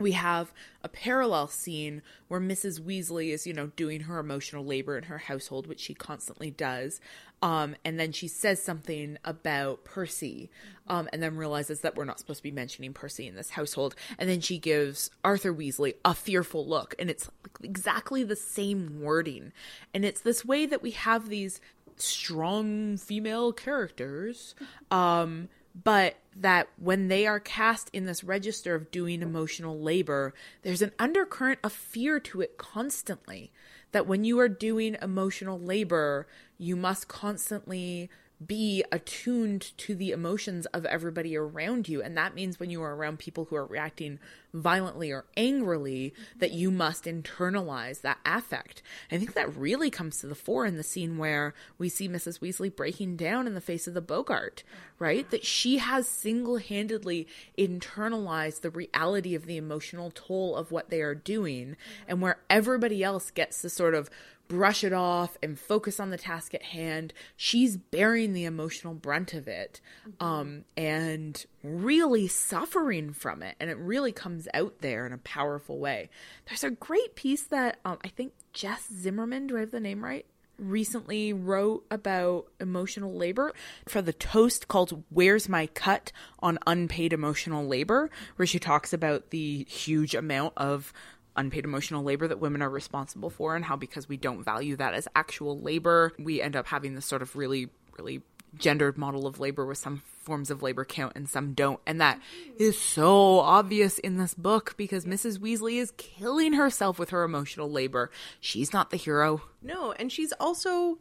we 0.00 0.12
have 0.12 0.52
a 0.82 0.88
parallel 0.88 1.48
scene 1.48 2.02
where 2.28 2.40
Mrs. 2.40 2.80
Weasley 2.80 3.32
is, 3.32 3.46
you 3.46 3.52
know, 3.52 3.68
doing 3.68 4.02
her 4.02 4.18
emotional 4.18 4.64
labor 4.64 4.96
in 4.96 5.04
her 5.04 5.18
household, 5.18 5.66
which 5.66 5.80
she 5.80 5.94
constantly 5.94 6.50
does. 6.50 7.00
Um, 7.40 7.76
and 7.84 8.00
then 8.00 8.12
she 8.12 8.26
says 8.26 8.60
something 8.62 9.16
about 9.24 9.84
Percy, 9.84 10.50
um, 10.88 11.08
and 11.12 11.22
then 11.22 11.36
realizes 11.36 11.80
that 11.80 11.94
we're 11.94 12.04
not 12.04 12.18
supposed 12.18 12.38
to 12.38 12.42
be 12.42 12.50
mentioning 12.50 12.92
Percy 12.92 13.28
in 13.28 13.36
this 13.36 13.50
household. 13.50 13.94
And 14.18 14.28
then 14.28 14.40
she 14.40 14.58
gives 14.58 15.10
Arthur 15.22 15.54
Weasley 15.54 15.94
a 16.04 16.14
fearful 16.14 16.66
look, 16.66 16.94
and 16.98 17.08
it's 17.08 17.30
exactly 17.62 18.24
the 18.24 18.36
same 18.36 19.00
wording. 19.00 19.52
And 19.94 20.04
it's 20.04 20.20
this 20.20 20.44
way 20.44 20.66
that 20.66 20.82
we 20.82 20.90
have 20.92 21.28
these 21.28 21.60
strong 21.96 22.96
female 22.96 23.52
characters, 23.52 24.54
um, 24.90 25.48
but 25.84 26.16
that 26.34 26.68
when 26.76 27.08
they 27.08 27.26
are 27.26 27.40
cast 27.40 27.90
in 27.92 28.04
this 28.04 28.24
register 28.24 28.74
of 28.74 28.90
doing 28.90 29.22
emotional 29.22 29.78
labor, 29.78 30.34
there's 30.62 30.82
an 30.82 30.92
undercurrent 30.98 31.60
of 31.62 31.72
fear 31.72 32.18
to 32.20 32.40
it 32.40 32.58
constantly. 32.58 33.52
That 33.92 34.06
when 34.06 34.24
you 34.24 34.38
are 34.38 34.48
doing 34.48 34.96
emotional 35.00 35.58
labor, 35.58 36.26
you 36.58 36.76
must 36.76 37.08
constantly 37.08 38.10
be 38.44 38.84
attuned 38.92 39.76
to 39.78 39.96
the 39.96 40.12
emotions 40.12 40.64
of 40.66 40.84
everybody 40.86 41.36
around 41.36 41.88
you. 41.88 42.00
And 42.00 42.16
that 42.16 42.36
means 42.36 42.60
when 42.60 42.70
you 42.70 42.80
are 42.82 42.94
around 42.94 43.18
people 43.18 43.46
who 43.46 43.56
are 43.56 43.66
reacting 43.66 44.20
violently 44.54 45.10
or 45.10 45.24
angrily, 45.36 46.14
that 46.36 46.52
you 46.52 46.70
must 46.70 47.04
internalize 47.04 48.02
that 48.02 48.18
affect. 48.24 48.80
I 49.10 49.18
think 49.18 49.34
that 49.34 49.56
really 49.56 49.90
comes 49.90 50.20
to 50.20 50.28
the 50.28 50.36
fore 50.36 50.66
in 50.66 50.76
the 50.76 50.84
scene 50.84 51.18
where 51.18 51.52
we 51.78 51.88
see 51.88 52.08
Mrs. 52.08 52.38
Weasley 52.38 52.74
breaking 52.74 53.16
down 53.16 53.48
in 53.48 53.54
the 53.54 53.60
face 53.60 53.88
of 53.88 53.94
the 53.94 54.00
Boggart, 54.00 54.62
right? 55.00 55.28
That 55.30 55.44
she 55.44 55.78
has 55.78 56.06
single 56.06 56.58
handedly 56.58 57.26
internalized 57.58 58.60
the 58.60 58.70
reality 58.70 59.34
of 59.34 59.46
the 59.46 59.56
emotional 59.56 60.12
toll 60.14 60.54
of 60.54 60.70
what 60.70 60.90
they 60.90 61.00
are 61.00 61.14
doing, 61.14 61.76
and 62.06 62.22
where 62.22 62.38
everybody 62.48 63.02
else 63.02 63.32
gets 63.32 63.60
to 63.62 63.68
sort 63.68 63.94
of 63.94 64.08
brush 64.48 64.82
it 64.82 64.92
off 64.92 65.36
and 65.42 65.58
focus 65.58 66.00
on 66.00 66.10
the 66.10 66.18
task 66.18 66.54
at 66.54 66.62
hand. 66.62 67.12
She's 67.36 67.76
bearing 67.76 68.32
the 68.32 68.44
emotional 68.44 68.94
brunt 68.94 69.34
of 69.34 69.46
it 69.46 69.80
mm-hmm. 70.08 70.24
um, 70.24 70.64
and 70.76 71.44
really 71.62 72.26
suffering 72.26 73.12
from 73.12 73.42
it. 73.42 73.56
And 73.60 73.70
it 73.70 73.76
really 73.76 74.12
comes 74.12 74.48
out 74.54 74.78
there 74.80 75.06
in 75.06 75.12
a 75.12 75.18
powerful 75.18 75.78
way. 75.78 76.10
There's 76.46 76.64
a 76.64 76.70
great 76.70 77.14
piece 77.14 77.44
that 77.44 77.78
um, 77.84 77.98
I 78.02 78.08
think 78.08 78.32
Jess 78.52 78.88
Zimmerman, 78.92 79.46
do 79.46 79.56
I 79.56 79.60
have 79.60 79.70
the 79.70 79.80
name 79.80 80.02
right? 80.02 80.26
recently 80.58 81.32
wrote 81.32 81.84
about 81.90 82.46
emotional 82.60 83.14
labor 83.14 83.52
for 83.86 84.02
the 84.02 84.12
toast 84.12 84.68
called 84.68 85.04
Where's 85.08 85.48
My 85.48 85.66
Cut 85.68 86.12
on 86.40 86.58
Unpaid 86.66 87.12
Emotional 87.12 87.66
Labor, 87.66 88.10
where 88.36 88.46
she 88.46 88.58
talks 88.58 88.92
about 88.92 89.30
the 89.30 89.64
huge 89.64 90.14
amount 90.14 90.54
of 90.56 90.92
unpaid 91.38 91.64
emotional 91.64 92.02
labor 92.02 92.28
that 92.28 92.40
women 92.40 92.60
are 92.60 92.70
responsible 92.70 93.30
for 93.30 93.56
and 93.56 93.64
how 93.64 93.76
because 93.76 94.08
we 94.08 94.16
don't 94.16 94.44
value 94.44 94.76
that 94.76 94.92
as 94.92 95.08
actual 95.14 95.58
labor 95.58 96.12
we 96.18 96.42
end 96.42 96.56
up 96.56 96.66
having 96.66 96.94
this 96.94 97.06
sort 97.06 97.22
of 97.22 97.34
really 97.36 97.68
really 97.96 98.22
gendered 98.56 98.96
model 98.96 99.26
of 99.26 99.40
labor 99.40 99.64
with 99.64 99.78
some 99.78 100.02
forms 100.22 100.50
of 100.50 100.62
labor 100.62 100.84
count 100.84 101.12
and 101.14 101.28
some 101.28 101.54
don't. 101.54 101.80
And 101.86 102.00
that 102.00 102.20
is 102.58 102.78
so 102.78 103.40
obvious 103.40 103.98
in 103.98 104.16
this 104.16 104.34
book 104.34 104.74
because 104.76 105.04
Mrs. 105.04 105.38
Weasley 105.38 105.76
is 105.76 105.92
killing 105.96 106.54
herself 106.54 106.98
with 106.98 107.10
her 107.10 107.24
emotional 107.24 107.70
labor. 107.70 108.10
She's 108.40 108.72
not 108.72 108.90
the 108.90 108.96
hero. 108.96 109.42
No, 109.62 109.92
and 109.92 110.10
she's 110.10 110.32
also 110.32 110.98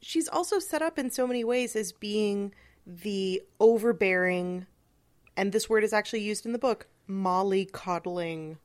she's 0.00 0.28
also 0.28 0.58
set 0.58 0.82
up 0.82 0.98
in 0.98 1.10
so 1.10 1.26
many 1.26 1.44
ways 1.44 1.74
as 1.74 1.92
being 1.92 2.54
the 2.86 3.42
overbearing 3.60 4.66
and 5.36 5.52
this 5.52 5.68
word 5.68 5.84
is 5.84 5.92
actually 5.92 6.22
used 6.22 6.46
in 6.46 6.52
the 6.52 6.58
book, 6.58 6.88
molly 7.06 7.64
coddling 7.64 8.58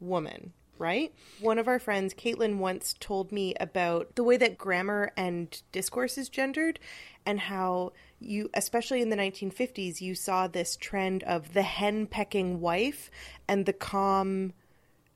woman 0.00 0.52
right? 0.78 1.12
One 1.40 1.58
of 1.58 1.68
our 1.68 1.78
friends, 1.78 2.14
Caitlin, 2.14 2.58
once 2.58 2.94
told 2.98 3.32
me 3.32 3.54
about 3.60 4.14
the 4.14 4.24
way 4.24 4.36
that 4.36 4.58
grammar 4.58 5.12
and 5.16 5.60
discourse 5.72 6.18
is 6.18 6.28
gendered 6.28 6.78
and 7.26 7.40
how 7.40 7.92
you, 8.20 8.50
especially 8.54 9.02
in 9.02 9.10
the 9.10 9.16
1950s, 9.16 10.00
you 10.00 10.14
saw 10.14 10.46
this 10.46 10.76
trend 10.76 11.22
of 11.24 11.52
the 11.54 11.62
hen 11.62 12.06
pecking 12.06 12.60
wife 12.60 13.10
and 13.46 13.66
the 13.66 13.72
calm 13.72 14.52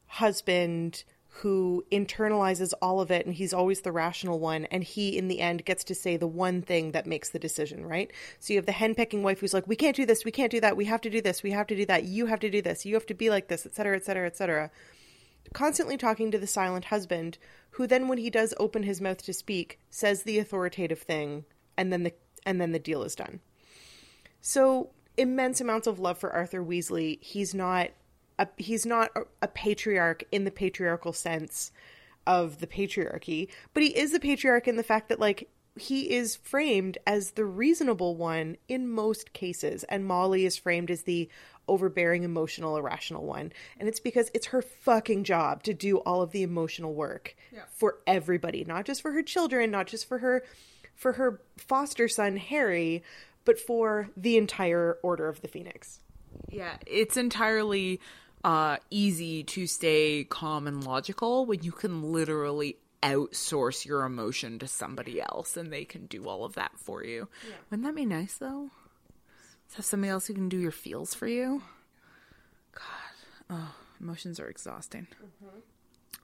husband 0.06 1.04
who 1.36 1.82
internalizes 1.90 2.74
all 2.82 3.00
of 3.00 3.10
it 3.10 3.24
and 3.24 3.34
he's 3.34 3.54
always 3.54 3.80
the 3.80 3.90
rational 3.90 4.38
one 4.38 4.66
and 4.66 4.84
he 4.84 5.16
in 5.16 5.28
the 5.28 5.40
end 5.40 5.64
gets 5.64 5.82
to 5.82 5.94
say 5.94 6.18
the 6.18 6.26
one 6.26 6.60
thing 6.60 6.92
that 6.92 7.06
makes 7.06 7.30
the 7.30 7.38
decision 7.38 7.86
right 7.86 8.12
so 8.38 8.52
you 8.52 8.58
have 8.58 8.66
the 8.66 8.72
henpecking 8.72 9.22
wife 9.22 9.40
who's 9.40 9.54
like 9.54 9.66
we 9.66 9.74
can't 9.74 9.96
do 9.96 10.04
this 10.04 10.26
we 10.26 10.30
can't 10.30 10.50
do 10.50 10.60
that 10.60 10.76
we 10.76 10.84
have 10.84 11.00
to 11.00 11.08
do 11.08 11.22
this 11.22 11.42
we 11.42 11.50
have 11.50 11.66
to 11.66 11.74
do 11.74 11.86
that 11.86 12.04
you 12.04 12.26
have 12.26 12.38
to 12.38 12.50
do 12.50 12.60
this 12.60 12.84
you 12.84 12.92
have 12.92 13.06
to 13.06 13.14
be 13.14 13.30
like 13.30 13.48
this 13.48 13.64
etc 13.64 13.96
etc 13.96 14.26
etc 14.26 14.70
constantly 15.52 15.96
talking 15.96 16.30
to 16.30 16.38
the 16.38 16.46
silent 16.46 16.86
husband, 16.86 17.38
who 17.72 17.86
then, 17.86 18.08
when 18.08 18.18
he 18.18 18.30
does 18.30 18.54
open 18.58 18.82
his 18.82 19.00
mouth 19.00 19.22
to 19.24 19.32
speak, 19.32 19.78
says 19.90 20.22
the 20.22 20.38
authoritative 20.38 21.00
thing, 21.00 21.44
and 21.76 21.92
then 21.92 22.02
the 22.02 22.12
and 22.44 22.60
then 22.60 22.72
the 22.72 22.78
deal 22.78 23.02
is 23.02 23.14
done. 23.14 23.40
So 24.40 24.90
immense 25.16 25.60
amounts 25.60 25.86
of 25.86 25.98
love 25.98 26.18
for 26.18 26.32
Arthur 26.32 26.62
Weasley. 26.62 27.22
He's 27.22 27.54
not 27.54 27.90
a, 28.38 28.48
he's 28.56 28.84
not 28.84 29.10
a, 29.14 29.22
a 29.42 29.48
patriarch 29.48 30.24
in 30.32 30.44
the 30.44 30.50
patriarchal 30.50 31.12
sense 31.12 31.70
of 32.26 32.58
the 32.58 32.66
patriarchy, 32.66 33.48
but 33.74 33.82
he 33.82 33.96
is 33.96 34.12
a 34.12 34.20
patriarch 34.20 34.68
in 34.68 34.76
the 34.76 34.82
fact 34.82 35.08
that 35.08 35.20
like 35.20 35.48
he 35.76 36.10
is 36.10 36.36
framed 36.36 36.98
as 37.06 37.32
the 37.32 37.44
reasonable 37.44 38.16
one 38.16 38.56
in 38.68 38.88
most 38.88 39.32
cases, 39.32 39.84
and 39.84 40.04
Molly 40.04 40.44
is 40.44 40.58
framed 40.58 40.90
as 40.90 41.02
the 41.02 41.28
overbearing, 41.68 42.22
emotional, 42.22 42.76
irrational 42.76 43.24
one. 43.24 43.52
And 43.78 43.88
it's 43.88 44.00
because 44.00 44.30
it's 44.34 44.46
her 44.46 44.62
fucking 44.62 45.24
job 45.24 45.62
to 45.64 45.74
do 45.74 45.98
all 45.98 46.22
of 46.22 46.32
the 46.32 46.42
emotional 46.42 46.94
work 46.94 47.36
yeah. 47.52 47.62
for 47.72 47.98
everybody, 48.06 48.64
not 48.64 48.84
just 48.84 49.02
for 49.02 49.12
her 49.12 49.22
children, 49.22 49.70
not 49.70 49.86
just 49.86 50.08
for 50.08 50.18
her 50.18 50.44
for 50.94 51.12
her 51.12 51.40
foster 51.56 52.08
son 52.08 52.36
Harry, 52.36 53.02
but 53.44 53.58
for 53.58 54.08
the 54.16 54.36
entire 54.36 54.98
Order 55.02 55.28
of 55.28 55.40
the 55.40 55.48
Phoenix. 55.48 56.00
Yeah, 56.48 56.76
it's 56.86 57.16
entirely 57.16 58.00
uh, 58.44 58.76
easy 58.90 59.42
to 59.44 59.66
stay 59.66 60.24
calm 60.24 60.66
and 60.66 60.84
logical 60.84 61.46
when 61.46 61.62
you 61.62 61.72
can 61.72 62.12
literally 62.12 62.76
outsource 63.02 63.84
your 63.84 64.04
emotion 64.04 64.58
to 64.60 64.68
somebody 64.68 65.20
else 65.20 65.56
and 65.56 65.72
they 65.72 65.84
can 65.84 66.06
do 66.06 66.28
all 66.28 66.44
of 66.44 66.54
that 66.54 66.72
for 66.76 67.04
you. 67.04 67.28
Yeah. 67.46 67.54
Wouldn't 67.70 67.86
that 67.86 67.96
be 67.96 68.06
nice 68.06 68.36
though? 68.38 68.70
Have 69.76 69.84
somebody 69.84 70.10
else 70.10 70.26
who 70.26 70.34
can 70.34 70.48
do 70.48 70.58
your 70.58 70.70
feels 70.70 71.14
for 71.14 71.26
you. 71.26 71.62
God, 72.74 73.50
oh, 73.50 73.74
emotions 74.00 74.40
are 74.40 74.48
exhausting. 74.48 75.06
Mm-hmm. 75.14 75.58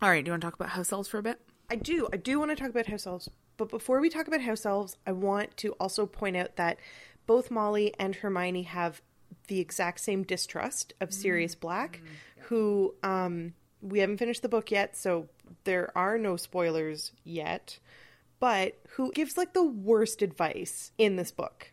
All 0.01 0.11
right, 0.11 0.25
do 0.25 0.29
you 0.29 0.33
want 0.33 0.43
to 0.43 0.47
talk 0.47 0.55
about 0.55 0.71
house 0.71 0.93
elves 0.93 1.09
for 1.09 1.19
a 1.19 1.23
bit? 1.23 1.41
I 1.71 1.77
do. 1.77 2.09
I 2.13 2.17
do 2.17 2.39
want 2.39 2.51
to 2.51 2.57
talk 2.57 2.71
about 2.71 2.87
house 2.87 3.07
elves. 3.07 3.29
But 3.57 3.69
before 3.69 4.01
we 4.01 4.09
talk 4.09 4.29
about 4.29 4.41
house 4.41 4.65
elves, 4.65 4.97
I 5.07 5.13
want 5.13 5.57
to 5.59 5.73
also 5.81 6.07
point 6.07 6.37
out 6.37 6.57
that 6.57 6.79
both 7.27 7.51
Molly 7.51 7.95
and 7.99 8.15
Hermione 8.15 8.63
have 8.63 9.03
the 9.49 9.61
exact 9.61 10.01
same 10.01 10.23
distrust 10.23 10.95
of. 11.01 11.13
Sirius 11.13 11.55
Black, 11.55 11.97
mm-hmm. 11.97 12.07
yeah. 12.37 12.43
who 12.45 12.95
um, 13.03 13.55
we 13.81 13.99
haven't 13.99 14.19
finished 14.19 14.43
the 14.43 14.49
book 14.49 14.71
yet, 14.71 14.97
so 14.97 15.29
there 15.65 15.91
are 15.97 16.19
no 16.19 16.37
spoilers 16.37 17.13
yet, 17.25 17.79
but 18.41 18.79
who 18.91 19.11
gives 19.13 19.37
like 19.37 19.53
the 19.53 19.65
worst 19.65 20.23
advice 20.23 20.93
in 20.99 21.17
this 21.17 21.33
book 21.33 21.73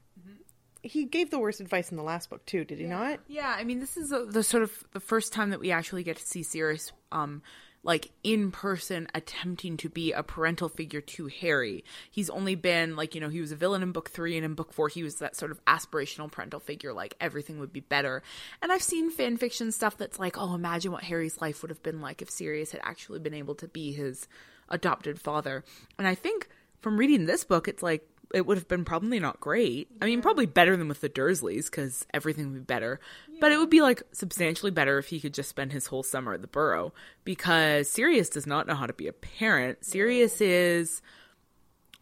he 0.86 1.06
gave 1.06 1.32
the 1.32 1.40
worst 1.40 1.60
advice 1.60 1.90
in 1.90 1.98
the 1.98 2.04
last 2.04 2.30
book 2.30 2.46
too, 2.46 2.64
did 2.64 2.78
he 2.78 2.86
yeah. 2.86 2.98
not? 2.98 3.20
Yeah, 3.28 3.56
I 3.58 3.64
mean, 3.64 3.80
this 3.80 3.98
is 3.98 4.12
a, 4.12 4.26
the 4.26 4.44
sort 4.44 4.64
of 4.64 4.84
the 4.94 5.00
first 5.00 5.34
time 5.34 5.50
that 5.50 5.60
we 5.60 5.72
actually 5.72 6.04
get 6.04 6.18
to 6.18 6.26
see 6.26 6.44
Sirius, 6.44 6.92
um, 7.12 7.42
like 7.84 8.12
in 8.24 8.52
person, 8.52 9.08
attempting 9.16 9.78
to 9.78 9.90
be 9.90 10.12
a 10.12 10.22
parental 10.22 10.70
figure 10.70 11.02
to 11.02 11.28
Harry. 11.28 11.84
He's 12.12 12.30
only 12.30 12.56
been 12.56 12.96
like 12.96 13.16
you 13.16 13.22
know 13.22 13.30
he 13.30 13.42
was 13.42 13.52
a 13.52 13.56
villain 13.56 13.82
in 13.82 13.92
book 13.92 14.12
three, 14.12 14.38
and 14.38 14.46
in 14.46 14.54
book 14.54 14.74
four 14.74 14.88
he 14.88 15.02
was 15.02 15.16
that 15.16 15.36
sort 15.36 15.52
of 15.52 15.64
aspirational 15.66 16.32
parental 16.32 16.60
figure, 16.60 16.94
like 16.94 17.16
everything 17.20 17.60
would 17.60 17.74
be 17.74 17.80
better. 17.80 18.22
And 18.62 18.72
I've 18.72 18.84
seen 18.84 19.10
fan 19.10 19.38
fiction 19.38 19.72
stuff 19.72 19.98
that's 19.98 20.20
like, 20.20 20.38
oh, 20.38 20.54
imagine 20.54 20.92
what 20.92 21.04
Harry's 21.04 21.42
life 21.42 21.62
would 21.62 21.72
have 21.72 21.84
been 21.84 22.02
like 22.02 22.22
if 22.22 22.30
Sirius 22.30 22.72
had 22.72 22.82
actually 22.84 23.20
been 23.20 23.34
able 23.34 23.56
to 23.56 23.68
be 23.68 23.92
his 23.92 24.28
adopted 24.70 25.20
father. 25.20 25.64
And 25.98 26.08
I 26.08 26.16
think 26.16 26.48
from 26.82 26.98
reading 26.98 27.26
this 27.26 27.44
book, 27.44 27.68
it's 27.68 27.82
like 27.82 28.08
it 28.34 28.46
would 28.46 28.58
have 28.58 28.68
been 28.68 28.86
probably 28.86 29.20
not 29.20 29.40
great. 29.40 29.90
I 30.02 30.06
mean, 30.06 30.22
probably 30.22 30.46
better 30.46 30.76
than 30.76 30.88
with 30.88 31.02
the 31.02 31.10
Dursleys 31.10 31.66
because 31.66 32.06
everything 32.14 32.46
would 32.52 32.68
be 32.68 32.74
better. 32.74 33.00
Yeah. 33.30 33.38
But 33.42 33.52
it 33.52 33.58
would 33.58 33.70
be 33.70 33.82
like 33.82 34.04
substantially 34.12 34.72
better 34.72 34.98
if 34.98 35.08
he 35.08 35.20
could 35.20 35.34
just 35.34 35.50
spend 35.50 35.72
his 35.72 35.88
whole 35.88 36.04
summer 36.04 36.34
at 36.34 36.42
the 36.42 36.48
Burrow 36.48 36.94
because 37.24 37.90
Sirius 37.90 38.30
does 38.30 38.48
not 38.48 38.68
know 38.68 38.76
how 38.76 38.88
to 38.88 38.94
be 38.94 39.08
a 39.08 39.14
parent. 39.14 39.84
Sirius 39.86 40.42
is, 40.42 41.02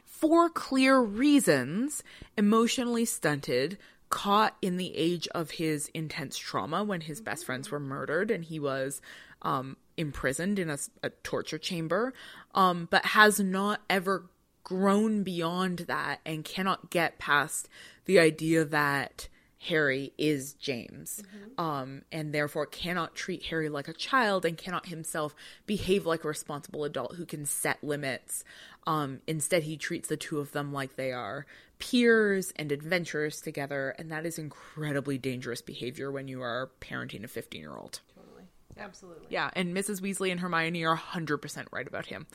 for 0.05 0.49
clear 0.49 0.99
reasons, 0.99 2.03
emotionally 2.37 3.05
stunted, 3.05 3.77
caught 4.09 4.55
in 4.61 4.77
the 4.77 4.95
age 4.95 5.27
of 5.29 5.51
his 5.51 5.89
intense 5.93 6.37
trauma 6.37 6.83
when 6.83 7.01
his 7.01 7.19
best 7.19 7.45
friends 7.45 7.71
were 7.71 7.79
murdered 7.79 8.29
and 8.29 8.45
he 8.45 8.59
was 8.59 9.01
um, 9.41 9.75
imprisoned 9.97 10.59
in 10.59 10.69
a, 10.69 10.77
a 11.01 11.09
torture 11.09 11.57
chamber, 11.57 12.13
um, 12.55 12.87
but 12.89 13.05
has 13.05 13.39
not 13.39 13.81
ever 13.89 14.25
grown 14.63 15.23
beyond 15.23 15.79
that 15.79 16.19
and 16.25 16.45
cannot 16.45 16.89
get 16.89 17.19
past 17.19 17.67
the 18.05 18.19
idea 18.19 18.65
that 18.65 19.27
Harry 19.67 20.11
is 20.17 20.53
James, 20.53 21.23
mm-hmm. 21.23 21.61
um, 21.61 22.01
and 22.11 22.33
therefore 22.33 22.65
cannot 22.65 23.15
treat 23.15 23.45
Harry 23.45 23.69
like 23.69 23.87
a 23.87 23.93
child 23.93 24.43
and 24.43 24.57
cannot 24.57 24.87
himself 24.87 25.33
behave 25.65 26.05
like 26.05 26.25
a 26.25 26.27
responsible 26.27 26.83
adult 26.83 27.15
who 27.15 27.25
can 27.25 27.45
set 27.45 27.81
limits. 27.81 28.43
Um, 28.85 29.21
instead, 29.25 29.63
he 29.63 29.77
treats 29.77 30.09
the 30.09 30.17
two 30.17 30.39
of 30.39 30.51
them 30.51 30.73
like 30.73 30.97
they 30.97 31.13
are 31.13 31.45
peers 31.79 32.51
and 32.57 32.73
adventurers 32.73 33.39
together, 33.39 33.95
and 33.97 34.11
that 34.11 34.25
is 34.25 34.37
incredibly 34.37 35.17
dangerous 35.17 35.61
behavior 35.61 36.11
when 36.11 36.27
you 36.27 36.41
are 36.41 36.69
parenting 36.81 37.23
a 37.23 37.27
15 37.29 37.61
year 37.61 37.75
old. 37.75 38.01
Totally. 38.15 38.43
Absolutely. 38.77 39.27
Yeah, 39.29 39.49
and 39.53 39.73
Mrs. 39.73 40.01
Weasley 40.01 40.31
and 40.31 40.41
Hermione 40.41 40.83
are 40.83 40.97
100% 40.97 41.67
right 41.71 41.87
about 41.87 42.07
him. 42.07 42.27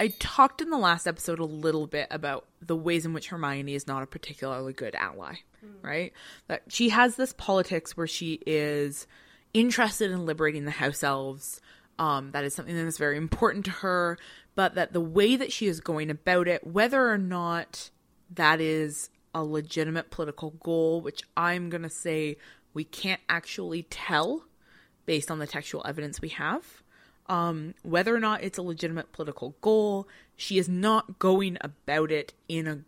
I 0.00 0.08
talked 0.18 0.62
in 0.62 0.70
the 0.70 0.78
last 0.78 1.06
episode 1.06 1.38
a 1.40 1.44
little 1.44 1.86
bit 1.86 2.08
about 2.10 2.46
the 2.62 2.74
ways 2.74 3.04
in 3.04 3.12
which 3.12 3.28
Hermione 3.28 3.74
is 3.74 3.86
not 3.86 4.02
a 4.02 4.06
particularly 4.06 4.72
good 4.72 4.94
ally, 4.94 5.34
mm. 5.62 5.74
right? 5.82 6.14
That 6.48 6.62
she 6.68 6.88
has 6.88 7.16
this 7.16 7.34
politics 7.34 7.98
where 7.98 8.06
she 8.06 8.40
is 8.46 9.06
interested 9.52 10.10
in 10.10 10.24
liberating 10.24 10.64
the 10.64 10.70
house 10.70 11.04
elves. 11.04 11.60
Um, 11.98 12.30
that 12.30 12.44
is 12.44 12.54
something 12.54 12.74
that 12.74 12.86
is 12.86 12.96
very 12.96 13.18
important 13.18 13.66
to 13.66 13.70
her, 13.72 14.16
but 14.54 14.74
that 14.74 14.94
the 14.94 15.02
way 15.02 15.36
that 15.36 15.52
she 15.52 15.66
is 15.66 15.80
going 15.80 16.08
about 16.08 16.48
it, 16.48 16.66
whether 16.66 17.10
or 17.10 17.18
not 17.18 17.90
that 18.34 18.58
is 18.58 19.10
a 19.34 19.44
legitimate 19.44 20.10
political 20.10 20.52
goal, 20.62 21.02
which 21.02 21.20
I'm 21.36 21.68
going 21.68 21.82
to 21.82 21.90
say 21.90 22.38
we 22.72 22.84
can't 22.84 23.20
actually 23.28 23.82
tell 23.82 24.46
based 25.04 25.30
on 25.30 25.40
the 25.40 25.46
textual 25.46 25.84
evidence 25.86 26.22
we 26.22 26.30
have, 26.30 26.82
um, 27.30 27.74
whether 27.82 28.14
or 28.14 28.18
not 28.18 28.42
it's 28.42 28.58
a 28.58 28.62
legitimate 28.62 29.12
political 29.12 29.54
goal, 29.60 30.08
she 30.36 30.58
is 30.58 30.68
not 30.68 31.20
going 31.20 31.56
about 31.60 32.10
it 32.10 32.34
in 32.48 32.66
a 32.66 32.80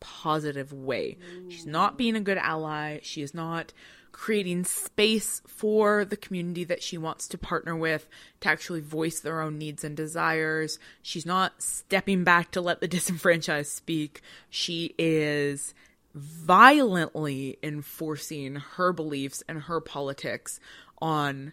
positive 0.00 0.72
way. 0.72 1.16
She's 1.48 1.64
not 1.64 1.96
being 1.96 2.16
a 2.16 2.20
good 2.20 2.36
ally. 2.36 2.98
She 3.02 3.22
is 3.22 3.32
not 3.32 3.72
creating 4.10 4.64
space 4.64 5.42
for 5.46 6.04
the 6.04 6.16
community 6.16 6.64
that 6.64 6.82
she 6.82 6.98
wants 6.98 7.28
to 7.28 7.38
partner 7.38 7.76
with 7.76 8.08
to 8.40 8.48
actually 8.48 8.80
voice 8.80 9.20
their 9.20 9.40
own 9.40 9.58
needs 9.58 9.84
and 9.84 9.96
desires. 9.96 10.80
She's 11.00 11.24
not 11.24 11.62
stepping 11.62 12.24
back 12.24 12.50
to 12.52 12.60
let 12.60 12.80
the 12.80 12.88
disenfranchised 12.88 13.70
speak. 13.70 14.22
She 14.50 14.94
is 14.98 15.72
violently 16.14 17.58
enforcing 17.62 18.56
her 18.56 18.92
beliefs 18.92 19.44
and 19.48 19.62
her 19.62 19.80
politics 19.80 20.58
on 21.00 21.52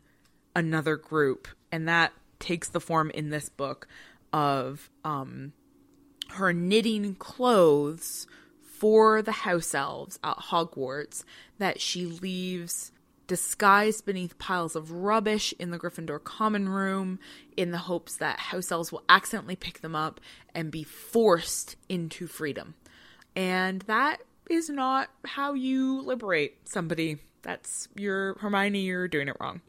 another 0.56 0.96
group. 0.96 1.48
And 1.72 1.88
that 1.88 2.14
takes 2.42 2.70
the 2.70 2.82
form 2.82 3.10
in 3.12 3.30
this 3.30 3.50
book 3.50 3.88
of 4.34 4.90
um, 5.04 5.54
her 6.30 6.54
knitting 6.54 7.16
clothes 7.16 8.28
for 8.62 9.22
the 9.22 9.32
house 9.32 9.76
elves 9.76 10.20
at 10.24 10.38
Hogwarts 10.38 11.24
that 11.60 11.80
she 11.80 12.06
leaves 12.06 12.92
disguised 13.28 14.06
beneath 14.06 14.38
piles 14.40 14.76
of 14.76 14.92
rubbish 14.92 15.54
in 15.58 15.72
the 15.72 15.80
Gryffindor 15.80 16.22
common 16.22 16.68
room 16.68 17.18
in 17.56 17.72
the 17.72 17.78
hopes 17.78 18.18
that 18.18 18.38
house 18.40 18.72
elves 18.72 18.92
will 18.92 19.04
accidentally 19.08 19.56
pick 19.56 19.80
them 19.80 19.96
up 19.96 20.20
and 20.54 20.70
be 20.70 20.84
forced 20.84 21.78
into 21.88 22.28
freedom. 22.28 22.74
And 23.36 23.84
that 23.84 24.22
is 24.50 24.70
not 24.70 25.10
how 25.24 25.54
you 25.54 26.02
liberate 26.02 26.68
somebody. 26.68 27.20
That's 27.42 27.88
your 27.96 28.38
Hermione, 28.40 28.82
you're 28.82 29.08
doing 29.08 29.30
it 29.30 29.38
wrong. 29.40 29.62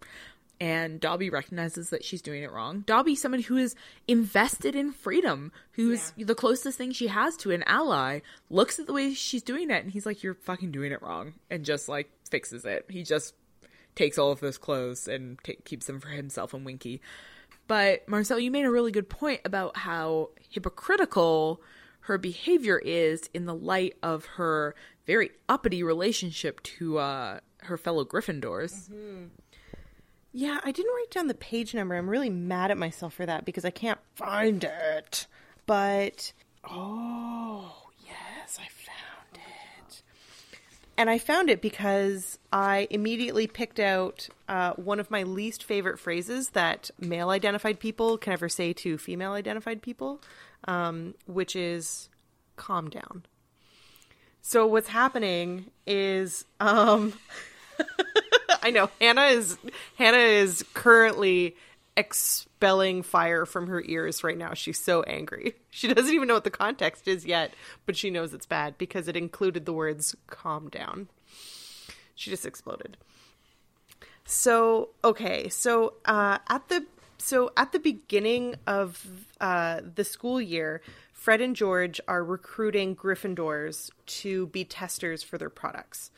And 0.63 1.01
Dobby 1.01 1.29
recognizes 1.29 1.91
that 1.91 2.05
she's 2.05 2.23
doing 2.23 2.45
it 2.45 2.53
wrong. 2.53 2.85
Dobby, 2.87 3.17
someone 3.17 3.43
who 3.43 3.57
is 3.57 3.75
invested 4.07 4.77
in 4.77 4.93
freedom, 4.93 5.51
who's 5.73 6.13
yeah. 6.17 6.25
the 6.25 6.37
closest 6.37 6.79
thing 6.79 6.93
she 6.93 7.09
has 7.09 7.37
to 7.39 7.51
an 7.51 7.65
ally, 7.67 8.21
looks 8.49 8.79
at 8.79 8.87
the 8.87 8.93
way 8.93 9.13
she's 9.13 9.43
doing 9.43 9.73
it 9.73 9.83
and 9.83 9.91
he's 9.91 10.07
like, 10.07 10.23
You're 10.23 10.35
fucking 10.35 10.71
doing 10.71 10.93
it 10.93 11.03
wrong. 11.03 11.35
And 11.51 11.65
just 11.65 11.89
like 11.89 12.13
fixes 12.31 12.65
it. 12.65 12.87
He 12.89 13.03
just 13.03 13.35
takes 13.97 14.19
all 14.19 14.31
of 14.31 14.39
those 14.39 14.57
clothes 14.57 15.09
and 15.09 15.37
t- 15.43 15.59
keeps 15.65 15.87
them 15.87 15.99
for 15.99 16.11
himself 16.11 16.55
and 16.55 16.65
Winky. 16.65 17.01
But 17.67 18.09
Marcelle, 18.09 18.39
you 18.39 18.53
made 18.53 18.65
a 18.65 18.71
really 18.71 18.93
good 18.93 19.09
point 19.09 19.41
about 19.45 19.77
how 19.77 20.31
hypocritical 20.49 21.61
her 22.03 22.19
behavior 22.19 22.79
is 22.79 23.29
in 23.35 23.47
the 23.47 23.55
light 23.55 23.97
of 24.01 24.27
her 24.37 24.77
very 25.09 25.33
uppity 25.49 25.83
relationship 25.83 26.63
to 26.63 26.99
uh, 26.99 27.41
her 27.63 27.77
fellow 27.77 28.05
Gryffindors. 28.05 28.89
Mm-hmm. 28.89 29.25
Yeah, 30.33 30.61
I 30.65 30.73
didn't 30.73 30.95
write 30.95 31.11
down 31.11 31.27
the 31.27 31.35
page 31.35 31.75
number. 31.75 31.95
I'm 31.95 32.09
really 32.09 32.31
mad 32.31 32.71
at 32.71 32.79
myself 32.79 33.15
for 33.15 33.27
that 33.27 33.45
because 33.45 33.65
I 33.65 33.71
can't 33.71 34.01
find 34.15 34.65
it. 34.65 35.27
But 35.67 36.33
oh, 36.65 37.89
yes, 38.05 38.59
I 38.59 38.67
found 38.69 39.35
it. 39.89 40.03
And 40.97 41.11
I 41.11 41.19
found 41.19 41.51
it 41.51 41.61
because 41.61 42.39
I 42.51 42.89
immediately 42.91 43.47
picked 43.47 43.79
out 43.79 44.29
uh, 44.49 44.73
one 44.75 45.01
of 45.01 45.11
my 45.11 45.23
least 45.25 45.65
favorite 45.65 45.99
phrases 45.99 46.51
that 46.51 46.91
male 46.99 47.29
identified 47.29 47.79
people 47.79 48.17
can 48.17 48.33
ever 48.33 48.49
say 48.49 48.73
to 48.75 48.97
female 48.97 49.33
identified 49.33 49.83
people, 49.83 50.23
um, 50.67 51.15
which 51.27 51.55
is 51.55 52.09
calm 52.57 52.89
down. 52.89 53.25
So 54.41 54.67
what's 54.67 54.89
happening 54.89 55.71
is 55.87 56.47
um 56.59 57.13
I 58.63 58.71
know 58.71 58.91
Hannah 59.01 59.27
is 59.27 59.59
Hannah 59.97 60.19
is 60.19 60.65
currently 60.75 61.57
expelling 61.97 63.03
fire 63.03 63.45
from 63.45 63.67
her 63.67 63.83
ears 63.85 64.25
right 64.25 64.39
now. 64.39 64.55
She's 64.55 64.79
so 64.79 65.03
angry. 65.03 65.55
She 65.75 65.89
doesn't 65.89 66.13
even 66.13 66.29
know 66.29 66.35
what 66.35 66.45
the 66.45 66.51
context 66.51 67.09
is 67.09 67.25
yet, 67.25 67.55
but 67.87 67.97
she 67.97 68.11
knows 68.11 68.35
it's 68.35 68.45
bad 68.45 68.77
because 68.77 69.09
it 69.09 69.17
included 69.17 69.65
the 69.65 69.73
words 69.73 70.15
calm 70.27 70.69
down. 70.69 71.09
She 72.15 72.29
just 72.29 72.45
exploded. 72.45 72.99
So, 74.27 74.91
okay. 75.03 75.49
So, 75.49 75.95
uh 76.05 76.41
at 76.47 76.69
the 76.69 76.85
so 77.17 77.53
at 77.57 77.73
the 77.73 77.79
beginning 77.79 78.57
of 78.67 79.03
uh 79.41 79.81
the 79.95 80.05
school 80.05 80.43
year, 80.43 80.83
Fred 81.15 81.41
and 81.41 81.57
George 81.57 82.03
are 82.07 82.23
recruiting 82.23 82.95
Gryffindors 82.95 83.91
to 84.07 84.49
be 84.49 84.65
testers 84.65 85.23
for 85.23 85.39
their 85.39 85.49
products. 85.49 86.11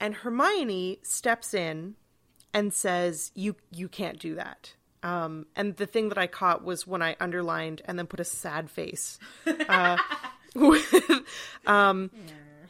And 0.00 0.14
Hermione 0.14 0.98
steps 1.02 1.54
in 1.54 1.94
and 2.52 2.72
says, 2.72 3.30
"You 3.34 3.56
you 3.70 3.88
can't 3.88 4.18
do 4.18 4.34
that." 4.34 4.74
Um, 5.02 5.46
and 5.56 5.76
the 5.76 5.86
thing 5.86 6.08
that 6.10 6.18
I 6.18 6.26
caught 6.26 6.64
was 6.64 6.86
when 6.86 7.02
I 7.02 7.16
underlined 7.20 7.82
and 7.86 7.98
then 7.98 8.06
put 8.06 8.20
a 8.20 8.24
sad 8.24 8.70
face. 8.70 9.18
Uh, 9.46 9.96
with, 10.54 10.94
um, 11.66 12.10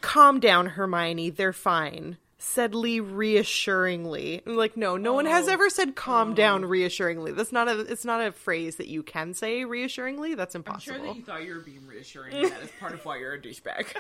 calm 0.01 0.41
down, 0.41 0.67
Hermione. 0.67 1.31
They're 1.31 1.53
fine. 1.53 2.19
Said 2.39 2.75
Lee 2.75 3.01
reassuringly. 3.01 4.43
I'm 4.47 4.57
like, 4.57 4.77
no, 4.77 4.97
no 4.97 5.11
oh. 5.11 5.15
one 5.15 5.27
has 5.27 5.47
oh. 5.49 5.53
ever 5.53 5.69
said 5.69 5.95
"calm 5.95 6.31
oh. 6.31 6.35
down" 6.35 6.65
reassuringly. 6.65 7.33
That's 7.33 7.53
not 7.53 7.69
a. 7.69 7.81
It's 7.81 8.05
not 8.05 8.25
a 8.25 8.33
phrase 8.33 8.77
that 8.77 8.89
you 8.89 9.03
can 9.03 9.35
say 9.35 9.65
reassuringly. 9.65 10.35
That's 10.35 10.55
impossible. 10.55 10.95
I'm 10.95 11.01
sure 11.01 11.09
that 11.09 11.19
you 11.19 11.25
thought 11.25 11.45
you 11.45 11.55
were 11.55 11.61
being 11.61 11.87
reassuring. 11.87 12.43
that 12.43 12.63
is 12.63 12.71
part 12.81 12.95
of 12.95 13.05
why 13.05 13.19
you're 13.19 13.35
a 13.35 13.41
douchebag. 13.41 13.95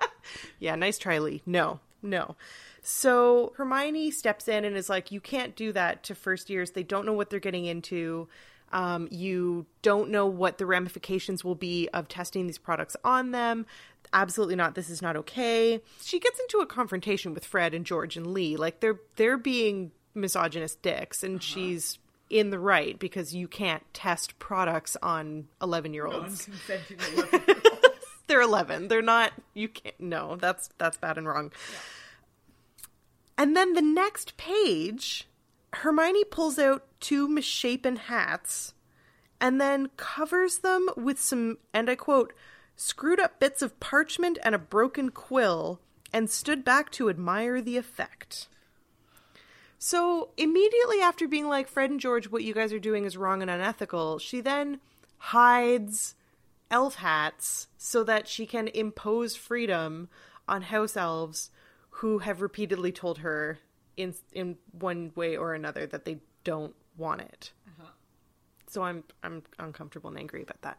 yeah, 0.58 0.74
nice 0.74 0.98
try, 0.98 1.18
Lee. 1.18 1.42
No, 1.46 1.78
no. 2.02 2.34
So 2.86 3.54
Hermione 3.56 4.10
steps 4.10 4.46
in 4.46 4.64
and 4.64 4.76
is 4.76 4.90
like, 4.90 5.10
You 5.10 5.20
can't 5.20 5.56
do 5.56 5.72
that 5.72 6.04
to 6.04 6.14
first 6.14 6.50
years. 6.50 6.72
They 6.72 6.82
don't 6.82 7.06
know 7.06 7.14
what 7.14 7.30
they're 7.30 7.40
getting 7.40 7.64
into. 7.64 8.28
Um, 8.72 9.08
you 9.10 9.66
don't 9.82 10.10
know 10.10 10.26
what 10.26 10.58
the 10.58 10.66
ramifications 10.66 11.42
will 11.42 11.54
be 11.54 11.88
of 11.94 12.08
testing 12.08 12.46
these 12.46 12.58
products 12.58 12.96
on 13.02 13.30
them. 13.30 13.66
Absolutely 14.12 14.56
not. 14.56 14.74
This 14.74 14.90
is 14.90 15.00
not 15.00 15.16
okay. 15.16 15.80
She 16.02 16.20
gets 16.20 16.38
into 16.38 16.58
a 16.58 16.66
confrontation 16.66 17.32
with 17.32 17.46
Fred 17.46 17.72
and 17.72 17.86
George 17.86 18.16
and 18.16 18.26
Lee. 18.26 18.56
Like 18.56 18.80
they're 18.80 19.00
they're 19.16 19.38
being 19.38 19.92
misogynist 20.14 20.82
dicks, 20.82 21.22
and 21.22 21.36
uh-huh. 21.36 21.42
she's 21.42 21.98
in 22.28 22.50
the 22.50 22.58
right 22.58 22.98
because 22.98 23.34
you 23.34 23.48
can't 23.48 23.82
test 23.94 24.38
products 24.38 24.96
on 25.02 25.48
eleven 25.62 25.94
year 25.94 26.06
olds. 26.06 26.48
They're 28.26 28.42
eleven. 28.42 28.88
They're 28.88 29.02
not. 29.02 29.32
You 29.54 29.68
can't. 29.68 29.98
No, 29.98 30.36
that's 30.36 30.68
that's 30.76 30.96
bad 30.96 31.16
and 31.16 31.26
wrong. 31.26 31.52
Yeah. 31.54 31.78
And 33.36 33.56
then 33.56 33.72
the 33.72 33.82
next 33.82 34.36
page, 34.36 35.28
Hermione 35.72 36.24
pulls 36.24 36.58
out 36.58 36.84
two 37.00 37.28
misshapen 37.28 37.96
hats 37.96 38.74
and 39.40 39.60
then 39.60 39.90
covers 39.96 40.58
them 40.58 40.88
with 40.96 41.20
some, 41.20 41.58
and 41.72 41.90
I 41.90 41.96
quote, 41.96 42.32
screwed 42.76 43.20
up 43.20 43.38
bits 43.40 43.62
of 43.62 43.78
parchment 43.80 44.38
and 44.42 44.54
a 44.54 44.58
broken 44.58 45.10
quill 45.10 45.80
and 46.12 46.30
stood 46.30 46.64
back 46.64 46.90
to 46.92 47.10
admire 47.10 47.60
the 47.60 47.76
effect. 47.76 48.48
So, 49.78 50.30
immediately 50.36 51.00
after 51.00 51.28
being 51.28 51.48
like, 51.48 51.68
Fred 51.68 51.90
and 51.90 52.00
George, 52.00 52.30
what 52.30 52.44
you 52.44 52.54
guys 52.54 52.72
are 52.72 52.78
doing 52.78 53.04
is 53.04 53.16
wrong 53.16 53.42
and 53.42 53.50
unethical, 53.50 54.18
she 54.18 54.40
then 54.40 54.80
hides 55.18 56.14
elf 56.70 56.96
hats 56.96 57.68
so 57.76 58.02
that 58.04 58.26
she 58.26 58.46
can 58.46 58.68
impose 58.68 59.36
freedom 59.36 60.08
on 60.48 60.62
house 60.62 60.96
elves 60.96 61.50
who 61.98 62.18
have 62.18 62.42
repeatedly 62.42 62.92
told 62.92 63.18
her 63.18 63.58
in 63.96 64.14
in 64.32 64.56
one 64.72 65.12
way 65.14 65.36
or 65.36 65.54
another 65.54 65.86
that 65.86 66.04
they 66.04 66.18
don't 66.42 66.74
want 66.96 67.20
it. 67.20 67.52
Uh-huh. 67.68 67.88
So 68.66 68.82
I'm 68.82 69.04
I'm 69.22 69.42
uncomfortable 69.58 70.10
and 70.10 70.18
angry 70.18 70.42
about 70.42 70.62
that. 70.62 70.78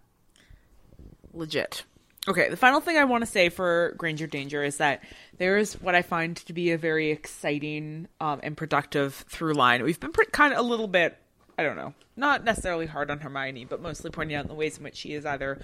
Legit. 1.34 1.86
Okay, 2.28 2.50
the 2.50 2.58
final 2.58 2.82
thing 2.82 2.98
I 2.98 3.04
want 3.06 3.22
to 3.22 3.30
say 3.30 3.50
for 3.50 3.94
Granger 3.98 4.26
Danger 4.26 4.64
is 4.64 4.78
that 4.78 5.04
there 5.38 5.58
is 5.58 5.76
what 5.76 5.94
I 5.94 6.02
find 6.02 6.36
to 6.38 6.54
be 6.54 6.72
a 6.72 6.78
very 6.78 7.12
exciting 7.12 8.08
um, 8.20 8.40
and 8.42 8.58
productive 8.58 9.14
through 9.30 9.54
line. 9.54 9.84
We've 9.84 10.00
been 10.00 10.12
pretty, 10.12 10.32
kind 10.32 10.52
of 10.52 10.60
a 10.60 10.64
little 10.64 10.88
bit, 10.88 11.16
I 11.58 11.64
don't 11.64 11.76
know, 11.76 11.94
not 12.16 12.44
necessarily 12.44 12.86
hard 12.86 13.10
on 13.10 13.20
Hermione, 13.20 13.66
but 13.66 13.82
mostly 13.82 14.12
pointing 14.12 14.36
out 14.36 14.48
the 14.48 14.54
ways 14.54 14.78
in 14.78 14.84
which 14.84 14.96
she 14.96 15.14
is 15.14 15.26
either 15.26 15.60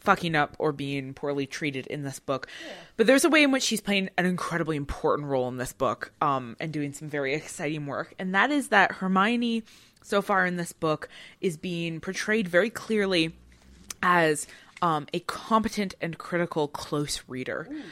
fucking 0.00 0.34
up 0.34 0.56
or 0.58 0.72
being 0.72 1.12
poorly 1.12 1.46
treated 1.46 1.86
in 1.88 2.02
this 2.02 2.20
book. 2.20 2.46
Yeah. 2.64 2.72
But 2.96 3.06
there's 3.06 3.24
a 3.24 3.28
way 3.28 3.42
in 3.42 3.50
which 3.50 3.64
she's 3.64 3.80
playing 3.80 4.10
an 4.16 4.24
incredibly 4.24 4.76
important 4.76 5.28
role 5.28 5.48
in 5.48 5.56
this 5.56 5.72
book 5.72 6.12
um, 6.20 6.56
and 6.60 6.72
doing 6.72 6.92
some 6.92 7.08
very 7.08 7.34
exciting 7.34 7.86
work. 7.86 8.14
And 8.18 8.34
that 8.34 8.50
is 8.50 8.68
that 8.68 8.92
Hermione, 8.92 9.64
so 10.02 10.22
far 10.22 10.46
in 10.46 10.56
this 10.56 10.72
book, 10.72 11.08
is 11.40 11.56
being 11.56 12.00
portrayed 12.00 12.48
very 12.48 12.70
clearly 12.70 13.34
as 14.02 14.46
um, 14.82 15.06
a 15.14 15.20
competent 15.20 15.94
and 16.00 16.18
critical 16.18 16.68
close 16.68 17.22
reader. 17.28 17.66
Ooh, 17.70 17.76
yeah. 17.76 17.82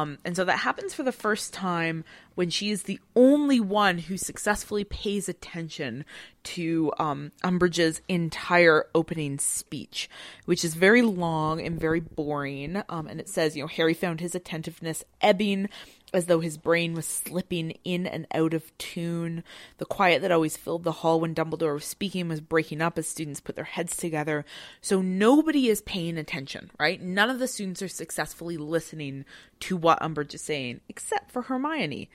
um, 0.00 0.18
and 0.24 0.36
so 0.36 0.44
that 0.44 0.58
happens 0.58 0.94
for 0.94 1.02
the 1.02 1.12
first 1.12 1.52
time 1.52 2.04
when 2.34 2.48
she 2.48 2.70
is 2.70 2.84
the 2.84 2.98
only 3.14 3.60
one 3.60 3.98
who 3.98 4.16
successfully 4.16 4.84
pays 4.84 5.28
attention 5.28 6.04
to 6.42 6.90
um, 6.98 7.32
Umbridge's 7.44 8.00
entire 8.08 8.86
opening 8.94 9.38
speech, 9.38 10.08
which 10.46 10.64
is 10.64 10.74
very 10.74 11.02
long 11.02 11.60
and 11.60 11.78
very 11.78 12.00
boring. 12.00 12.82
Um, 12.88 13.06
and 13.06 13.20
it 13.20 13.28
says, 13.28 13.56
you 13.56 13.62
know, 13.62 13.68
Harry 13.68 13.94
found 13.94 14.20
his 14.20 14.34
attentiveness 14.34 15.04
ebbing 15.20 15.68
as 16.12 16.26
though 16.26 16.40
his 16.40 16.58
brain 16.58 16.94
was 16.94 17.06
slipping 17.06 17.72
in 17.84 18.06
and 18.06 18.26
out 18.34 18.54
of 18.54 18.76
tune. 18.78 19.44
The 19.78 19.84
quiet 19.84 20.22
that 20.22 20.32
always 20.32 20.56
filled 20.56 20.84
the 20.84 20.92
hall 20.92 21.20
when 21.20 21.34
Dumbledore 21.34 21.74
was 21.74 21.84
speaking 21.84 22.28
was 22.28 22.40
breaking 22.40 22.80
up 22.80 22.98
as 22.98 23.06
students 23.06 23.40
put 23.40 23.56
their 23.56 23.64
heads 23.64 23.96
together. 23.96 24.44
So 24.80 25.00
nobody 25.00 25.68
is 25.68 25.82
paying 25.82 26.18
attention, 26.18 26.70
right? 26.78 27.00
None 27.00 27.30
of 27.30 27.38
the 27.38 27.48
students 27.48 27.82
are 27.82 27.88
successfully 27.88 28.56
listening 28.56 29.24
to 29.60 29.76
what 29.76 30.00
Umbridge 30.00 30.34
is 30.34 30.42
saying, 30.42 30.80
except 30.88 31.30
for 31.30 31.42
Hermione. 31.42 32.10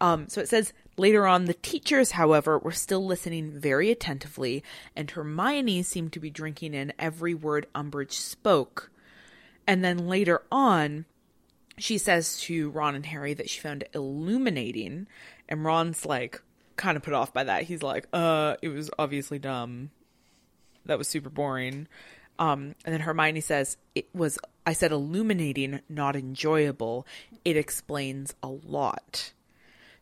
Um, 0.00 0.28
so 0.28 0.40
it 0.40 0.48
says 0.48 0.72
later 0.96 1.26
on, 1.26 1.46
the 1.46 1.54
teachers, 1.54 2.12
however, 2.12 2.58
were 2.58 2.72
still 2.72 3.04
listening 3.04 3.50
very 3.50 3.90
attentively, 3.90 4.62
and 4.94 5.10
Hermione 5.10 5.82
seemed 5.82 6.12
to 6.12 6.20
be 6.20 6.30
drinking 6.30 6.74
in 6.74 6.92
every 6.98 7.34
word 7.34 7.66
Umbridge 7.74 8.12
spoke. 8.12 8.90
And 9.66 9.84
then 9.84 10.08
later 10.08 10.42
on, 10.50 11.04
she 11.78 11.98
says 11.98 12.40
to 12.42 12.70
Ron 12.70 12.94
and 12.94 13.06
Harry 13.06 13.34
that 13.34 13.48
she 13.50 13.60
found 13.60 13.82
it 13.82 13.90
illuminating, 13.94 15.06
and 15.48 15.64
Ron's 15.64 16.04
like 16.04 16.42
kind 16.76 16.96
of 16.96 17.02
put 17.02 17.14
off 17.14 17.32
by 17.32 17.44
that. 17.44 17.64
He's 17.64 17.82
like, 17.82 18.06
"Uh, 18.12 18.56
it 18.62 18.68
was 18.68 18.90
obviously 18.98 19.38
dumb. 19.38 19.90
That 20.86 20.98
was 20.98 21.08
super 21.08 21.30
boring." 21.30 21.88
Um, 22.38 22.74
and 22.84 22.92
then 22.92 23.00
Hermione 23.00 23.40
says, 23.40 23.76
"It 23.94 24.08
was." 24.14 24.38
I 24.66 24.72
said 24.74 24.92
illuminating, 24.92 25.80
not 25.88 26.14
enjoyable. 26.14 27.06
It 27.44 27.56
explains 27.56 28.34
a 28.42 28.48
lot. 28.48 29.32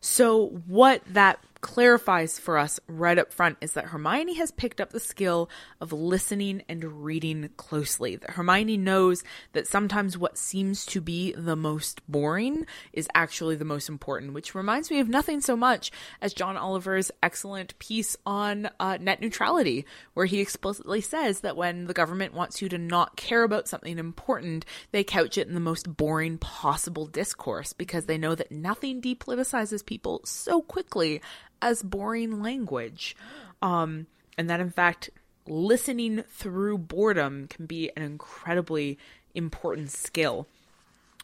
So, 0.01 0.62
what 0.66 1.03
that 1.07 1.39
clarifies 1.61 2.39
for 2.39 2.59
us 2.59 2.78
right 2.87 3.19
up 3.19 3.33
front 3.33 3.59
is 3.61 3.73
that 3.73 3.87
Hermione 3.87 4.35
has 4.35 4.51
picked 4.51 4.81
up 4.81 4.91
the 4.91 5.01
skill 5.01 5.49
of 5.81 5.93
listening 5.93 6.62
and 6.69 7.05
reading 7.05 7.49
closely. 7.57 8.16
That 8.16 8.31
Hermione 8.31 8.77
knows 8.77 9.24
that 9.53 9.66
sometimes 9.66 10.19
what 10.19 10.39
seems 10.39 10.85
to 10.87 11.01
be 11.01 11.33
the 11.33 11.57
most 11.57 12.01
boring 12.09 12.66
is 12.93 13.09
actually 13.15 13.57
the 13.57 13.65
most 13.65 13.89
important, 13.89 14.33
which 14.33 14.55
reminds 14.55 14.91
me 14.91 15.01
of 15.01 15.09
nothing 15.09 15.41
so 15.41 15.57
much 15.57 15.91
as 16.20 16.35
John 16.35 16.57
Oliver's 16.57 17.11
excellent 17.23 17.78
piece 17.78 18.16
on 18.27 18.69
uh, 18.78 18.99
net 19.01 19.20
neutrality, 19.20 19.87
where 20.15 20.27
he 20.27 20.41
explicitly 20.41 21.01
says 21.01 21.41
that 21.41 21.57
when 21.57 21.87
the 21.87 21.95
government 21.95 22.35
wants 22.35 22.61
you 22.61 22.69
to 22.69 22.78
not 22.78 23.16
care 23.16 23.43
about 23.43 23.69
something 23.69 23.99
important, 23.99 24.65
they 24.93 25.05
couch 25.05 25.39
it 25.39 25.49
in 25.49 25.55
the 25.55 25.61
most 25.61 25.97
boring 25.97 26.39
possible 26.39 27.07
discourse 27.07 27.73
because 27.73 28.07
they 28.07 28.19
know 28.19 28.35
that 28.35 28.53
nothing 28.53 29.01
depoliticizes 29.01 29.85
people 29.85 30.20
so 30.24 30.61
quickly 30.62 31.20
as 31.61 31.83
boring 31.83 32.43
language. 32.43 33.16
Um, 33.62 34.07
and 34.39 34.49
that, 34.51 34.61
in 34.61 34.70
fact, 34.70 35.11
listening 35.47 36.23
through 36.28 36.78
boredom 36.78 37.47
can 37.49 37.66
be 37.66 37.91
an 37.97 38.03
incredibly 38.03 38.99
important 39.35 39.91
skill. 39.91 40.47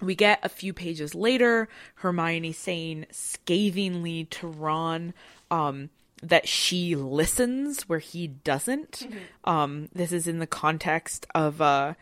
We 0.00 0.14
get 0.14 0.40
a 0.42 0.48
few 0.48 0.72
pages 0.72 1.14
later 1.14 1.68
Hermione 1.96 2.52
saying 2.52 3.06
scathingly 3.12 4.24
to 4.26 4.48
Ron 4.48 5.14
um, 5.50 5.90
that 6.22 6.48
she 6.48 6.96
listens 6.96 7.88
where 7.88 8.00
he 8.00 8.26
doesn't. 8.26 9.06
Um, 9.44 9.88
this 9.92 10.12
is 10.12 10.26
in 10.26 10.38
the 10.38 10.46
context 10.46 11.26
of 11.34 11.60
uh, 11.60 11.94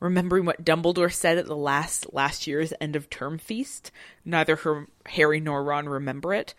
remembering 0.00 0.44
what 0.44 0.64
Dumbledore 0.64 1.12
said 1.12 1.38
at 1.38 1.46
the 1.46 1.56
last 1.56 2.12
last 2.12 2.46
year's 2.46 2.72
end 2.80 2.96
of 2.96 3.08
term 3.08 3.38
feast. 3.38 3.92
Neither 4.24 4.56
her, 4.56 4.88
Harry 5.06 5.40
nor 5.40 5.62
Ron 5.62 5.88
remember 5.88 6.34
it, 6.34 6.54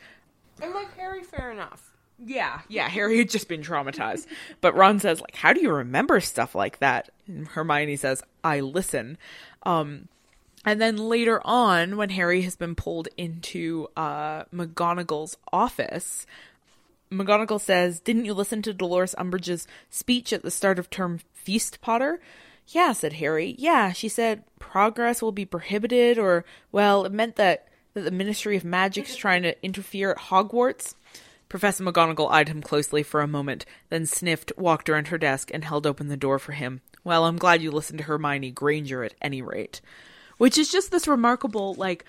And 0.62 0.74
like 0.74 0.96
Harry, 0.98 1.24
fair 1.24 1.52
enough. 1.52 1.92
yeah, 2.24 2.62
yeah, 2.70 2.88
Harry 2.88 3.18
had 3.18 3.30
just 3.30 3.48
been 3.50 3.62
traumatized. 3.62 4.26
but 4.62 4.76
Ron 4.76 5.00
says, 5.00 5.22
like, 5.22 5.36
how 5.36 5.54
do 5.54 5.62
you 5.62 5.72
remember 5.72 6.20
stuff 6.20 6.56
like 6.56 6.80
that? 6.80 7.10
And 7.28 7.48
Hermione 7.48 7.98
says, 7.98 8.24
I 8.44 8.62
listen. 8.62 9.18
Um, 9.64 10.08
and 10.66 10.82
then 10.82 10.98
later 10.98 11.42
on, 11.46 11.98
when 11.98 12.10
Harry 12.10 12.42
has 12.42 12.56
been 12.56 12.74
pulled 12.76 13.08
into 13.18 13.88
uh, 13.96 14.46
McGonagall's 14.54 15.38
office, 15.54 16.26
McGonagall 17.12 17.62
says, 17.62 18.00
Didn't 18.00 18.26
you 18.26 18.34
listen 18.34 18.62
to 18.64 18.74
Dolores 18.74 19.16
Umbridge's 19.18 19.68
speech 19.90 20.34
at 20.34 20.42
the 20.42 20.52
start 20.52 20.80
of 20.80 20.90
term 20.90 21.20
feast, 21.34 21.82
Potter? 21.82 22.20
Yeah, 22.68 22.94
said 22.94 23.14
Harry. 23.14 23.56
Yeah, 23.60 23.92
she 23.92 24.10
said 24.10 24.44
progress 24.58 25.22
will 25.22 25.32
be 25.32 25.46
prohibited, 25.46 26.18
or, 26.18 26.46
well, 26.72 27.06
it 27.06 27.12
meant 27.12 27.36
that, 27.36 27.68
that 27.96 28.02
the 28.02 28.12
Ministry 28.12 28.56
of 28.56 28.64
Magic's 28.64 29.16
trying 29.16 29.42
to 29.42 29.66
interfere 29.66 30.12
at 30.12 30.18
Hogwarts. 30.18 30.94
Professor 31.50 31.84
McGonagall 31.84 32.30
eyed 32.30 32.50
him 32.50 32.62
closely 32.62 33.02
for 33.02 33.22
a 33.22 33.28
moment, 33.28 33.66
then 33.90 34.06
sniffed, 34.06 34.52
walked 34.58 34.90
around 34.90 35.08
her 35.08 35.18
desk, 35.18 35.50
and 35.54 35.64
held 35.64 35.88
open 35.88 36.10
the 36.10 36.18
door 36.18 36.38
for 36.38 36.52
him. 36.52 36.82
Well, 37.04 37.26
I'm 37.26 37.38
glad 37.38 37.62
you 37.62 37.72
listened 37.72 38.00
to 38.00 38.06
Hermione 38.06 38.52
Granger 38.52 39.04
at 39.04 39.14
any 39.22 39.42
rate. 39.42 39.82
Which 40.38 40.58
is 40.58 40.72
just 40.72 40.92
this 40.92 41.08
remarkable, 41.08 41.74
like, 41.76 42.04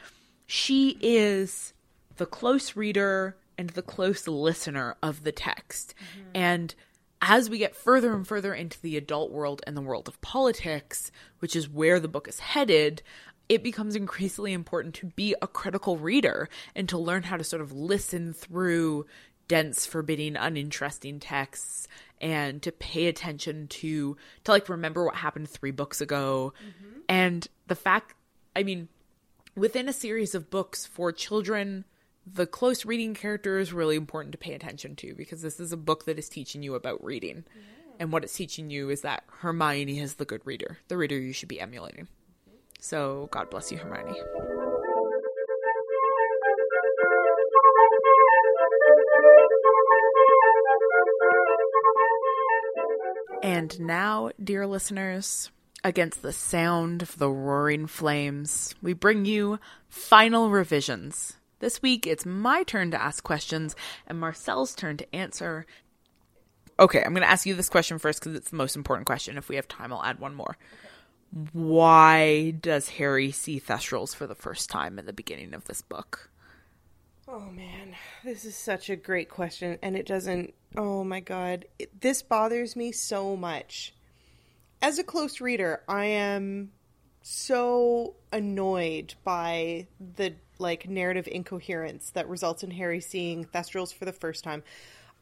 she 0.46 0.98
is 1.00 1.72
the 2.16 2.26
close 2.26 2.76
reader 2.76 3.36
and 3.56 3.70
the 3.70 3.82
close 3.82 4.26
listener 4.26 4.96
of 5.02 5.22
the 5.22 5.32
text. 5.32 5.94
Mm-hmm. 5.98 6.30
And 6.34 6.74
as 7.22 7.48
we 7.48 7.58
get 7.58 7.76
further 7.76 8.12
and 8.14 8.26
further 8.26 8.54
into 8.54 8.80
the 8.80 8.96
adult 8.96 9.30
world 9.30 9.62
and 9.66 9.76
the 9.76 9.82
world 9.82 10.08
of 10.08 10.20
politics, 10.20 11.12
which 11.38 11.54
is 11.54 11.68
where 11.68 12.00
the 12.00 12.08
book 12.08 12.26
is 12.28 12.40
headed, 12.40 13.02
it 13.48 13.62
becomes 13.62 13.94
increasingly 13.94 14.52
important 14.52 14.94
to 14.96 15.06
be 15.06 15.34
a 15.40 15.46
critical 15.46 15.96
reader 15.96 16.48
and 16.74 16.88
to 16.88 16.98
learn 16.98 17.22
how 17.22 17.36
to 17.36 17.44
sort 17.44 17.62
of 17.62 17.72
listen 17.72 18.32
through 18.32 19.06
dense, 19.48 19.86
forbidding, 19.86 20.36
uninteresting 20.36 21.20
texts 21.20 21.86
and 22.20 22.62
to 22.62 22.72
pay 22.72 23.06
attention 23.06 23.68
to 23.68 24.16
to 24.42 24.50
like 24.50 24.68
remember 24.68 25.04
what 25.04 25.14
happened 25.14 25.48
3 25.48 25.70
books 25.70 26.00
ago. 26.00 26.52
Mm-hmm. 26.58 26.98
And 27.08 27.46
the 27.68 27.76
fact 27.76 28.14
I 28.56 28.62
mean 28.62 28.88
within 29.54 29.88
a 29.88 29.92
series 29.92 30.34
of 30.34 30.50
books 30.50 30.84
for 30.84 31.12
children, 31.12 31.84
the 32.26 32.46
close 32.46 32.84
reading 32.84 33.14
character 33.14 33.58
is 33.58 33.72
really 33.72 33.96
important 33.96 34.32
to 34.32 34.38
pay 34.38 34.54
attention 34.54 34.96
to 34.96 35.14
because 35.14 35.42
this 35.42 35.60
is 35.60 35.72
a 35.72 35.76
book 35.76 36.06
that 36.06 36.18
is 36.18 36.28
teaching 36.28 36.62
you 36.62 36.74
about 36.74 37.04
reading. 37.04 37.44
And 37.98 38.12
what 38.12 38.24
it's 38.24 38.34
teaching 38.34 38.68
you 38.68 38.90
is 38.90 39.02
that 39.02 39.22
Hermione 39.28 40.00
is 40.00 40.16
the 40.16 40.24
good 40.24 40.42
reader, 40.44 40.78
the 40.88 40.96
reader 40.98 41.18
you 41.18 41.32
should 41.32 41.48
be 41.48 41.60
emulating. 41.60 42.08
So, 42.80 43.28
God 43.30 43.50
bless 43.50 43.72
you, 43.72 43.78
Hermione. 43.78 44.20
And 53.42 53.78
now, 53.80 54.30
dear 54.42 54.66
listeners, 54.66 55.50
against 55.82 56.22
the 56.22 56.32
sound 56.32 57.02
of 57.02 57.16
the 57.18 57.30
roaring 57.30 57.86
flames, 57.86 58.74
we 58.82 58.92
bring 58.92 59.24
you 59.24 59.58
final 59.88 60.50
revisions. 60.50 61.36
This 61.60 61.80
week, 61.80 62.06
it's 62.06 62.26
my 62.26 62.64
turn 62.64 62.90
to 62.90 63.02
ask 63.02 63.24
questions 63.24 63.74
and 64.06 64.20
Marcelle's 64.20 64.74
turn 64.74 64.96
to 64.98 65.14
answer. 65.14 65.64
Okay, 66.78 67.02
I'm 67.02 67.12
going 67.12 67.22
to 67.22 67.30
ask 67.30 67.46
you 67.46 67.54
this 67.54 67.70
question 67.70 67.98
first 67.98 68.20
because 68.20 68.36
it's 68.36 68.50
the 68.50 68.56
most 68.56 68.76
important 68.76 69.06
question. 69.06 69.38
If 69.38 69.48
we 69.48 69.56
have 69.56 69.66
time, 69.66 69.92
I'll 69.92 70.02
add 70.02 70.18
one 70.18 70.34
more. 70.34 70.58
Why 71.52 72.50
does 72.50 72.90
Harry 72.90 73.30
see 73.30 73.60
Thestrals 73.60 74.14
for 74.14 74.26
the 74.26 74.34
first 74.34 74.70
time 74.70 74.98
in 74.98 75.06
the 75.06 75.12
beginning 75.12 75.54
of 75.54 75.64
this 75.64 75.82
book? 75.82 76.30
Oh 77.28 77.50
man, 77.50 77.96
this 78.24 78.44
is 78.44 78.54
such 78.54 78.88
a 78.88 78.96
great 78.96 79.28
question, 79.28 79.78
and 79.82 79.96
it 79.96 80.06
doesn't. 80.06 80.54
Oh 80.76 81.02
my 81.02 81.20
god, 81.20 81.66
it, 81.78 82.00
this 82.00 82.22
bothers 82.22 82.76
me 82.76 82.92
so 82.92 83.36
much. 83.36 83.94
As 84.80 84.98
a 84.98 85.04
close 85.04 85.40
reader, 85.40 85.82
I 85.88 86.04
am 86.04 86.70
so 87.22 88.14
annoyed 88.32 89.14
by 89.24 89.88
the 89.98 90.34
like 90.58 90.88
narrative 90.88 91.26
incoherence 91.30 92.10
that 92.10 92.28
results 92.28 92.62
in 92.62 92.70
Harry 92.70 93.00
seeing 93.00 93.44
Thestrals 93.44 93.92
for 93.92 94.04
the 94.04 94.12
first 94.12 94.44
time. 94.44 94.62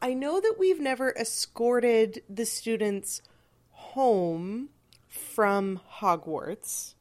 I 0.01 0.13
know 0.13 0.39
that 0.39 0.55
we've 0.59 0.79
never 0.79 1.11
escorted 1.13 2.21
the 2.29 2.45
students 2.45 3.23
home 3.71 4.69
from 5.15 5.79
Hogwarts. 5.99 6.93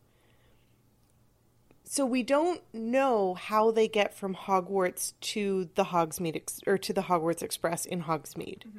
So 1.84 2.04
we 2.04 2.22
don't 2.22 2.60
know 2.72 3.34
how 3.34 3.70
they 3.70 3.86
get 3.86 4.14
from 4.14 4.34
Hogwarts 4.34 5.12
to 5.20 5.68
the 5.74 5.84
Hogsmeade 5.84 6.36
ex- 6.36 6.60
or 6.66 6.78
to 6.78 6.92
the 6.92 7.02
Hogwarts 7.02 7.42
Express 7.42 7.84
in 7.86 8.02
Hogsmeade. 8.02 8.64
Mm-hmm. 8.66 8.78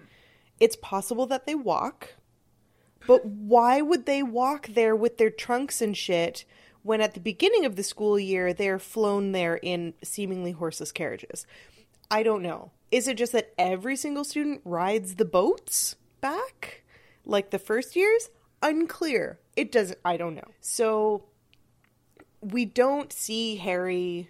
It's 0.60 0.76
possible 0.76 1.26
that 1.28 1.46
they 1.46 1.56
walk, 1.56 2.16
but 3.08 3.26
why 3.26 3.82
would 3.82 4.06
they 4.06 4.24
walk 4.24 4.68
there 4.68 4.96
with 4.96 5.18
their 5.18 5.30
trunks 5.30 5.82
and 5.82 5.96
shit 5.96 6.46
when 6.84 7.02
at 7.02 7.14
the 7.14 7.20
beginning 7.20 7.66
of 7.66 7.76
the 7.76 7.84
school 7.84 8.20
year 8.20 8.54
they're 8.54 8.80
flown 8.80 9.32
there 9.32 9.58
in 9.58 9.94
seemingly 10.04 10.52
horseless 10.52 10.92
carriages? 10.92 11.46
I 12.10 12.24
don't 12.24 12.42
know. 12.42 12.72
Is 12.92 13.08
it 13.08 13.18
just 13.18 13.32
that 13.34 13.54
every 13.58 13.96
single 13.96 14.24
student 14.24 14.62
rides 14.64 15.16
the 15.16 15.26
boats 15.26 15.96
back 16.22 16.84
like 17.26 17.50
the 17.50 17.60
first 17.60 17.96
years? 17.96 18.30
Unclear. 18.62 19.40
It 19.56 19.72
doesn't 19.72 20.00
I 20.04 20.18
don't 20.18 20.36
know. 20.36 20.52
So 20.60 21.26
we 22.42 22.66
don't 22.66 23.12
see 23.14 23.56
Harry 23.58 24.30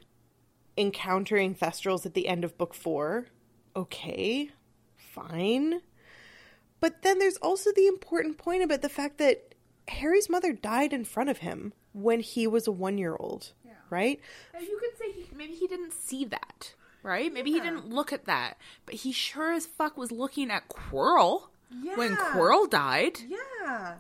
encountering 0.78 1.56
Thestrals 1.56 2.06
at 2.06 2.14
the 2.14 2.28
end 2.28 2.44
of 2.44 2.58
book 2.58 2.74
4. 2.74 3.28
Okay. 3.76 4.52
Fine. 4.98 5.82
But 6.80 7.02
then 7.02 7.20
there's 7.20 7.38
also 7.38 7.72
the 7.74 7.88
important 7.88 8.38
point 8.38 8.64
about 8.64 8.82
the 8.82 8.90
fact 8.90 9.18
that 9.18 9.56
Harry's 9.88 10.30
mother 10.30 10.52
died 10.52 10.94
in 10.94 11.06
front 11.06 11.30
of 11.30 11.40
him 11.40 11.74
when 11.94 12.20
he 12.20 12.46
was 12.48 12.68
a 12.68 12.72
1-year-old, 12.72 13.54
right? 13.90 14.20
You 14.60 14.80
could 14.80 14.98
say 14.98 15.12
he, 15.12 15.28
maybe 15.36 15.54
he 15.54 15.68
didn't 15.68 15.94
see 15.94 16.26
that, 16.26 16.74
right? 17.04 17.32
Maybe 17.34 17.52
he 17.52 17.60
didn't 17.62 17.90
look 17.90 18.12
at 18.12 18.26
that, 18.26 18.58
but 18.86 18.96
he 18.96 19.12
sure 19.14 19.54
as 19.54 19.66
fuck 19.66 19.98
was 19.98 20.12
looking 20.12 20.52
at 20.52 20.68
Quirrell 20.68 21.44
when 21.96 22.12
Yeah. 22.12 22.18
Quirrell 22.18 22.70
died. 22.70 23.20
Yeah. 23.28 23.96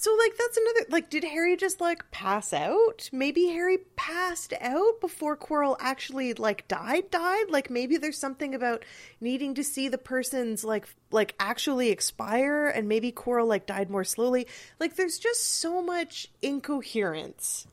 So 0.00 0.16
like 0.16 0.34
that's 0.38 0.56
another 0.56 0.86
like 0.88 1.10
did 1.10 1.24
Harry 1.24 1.58
just 1.58 1.78
like 1.78 2.10
pass 2.10 2.54
out? 2.54 3.10
Maybe 3.12 3.48
Harry 3.48 3.76
passed 3.96 4.54
out 4.58 4.98
before 4.98 5.36
Quirrell 5.36 5.76
actually 5.78 6.32
like 6.32 6.66
died 6.68 7.10
died? 7.10 7.50
Like 7.50 7.68
maybe 7.68 7.98
there's 7.98 8.16
something 8.16 8.54
about 8.54 8.86
needing 9.20 9.56
to 9.56 9.62
see 9.62 9.88
the 9.88 9.98
person's 9.98 10.64
like 10.64 10.88
like 11.10 11.34
actually 11.38 11.90
expire 11.90 12.68
and 12.68 12.88
maybe 12.88 13.12
Quirrell 13.12 13.46
like 13.46 13.66
died 13.66 13.90
more 13.90 14.04
slowly. 14.04 14.46
Like 14.78 14.96
there's 14.96 15.18
just 15.18 15.46
so 15.46 15.82
much 15.82 16.28
incoherence 16.40 17.66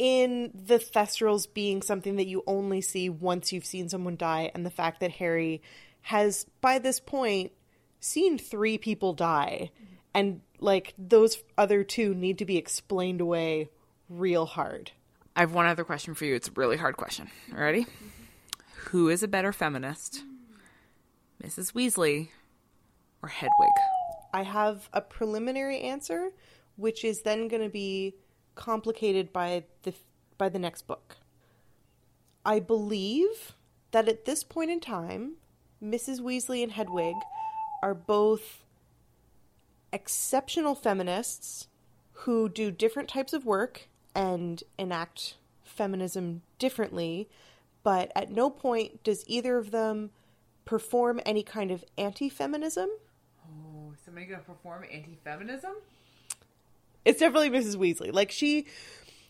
in 0.00 0.50
the 0.52 0.80
Thestrals 0.80 1.46
being 1.54 1.82
something 1.82 2.16
that 2.16 2.26
you 2.26 2.42
only 2.48 2.80
see 2.80 3.08
once 3.08 3.52
you've 3.52 3.64
seen 3.64 3.88
someone 3.88 4.16
die 4.16 4.50
and 4.52 4.66
the 4.66 4.70
fact 4.70 4.98
that 4.98 5.12
Harry 5.12 5.62
has 6.00 6.44
by 6.60 6.80
this 6.80 6.98
point 6.98 7.52
seen 8.00 8.36
three 8.36 8.78
people 8.78 9.12
die 9.12 9.70
and 10.12 10.40
like 10.60 10.94
those 10.98 11.42
other 11.56 11.84
two 11.84 12.14
need 12.14 12.38
to 12.38 12.44
be 12.44 12.56
explained 12.56 13.20
away 13.20 13.68
real 14.08 14.46
hard 14.46 14.92
I 15.38 15.42
have 15.42 15.54
one 15.54 15.66
other 15.66 15.84
question 15.84 16.14
for 16.14 16.24
you. 16.24 16.34
It's 16.34 16.48
a 16.48 16.52
really 16.56 16.76
hard 16.76 16.96
question. 16.96 17.30
Ready? 17.52 17.86
Who 18.86 19.08
is 19.08 19.22
a 19.22 19.28
better 19.28 19.52
feminist? 19.52 20.24
Mrs. 21.40 21.74
Weasley 21.74 22.30
or 23.22 23.28
Hedwig? 23.28 23.70
I 24.34 24.42
have 24.42 24.88
a 24.92 25.00
preliminary 25.00 25.80
answer, 25.80 26.32
which 26.74 27.04
is 27.04 27.22
then 27.22 27.46
going 27.46 27.62
to 27.62 27.68
be 27.68 28.16
complicated 28.56 29.32
by 29.32 29.62
the 29.84 29.94
by 30.38 30.48
the 30.48 30.58
next 30.58 30.88
book. 30.88 31.18
I 32.44 32.58
believe 32.58 33.54
that 33.92 34.08
at 34.08 34.24
this 34.24 34.42
point 34.42 34.72
in 34.72 34.80
time, 34.80 35.34
Mrs. 35.80 36.20
Weasley 36.20 36.64
and 36.64 36.72
Hedwig 36.72 37.14
are 37.80 37.94
both 37.94 38.64
exceptional 39.92 40.74
feminists 40.74 41.68
who 42.12 42.48
do 42.48 42.70
different 42.70 43.08
types 43.08 43.32
of 43.32 43.46
work 43.46 43.88
and 44.14 44.62
enact 44.78 45.36
feminism 45.62 46.42
differently, 46.58 47.28
but 47.82 48.10
at 48.16 48.30
no 48.30 48.50
point 48.50 49.02
does 49.04 49.24
either 49.26 49.56
of 49.56 49.70
them 49.70 50.10
perform 50.64 51.20
any 51.24 51.42
kind 51.42 51.70
of 51.70 51.84
anti 51.96 52.28
feminism. 52.28 52.90
Oh, 53.46 53.94
somebody 54.04 54.26
gonna 54.26 54.42
perform 54.42 54.84
anti 54.92 55.16
feminism? 55.24 55.72
It's 57.04 57.20
definitely 57.20 57.50
Mrs. 57.50 57.76
Weasley. 57.76 58.12
Like 58.12 58.30
she 58.30 58.66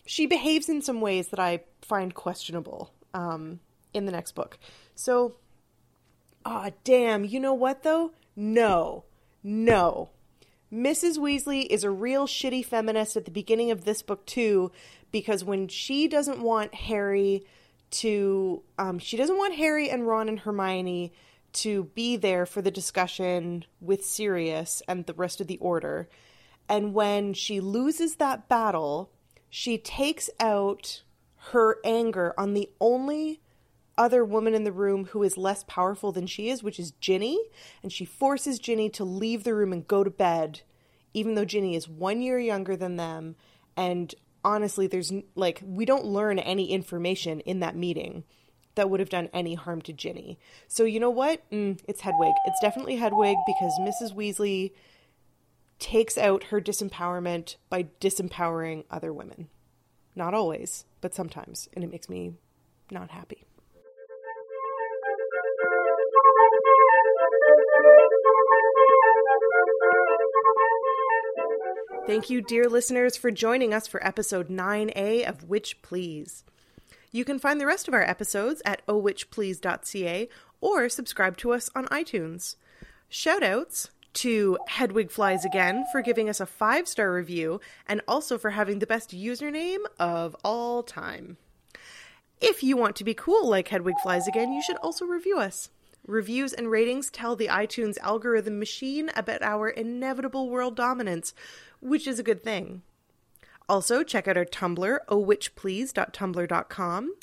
she 0.07 0.27
behaves 0.27 0.69
in 0.69 0.81
some 0.81 1.01
ways 1.01 1.29
that 1.29 1.39
I 1.39 1.61
find 1.83 2.15
questionable 2.15 2.91
um, 3.13 3.61
in 3.93 4.07
the 4.07 4.13
next 4.13 4.33
book. 4.33 4.59
So, 4.95 5.37
ah, 6.45 6.69
oh, 6.69 6.73
damn. 6.83 7.25
You 7.25 7.41
know 7.41 7.55
what 7.55 7.83
though? 7.83 8.13
No, 8.35 9.05
no. 9.43 10.09
Mrs. 10.73 11.17
Weasley 11.17 11.67
is 11.71 11.83
a 11.83 11.91
real 11.91 12.27
shitty 12.27 12.65
feminist 12.65 13.17
at 13.17 13.25
the 13.25 13.31
beginning 13.31 13.71
of 13.71 13.85
this 13.85 14.03
book 14.03 14.27
too, 14.27 14.71
because 15.11 15.43
when 15.45 15.69
she 15.69 16.09
doesn't 16.09 16.41
want 16.41 16.75
Harry 16.75 17.45
to, 17.91 18.63
um, 18.79 18.99
she 18.99 19.17
doesn't 19.17 19.39
want 19.39 19.55
Harry 19.55 19.89
and 19.89 20.07
Ron 20.07 20.29
and 20.29 20.41
Hermione 20.41 21.13
to 21.55 21.85
be 21.95 22.17
there 22.17 22.45
for 22.45 22.61
the 22.61 22.71
discussion 22.71 23.65
with 23.81 24.05
Sirius 24.05 24.83
and 24.87 25.07
the 25.07 25.15
rest 25.15 25.41
of 25.41 25.47
the 25.47 25.59
Order. 25.59 26.09
And 26.69 26.93
when 26.93 27.33
she 27.33 27.61
loses 27.61 28.17
that 28.17 28.49
battle, 28.49 29.11
she 29.49 29.79
takes 29.79 30.29
out 30.39 31.03
her 31.53 31.79
anger 31.83 32.35
on 32.37 32.53
the 32.53 32.69
only 32.79 33.41
other 33.99 34.25
woman 34.25 34.55
in 34.55 34.65
the 34.65 34.73
room 34.73 35.07
who 35.07 35.23
is 35.23 35.37
less 35.37 35.65
powerful 35.67 36.13
than 36.13 36.27
she 36.27 36.49
is, 36.49 36.63
which 36.63 36.79
is 36.79 36.93
Ginny, 36.93 37.39
and 37.83 37.93
she 37.93 38.05
forces 38.05 38.59
Ginny 38.59 38.89
to 38.91 39.05
leave 39.05 39.45
the 39.45 39.55
room 39.55 39.73
and 39.73 39.87
go 39.87 40.05
to 40.05 40.11
bed, 40.11 40.63
even 41.13 41.35
though 41.35 41.45
Ginny 41.45 41.75
is 41.75 41.89
one 41.89 42.23
year 42.23 42.39
younger 42.39 42.77
than 42.77 42.97
them. 42.97 43.37
And 43.77 44.15
honestly, 44.45 44.87
there's 44.87 45.13
like, 45.35 45.61
we 45.65 45.85
don't 45.85 46.05
learn 46.07 46.39
any 46.39 46.71
information 46.71 47.41
in 47.41 47.61
that 47.61 47.77
meeting 47.77 48.25
that 48.77 48.89
would 48.89 49.01
have 49.01 49.09
done 49.09 49.29
any 49.33 49.55
harm 49.55 49.83
to 49.83 49.93
Ginny. 49.93 50.39
So, 50.69 50.85
you 50.85 51.01
know 51.01 51.11
what? 51.11 51.49
Mm, 51.51 51.81
it's 51.89 52.03
Hedwig. 52.03 52.33
It's 52.47 52.61
definitely 52.61 52.97
Hedwig 52.97 53.37
because 53.45 53.73
Mrs. 53.81 54.15
Weasley 54.15 54.73
takes 55.81 56.17
out 56.17 56.45
her 56.45 56.61
disempowerment 56.61 57.57
by 57.69 57.89
disempowering 58.01 58.85
other 58.91 59.13
women. 59.13 59.49
Not 60.15 60.35
always, 60.35 60.85
but 61.01 61.15
sometimes, 61.15 61.69
and 61.75 61.83
it 61.83 61.91
makes 61.91 62.09
me 62.09 62.35
not 62.91 63.11
happy. 63.11 63.48
Thank 72.07 72.31
you, 72.31 72.41
dear 72.41 72.69
listeners, 72.69 73.17
for 73.17 73.31
joining 73.31 73.75
us 73.75 73.87
for 73.87 74.05
episode 74.05 74.49
9A 74.49 75.29
of 75.29 75.45
Witch 75.45 75.83
Please. 75.83 76.43
You 77.13 77.25
can 77.25 77.39
find 77.39 77.61
the 77.61 77.67
rest 77.67 77.87
of 77.87 77.95
our 77.95 78.03
episodes 78.03 78.63
at 78.65 78.83
oh 78.89 79.01
owitchplease.ca 79.01 80.29
or 80.61 80.89
subscribe 80.89 81.37
to 81.39 81.53
us 81.53 81.71
on 81.75 81.87
iTunes. 81.87 82.57
Shoutouts 83.11 83.91
to 84.15 84.59
Hedwig 84.69 85.11
Flies 85.11 85.45
Again 85.45 85.85
for 85.93 86.03
giving 86.03 86.29
us 86.29 86.41
a 86.41 86.47
five 86.47 86.89
star 86.89 87.13
review 87.13 87.61
and 87.87 88.01
also 88.09 88.39
for 88.39 88.51
having 88.51 88.79
the 88.79 88.87
best 88.87 89.11
username 89.11 89.85
of 89.99 90.35
all 90.43 90.83
time. 90.83 91.37
If 92.41 92.63
you 92.63 92.77
want 92.77 92.97
to 92.97 93.05
be 93.05 93.15
cool 93.15 93.49
like 93.49 93.69
Hedwig 93.69 93.97
Flies 94.03 94.27
Again, 94.27 94.53
you 94.53 94.63
should 94.63 94.77
also 94.77 95.05
review 95.05 95.39
us. 95.39 95.71
Reviews 96.09 96.53
and 96.55 96.71
ratings 96.71 97.11
tell 97.11 97.37
the 97.37 97.49
iTunes 97.49 97.99
algorithm 97.99 98.59
machine 98.59 99.11
about 99.15 99.43
our 99.43 99.69
inevitable 99.69 100.49
world 100.49 100.75
dominance, 100.75 101.35
which 101.81 102.07
is 102.07 102.19
a 102.19 102.23
good 102.23 102.43
thing. 102.43 102.81
Also, 103.69 104.03
check 104.03 104.27
out 104.27 104.39
our 104.39 104.47
Tumblr, 104.47 105.01
ohwitchplease.tumblr.com. 105.07 107.15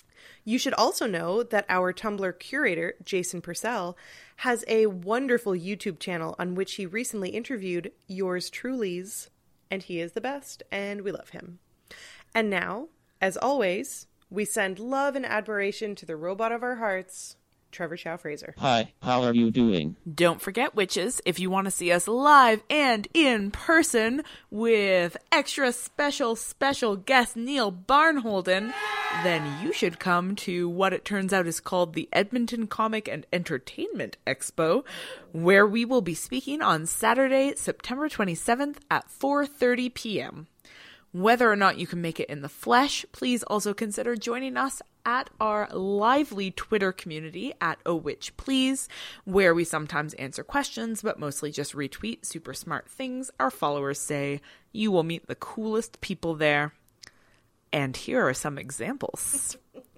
You 0.44 0.60
should 0.60 0.76
also 0.76 1.08
know 1.08 1.42
that 1.42 1.66
our 1.68 1.92
Tumblr 1.92 2.38
curator, 2.38 2.94
Jason 3.04 3.42
Purcell, 3.42 3.98
has 4.38 4.64
a 4.68 4.86
wonderful 4.86 5.54
YouTube 5.54 5.98
channel 5.98 6.36
on 6.38 6.54
which 6.54 6.76
he 6.76 6.86
recently 6.86 7.30
interviewed 7.30 7.92
yours 8.06 8.52
truly's, 8.52 9.32
and 9.72 9.82
he 9.82 10.00
is 10.00 10.12
the 10.12 10.22
best, 10.22 10.62
and 10.72 11.02
we 11.02 11.12
love 11.12 11.30
him. 11.30 11.58
And 12.36 12.52
now, 12.52 12.90
as 13.20 13.36
always, 13.36 14.06
we 14.30 14.46
send 14.46 14.78
love 14.78 15.16
and 15.16 15.26
admiration 15.26 15.96
to 15.96 16.06
the 16.06 16.16
robot 16.16 16.52
of 16.52 16.62
our 16.62 16.76
hearts, 16.76 17.38
Trevor 17.76 17.98
Chow 17.98 18.16
Fraser. 18.16 18.56
Hi, 18.58 18.94
how 19.02 19.24
are 19.24 19.34
you 19.34 19.52
doing? 19.52 19.98
Don't 20.12 20.42
forget, 20.42 20.76
witches, 20.76 21.20
if 21.26 21.40
you 21.40 21.50
want 21.50 21.66
to 21.66 21.72
see 21.72 21.92
us 21.92 22.08
live 22.08 22.64
and 22.70 23.06
in 23.14 23.52
person 23.52 24.24
with 24.50 25.18
extra 25.30 25.74
special, 25.74 26.38
special 26.38 26.96
guest 26.96 27.36
Neil 27.36 27.74
Barnholden, 27.74 28.74
then 29.24 29.62
you 29.62 29.74
should 29.74 30.00
come 30.00 30.38
to 30.38 30.70
what 30.70 30.94
it 30.94 31.04
turns 31.04 31.34
out 31.34 31.48
is 31.48 31.60
called 31.60 31.94
the 31.94 32.08
Edmonton 32.14 32.68
Comic 32.68 33.10
and 33.10 33.26
Entertainment 33.34 34.16
Expo, 34.26 34.86
where 35.34 35.68
we 35.68 35.84
will 35.84 36.02
be 36.02 36.16
speaking 36.16 36.62
on 36.62 36.86
Saturday, 36.86 37.56
September 37.58 38.08
27th 38.08 38.78
at 38.90 39.10
4:30 39.10 39.94
p.m. 39.94 40.48
Whether 41.16 41.50
or 41.50 41.56
not 41.56 41.78
you 41.78 41.88
can 41.88 42.02
make 42.02 42.20
it 42.20 42.30
in 42.30 42.42
the 42.42 42.50
flesh, 42.50 43.06
please 43.14 43.42
also 43.44 43.74
consider 43.74 44.18
joining 44.18 44.58
us 44.58 44.82
at 45.06 45.30
our 45.40 45.70
lively 45.72 46.52
Twitter 46.52 46.92
community 46.92 47.54
at 47.62 47.80
Oh 47.86 47.96
Witch 47.96 48.36
Please, 48.36 48.90
where 49.24 49.56
we 49.56 49.64
sometimes 49.64 50.14
answer 50.16 50.44
questions, 50.44 51.02
but 51.02 51.18
mostly 51.18 51.52
just 51.52 51.74
retweet 51.74 52.26
super 52.26 52.54
smart 52.54 52.90
things 52.90 53.32
our 53.40 53.50
followers 53.50 53.98
say. 53.98 54.42
You 54.74 54.92
will 54.92 55.04
meet 55.04 55.28
the 55.28 55.36
coolest 55.36 56.02
people 56.02 56.36
there. 56.36 56.74
And 57.72 57.96
here 57.96 58.28
are 58.28 58.34
some 58.34 58.58
examples. 58.58 59.56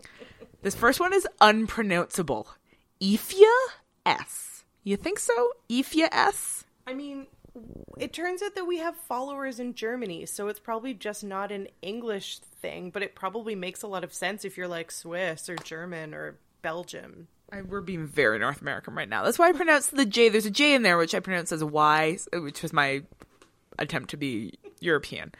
this 0.62 0.76
first 0.76 1.00
one 1.00 1.14
is 1.16 1.28
unpronounceable. 1.42 2.48
Ifya 3.02 3.56
S. 4.06 4.66
You 4.84 4.98
think 4.98 5.18
so? 5.18 5.54
Ifya 5.68 6.10
S? 6.12 6.64
I 6.86 6.94
mean, 6.94 7.26
it 7.98 8.14
turns 8.14 8.42
out 8.42 8.56
that 8.56 8.66
we 8.66 8.78
have 8.78 8.96
followers 8.96 9.60
in 9.60 9.74
Germany, 9.74 10.26
so 10.26 10.48
it's 10.48 10.60
probably 10.60 10.94
just 10.94 11.24
not 11.24 11.52
an 11.52 11.68
English 11.82 12.40
thing, 12.40 12.90
but 12.90 13.04
it 13.04 13.16
probably 13.16 13.56
makes 13.56 13.84
a 13.84 13.88
lot 13.88 14.04
of 14.04 14.14
sense 14.14 14.46
if 14.46 14.58
you're 14.58 14.68
like 14.68 14.92
Swiss 14.92 15.50
or 15.50 15.56
German 15.56 16.14
or 16.14 16.38
Belgium. 16.62 17.28
I, 17.52 17.62
we're 17.62 17.82
being 17.82 18.08
very 18.08 18.40
North 18.40 18.62
American 18.62 18.94
right 18.94 19.08
now. 19.08 19.24
That's 19.24 19.40
why 19.40 19.50
I 19.50 19.54
pronounce 19.54 19.88
the 19.88 20.06
J. 20.06 20.30
There's 20.30 20.46
a 20.46 20.52
J 20.52 20.74
in 20.74 20.84
there, 20.84 20.98
which 20.98 21.16
I 21.16 21.20
pronounce 21.20 21.52
as 21.52 21.62
a 21.62 21.68
Y, 21.68 22.18
which 22.34 22.62
was 22.62 22.74
my 22.74 23.04
attempt 23.80 24.10
to 24.10 24.18
be 24.18 24.54
European. 24.80 25.32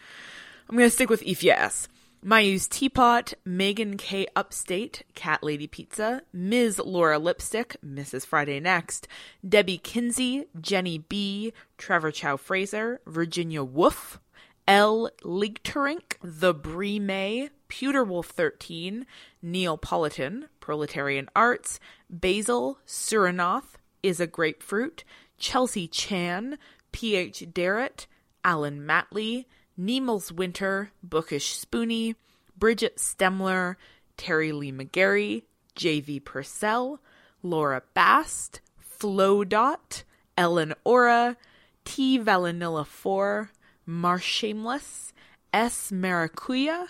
I'm 0.70 0.78
going 0.78 0.90
to 0.90 0.94
stick 0.94 1.10
with 1.10 1.24
Ifya 1.24 1.52
S. 1.52 1.88
Mayu's 2.24 2.68
Teapot, 2.68 3.36
Megan 3.46 3.96
K. 3.96 4.28
Upstate, 4.36 5.04
Cat 5.14 5.44
Lady 5.44 5.68
Pizza, 5.68 6.24
Ms. 6.34 6.80
Laura 6.80 7.20
Lipstick, 7.20 7.78
Mrs. 7.86 8.26
Friday 8.26 8.60
Next, 8.60 9.08
Debbie 9.48 9.78
Kinsey, 9.78 10.46
Jenny 10.60 10.98
B., 10.98 11.54
Trevor 11.78 12.12
Chow 12.12 12.36
Fraser, 12.36 13.00
Virginia 13.06 13.64
Woof, 13.64 14.20
L. 14.68 15.10
Ligterink, 15.24 16.16
The 16.22 16.54
Brie 16.54 17.00
May, 17.00 17.50
Pewter 17.68 18.04
Wolf 18.04 18.28
13, 18.28 19.06
Neapolitan, 19.42 20.50
Proletarian 20.60 21.30
Arts, 21.36 21.80
Basil, 22.10 22.80
Surinoth, 22.86 23.76
Is 24.02 24.20
a 24.20 24.28
Grapefruit, 24.28 25.04
Chelsea 25.38 25.88
Chan, 25.88 26.58
P.H. 26.92 27.46
Darrett, 27.54 28.08
Alan 28.44 28.82
Matley, 28.82 29.46
Neemels 29.80 30.32
Winter, 30.32 30.92
Bookish 31.04 31.58
Spoonie, 31.60 32.16
Bridget 32.58 32.98
Stemler, 32.98 33.76
Terry 34.18 34.52
Lee 34.52 34.72
McGarry, 34.72 35.44
J.V. 35.76 36.20
Purcell, 36.22 37.00
Laura 37.44 37.84
Bast, 37.94 38.62
Flo 38.80 39.44
Dot, 39.44 40.04
Ellen 40.36 40.74
Ora, 40.84 41.38
T. 41.86 42.20
Valanilla 42.20 42.86
4, 42.86 43.52
Mar 43.86 44.20
Shameless, 44.20 45.14
S. 45.54 45.92
Maracuya, 45.92 46.88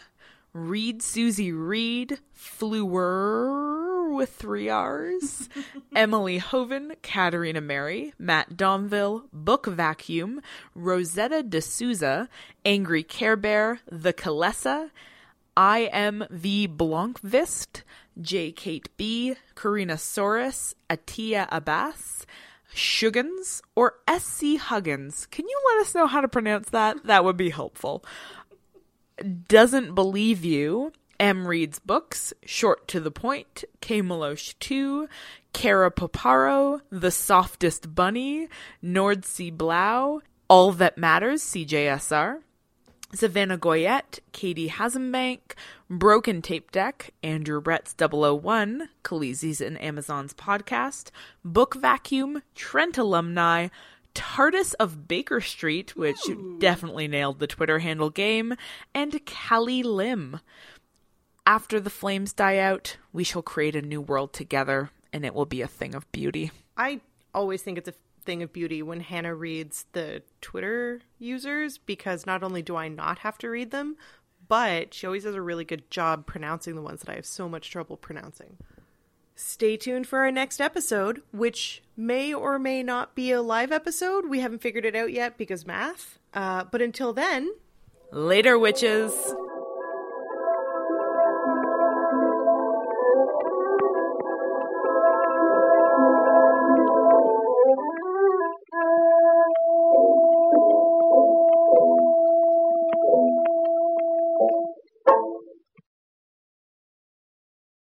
Reed 0.54 1.04
Susie 1.04 1.52
Reed, 1.52 2.20
Fluer 2.34 3.87
with 4.14 4.34
three 4.34 4.70
R's, 4.70 5.50
Emily 5.96 6.38
Hoven, 6.38 6.94
Katerina 7.02 7.62
Mary, 7.62 8.14
Matt 8.18 8.58
Domville, 8.58 9.24
Book 9.32 9.66
Vacuum, 9.66 10.42
Rosetta 10.76 11.44
D'Souza, 11.44 12.30
Angry 12.66 13.04
Care 13.04 13.36
Bear, 13.36 13.80
The 13.92 14.14
Kalessa, 14.14 14.90
I 15.56 15.90
am 15.92 16.24
the 16.30 16.68
Blankvist, 16.68 17.82
J. 18.22 18.52
Kate 18.52 18.90
B., 18.96 19.36
Karina 19.56 19.96
Soros, 19.96 20.76
Atia 20.88 21.48
Abbas, 21.52 22.28
Shuggins, 22.74 23.62
or 23.76 23.96
S.C. 24.08 24.58
Huggins. 24.58 25.26
Can 25.28 25.48
you 25.48 25.60
let 25.70 25.82
us 25.82 25.96
know 25.96 26.06
how 26.06 26.22
to 26.22 26.28
pronounce 26.28 26.70
that? 26.70 27.04
That 27.06 27.26
would 27.26 27.38
be 27.38 27.50
helpful. 27.50 28.06
Doesn't 29.48 29.96
Believe 29.96 30.46
You, 30.46 30.92
M. 31.20 31.48
Reads 31.48 31.80
Books, 31.80 32.34
Short 32.46 32.88
to 32.90 33.00
the 33.00 33.12
Point, 33.12 33.64
K. 33.82 34.02
Malosh 34.02 34.56
2, 34.60 35.08
Cara 35.54 35.92
Paparo, 35.92 36.82
The 36.92 37.12
Softest 37.12 37.96
Bunny, 37.96 38.48
Nordsea 38.84 39.56
Blau, 39.56 40.22
All 40.48 40.72
That 40.74 40.98
Matters, 40.98 41.42
CJSR, 41.44 42.40
Savannah 43.14 43.58
Goyette, 43.58 44.20
Katie 44.32 44.70
Hasenbank, 44.70 45.40
Broken 45.90 46.42
Tape 46.42 46.72
Deck, 46.72 47.14
Andrew 47.24 47.62
Brett's 47.62 47.96
001, 47.98 48.90
Khaleesi's 49.04 49.62
and 49.62 49.82
Amazon's 49.82 50.34
podcast, 50.34 51.10
Book 51.44 51.76
Vacuum, 51.76 52.44
Trent 52.54 52.98
Alumni, 52.98 53.70
TARDIS 54.14 54.74
of 54.80 55.08
Baker 55.08 55.40
Street, 55.40 55.96
which 55.96 56.18
Ooh. 56.28 56.58
definitely 56.60 57.08
nailed 57.08 57.40
the 57.40 57.48
Twitter 57.48 57.80
handle 57.80 58.10
game, 58.10 58.56
and 58.94 59.22
Callie 59.26 59.84
Lim. 59.84 60.40
After 61.48 61.80
the 61.80 61.90
flames 61.90 62.34
die 62.34 62.58
out, 62.58 62.98
we 63.14 63.24
shall 63.24 63.42
create 63.42 63.74
a 63.74 63.82
new 63.82 64.02
world 64.02 64.34
together, 64.34 64.90
and 65.14 65.24
it 65.24 65.34
will 65.34 65.46
be 65.46 65.62
a 65.62 65.68
thing 65.68 65.96
of 65.96 66.12
beauty. 66.12 66.52
I 66.76 67.00
always 67.34 67.62
think 67.62 67.78
it's 67.78 67.88
a 67.88 67.94
thing 68.26 68.44
of 68.44 68.52
beauty 68.52 68.82
when 68.82 69.00
Hannah 69.00 69.34
reads 69.34 69.86
the 69.94 70.24
Twitter 70.42 71.00
users 71.18 71.78
because 71.78 72.26
not 72.26 72.44
only 72.44 72.62
do 72.62 72.76
I 72.76 72.90
not 72.90 73.20
have 73.20 73.38
to 73.38 73.50
read 73.50 73.72
them, 73.72 73.96
but 74.50 74.94
she 74.94 75.08
always 75.08 75.24
does 75.24 75.36
a 75.36 75.42
really 75.42 75.64
good 75.64 75.90
job 75.90 76.26
pronouncing 76.26 76.76
the 76.76 76.82
ones 76.82 77.00
that 77.00 77.10
I 77.10 77.16
have 77.16 77.26
so 77.26 77.48
much 77.48 77.72
trouble 77.72 77.96
pronouncing. 77.96 78.58
Stay 79.34 79.78
tuned 79.78 80.06
for 80.06 80.20
our 80.20 80.32
next 80.32 80.60
episode, 80.60 81.22
which 81.32 81.82
may 81.96 82.34
or 82.34 82.60
may 82.60 82.84
not 82.84 83.16
be 83.16 83.32
a 83.32 83.42
live 83.42 83.72
episode. 83.72 84.28
We 84.28 84.42
haven't 84.42 84.62
figured 84.62 84.84
it 84.84 84.98
out 84.98 85.14
yet 85.14 85.38
because 85.38 85.66
math. 85.66 86.20
Uh, 86.34 86.66
but 86.66 86.82
until 86.82 87.14
then, 87.14 87.50
later, 88.12 88.60
witches. 88.60 89.14